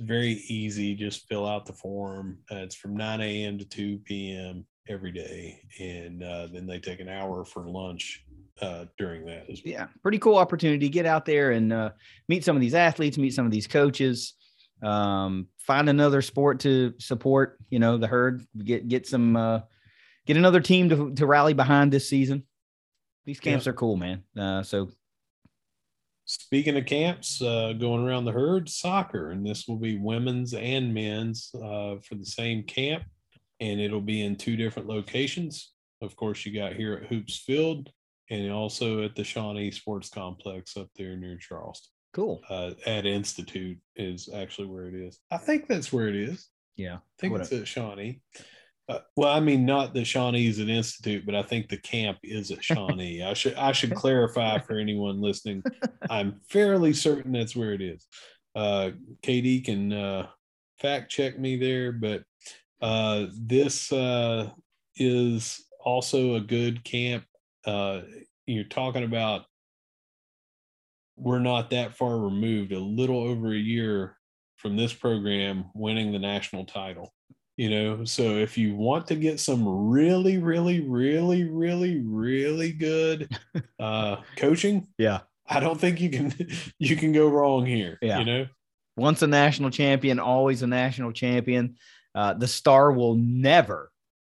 very 0.00 0.32
easy. 0.48 0.94
Just 0.94 1.26
fill 1.28 1.46
out 1.46 1.66
the 1.66 1.72
form. 1.72 2.38
Uh, 2.50 2.56
it's 2.56 2.74
from 2.74 2.96
9 2.96 3.20
a.m. 3.20 3.58
to 3.58 3.64
2 3.64 3.98
p.m. 4.04 4.66
every 4.88 5.12
day. 5.12 5.60
And 5.80 6.22
uh, 6.22 6.48
then 6.52 6.66
they 6.66 6.78
take 6.78 7.00
an 7.00 7.08
hour 7.08 7.44
for 7.44 7.66
lunch 7.68 8.24
uh, 8.60 8.86
during 8.98 9.24
that 9.26 9.48
as 9.50 9.62
well. 9.64 9.72
yeah, 9.72 9.86
pretty 10.02 10.18
cool 10.18 10.36
opportunity. 10.36 10.88
Get 10.88 11.06
out 11.06 11.24
there 11.24 11.52
and 11.52 11.72
uh, 11.72 11.90
meet 12.28 12.44
some 12.44 12.56
of 12.56 12.60
these 12.60 12.74
athletes, 12.74 13.18
meet 13.18 13.34
some 13.34 13.44
of 13.46 13.52
these 13.52 13.66
coaches, 13.66 14.34
um, 14.82 15.48
find 15.58 15.88
another 15.88 16.22
sport 16.22 16.60
to 16.60 16.94
support. 16.98 17.58
You 17.70 17.78
know, 17.78 17.96
the 17.98 18.06
herd. 18.06 18.44
Get 18.62 18.88
get 18.88 19.06
some 19.06 19.36
uh, 19.36 19.60
get 20.26 20.36
another 20.36 20.60
team 20.60 20.88
to 20.90 21.12
to 21.14 21.26
rally 21.26 21.52
behind 21.54 21.92
this 21.92 22.08
season. 22.08 22.44
These 23.26 23.40
camps 23.40 23.66
Yeah. 23.66 23.70
are 23.70 23.74
cool, 23.74 23.96
man. 23.96 24.22
Uh, 24.38 24.62
so 24.62 24.90
Speaking 26.26 26.76
of 26.76 26.86
camps, 26.86 27.40
uh, 27.40 27.72
going 27.78 28.04
around 28.04 28.24
the 28.24 28.32
herd, 28.32 28.68
soccer, 28.68 29.30
and 29.30 29.46
this 29.46 29.66
will 29.68 29.76
be 29.78 29.96
women's 29.96 30.54
and 30.54 30.92
men's 30.92 31.50
uh, 31.54 31.96
for 32.02 32.16
the 32.16 32.26
same 32.26 32.64
camp. 32.64 33.04
and 33.60 33.80
it'll 33.80 34.00
be 34.00 34.22
in 34.22 34.36
two 34.36 34.56
different 34.56 34.88
locations. 34.88 35.72
Of 36.02 36.14
course, 36.16 36.44
you 36.44 36.52
got 36.52 36.74
here 36.74 36.94
at 36.94 37.08
Hoops 37.08 37.38
Field 37.38 37.90
and 38.28 38.50
also 38.52 39.02
at 39.02 39.14
the 39.14 39.24
Shawnee 39.24 39.70
Sports 39.70 40.10
Complex 40.10 40.76
up 40.76 40.88
there 40.96 41.16
near 41.16 41.38
Charleston. 41.38 41.90
Cool. 42.12 42.42
Uh, 42.50 42.72
at 42.86 43.06
Institute 43.06 43.78
is 43.94 44.28
actually 44.34 44.68
where 44.68 44.88
it 44.88 44.94
is. 44.94 45.18
I 45.30 45.38
think 45.38 45.68
that's 45.68 45.92
where 45.92 46.08
it 46.08 46.16
is. 46.16 46.48
Yeah. 46.76 46.96
I 46.96 47.00
think 47.18 47.38
it's 47.38 47.52
at 47.52 47.68
Shawnee. 47.68 48.20
Uh, 48.88 49.00
well, 49.16 49.32
I 49.32 49.40
mean, 49.40 49.66
not 49.66 49.94
the 49.94 50.04
Shawnee's 50.04 50.60
an 50.60 50.68
Institute, 50.68 51.26
but 51.26 51.34
I 51.34 51.42
think 51.42 51.68
the 51.68 51.78
camp 51.78 52.18
is 52.22 52.52
at 52.52 52.62
Shawnee. 52.62 53.22
I 53.22 53.34
should 53.34 53.54
I 53.54 53.72
should 53.72 53.94
clarify 53.96 54.58
for 54.58 54.78
anyone 54.78 55.20
listening. 55.20 55.62
I'm 56.08 56.40
fairly 56.48 56.92
certain 56.92 57.32
that's 57.32 57.56
where 57.56 57.72
it 57.72 57.82
is. 57.82 58.06
Uh, 58.54 58.90
KD 59.24 59.64
can 59.64 59.92
uh, 59.92 60.26
fact 60.80 61.10
check 61.10 61.38
me 61.38 61.56
there, 61.56 61.90
but 61.90 62.22
uh, 62.80 63.26
this 63.36 63.90
uh, 63.90 64.50
is 64.94 65.64
also 65.84 66.34
a 66.34 66.40
good 66.40 66.84
camp. 66.84 67.24
Uh, 67.64 68.02
you're 68.46 68.64
talking 68.64 69.02
about 69.02 69.46
we're 71.16 71.40
not 71.40 71.70
that 71.70 71.96
far 71.96 72.18
removed, 72.18 72.70
a 72.70 72.78
little 72.78 73.20
over 73.20 73.52
a 73.52 73.58
year 73.58 74.16
from 74.56 74.76
this 74.76 74.92
program 74.92 75.64
winning 75.74 76.12
the 76.12 76.18
national 76.18 76.66
title 76.66 77.12
you 77.56 77.70
know 77.70 78.04
so 78.04 78.36
if 78.36 78.58
you 78.58 78.74
want 78.74 79.06
to 79.06 79.14
get 79.14 79.40
some 79.40 79.66
really 79.88 80.38
really 80.38 80.80
really 80.80 81.44
really 81.44 82.00
really 82.00 82.72
good 82.72 83.34
uh 83.80 84.16
coaching 84.36 84.86
yeah. 84.98 85.20
I 85.48 85.60
don't 85.60 85.80
think 85.80 86.00
you 86.00 86.10
can 86.10 86.34
you 86.78 86.96
can 86.96 87.12
go 87.12 87.28
wrong 87.28 87.64
here 87.64 87.98
yeah. 88.02 88.18
you 88.18 88.24
know? 88.24 88.46
Once 88.96 89.22
a 89.22 89.26
national 89.26 89.70
champion 89.70 90.18
always 90.18 90.62
a 90.62 90.66
national 90.66 91.12
champion. 91.12 91.76
Uh 92.14 92.34
the 92.34 92.48
star 92.48 92.92
will 92.92 93.14
never 93.14 93.90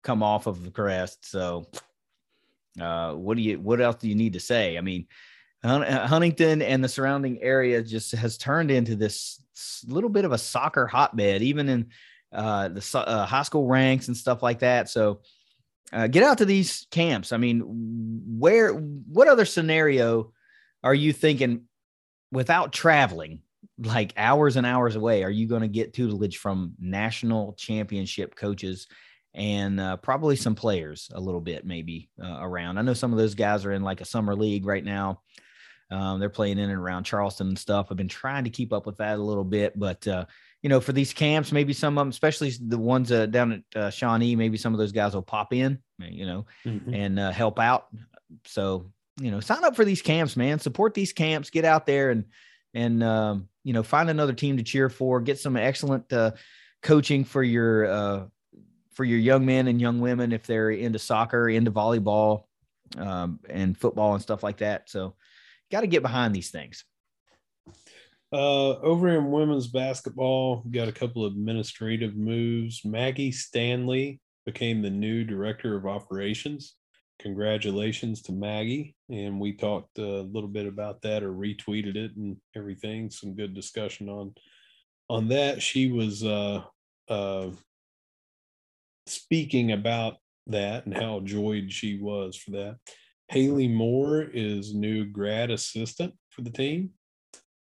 come 0.02 0.22
off 0.22 0.46
of 0.46 0.64
the 0.64 0.70
crest 0.70 1.28
so 1.28 1.66
uh 2.80 3.12
what 3.14 3.36
do 3.36 3.42
you 3.42 3.58
what 3.58 3.80
else 3.80 3.96
do 3.96 4.08
you 4.08 4.14
need 4.14 4.34
to 4.34 4.40
say? 4.40 4.78
I 4.78 4.80
mean 4.80 5.06
huntington 5.64 6.62
and 6.62 6.84
the 6.84 6.88
surrounding 6.88 7.42
area 7.42 7.82
just 7.82 8.12
has 8.12 8.38
turned 8.38 8.70
into 8.70 8.94
this 8.94 9.42
little 9.88 10.10
bit 10.10 10.24
of 10.24 10.30
a 10.30 10.38
soccer 10.38 10.86
hotbed 10.86 11.42
even 11.42 11.68
in 11.68 11.88
uh, 12.32 12.68
the 12.68 12.98
uh, 12.98 13.26
high 13.26 13.42
school 13.42 13.66
ranks 13.66 14.08
and 14.08 14.16
stuff 14.16 14.42
like 14.42 14.60
that. 14.60 14.88
So 14.88 15.20
uh, 15.92 16.06
get 16.06 16.22
out 16.22 16.38
to 16.38 16.44
these 16.44 16.86
camps. 16.90 17.32
I 17.32 17.38
mean, 17.38 17.62
where, 18.38 18.72
what 18.72 19.28
other 19.28 19.44
scenario 19.44 20.32
are 20.82 20.94
you 20.94 21.12
thinking 21.12 21.62
without 22.30 22.72
traveling, 22.72 23.40
like 23.78 24.12
hours 24.16 24.56
and 24.56 24.66
hours 24.66 24.96
away? 24.96 25.24
Are 25.24 25.30
you 25.30 25.46
going 25.46 25.62
to 25.62 25.68
get 25.68 25.94
tutelage 25.94 26.36
from 26.36 26.74
national 26.78 27.54
championship 27.54 28.34
coaches? 28.34 28.86
And 29.34 29.78
uh, 29.78 29.96
probably 29.98 30.36
some 30.36 30.54
players 30.54 31.10
a 31.14 31.20
little 31.20 31.40
bit 31.40 31.64
maybe 31.64 32.10
uh, 32.22 32.38
around. 32.40 32.78
I 32.78 32.82
know 32.82 32.94
some 32.94 33.12
of 33.12 33.18
those 33.18 33.34
guys 33.34 33.64
are 33.64 33.72
in 33.72 33.82
like 33.82 34.00
a 34.00 34.06
summer 34.06 34.34
league 34.34 34.66
right 34.66 34.84
now. 34.84 35.22
Um, 35.90 36.18
they're 36.18 36.28
playing 36.28 36.58
in 36.58 36.70
and 36.70 36.78
around 36.78 37.04
Charleston 37.04 37.48
and 37.48 37.58
stuff. 37.58 37.86
I've 37.90 37.96
been 37.96 38.08
trying 38.08 38.44
to 38.44 38.50
keep 38.50 38.72
up 38.72 38.84
with 38.84 38.98
that 38.98 39.18
a 39.18 39.22
little 39.22 39.44
bit, 39.44 39.78
but 39.78 40.06
uh, 40.06 40.26
you 40.62 40.68
know, 40.68 40.80
for 40.80 40.92
these 40.92 41.12
camps, 41.12 41.52
maybe 41.52 41.72
some 41.72 41.96
of 41.96 42.02
them, 42.02 42.08
especially 42.08 42.52
the 42.60 42.78
ones 42.78 43.12
uh, 43.12 43.26
down 43.26 43.52
at 43.74 43.80
uh, 43.80 43.90
Shawnee, 43.90 44.34
maybe 44.34 44.56
some 44.56 44.74
of 44.74 44.78
those 44.78 44.92
guys 44.92 45.14
will 45.14 45.22
pop 45.22 45.52
in, 45.52 45.78
you 45.98 46.26
know, 46.26 46.46
mm-hmm. 46.64 46.92
and 46.92 47.18
uh, 47.18 47.30
help 47.30 47.60
out. 47.60 47.86
So, 48.44 48.90
you 49.20 49.30
know, 49.30 49.40
sign 49.40 49.64
up 49.64 49.76
for 49.76 49.84
these 49.84 50.02
camps, 50.02 50.36
man. 50.36 50.58
Support 50.58 50.94
these 50.94 51.12
camps. 51.12 51.50
Get 51.50 51.64
out 51.64 51.86
there 51.86 52.10
and 52.10 52.24
and 52.74 53.02
um, 53.02 53.48
you 53.64 53.72
know, 53.72 53.82
find 53.82 54.10
another 54.10 54.32
team 54.32 54.56
to 54.56 54.62
cheer 54.62 54.88
for. 54.88 55.20
Get 55.20 55.38
some 55.38 55.56
excellent 55.56 56.12
uh, 56.12 56.32
coaching 56.82 57.24
for 57.24 57.42
your 57.42 57.86
uh, 57.86 58.24
for 58.92 59.04
your 59.04 59.18
young 59.18 59.46
men 59.46 59.68
and 59.68 59.80
young 59.80 60.00
women 60.00 60.32
if 60.32 60.46
they're 60.46 60.70
into 60.70 60.98
soccer, 60.98 61.48
into 61.48 61.70
volleyball, 61.70 62.44
um, 62.96 63.40
and 63.48 63.76
football 63.76 64.14
and 64.14 64.22
stuff 64.22 64.42
like 64.42 64.58
that. 64.58 64.90
So, 64.90 65.14
got 65.70 65.80
to 65.82 65.86
get 65.86 66.02
behind 66.02 66.34
these 66.34 66.50
things. 66.50 66.84
Uh, 68.30 68.76
over 68.80 69.08
in 69.08 69.30
women's 69.30 69.68
basketball, 69.68 70.62
got 70.70 70.88
a 70.88 70.92
couple 70.92 71.24
of 71.24 71.32
administrative 71.32 72.14
moves. 72.14 72.84
Maggie 72.84 73.32
Stanley 73.32 74.20
became 74.44 74.82
the 74.82 74.90
new 74.90 75.24
director 75.24 75.76
of 75.76 75.86
operations. 75.86 76.74
Congratulations 77.20 78.22
to 78.22 78.32
Maggie. 78.32 78.94
And 79.10 79.40
we 79.40 79.54
talked 79.54 79.98
a 79.98 80.22
little 80.22 80.48
bit 80.48 80.66
about 80.66 81.00
that 81.02 81.22
or 81.22 81.32
retweeted 81.32 81.96
it 81.96 82.16
and 82.16 82.36
everything. 82.54 83.10
Some 83.10 83.34
good 83.34 83.54
discussion 83.54 84.08
on 84.08 84.34
on 85.08 85.28
that. 85.28 85.62
She 85.62 85.90
was 85.90 86.22
uh, 86.22 86.62
uh, 87.08 87.48
speaking 89.06 89.72
about 89.72 90.16
that 90.48 90.84
and 90.84 90.94
how 90.94 91.20
joyed 91.20 91.72
she 91.72 91.98
was 91.98 92.36
for 92.36 92.50
that. 92.52 92.76
Haley 93.28 93.68
Moore 93.68 94.22
is 94.22 94.74
new 94.74 95.06
grad 95.06 95.50
assistant 95.50 96.14
for 96.30 96.42
the 96.42 96.50
team 96.50 96.90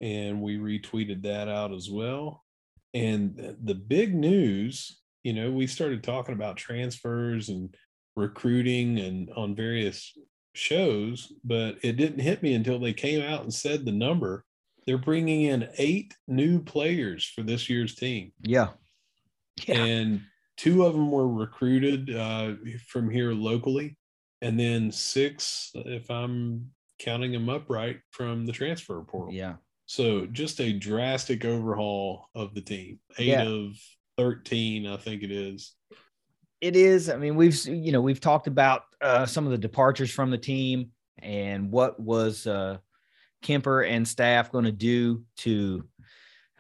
and 0.03 0.43
we 0.43 0.59
retweeted 0.59 1.23
that 1.23 1.49
out 1.49 1.73
as 1.73 1.89
well. 1.89 2.45
And 2.93 3.57
the 3.63 3.75
big 3.75 4.15
news, 4.15 5.01
you 5.23 5.33
know, 5.33 5.51
we 5.51 5.67
started 5.67 6.03
talking 6.03 6.35
about 6.35 6.57
transfers 6.57 7.49
and 7.49 7.75
recruiting 8.17 8.99
and 8.99 9.31
on 9.35 9.55
various 9.55 10.13
shows, 10.55 11.33
but 11.45 11.77
it 11.83 11.97
didn't 11.97 12.21
hit 12.21 12.43
me 12.43 12.53
until 12.53 12.79
they 12.79 12.93
came 12.93 13.23
out 13.23 13.43
and 13.43 13.55
said 13.55 13.85
the 13.85 13.93
number. 13.93 14.45
They're 14.87 14.99
bringing 14.99 15.43
in 15.43 15.69
eight 15.79 16.15
new 16.27 16.61
players 16.61 17.25
for 17.25 17.43
this 17.43 17.71
year's 17.71 17.95
team. 17.95 18.33
Yeah. 18.43 18.71
yeah. 19.67 19.77
And 19.77 20.23
two 20.57 20.85
of 20.85 20.93
them 20.93 21.11
were 21.11 21.29
recruited 21.29 22.15
uh, 22.15 22.55
from 22.89 23.09
here 23.09 23.33
locally, 23.33 23.97
and 24.43 24.59
then 24.59 24.91
six, 24.91 25.71
if 25.75 26.11
I'm 26.11 26.73
counting 26.99 27.33
them 27.33 27.49
up 27.49 27.71
right, 27.71 28.01
from 28.11 28.45
the 28.45 28.53
transfer 28.53 29.01
portal. 29.03 29.33
Yeah. 29.33 29.55
So 29.87 30.27
just 30.27 30.61
a 30.61 30.73
drastic 30.73 31.45
overhaul 31.45 32.29
of 32.35 32.55
the 32.55 32.61
team. 32.61 32.99
Eight 33.19 33.29
yeah. 33.29 33.43
of 33.43 33.73
13, 34.17 34.87
I 34.87 34.97
think 34.97 35.23
it 35.23 35.31
is. 35.31 35.75
It 36.61 36.77
is. 36.77 37.11
I 37.11 37.17
mean, 37.17 37.35
we've 37.35 37.57
you 37.67 37.91
know 37.91 38.01
we've 38.01 38.21
talked 38.21 38.47
about 38.47 38.85
uh, 39.01 39.27
some 39.27 39.45
of 39.45 39.51
the 39.51 39.59
departures 39.59 40.13
from 40.13 40.31
the 40.31 40.39
team 40.39 40.91
and 41.19 41.73
what 41.73 41.99
was 41.99 42.47
uh, 42.47 42.79
Kemper 43.43 43.83
and 43.83 44.07
staff 44.07 44.53
going 44.53 44.65
to 44.65 44.73
do 44.73 45.25
to 45.39 45.85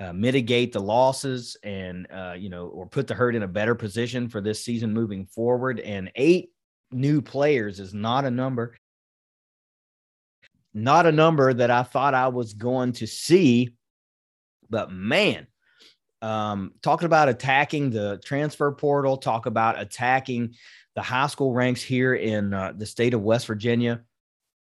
uh, 0.00 0.12
mitigate 0.12 0.72
the 0.72 0.80
losses 0.80 1.56
and 1.62 2.08
uh, 2.12 2.34
you 2.36 2.48
know 2.48 2.66
or 2.66 2.86
put 2.86 3.06
the 3.06 3.14
herd 3.14 3.36
in 3.36 3.44
a 3.44 3.48
better 3.48 3.76
position 3.76 4.28
for 4.28 4.40
this 4.40 4.64
season 4.64 4.92
moving 4.92 5.26
forward. 5.26 5.78
And 5.78 6.10
eight 6.16 6.50
new 6.90 7.22
players 7.22 7.78
is 7.78 7.94
not 7.94 8.24
a 8.24 8.30
number 8.30 8.74
not 10.74 11.06
a 11.06 11.12
number 11.12 11.52
that 11.52 11.70
I 11.70 11.82
thought 11.82 12.14
I 12.14 12.28
was 12.28 12.54
going 12.54 12.92
to 12.92 13.06
see, 13.06 13.76
but 14.70 14.90
man, 14.90 15.46
um, 16.22 16.72
talking 16.82 17.06
about 17.06 17.28
attacking 17.28 17.90
the 17.90 18.20
transfer 18.24 18.72
portal, 18.72 19.16
talk 19.16 19.46
about 19.46 19.80
attacking 19.80 20.54
the 20.94 21.02
high 21.02 21.26
school 21.26 21.52
ranks 21.52 21.82
here 21.82 22.14
in 22.14 22.54
uh, 22.54 22.72
the 22.76 22.86
state 22.86 23.14
of 23.14 23.22
West 23.22 23.46
Virginia. 23.46 24.02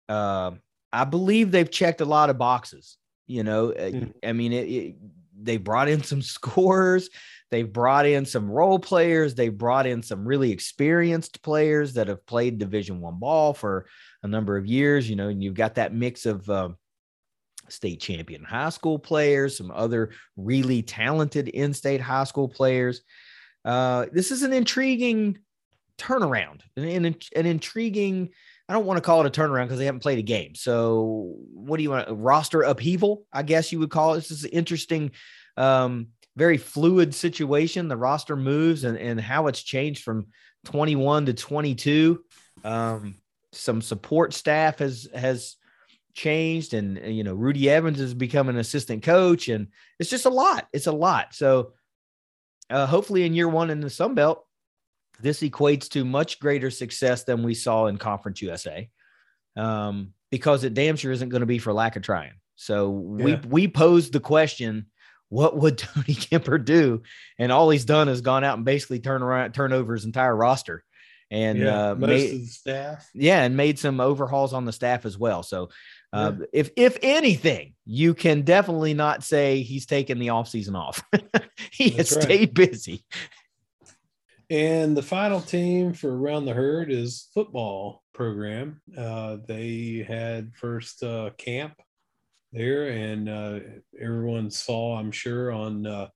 Uh, 0.10 0.52
I 0.92 1.06
believe 1.06 1.52
they've 1.52 1.70
checked 1.70 2.02
a 2.02 2.06
lot 2.06 2.30
of 2.30 2.38
boxes. 2.38 2.98
You 3.28 3.44
know, 3.44 3.70
mm. 3.70 4.14
I 4.24 4.34
mean, 4.34 4.54
it, 4.54 4.70
it, 4.70 4.96
they 5.42 5.58
brought 5.58 5.90
in 5.90 6.04
some 6.04 6.22
scores. 6.22 7.10
They've 7.52 7.72
brought 7.72 8.06
in 8.06 8.26
some 8.26 8.50
role 8.50 8.80
players. 8.80 9.36
They 9.36 9.50
brought 9.50 9.88
in 9.88 10.04
some 10.04 10.28
really 10.28 10.52
experienced 10.52 11.42
players 11.42 11.94
that 11.94 12.08
have 12.08 12.26
played 12.26 12.58
Division 12.58 13.02
One 13.02 13.20
ball 13.20 13.54
for 13.54 13.88
a 14.26 14.28
number 14.28 14.58
of 14.58 14.66
years. 14.66 15.10
You 15.10 15.16
know, 15.16 15.30
and 15.30 15.44
you've 15.44 15.54
got 15.54 15.76
that 15.76 15.94
mix 15.94 16.26
of 16.26 16.50
uh, 16.50 16.70
state 17.70 18.00
champion 18.00 18.44
high 18.44 18.70
school 18.70 19.00
players, 19.00 19.58
some 19.58 19.72
other 19.72 20.12
really 20.36 20.82
talented 20.82 21.48
in-state 21.48 22.02
high 22.02 22.26
school 22.26 22.50
players. 22.50 23.02
Uh, 23.64 24.06
this 24.12 24.32
is 24.32 24.44
an 24.44 24.54
intriguing 24.54 25.38
turnaround, 25.98 26.62
an, 26.76 26.84
an, 26.84 27.16
an 27.36 27.46
intriguing. 27.46 28.30
I 28.68 28.74
don't 28.74 28.86
want 28.86 28.98
to 28.98 29.02
call 29.02 29.26
it 29.26 29.28
a 29.28 29.42
turnaround 29.42 29.66
because 29.66 29.80
they 29.80 29.86
haven't 29.86 30.02
played 30.02 30.20
a 30.20 30.24
game. 30.24 30.56
So, 30.56 31.36
what 31.54 31.78
do 31.78 31.84
you 31.84 31.92
want? 31.92 32.08
Roster 32.10 32.62
upheaval, 32.62 33.26
I 33.32 33.44
guess 33.44 33.72
you 33.72 33.80
would 33.80 33.92
call 33.92 34.14
it. 34.14 34.18
This 34.18 34.32
is 34.32 34.44
an 34.44 34.52
interesting, 34.52 35.12
um, 35.58 36.08
very 36.36 36.58
fluid 36.58 37.16
situation. 37.16 37.88
The 37.88 37.98
roster 37.98 38.36
moves 38.36 38.84
and, 38.84 38.98
and 38.98 39.22
how 39.22 39.48
it's 39.48 39.64
changed 39.64 40.04
from 40.04 40.28
21 40.66 41.28
to 41.28 41.34
22. 41.34 42.24
Um, 42.64 43.16
some 43.56 43.82
support 43.82 44.34
staff 44.34 44.80
has 44.80 45.08
has 45.14 45.56
changed 46.14 46.74
and 46.74 46.98
you 47.16 47.24
know 47.24 47.34
Rudy 47.34 47.70
Evans 47.70 48.00
has 48.00 48.14
become 48.14 48.50
an 48.50 48.58
assistant 48.58 49.04
coach 49.04 49.50
and 49.50 49.68
it's 50.00 50.10
just 50.10 50.26
a 50.26 50.30
lot 50.30 50.68
it's 50.72 50.88
a 50.88 50.92
lot 50.92 51.34
so 51.34 51.74
uh, 52.70 52.86
hopefully 52.86 53.26
in 53.26 53.34
year 53.34 53.50
one 53.50 53.70
in 53.70 53.82
the 53.82 53.90
Sun 53.90 54.16
Belt 54.16 54.46
this 55.20 55.42
equates 55.42 55.90
to 55.90 56.06
much 56.06 56.40
greater 56.40 56.70
success 56.70 57.24
than 57.24 57.44
we 57.44 57.54
saw 57.54 57.88
in 57.88 57.98
Conference 57.98 58.42
USA 58.42 58.90
um, 59.58 60.14
because 60.32 60.64
it 60.64 60.74
damn 60.74 60.96
sure 60.96 61.12
isn't 61.12 61.30
going 61.30 61.42
to 61.42 61.46
be 61.46 61.60
for 61.60 61.74
lack 61.74 61.96
of 61.96 62.04
trying 62.04 62.34
so 62.56 63.16
yeah. 63.18 63.26
we 63.26 63.36
we 63.36 63.68
posed 63.68 64.14
the 64.14 64.20
question 64.20 64.86
what 65.30 65.58
would 65.58 65.78
Tony 65.80 66.14
Kemper 66.14 66.58
do? 66.58 67.02
And 67.38 67.52
all 67.52 67.70
he's 67.70 67.86
done 67.86 68.10
is 68.10 68.22
gone 68.22 68.44
out 68.44 68.58
and 68.58 68.66
basically 68.66 69.00
turn 69.00 69.22
around, 69.22 69.54
turn 69.54 69.74
over 69.74 69.94
his 69.94 70.06
entire 70.06 70.36
roster, 70.36 70.84
and 71.32 71.60
Yeah, 71.60 71.92
uh, 71.92 71.96
most 71.96 72.08
made, 72.08 72.34
of 72.34 72.40
the 72.42 72.46
staff. 72.48 73.10
yeah, 73.14 73.44
and 73.44 73.58
made 73.58 73.80
some 73.80 74.00
overhauls 74.00 74.54
on 74.54 74.66
the 74.66 74.72
staff 74.72 75.06
as 75.06 75.18
well. 75.18 75.44
So, 75.44 75.70
uh, 76.14 76.34
Yeah. 76.38 76.46
if 76.54 76.70
if 76.76 76.98
anything, 77.02 77.74
you 77.86 78.14
can 78.14 78.42
definitely 78.44 78.94
not 78.94 79.24
say 79.24 79.62
he's 79.62 79.86
taken 79.86 80.20
the 80.20 80.28
offseason 80.28 80.76
off. 80.76 81.04
he 81.72 81.90
has 81.92 82.12
right. 82.12 82.24
stayed 82.24 82.54
busy. 82.54 83.04
And 84.50 84.96
the 84.96 85.02
final 85.02 85.42
team 85.42 85.94
for 85.94 86.16
Around 86.16 86.46
the 86.46 86.54
Herd 86.54 86.92
is 86.92 87.30
football 87.34 88.04
program. 88.14 88.80
Uh, 88.96 89.38
they 89.48 90.06
had 90.08 90.54
first 90.56 91.02
uh, 91.02 91.32
camp 91.38 91.74
there, 92.52 92.90
and 92.90 93.28
uh, 93.28 93.60
everyone 94.00 94.52
saw, 94.52 95.00
I'm 95.00 95.12
sure, 95.12 95.52
on 95.52 95.88
uh, 95.88 96.10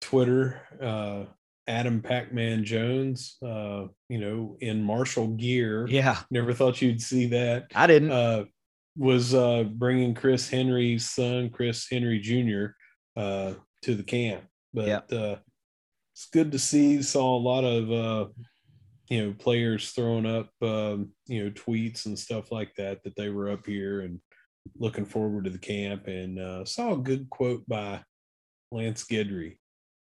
Twitter, 0.00 0.62
uh, 0.80 1.24
Adam 1.68 2.00
Pac-Man 2.00 2.64
Jones, 2.64 3.36
uh, 3.44 3.84
you 4.08 4.18
know, 4.18 4.56
in 4.60 4.82
Marshall 4.82 5.28
gear. 5.28 5.86
Yeah, 5.86 6.18
Never 6.30 6.52
thought 6.54 6.80
you'd 6.82 7.02
see 7.02 7.26
that. 7.26 7.66
I 7.74 7.86
didn't. 7.86 8.10
Uh, 8.10 8.44
was 8.96 9.34
uh, 9.34 9.64
bringing 9.64 10.14
Chris 10.14 10.48
Henry's 10.48 11.08
son, 11.08 11.50
Chris 11.50 11.86
Henry 11.88 12.18
Jr., 12.18 12.72
uh, 13.20 13.54
to 13.82 13.94
the 13.94 14.02
camp. 14.02 14.42
But 14.74 14.86
Yep. 14.88 15.12
uh, 15.12 15.36
it's 16.14 16.26
good 16.32 16.50
to 16.52 16.58
see. 16.58 17.00
Saw 17.02 17.36
a 17.36 17.38
lot 17.38 17.62
of 17.64 17.92
uh, 17.92 18.28
you 19.08 19.24
know 19.24 19.34
players 19.38 19.90
throwing 19.90 20.26
up 20.26 20.50
um, 20.62 21.10
you 21.26 21.44
know 21.44 21.50
tweets 21.50 22.06
and 22.06 22.18
stuff 22.18 22.50
like 22.50 22.74
that 22.76 23.04
that 23.04 23.14
they 23.14 23.28
were 23.28 23.50
up 23.50 23.66
here 23.66 24.00
and 24.00 24.20
looking 24.76 25.04
forward 25.04 25.44
to 25.44 25.50
the 25.50 25.58
camp. 25.58 26.08
And 26.08 26.40
uh, 26.40 26.64
saw 26.64 26.94
a 26.94 26.98
good 26.98 27.30
quote 27.30 27.68
by 27.68 28.00
Lance 28.72 29.04
Guidry. 29.04 29.57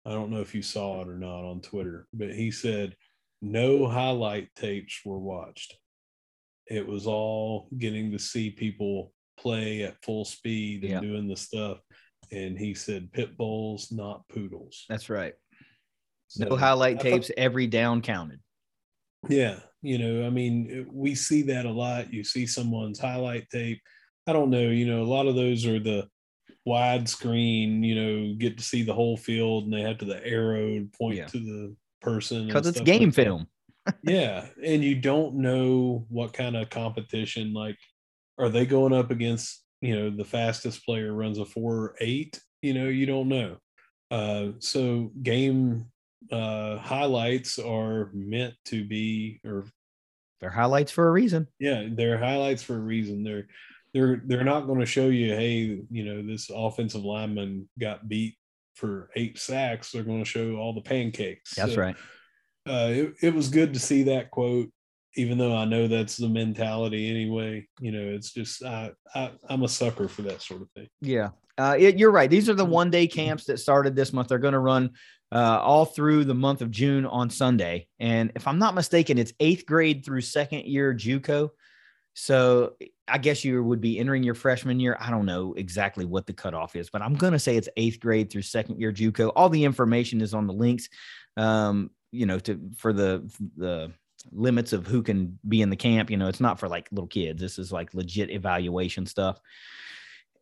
I 0.04 0.10
don't 0.10 0.30
know 0.30 0.40
if 0.40 0.54
you 0.54 0.62
saw 0.62 1.00
it 1.02 1.08
or 1.08 1.18
not 1.18 1.44
on 1.44 1.60
Twitter, 1.60 2.06
but 2.12 2.32
he 2.34 2.50
said, 2.50 2.96
"No 3.40 3.86
highlight 3.86 4.54
tapes 4.54 5.00
were 5.04 5.18
watched." 5.20 5.76
it 6.68 6.86
was 6.86 7.06
all 7.08 7.68
getting 7.76 8.12
to 8.12 8.18
see 8.18 8.48
people 8.48 9.12
play 9.36 9.82
at 9.82 10.02
full 10.02 10.24
speed 10.24 10.82
and 10.84 10.92
Yeah. 10.92 11.00
doing 11.00 11.26
the 11.28 11.36
stuff. 11.36 11.80
And 12.30 12.56
he 12.56 12.72
said 12.72 13.12
pit 13.12 13.36
bulls, 13.36 13.90
not 13.90 14.26
poodles. 14.28 14.86
That's 14.88 15.10
right. 15.10 15.34
So 16.28 16.46
No 16.46 16.56
highlight 16.56 16.94
I 17.00 17.02
thought- 17.02 17.02
tapes. 17.24 17.30
Every 17.36 17.66
down 17.66 18.00
counted. 18.00 18.40
yeah, 19.28 19.58
you 19.82 19.98
know, 19.98 20.24
I 20.24 20.30
mean, 20.30 20.88
we 20.92 21.14
see 21.16 21.42
that 21.42 21.66
a 21.66 21.70
lot. 21.70 22.12
You 22.12 22.22
see 22.24 22.46
someone's 22.46 23.00
highlight 23.00 23.50
tape. 23.50 23.80
I 24.28 24.32
don't 24.32 24.48
know, 24.48 24.70
you 24.70 24.86
know, 24.86 25.02
a 25.02 25.04
lot 25.04 25.26
of 25.26 25.34
those 25.34 25.66
are 25.66 25.80
the 25.80 26.08
widescreen, 26.66 27.84
you 27.84 27.94
know, 27.94 28.34
get 28.38 28.58
to 28.58 28.64
see 28.64 28.82
the 28.82 28.94
whole 28.94 29.16
field 29.16 29.64
and 29.64 29.72
they 29.72 29.82
have 29.82 29.98
to 29.98 30.04
the 30.04 30.24
arrow 30.26 30.86
point 30.98 31.16
Yeah. 31.16 31.26
to 31.26 31.38
the 31.38 31.76
person 32.00 32.46
Because 32.46 32.66
it's 32.66 32.80
game 32.80 33.04
like 33.08 33.14
film. 33.14 33.46
yeah 34.04 34.46
and 34.64 34.84
you 34.84 34.94
don't 34.94 35.34
know 35.34 36.06
what 36.08 36.32
kind 36.32 36.56
of 36.56 36.70
competition 36.70 37.52
like 37.52 37.76
are 38.38 38.48
they 38.48 38.64
going 38.64 38.92
up 38.92 39.10
against 39.10 39.64
you 39.80 39.92
know 39.96 40.08
the 40.08 40.24
fastest 40.24 40.84
player 40.86 41.12
runs 41.12 41.38
a 41.38 41.44
four 41.44 41.96
eight 42.00 42.40
you 42.62 42.72
know 42.74 42.86
you 42.86 43.06
don't 43.06 43.28
know 43.28 43.56
uh 44.12 44.50
so 44.60 45.10
game 45.24 45.84
uh 46.30 46.76
highlights 46.78 47.58
are 47.58 48.10
meant 48.14 48.54
to 48.64 48.84
be 48.84 49.40
or 49.44 49.64
They're 50.40 50.48
highlights 50.50 50.92
for 50.92 51.08
a 51.08 51.10
reason. 51.10 51.48
yeah 51.58 51.88
they're 51.90 52.18
highlights 52.18 52.62
for 52.62 52.76
a 52.76 52.80
reason 52.80 53.24
they're 53.24 53.48
they're 53.94 54.22
they're 54.26 54.44
not 54.44 54.66
going 54.66 54.80
to 54.80 54.86
show 54.86 55.08
you 55.08 55.34
hey 55.34 55.80
you 55.90 56.04
know 56.04 56.22
this 56.22 56.50
offensive 56.54 57.04
lineman 57.04 57.68
got 57.78 58.08
beat 58.08 58.36
for 58.74 59.10
eight 59.16 59.38
sacks 59.38 59.90
they're 59.92 60.02
going 60.02 60.18
to 60.22 60.30
show 60.30 60.56
all 60.56 60.72
the 60.72 60.80
pancakes 60.80 61.54
That's 61.54 61.74
So, 61.74 61.80
right. 61.80 61.96
uh, 62.68 62.88
it, 62.90 63.14
it 63.20 63.34
was 63.34 63.48
good 63.48 63.74
to 63.74 63.80
see 63.80 64.04
that 64.04 64.30
quote, 64.30 64.70
even 65.16 65.36
though 65.36 65.54
I 65.54 65.66
know 65.66 65.88
that's 65.88 66.16
the 66.16 66.28
mentality 66.28 67.10
anyway. 67.10 67.66
You 67.80 67.92
know, 67.92 68.02
it's 68.02 68.32
just 68.32 68.64
I, 68.64 68.92
I 69.14 69.32
I'm 69.48 69.62
a 69.62 69.68
sucker 69.68 70.08
for 70.08 70.22
that 70.22 70.40
sort 70.40 70.62
of 70.62 70.70
thing. 70.70 70.88
Yeah, 71.02 71.30
uh, 71.58 71.76
it, 71.78 71.98
you're 71.98 72.10
right. 72.12 72.30
These 72.30 72.48
are 72.48 72.54
the 72.54 72.64
one 72.64 72.90
day 72.90 73.06
camps 73.06 73.44
that 73.44 73.58
started 73.58 73.94
this 73.94 74.12
month. 74.12 74.28
They're 74.28 74.38
going 74.38 74.52
to 74.54 74.58
run 74.58 74.90
uh, 75.30 75.60
all 75.60 75.84
through 75.84 76.24
the 76.24 76.34
month 76.34 76.62
of 76.62 76.70
June 76.70 77.04
on 77.04 77.28
Sunday. 77.28 77.88
And 77.98 78.32
if 78.36 78.46
I'm 78.48 78.58
not 78.58 78.74
mistaken, 78.74 79.18
it's 79.18 79.32
eighth 79.40 79.66
grade 79.66 80.04
through 80.04 80.22
second 80.22 80.64
year 80.64 80.94
JUCO. 80.94 81.50
So 82.14 82.74
I 83.08 83.18
guess 83.18 83.44
you 83.44 83.62
would 83.62 83.80
be 83.80 83.98
entering 83.98 84.22
your 84.22 84.34
freshman 84.34 84.78
year. 84.80 84.96
I 85.00 85.10
don't 85.10 85.26
know 85.26 85.54
exactly 85.54 86.04
what 86.04 86.26
the 86.26 86.32
cutoff 86.32 86.76
is, 86.76 86.90
but 86.90 87.02
I'm 87.02 87.14
going 87.14 87.32
to 87.32 87.38
say 87.38 87.56
it's 87.56 87.68
eighth 87.76 88.00
grade 88.00 88.30
through 88.30 88.42
second 88.42 88.78
year 88.78 88.92
JUCO. 88.92 89.32
All 89.34 89.48
the 89.48 89.64
information 89.64 90.20
is 90.20 90.34
on 90.34 90.46
the 90.46 90.52
links, 90.52 90.88
um, 91.36 91.90
you 92.10 92.26
know, 92.26 92.38
to 92.40 92.60
for 92.76 92.92
the 92.92 93.30
the 93.56 93.92
limits 94.30 94.72
of 94.72 94.86
who 94.86 95.02
can 95.02 95.38
be 95.48 95.62
in 95.62 95.70
the 95.70 95.76
camp. 95.76 96.10
You 96.10 96.16
know, 96.16 96.28
it's 96.28 96.40
not 96.40 96.60
for 96.60 96.68
like 96.68 96.88
little 96.92 97.06
kids. 97.06 97.40
This 97.40 97.58
is 97.58 97.72
like 97.72 97.94
legit 97.94 98.30
evaluation 98.30 99.06
stuff 99.06 99.40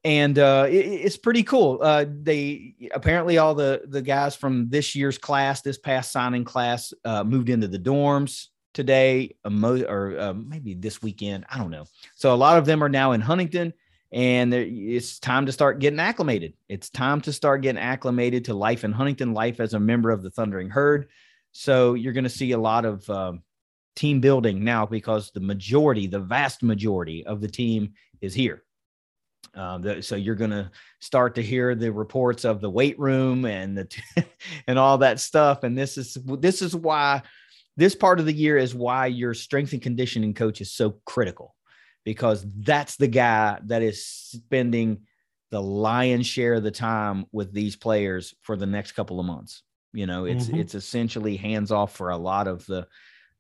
and 0.04 0.38
uh, 0.38 0.66
it, 0.68 0.86
it's 0.86 1.16
pretty 1.16 1.42
cool. 1.42 1.78
Uh, 1.82 2.06
they 2.08 2.74
apparently 2.92 3.38
all 3.38 3.54
the 3.54 3.82
the 3.86 4.02
guys 4.02 4.34
from 4.34 4.68
this 4.70 4.94
year's 4.94 5.18
class, 5.18 5.60
this 5.60 5.78
past 5.78 6.10
signing 6.10 6.44
class, 6.44 6.92
uh, 7.04 7.22
moved 7.22 7.50
into 7.50 7.68
the 7.68 7.78
dorms 7.78 8.46
today, 8.72 9.36
or 9.44 10.18
uh, 10.18 10.34
maybe 10.34 10.74
this 10.74 11.02
weekend. 11.02 11.44
I 11.50 11.58
don't 11.58 11.70
know. 11.70 11.86
So 12.14 12.32
a 12.32 12.36
lot 12.36 12.58
of 12.58 12.66
them 12.66 12.82
are 12.82 12.88
now 12.88 13.12
in 13.12 13.20
Huntington, 13.20 13.72
and 14.12 14.52
it's 14.52 15.18
time 15.18 15.46
to 15.46 15.52
start 15.52 15.78
getting 15.78 16.00
acclimated. 16.00 16.54
It's 16.68 16.90
time 16.90 17.20
to 17.22 17.32
start 17.32 17.62
getting 17.62 17.80
acclimated 17.80 18.44
to 18.46 18.54
life 18.54 18.84
in 18.84 18.92
Huntington, 18.92 19.34
life 19.34 19.60
as 19.60 19.74
a 19.74 19.80
member 19.80 20.10
of 20.10 20.22
the 20.22 20.30
Thundering 20.30 20.70
Herd. 20.70 21.08
So 21.52 21.94
you're 21.94 22.12
going 22.12 22.24
to 22.24 22.30
see 22.30 22.52
a 22.52 22.58
lot 22.58 22.84
of 22.84 23.08
um, 23.10 23.42
team 23.96 24.20
building 24.20 24.64
now 24.64 24.86
because 24.86 25.30
the 25.30 25.40
majority, 25.40 26.06
the 26.06 26.20
vast 26.20 26.62
majority 26.62 27.26
of 27.26 27.40
the 27.40 27.48
team 27.48 27.92
is 28.20 28.34
here. 28.34 28.62
Um, 29.54 29.82
the, 29.82 30.02
so 30.02 30.14
you're 30.14 30.36
going 30.36 30.52
to 30.52 30.70
start 31.00 31.34
to 31.34 31.42
hear 31.42 31.74
the 31.74 31.90
reports 31.90 32.44
of 32.44 32.60
the 32.60 32.70
weight 32.70 32.98
room 32.98 33.44
and 33.44 33.76
the 33.76 34.24
and 34.66 34.78
all 34.78 34.98
that 34.98 35.18
stuff. 35.18 35.64
And 35.64 35.76
this 35.76 35.98
is 35.98 36.16
this 36.38 36.62
is 36.62 36.74
why 36.74 37.22
this 37.76 37.94
part 37.94 38.20
of 38.20 38.26
the 38.26 38.32
year 38.32 38.56
is 38.56 38.74
why 38.74 39.06
your 39.06 39.34
strength 39.34 39.72
and 39.72 39.82
conditioning 39.82 40.34
coach 40.34 40.60
is 40.60 40.72
so 40.72 41.00
critical 41.04 41.54
because 42.04 42.44
that's 42.58 42.96
the 42.96 43.08
guy 43.08 43.58
that 43.64 43.82
is 43.82 44.04
spending 44.04 45.00
the 45.50 45.60
lion's 45.62 46.26
share 46.26 46.54
of 46.54 46.62
the 46.62 46.70
time 46.70 47.26
with 47.32 47.52
these 47.52 47.76
players 47.76 48.34
for 48.42 48.56
the 48.56 48.66
next 48.66 48.92
couple 48.92 49.18
of 49.20 49.26
months. 49.26 49.62
You 49.92 50.06
know, 50.06 50.24
it's 50.24 50.46
Mhm. 50.46 50.58
it's 50.60 50.74
essentially 50.74 51.36
hands 51.36 51.72
off 51.72 51.96
for 51.96 52.10
a 52.10 52.16
lot 52.16 52.46
of 52.46 52.64
the 52.66 52.86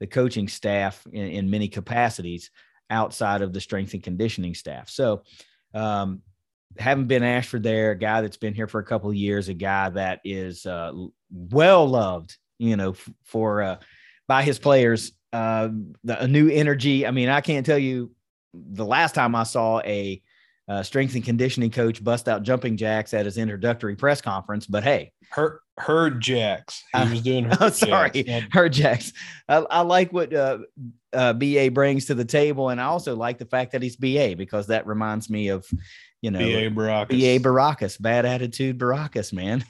the 0.00 0.06
coaching 0.06 0.48
staff 0.48 1.06
in, 1.12 1.26
in 1.28 1.50
many 1.50 1.68
capacities 1.68 2.50
outside 2.88 3.42
of 3.42 3.52
the 3.52 3.60
strength 3.60 3.94
and 3.94 4.02
conditioning 4.02 4.54
staff. 4.54 4.88
So 4.88 5.22
um, 5.74 6.22
haven't 6.78 7.06
been 7.06 7.22
Ashford 7.22 7.62
there, 7.62 7.92
a 7.92 7.98
guy 7.98 8.20
that's 8.22 8.36
been 8.38 8.54
here 8.54 8.66
for 8.66 8.80
a 8.80 8.84
couple 8.84 9.10
of 9.10 9.16
years, 9.16 9.48
a 9.48 9.54
guy 9.54 9.90
that 9.90 10.20
is 10.24 10.66
uh, 10.66 10.92
well 11.30 11.86
loved, 11.86 12.36
you 12.58 12.76
know, 12.76 12.90
f- 12.90 13.08
for 13.24 13.62
uh, 13.62 13.76
by 14.30 14.42
his 14.44 14.60
players. 14.60 15.10
Uh, 15.32 15.70
the, 16.04 16.22
a 16.22 16.28
new 16.28 16.48
energy. 16.48 17.04
I 17.04 17.10
mean, 17.10 17.28
I 17.28 17.40
can't 17.40 17.66
tell 17.66 17.78
you 17.78 18.12
the 18.54 18.84
last 18.86 19.12
time 19.12 19.34
I 19.34 19.42
saw 19.42 19.80
a 19.80 20.22
uh, 20.68 20.84
strength 20.84 21.16
and 21.16 21.24
conditioning 21.24 21.72
coach 21.72 22.02
bust 22.02 22.28
out 22.28 22.44
jumping 22.44 22.76
jacks 22.76 23.12
at 23.12 23.24
his 23.24 23.38
introductory 23.38 23.96
press 23.96 24.20
conference, 24.20 24.66
but 24.68 24.84
hey, 24.84 25.10
Her, 25.30 25.62
herd 25.78 26.20
jacks. 26.20 26.84
He 26.92 26.98
Uh, 27.00 27.10
was 27.10 27.22
doing 27.22 27.44
herd 27.50 27.60
I'm 27.60 27.72
sorry, 27.72 28.10
jacks, 28.10 28.28
not- 28.28 28.52
her 28.52 28.68
jacks. 28.68 29.12
I, 29.48 29.56
I 29.56 29.80
like 29.80 30.12
what 30.12 30.32
uh, 30.32 30.58
uh, 31.12 31.32
BA 31.32 31.70
brings 31.72 32.04
to 32.06 32.14
the 32.14 32.24
table, 32.24 32.68
and 32.68 32.80
I 32.80 32.84
also 32.84 33.16
like 33.16 33.38
the 33.38 33.46
fact 33.46 33.72
that 33.72 33.82
he's 33.82 33.96
BA 33.96 34.36
because 34.36 34.68
that 34.68 34.86
reminds 34.86 35.28
me 35.28 35.48
of, 35.48 35.66
you 36.22 36.30
know, 36.30 36.38
B.A. 36.38 36.70
Baracus. 36.70 37.08
BA 37.08 37.48
Baracus, 37.48 38.00
bad 38.00 38.26
attitude 38.26 38.78
Baracus, 38.78 39.32
man. 39.32 39.64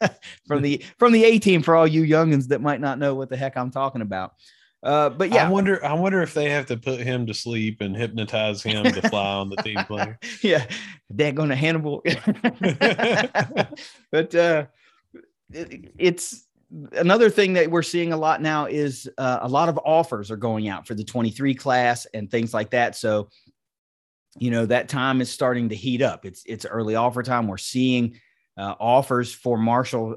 from 0.46 0.62
the 0.62 0.84
from 0.98 1.12
the 1.12 1.24
A 1.24 1.38
team 1.38 1.62
for 1.62 1.74
all 1.74 1.86
you 1.86 2.02
youngins 2.02 2.48
that 2.48 2.60
might 2.60 2.80
not 2.80 2.98
know 2.98 3.14
what 3.14 3.28
the 3.28 3.36
heck 3.36 3.56
I'm 3.56 3.70
talking 3.70 4.02
about. 4.02 4.34
Uh, 4.82 5.10
but 5.10 5.30
yeah, 5.32 5.48
I 5.48 5.50
wonder. 5.50 5.84
I 5.84 5.94
wonder 5.94 6.22
if 6.22 6.32
they 6.32 6.48
have 6.50 6.66
to 6.66 6.76
put 6.76 7.00
him 7.00 7.26
to 7.26 7.34
sleep 7.34 7.80
and 7.80 7.96
hypnotize 7.96 8.62
him 8.62 8.84
to 8.84 9.08
fly 9.08 9.34
on 9.34 9.48
the 9.50 9.56
team 9.56 9.78
plane. 9.84 10.16
yeah, 10.42 10.64
they're 11.10 11.32
going 11.32 11.48
to 11.48 11.56
Hannibal. 11.56 12.02
but 14.12 14.34
uh, 14.34 14.66
it- 15.52 15.92
it's 15.98 16.46
another 16.92 17.30
thing 17.30 17.54
that 17.54 17.70
we're 17.70 17.82
seeing 17.82 18.12
a 18.12 18.16
lot 18.16 18.42
now 18.42 18.66
is 18.66 19.08
uh, 19.18 19.38
a 19.42 19.48
lot 19.48 19.68
of 19.68 19.78
offers 19.84 20.30
are 20.30 20.36
going 20.36 20.68
out 20.68 20.86
for 20.86 20.94
the 20.94 21.04
23 21.04 21.54
class 21.54 22.06
and 22.14 22.30
things 22.30 22.52
like 22.52 22.70
that. 22.70 22.94
So, 22.96 23.28
you 24.38 24.50
know, 24.50 24.66
that 24.66 24.88
time 24.88 25.20
is 25.20 25.30
starting 25.30 25.68
to 25.70 25.74
heat 25.74 26.02
up. 26.02 26.24
It's 26.24 26.42
it's 26.46 26.66
early 26.66 26.94
offer 26.94 27.22
time. 27.22 27.48
We're 27.48 27.58
seeing 27.58 28.18
uh, 28.56 28.74
offers 28.78 29.32
for 29.32 29.56
Marshall 29.56 30.16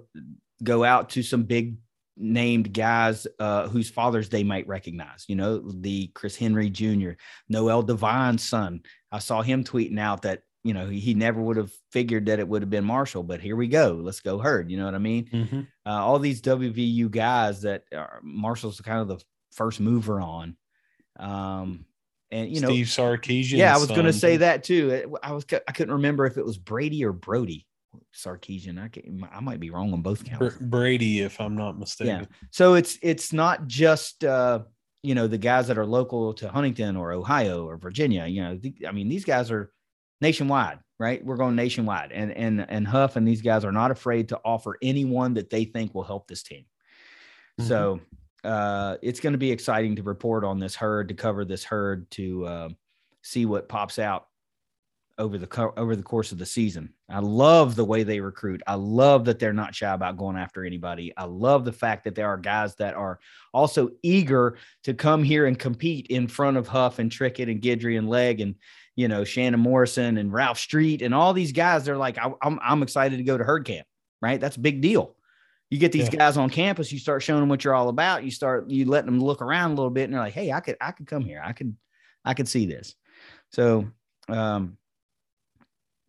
go 0.64 0.84
out 0.84 1.10
to 1.12 1.24
some 1.24 1.44
big 1.44 1.78
named 2.18 2.74
guys 2.74 3.26
uh, 3.40 3.70
whose 3.70 3.90
fathers 3.90 4.30
they 4.30 4.44
might 4.44 4.68
recognize. 4.68 5.26
You 5.28 5.36
know, 5.36 5.60
the 5.60 6.08
Chris 6.08 6.36
Henry 6.36 6.70
Jr., 6.70 7.12
Noel 7.48 7.82
Devine's 7.82 8.44
son. 8.44 8.82
I 9.12 9.20
saw 9.20 9.42
him 9.42 9.64
tweeting 9.64 10.00
out 10.00 10.24
that 10.24 10.42
you 10.64 10.74
know, 10.74 10.88
he 10.88 11.14
never 11.14 11.42
would 11.42 11.58
have 11.58 11.72
figured 11.92 12.26
that 12.26 12.40
it 12.40 12.48
would 12.48 12.62
have 12.62 12.70
been 12.70 12.84
Marshall, 12.84 13.24
but 13.24 13.40
here 13.40 13.56
we 13.56 13.68
go. 13.68 14.00
Let's 14.02 14.20
go 14.20 14.40
herd. 14.40 14.70
You 14.70 14.78
know 14.78 14.86
what 14.86 14.96
I 14.96 15.00
mean? 15.00 15.26
Mm-hmm. 15.32 15.60
Uh, 15.86 16.06
all 16.06 16.20
these 16.20 16.42
WVU 16.42 17.10
guys 17.10 17.62
that 17.62 17.84
are, 17.96 18.20
Marshall's 18.24 18.82
kind 18.82 19.00
of 19.00 19.08
the 19.08 19.24
first 19.52 19.80
mover 19.80 20.20
on. 20.20 20.58
Um, 21.18 21.86
and 22.32 22.54
you 22.54 22.62
know, 22.62 22.70
Steve 22.70 22.88
Sarkisian. 22.88 23.58
yeah, 23.58 23.74
I 23.74 23.78
was 23.78 23.88
going 23.88 24.06
to 24.06 24.14
say 24.14 24.38
that 24.38 24.64
too. 24.64 25.18
I 25.24 25.32
was 25.32 25.46
I 25.68 25.72
couldn't 25.72 25.94
remember 25.94 26.26
if 26.26 26.38
it 26.38 26.46
was 26.46 26.58
Brady 26.58 27.04
or 27.04 27.12
Brody 27.12 27.66
Sarkisian. 28.16 28.82
I 28.82 28.88
can, 28.88 29.28
I 29.32 29.40
might 29.40 29.60
be 29.60 29.70
wrong 29.70 29.94
on 29.94 30.02
both 30.02 30.24
counts. 30.24 30.56
Brady, 30.62 31.22
if 31.22 31.40
I'm 31.40 31.56
not 31.56 31.80
mistaken. 31.80 32.22
Yeah. 32.22 32.26
So 32.52 32.76
it's 32.76 32.98
it's 33.02 33.34
not 33.34 33.68
just 33.68 34.24
uh, 34.24 34.60
you 35.04 35.16
know 35.16 35.28
the 35.28 35.38
guys 35.38 35.68
that 35.68 35.78
are 35.78 35.86
local 35.86 36.34
to 36.36 36.50
Huntington 36.50 36.96
or 36.96 37.12
Ohio 37.12 37.68
or 37.68 37.78
Virginia. 37.78 38.26
You 38.26 38.44
know, 38.44 38.58
the, 38.58 38.74
I 38.88 38.92
mean 38.92 39.10
these 39.10 39.26
guys 39.26 39.52
are 39.52 39.72
nationwide, 40.22 40.80
right? 41.00 41.24
We're 41.24 41.38
going 41.38 41.56
nationwide, 41.56 42.12
and 42.12 42.32
and 42.32 42.66
and 42.70 42.88
Huff 42.88 43.16
and 43.16 43.28
these 43.28 43.42
guys 43.42 43.66
are 43.66 43.72
not 43.72 43.92
afraid 43.92 44.30
to 44.30 44.40
offer 44.46 44.78
anyone 44.82 45.34
that 45.36 45.50
they 45.50 45.66
think 45.66 45.96
will 45.96 46.04
help 46.04 46.28
this 46.28 46.44
team. 46.44 46.66
Mm-hmm. 47.60 47.68
So 47.68 48.00
uh, 48.44 48.98
it's 49.02 49.20
going 49.20 49.34
to 49.34 49.40
be 49.40 49.52
exciting 49.52 49.96
to 49.96 50.04
report 50.04 50.44
on 50.44 50.60
this 50.60 50.76
herd, 50.76 51.10
to 51.10 51.14
cover 51.14 51.46
this 51.46 51.64
herd, 51.64 52.10
to 52.12 52.46
uh, 52.46 52.70
see 53.22 53.46
what 53.46 53.70
pops 53.70 54.00
out 54.00 54.28
over 55.18 55.38
the 55.38 55.74
over 55.76 55.98
the 55.98 56.04
course 56.04 56.32
of 56.32 56.38
the 56.38 56.46
season. 56.46 56.94
I 57.10 57.20
love 57.20 57.76
the 57.76 57.84
way 57.84 58.04
they 58.04 58.22
recruit. 58.22 58.62
I 58.66 58.76
love 58.76 59.26
that 59.26 59.38
they're 59.38 59.52
not 59.52 59.76
shy 59.76 59.94
about 59.94 60.18
going 60.18 60.38
after 60.38 60.64
anybody. 60.64 61.12
I 61.18 61.26
love 61.26 61.66
the 61.66 61.74
fact 61.74 62.06
that 62.06 62.16
there 62.16 62.28
are 62.28 62.38
guys 62.38 62.76
that 62.76 62.96
are 62.96 63.20
also 63.54 63.90
eager 64.02 64.58
to 64.84 64.94
come 64.94 65.22
here 65.22 65.46
and 65.46 65.60
compete 65.60 66.08
in 66.08 66.28
front 66.28 66.56
of 66.56 66.70
Huff 66.70 67.00
and 67.00 67.12
Trickett 67.12 67.52
and 67.52 67.62
Guidry 67.62 67.98
and 67.98 68.10
Leg 68.10 68.40
and 68.40 68.56
you 68.96 69.10
know 69.10 69.26
Shannon 69.26 69.60
Morrison 69.60 70.18
and 70.18 70.32
Ralph 70.32 70.58
Street 70.58 71.02
and 71.02 71.14
all 71.14 71.34
these 71.34 71.52
guys. 71.52 71.84
They're 71.84 71.98
like, 71.98 72.18
I, 72.18 72.32
I'm 72.42 72.58
I'm 72.64 72.82
excited 72.82 73.18
to 73.18 73.24
go 73.24 73.38
to 73.38 73.44
herd 73.44 73.66
camp. 73.66 73.86
Right, 74.22 74.40
that's 74.40 74.58
a 74.58 74.62
big 74.62 74.82
deal 74.82 75.16
you 75.70 75.78
get 75.78 75.92
these 75.92 76.10
yeah. 76.12 76.20
guys 76.20 76.38
on 76.38 76.50
campus, 76.50 76.92
you 76.92 77.00
start 77.00 77.22
showing 77.22 77.42
them 77.42 77.50
what 77.50 77.64
you're 77.64 77.76
all 77.76 77.90
about. 77.90 78.24
You 78.24 78.32
start 78.32 78.70
you 78.70 78.86
letting 78.86 79.12
them 79.12 79.20
look 79.20 79.42
around 79.42 79.72
a 79.72 79.76
little 79.76 79.92
bit, 79.92 80.06
and 80.06 80.14
they're 80.14 80.22
like, 80.22 80.34
"Hey, 80.34 80.52
I 80.52 80.60
could 80.60 80.78
I 80.82 80.92
could 80.92 81.08
come 81.08 81.24
here. 81.24 81.42
I 81.44 81.54
could 81.54 81.76
I 82.26 82.34
could 82.34 82.48
see 82.48 82.66
this." 82.66 82.96
So, 83.52 83.88
um, 84.28 84.78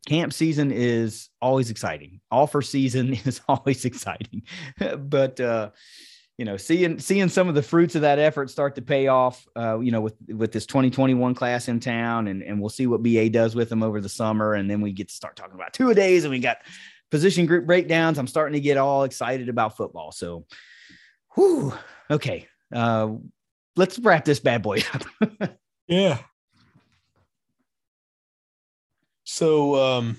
camp 0.07 0.33
season 0.33 0.73
is 0.73 1.29
always 1.43 1.71
exciting. 1.71 2.21
Offer 2.31 2.63
season 2.63 3.13
is 3.25 3.43
always 3.49 3.85
exciting, 3.85 4.43
but 4.99 5.39
uh, 5.41 5.71
you 6.39 6.47
know, 6.47 6.57
seeing 6.57 6.99
seeing 6.99 7.29
some 7.29 7.51
of 7.51 7.55
the 7.55 7.63
fruits 7.63 7.95
of 7.97 8.01
that 8.01 8.19
effort 8.19 8.49
start 8.49 8.77
to 8.77 8.83
pay 8.83 9.09
off. 9.09 9.47
Uh, 9.55 9.79
you 9.81 9.93
know, 9.93 10.01
with 10.01 10.15
with 10.29 10.53
this 10.53 10.65
2021 10.65 11.35
class 11.35 11.69
in 11.69 11.81
town, 11.81 12.29
and 12.29 12.43
and 12.43 12.59
we'll 12.59 12.71
see 12.71 12.87
what 12.87 13.03
BA 13.03 13.29
does 13.29 13.55
with 13.55 13.69
them 13.69 13.83
over 13.83 14.01
the 14.01 14.09
summer, 14.09 14.55
and 14.55 14.71
then 14.71 14.81
we 14.81 14.95
get 14.95 15.09
to 15.09 15.15
start 15.15 15.37
talking 15.37 15.55
about 15.55 15.75
two 15.75 15.91
a 15.91 15.95
days, 15.95 16.25
and 16.25 16.31
we 16.31 16.39
got 16.39 16.63
position 17.11 17.47
group 17.47 17.67
breakdowns. 17.67 18.19
I'm 18.19 18.27
starting 18.27 18.55
to 18.55 18.61
get 18.61 18.77
all 18.77 19.05
excited 19.05 19.49
about 19.49 19.77
football. 19.77 20.13
So, 20.13 20.47
whew, 21.35 21.73
okay. 22.11 22.47
Uh, 22.75 23.15
let's 23.77 23.99
wrap 23.99 24.25
this 24.25 24.41
bad 24.41 24.63
boy 24.63 24.83
up. 24.95 25.51
yeah. 25.89 26.19
So, 29.25 29.77
um, 29.77 30.17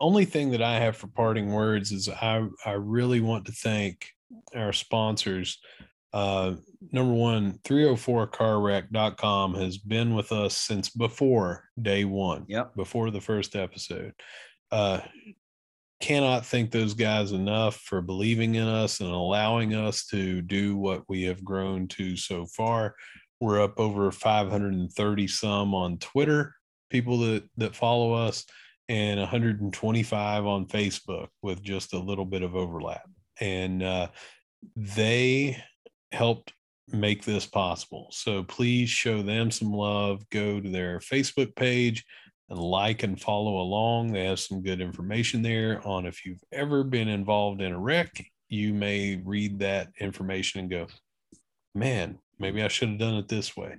only 0.00 0.24
thing 0.24 0.50
that 0.50 0.62
I 0.62 0.80
have 0.80 0.96
for 0.96 1.08
parting 1.08 1.52
words 1.52 1.92
is 1.92 2.08
I, 2.08 2.46
I 2.64 2.72
really 2.72 3.20
want 3.20 3.46
to 3.46 3.52
thank 3.52 4.08
our 4.54 4.72
sponsors. 4.72 5.58
Uh, 6.12 6.54
number 6.92 7.12
one, 7.12 7.58
304carwreck.com 7.64 9.54
has 9.54 9.78
been 9.78 10.14
with 10.14 10.32
us 10.32 10.56
since 10.56 10.88
before 10.88 11.64
day 11.80 12.04
one. 12.04 12.46
Yep. 12.48 12.74
Before 12.76 13.10
the 13.10 13.20
first 13.20 13.54
episode. 13.54 14.14
Uh, 14.72 15.00
cannot 16.00 16.46
thank 16.46 16.70
those 16.70 16.94
guys 16.94 17.32
enough 17.32 17.76
for 17.76 18.00
believing 18.00 18.54
in 18.54 18.66
us 18.66 19.00
and 19.00 19.10
allowing 19.10 19.74
us 19.74 20.06
to 20.06 20.40
do 20.42 20.76
what 20.76 21.02
we 21.08 21.22
have 21.24 21.44
grown 21.44 21.86
to 21.88 22.16
so 22.16 22.46
far. 22.46 22.94
We're 23.40 23.62
up 23.62 23.78
over 23.78 24.10
530 24.10 25.28
some 25.28 25.74
on 25.74 25.98
Twitter, 25.98 26.54
people 26.90 27.18
that 27.18 27.44
that 27.58 27.76
follow 27.76 28.12
us, 28.12 28.44
and 28.88 29.20
125 29.20 30.46
on 30.46 30.66
Facebook 30.66 31.28
with 31.42 31.62
just 31.62 31.92
a 31.94 31.98
little 31.98 32.24
bit 32.26 32.42
of 32.42 32.56
overlap. 32.56 33.08
And 33.40 33.82
uh, 33.82 34.08
they 34.76 35.62
helped 36.12 36.52
make 36.88 37.24
this 37.24 37.46
possible. 37.46 38.08
So 38.10 38.42
please 38.42 38.90
show 38.90 39.22
them 39.22 39.50
some 39.50 39.72
love. 39.72 40.28
Go 40.30 40.60
to 40.60 40.68
their 40.68 40.98
Facebook 40.98 41.54
page, 41.54 42.04
and 42.50 42.58
like 42.58 43.02
and 43.02 43.20
follow 43.20 43.58
along. 43.60 44.12
They 44.12 44.26
have 44.26 44.40
some 44.40 44.62
good 44.62 44.80
information 44.80 45.40
there 45.40 45.80
on 45.86 46.04
if 46.04 46.26
you've 46.26 46.42
ever 46.52 46.84
been 46.84 47.08
involved 47.08 47.62
in 47.62 47.72
a 47.72 47.78
wreck. 47.78 48.24
You 48.48 48.74
may 48.74 49.22
read 49.24 49.60
that 49.60 49.88
information 50.00 50.60
and 50.60 50.70
go, 50.70 50.86
man, 51.74 52.18
maybe 52.40 52.62
I 52.62 52.68
should 52.68 52.88
have 52.90 52.98
done 52.98 53.14
it 53.14 53.28
this 53.28 53.56
way. 53.56 53.76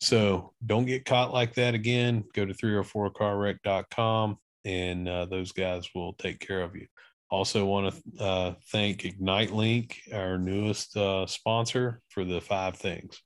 So 0.00 0.52
don't 0.64 0.84
get 0.84 1.06
caught 1.06 1.32
like 1.32 1.54
that 1.54 1.74
again. 1.74 2.24
Go 2.34 2.44
to 2.44 2.52
304carwreck.com 2.52 4.36
and 4.66 5.08
uh, 5.08 5.24
those 5.26 5.52
guys 5.52 5.88
will 5.94 6.12
take 6.14 6.40
care 6.40 6.62
of 6.62 6.76
you. 6.76 6.86
Also, 7.30 7.64
want 7.64 7.94
to 7.94 8.24
uh, 8.24 8.54
thank 8.70 9.04
Ignite 9.04 9.50
Link, 9.50 9.98
our 10.12 10.38
newest 10.38 10.96
uh, 10.96 11.26
sponsor, 11.26 12.00
for 12.08 12.24
the 12.24 12.40
five 12.40 12.76
things. 12.76 13.20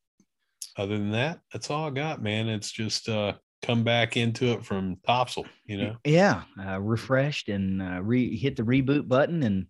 Other 0.76 0.96
than 0.96 1.10
that, 1.10 1.40
that's 1.52 1.68
all 1.68 1.88
I 1.88 1.90
got, 1.90 2.22
man. 2.22 2.48
It's 2.48 2.70
just 2.70 3.08
uh, 3.08 3.34
come 3.62 3.82
back 3.84 4.16
into 4.16 4.46
it 4.52 4.64
from 4.64 4.96
Topsail, 5.06 5.46
you 5.66 5.78
know? 5.78 5.96
Yeah, 6.04 6.42
uh, 6.64 6.80
refreshed 6.80 7.48
and 7.48 7.82
uh, 7.82 8.00
re- 8.02 8.36
hit 8.36 8.56
the 8.56 8.62
reboot 8.62 9.08
button 9.08 9.42
and 9.42 9.66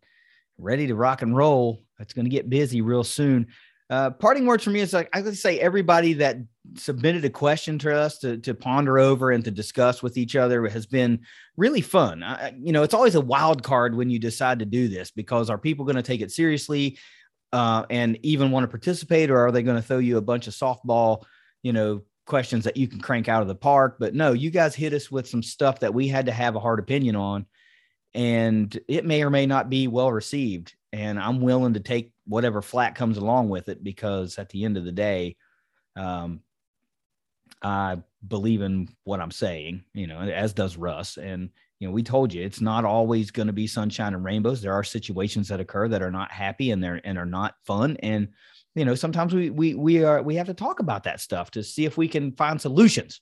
ready 0.58 0.86
to 0.86 0.94
rock 0.94 1.22
and 1.22 1.36
roll. 1.36 1.82
It's 1.98 2.12
going 2.12 2.26
to 2.26 2.30
get 2.30 2.50
busy 2.50 2.80
real 2.80 3.04
soon. 3.04 3.48
Uh, 3.90 4.10
parting 4.10 4.44
words 4.44 4.64
for 4.64 4.70
me 4.70 4.80
is 4.80 4.92
like 4.92 5.08
I 5.14 5.22
would 5.22 5.36
say 5.36 5.58
everybody 5.58 6.12
that 6.14 6.36
submitted 6.74 7.24
a 7.24 7.30
question 7.30 7.78
to 7.78 7.94
us 7.94 8.18
to, 8.18 8.36
to 8.38 8.54
ponder 8.54 8.98
over 8.98 9.30
and 9.30 9.42
to 9.44 9.50
discuss 9.50 10.02
with 10.02 10.18
each 10.18 10.36
other 10.36 10.68
has 10.68 10.84
been 10.84 11.20
really 11.56 11.80
fun. 11.80 12.22
I, 12.22 12.52
you 12.60 12.72
know, 12.72 12.82
it's 12.82 12.92
always 12.92 13.14
a 13.14 13.20
wild 13.20 13.62
card 13.62 13.96
when 13.96 14.10
you 14.10 14.18
decide 14.18 14.58
to 14.58 14.66
do 14.66 14.88
this 14.88 15.10
because 15.10 15.48
are 15.48 15.56
people 15.56 15.86
going 15.86 15.96
to 15.96 16.02
take 16.02 16.20
it 16.20 16.30
seriously 16.30 16.98
uh, 17.54 17.84
and 17.88 18.18
even 18.22 18.50
want 18.50 18.64
to 18.64 18.68
participate, 18.68 19.30
or 19.30 19.46
are 19.46 19.52
they 19.52 19.62
going 19.62 19.80
to 19.80 19.82
throw 19.82 19.98
you 19.98 20.18
a 20.18 20.22
bunch 20.22 20.46
of 20.48 20.52
softball, 20.52 21.24
you 21.62 21.72
know, 21.72 22.02
questions 22.28 22.64
that 22.64 22.76
you 22.76 22.86
can 22.86 23.00
crank 23.00 23.28
out 23.28 23.42
of 23.42 23.48
the 23.48 23.54
park. 23.54 23.96
But 23.98 24.14
no, 24.14 24.32
you 24.32 24.50
guys 24.50 24.74
hit 24.74 24.92
us 24.92 25.10
with 25.10 25.28
some 25.28 25.42
stuff 25.42 25.80
that 25.80 25.94
we 25.94 26.06
had 26.06 26.26
to 26.26 26.32
have 26.32 26.54
a 26.54 26.60
hard 26.60 26.78
opinion 26.78 27.16
on. 27.16 27.46
And 28.14 28.78
it 28.86 29.04
may 29.04 29.22
or 29.24 29.30
may 29.30 29.46
not 29.46 29.68
be 29.68 29.88
well 29.88 30.12
received. 30.12 30.74
And 30.92 31.18
I'm 31.18 31.40
willing 31.40 31.74
to 31.74 31.80
take 31.80 32.12
whatever 32.26 32.62
flat 32.62 32.94
comes 32.94 33.18
along 33.18 33.48
with 33.48 33.68
it 33.68 33.82
because 33.82 34.38
at 34.38 34.48
the 34.50 34.64
end 34.64 34.76
of 34.76 34.84
the 34.84 34.92
day, 34.92 35.36
um, 35.96 36.40
I 37.62 37.98
believe 38.26 38.62
in 38.62 38.88
what 39.04 39.20
I'm 39.20 39.30
saying, 39.30 39.84
you 39.92 40.06
know, 40.06 40.20
as 40.20 40.52
does 40.52 40.76
Russ. 40.76 41.16
And, 41.16 41.50
you 41.80 41.88
know, 41.88 41.92
we 41.92 42.02
told 42.02 42.32
you 42.32 42.44
it's 42.44 42.60
not 42.60 42.84
always 42.84 43.30
going 43.30 43.48
to 43.48 43.52
be 43.52 43.66
sunshine 43.66 44.14
and 44.14 44.24
rainbows. 44.24 44.62
There 44.62 44.72
are 44.72 44.84
situations 44.84 45.48
that 45.48 45.60
occur 45.60 45.88
that 45.88 46.02
are 46.02 46.10
not 46.10 46.30
happy 46.30 46.70
and 46.70 46.82
they're 46.82 47.00
and 47.04 47.18
are 47.18 47.26
not 47.26 47.54
fun. 47.64 47.96
And 48.02 48.28
you 48.78 48.84
know 48.84 48.94
sometimes 48.94 49.34
we 49.34 49.50
we 49.50 49.74
we 49.74 50.04
are 50.04 50.22
we 50.22 50.36
have 50.36 50.46
to 50.46 50.54
talk 50.54 50.80
about 50.80 51.04
that 51.04 51.20
stuff 51.20 51.50
to 51.52 51.62
see 51.62 51.84
if 51.84 51.96
we 51.96 52.08
can 52.08 52.32
find 52.32 52.60
solutions. 52.60 53.20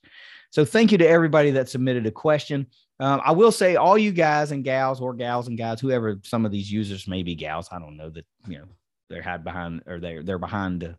So 0.51 0.65
thank 0.65 0.93
you 0.93 0.99
to 0.99 1.09
everybody 1.09 1.51
that 1.53 1.69
submitted 1.69 2.07
a 2.07 2.11
question. 2.11 2.67
Um, 2.99 3.21
i 3.27 3.31
will 3.31 3.53
say 3.53 3.77
all 3.77 3.99
you 3.99 4.11
guys 4.11 4.53
and 4.53 4.65
gals 4.65 5.03
or 5.03 5.13
gals 5.13 5.49
and 5.49 5.59
guys 5.59 5.81
whoever 5.81 6.19
some 6.23 6.47
of 6.47 6.51
these 6.51 6.73
users 6.73 7.07
may 7.07 7.23
be 7.23 7.35
gals 7.35 7.69
i 7.71 7.79
don't 7.79 7.99
know 7.99 8.09
that 8.09 8.25
you 8.49 8.57
know 8.57 8.65
they're 9.11 9.21
hide 9.21 9.45
behind 9.45 9.83
or 9.87 10.01
they're 10.01 10.23
they're 10.23 10.39
behind 10.39 10.81
the 10.81 10.97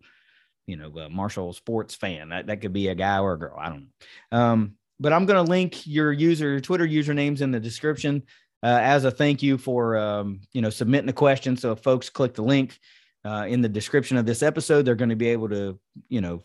you 0.67 0.75
know 0.75 0.91
uh, 0.95 1.09
marshall 1.09 1.53
sports 1.53 1.95
fan. 1.95 2.29
That, 2.29 2.45
that 2.47 2.61
could 2.61 2.73
be 2.73 2.89
a 2.89 2.95
guy 2.95 3.17
or 3.17 3.33
a 3.33 3.39
girl. 3.39 3.57
I 3.59 3.69
don't 3.69 3.87
know. 4.31 4.37
Um, 4.37 4.73
but 4.99 5.13
i'm 5.13 5.27
going 5.27 5.43
to 5.43 5.49
link 5.49 5.85
your 5.85 6.11
user 6.11 6.49
your 6.49 6.59
twitter 6.59 6.87
usernames 6.87 7.41
in 7.41 7.51
the 7.51 7.59
description 7.59 8.23
uh, 8.63 8.79
as 8.81 9.05
a 9.05 9.11
thank 9.11 9.43
you 9.43 9.57
for 9.57 9.97
um, 9.97 10.41
you 10.51 10.61
know 10.61 10.69
submitting 10.69 11.09
a 11.09 11.13
question. 11.13 11.57
So 11.57 11.75
folks 11.75 12.09
click 12.09 12.33
the 12.33 12.43
link 12.43 12.79
uh, 13.27 13.45
in 13.45 13.61
the 13.61 13.69
description 13.69 14.15
of 14.17 14.25
this 14.25 14.41
episode. 14.41 14.83
They're 14.83 14.95
going 14.95 15.09
to 15.09 15.15
be 15.15 15.29
able 15.29 15.49
to, 15.49 15.77
you 16.07 16.21
know, 16.21 16.41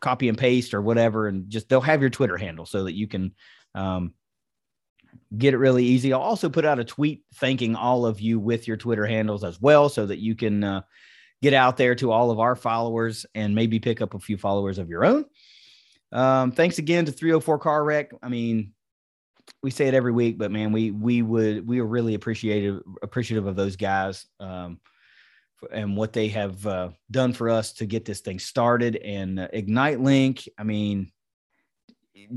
copy 0.00 0.28
and 0.28 0.38
paste 0.38 0.72
or 0.72 0.80
whatever, 0.80 1.28
and 1.28 1.50
just 1.50 1.68
they'll 1.68 1.80
have 1.82 2.00
your 2.00 2.10
Twitter 2.10 2.38
handle 2.38 2.64
so 2.64 2.84
that 2.84 2.94
you 2.94 3.06
can 3.06 3.34
um, 3.74 4.14
get 5.36 5.52
it 5.52 5.58
really 5.58 5.84
easy. 5.84 6.12
I'll 6.12 6.20
also 6.20 6.48
put 6.48 6.64
out 6.64 6.78
a 6.78 6.84
tweet 6.84 7.22
thanking 7.34 7.76
all 7.76 8.06
of 8.06 8.20
you 8.20 8.40
with 8.40 8.66
your 8.66 8.78
Twitter 8.78 9.04
handles 9.04 9.44
as 9.44 9.60
well, 9.60 9.90
so 9.90 10.06
that 10.06 10.18
you 10.20 10.34
can 10.34 10.64
uh, 10.64 10.80
get 11.42 11.52
out 11.52 11.76
there 11.76 11.94
to 11.96 12.10
all 12.10 12.30
of 12.30 12.40
our 12.40 12.56
followers 12.56 13.26
and 13.34 13.54
maybe 13.54 13.78
pick 13.78 14.00
up 14.00 14.14
a 14.14 14.18
few 14.18 14.38
followers 14.38 14.78
of 14.78 14.88
your 14.88 15.04
own. 15.04 15.26
Um, 16.12 16.52
thanks 16.52 16.78
again 16.78 17.04
to 17.04 17.12
304 17.12 17.58
Car 17.58 17.84
Wreck. 17.84 18.10
I 18.22 18.28
mean, 18.28 18.72
we 19.62 19.70
say 19.70 19.86
it 19.86 19.94
every 19.94 20.12
week, 20.12 20.38
but 20.38 20.50
man, 20.50 20.72
we 20.72 20.92
we 20.92 21.20
would 21.20 21.66
we 21.66 21.80
are 21.80 21.86
really 21.86 22.14
appreciative 22.14 22.82
appreciative 23.02 23.46
of 23.46 23.56
those 23.56 23.76
guys. 23.76 24.26
Um, 24.40 24.80
and 25.72 25.96
what 25.96 26.12
they 26.12 26.28
have 26.28 26.66
uh, 26.66 26.90
done 27.10 27.32
for 27.32 27.50
us 27.50 27.72
to 27.74 27.86
get 27.86 28.04
this 28.04 28.20
thing 28.20 28.38
started. 28.38 28.96
And 28.96 29.40
uh, 29.40 29.48
Ignite 29.52 30.00
Link, 30.00 30.48
I 30.58 30.64
mean, 30.64 31.12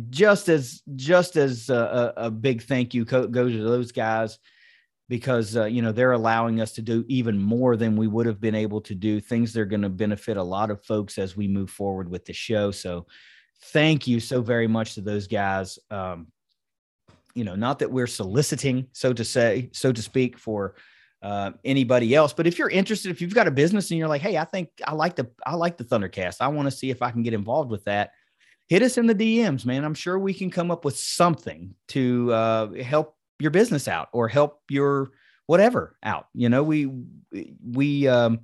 just 0.10 0.50
as 0.50 0.82
just 0.96 1.36
as 1.36 1.70
a, 1.70 2.14
a 2.18 2.32
big 2.32 2.64
thank 2.64 2.94
you 2.94 3.06
go, 3.06 3.28
go 3.28 3.50
to 3.50 3.64
those 3.64 3.92
guys 3.92 4.40
because 5.08 5.56
uh, 5.56 5.66
you 5.66 5.82
know 5.82 5.92
they're 5.92 6.14
allowing 6.14 6.62
us 6.62 6.74
to 6.74 6.82
do 6.82 7.06
even 7.08 7.40
more 7.40 7.76
than 7.76 7.96
we 7.96 8.08
would 8.08 8.26
have 8.26 8.42
been 8.42 8.56
able 8.56 8.82
to 8.82 8.96
do. 8.96 9.20
Things 9.20 9.54
that 9.54 9.62
are 9.62 9.66
going 9.66 9.82
to 9.82 9.90
benefit 9.90 10.38
a 10.38 10.44
lot 10.44 10.72
of 10.72 10.84
folks 10.84 11.18
as 11.18 11.38
we 11.38 11.48
move 11.48 11.70
forward 11.70 12.10
with 12.10 12.26
the 12.26 12.34
show. 12.34 12.72
So 12.72 13.06
thank 13.66 14.08
you 14.08 14.20
so 14.20 14.42
very 14.42 14.68
much 14.68 14.96
to 14.96 15.02
those 15.02 15.28
guys. 15.28 15.78
Um, 15.92 16.28
you 17.36 17.44
know 17.44 17.56
not 17.56 17.80
that 17.80 17.92
we're 17.92 18.08
soliciting 18.08 18.88
so 18.94 19.14
to 19.14 19.24
say 19.24 19.70
so 19.74 19.92
to 19.92 20.02
speak 20.02 20.40
for 20.40 20.76
uh, 21.26 21.52
anybody 21.64 22.14
else 22.14 22.34
but 22.34 22.46
if 22.46 22.60
you're 22.60 22.70
interested 22.70 23.10
if 23.10 23.22
you've 23.22 23.34
got 23.34 23.48
a 23.48 23.52
business 23.52 23.90
and 23.90 23.98
you're 23.98 24.08
like 24.08 24.22
hey 24.22 24.38
i 24.38 24.44
think 24.44 24.70
i 24.86 24.94
like 24.94 25.16
the 25.16 25.28
i 25.46 25.56
like 25.56 25.78
the 25.78 25.84
thundercast 25.84 26.38
i 26.40 26.48
want 26.48 26.70
to 26.70 26.76
see 26.76 26.90
if 26.90 27.02
i 27.02 27.10
can 27.10 27.24
get 27.24 27.34
involved 27.34 27.72
with 27.72 27.84
that 27.86 28.12
hit 28.68 28.82
us 28.82 28.98
in 28.98 29.08
the 29.08 29.16
dms 29.16 29.66
man 29.66 29.84
i'm 29.84 29.94
sure 29.94 30.20
we 30.20 30.34
can 30.34 30.52
come 30.52 30.70
up 30.70 30.86
with 30.86 30.98
something 30.98 31.74
to 31.88 32.32
uh, 32.32 32.72
help 32.84 33.16
your 33.40 33.52
business 33.52 33.88
out 33.88 34.10
or 34.14 34.28
help 34.28 34.62
your 34.70 35.12
whatever 35.48 35.96
out. 36.04 36.28
You 36.34 36.50
know, 36.50 36.64
we 36.64 36.92
we 37.64 38.08
um, 38.08 38.42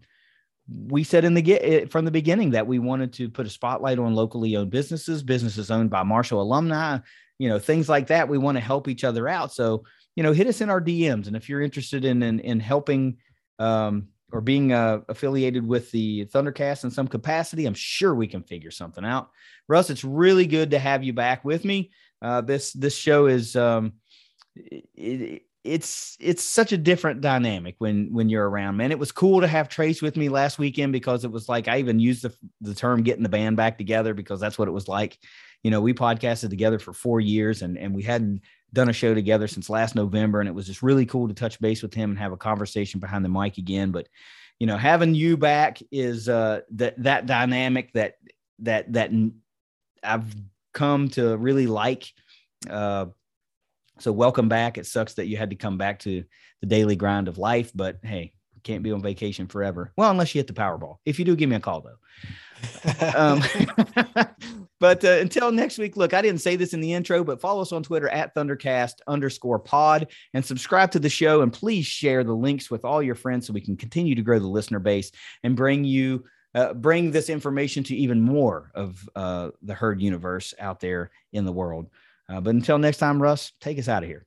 we 0.87 1.03
said 1.03 1.25
in 1.25 1.33
the 1.33 1.41
get 1.41 1.61
eh, 1.63 1.85
from 1.85 2.05
the 2.05 2.11
beginning 2.11 2.51
that 2.51 2.67
we 2.67 2.79
wanted 2.79 3.13
to 3.13 3.29
put 3.29 3.47
a 3.47 3.49
spotlight 3.49 3.99
on 3.99 4.15
locally 4.15 4.55
owned 4.55 4.71
businesses, 4.71 5.23
businesses 5.23 5.71
owned 5.71 5.89
by 5.89 6.03
Marshall 6.03 6.41
alumni, 6.41 6.99
you 7.39 7.49
know, 7.49 7.59
things 7.59 7.89
like 7.89 8.07
that. 8.07 8.29
We 8.29 8.37
want 8.37 8.57
to 8.57 8.63
help 8.63 8.87
each 8.87 9.03
other 9.03 9.27
out. 9.27 9.53
So, 9.53 9.83
you 10.15 10.23
know, 10.23 10.33
hit 10.33 10.47
us 10.47 10.61
in 10.61 10.69
our 10.69 10.81
DMs, 10.81 11.27
and 11.27 11.35
if 11.35 11.49
you're 11.49 11.61
interested 11.61 12.05
in 12.05 12.23
in, 12.23 12.39
in 12.39 12.59
helping 12.59 13.17
um, 13.59 14.07
or 14.31 14.41
being 14.41 14.73
uh, 14.73 14.99
affiliated 15.09 15.65
with 15.65 15.91
the 15.91 16.25
Thundercast 16.25 16.83
in 16.83 16.91
some 16.91 17.07
capacity, 17.07 17.65
I'm 17.65 17.73
sure 17.73 18.15
we 18.15 18.27
can 18.27 18.43
figure 18.43 18.71
something 18.71 19.05
out. 19.05 19.29
Russ, 19.67 19.89
it's 19.89 20.03
really 20.03 20.47
good 20.47 20.71
to 20.71 20.79
have 20.79 21.03
you 21.03 21.13
back 21.13 21.43
with 21.45 21.65
me. 21.65 21.91
Uh, 22.21 22.41
this 22.41 22.73
this 22.73 22.95
show 22.95 23.27
is 23.27 23.55
um, 23.55 23.93
it, 24.55 25.43
it's 25.63 26.17
it's 26.19 26.43
such 26.43 26.71
a 26.71 26.77
different 26.77 27.21
dynamic 27.21 27.75
when 27.77 28.11
when 28.11 28.29
you're 28.29 28.49
around 28.49 28.77
man 28.77 28.91
it 28.91 28.97
was 28.97 29.11
cool 29.11 29.41
to 29.41 29.47
have 29.47 29.69
trace 29.69 30.01
with 30.01 30.17
me 30.17 30.27
last 30.27 30.57
weekend 30.57 30.91
because 30.91 31.23
it 31.23 31.31
was 31.31 31.47
like 31.47 31.67
i 31.67 31.77
even 31.77 31.99
used 31.99 32.23
the, 32.23 32.33
the 32.61 32.73
term 32.73 33.03
getting 33.03 33.21
the 33.21 33.29
band 33.29 33.55
back 33.55 33.77
together 33.77 34.15
because 34.15 34.39
that's 34.39 34.57
what 34.57 34.67
it 34.67 34.71
was 34.71 34.87
like 34.87 35.19
you 35.61 35.69
know 35.69 35.79
we 35.79 35.93
podcasted 35.93 36.49
together 36.49 36.79
for 36.79 36.93
four 36.93 37.19
years 37.19 37.61
and 37.61 37.77
and 37.77 37.93
we 37.93 38.01
hadn't 38.01 38.41
done 38.73 38.89
a 38.89 38.93
show 38.93 39.13
together 39.13 39.47
since 39.47 39.69
last 39.69 39.95
november 39.95 40.39
and 40.39 40.49
it 40.49 40.55
was 40.55 40.67
just 40.67 40.81
really 40.81 41.05
cool 41.05 41.27
to 41.27 41.33
touch 41.33 41.59
base 41.59 41.81
with 41.81 41.93
him 41.93 42.11
and 42.11 42.19
have 42.19 42.31
a 42.31 42.37
conversation 42.37 42.99
behind 42.99 43.23
the 43.23 43.29
mic 43.29 43.57
again 43.57 43.91
but 43.91 44.07
you 44.59 44.67
know 44.67 44.77
having 44.77 45.13
you 45.13 45.37
back 45.37 45.79
is 45.91 46.29
uh 46.29 46.61
that 46.71 47.01
that 47.01 47.25
dynamic 47.25 47.91
that 47.93 48.15
that 48.59 48.91
that 48.93 49.11
i've 50.03 50.35
come 50.73 51.09
to 51.09 51.35
really 51.37 51.67
like 51.67 52.11
uh 52.69 53.05
so 54.01 54.11
welcome 54.11 54.49
back. 54.49 54.79
It 54.79 54.87
sucks 54.87 55.13
that 55.15 55.27
you 55.27 55.37
had 55.37 55.51
to 55.51 55.55
come 55.55 55.77
back 55.77 55.99
to 55.99 56.23
the 56.59 56.67
daily 56.67 56.95
grind 56.95 57.27
of 57.27 57.37
life, 57.37 57.71
but 57.73 57.99
hey, 58.01 58.33
can't 58.63 58.83
be 58.83 58.91
on 58.91 59.01
vacation 59.01 59.47
forever. 59.47 59.91
Well, 59.97 60.11
unless 60.11 60.33
you 60.33 60.39
hit 60.39 60.47
the 60.47 60.53
Powerball. 60.53 60.97
If 61.05 61.19
you 61.19 61.25
do, 61.25 61.35
give 61.35 61.49
me 61.49 61.55
a 61.55 61.59
call 61.59 61.81
though. 61.81 63.13
um, 63.15 63.41
but 64.79 65.03
uh, 65.03 65.17
until 65.19 65.51
next 65.51 65.77
week, 65.77 65.97
look, 65.97 66.13
I 66.13 66.21
didn't 66.21 66.41
say 66.41 66.55
this 66.55 66.73
in 66.73 66.81
the 66.81 66.93
intro, 66.93 67.23
but 67.23 67.41
follow 67.41 67.61
us 67.61 67.71
on 67.71 67.83
Twitter 67.83 68.09
at 68.09 68.35
Thundercast 68.35 68.95
underscore 69.07 69.59
pod 69.59 70.07
and 70.33 70.45
subscribe 70.45 70.91
to 70.91 70.99
the 70.99 71.09
show. 71.09 71.41
And 71.41 71.51
please 71.51 71.85
share 71.85 72.23
the 72.23 72.33
links 72.33 72.69
with 72.69 72.85
all 72.85 73.01
your 73.01 73.15
friends 73.15 73.47
so 73.47 73.53
we 73.53 73.61
can 73.61 73.77
continue 73.77 74.15
to 74.15 74.21
grow 74.21 74.39
the 74.39 74.47
listener 74.47 74.79
base 74.79 75.11
and 75.43 75.55
bring 75.55 75.83
you. 75.83 76.23
Uh, 76.53 76.73
bring 76.73 77.11
this 77.11 77.29
information 77.29 77.81
to 77.81 77.95
even 77.95 78.19
more 78.19 78.73
of 78.75 79.07
uh, 79.15 79.51
the 79.61 79.73
herd 79.73 80.01
universe 80.01 80.53
out 80.59 80.81
there 80.81 81.09
in 81.31 81.45
the 81.45 81.51
world. 81.51 81.89
Uh, 82.27 82.41
but 82.41 82.53
until 82.53 82.77
next 82.77 82.97
time, 82.97 83.21
Russ, 83.21 83.53
take 83.61 83.79
us 83.79 83.87
out 83.87 84.03
of 84.03 84.09
here. 84.09 84.25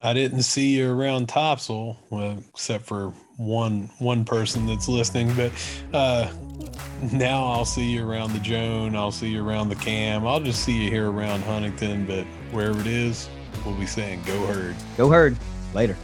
I 0.00 0.12
didn't 0.12 0.42
see 0.42 0.76
you 0.76 0.92
around 0.92 1.28
Topsail, 1.28 1.98
well, 2.10 2.38
except 2.50 2.86
for 2.86 3.12
one 3.36 3.90
one 3.98 4.24
person 4.24 4.66
that's 4.66 4.88
listening. 4.88 5.34
But 5.34 5.52
uh, 5.92 6.30
now 7.12 7.44
I'll 7.46 7.64
see 7.64 7.90
you 7.90 8.08
around 8.08 8.32
the 8.32 8.38
Joan. 8.38 8.94
I'll 8.94 9.10
see 9.10 9.28
you 9.28 9.44
around 9.44 9.70
the 9.70 9.76
Cam. 9.76 10.24
I'll 10.24 10.40
just 10.40 10.64
see 10.64 10.84
you 10.84 10.90
here 10.90 11.10
around 11.10 11.42
Huntington. 11.42 12.06
But 12.06 12.24
wherever 12.52 12.78
it 12.80 12.86
is, 12.86 13.28
we'll 13.64 13.74
be 13.74 13.86
saying, 13.86 14.22
"Go 14.24 14.46
herd." 14.46 14.76
Go 14.96 15.10
herd. 15.10 15.36
Later. 15.74 15.96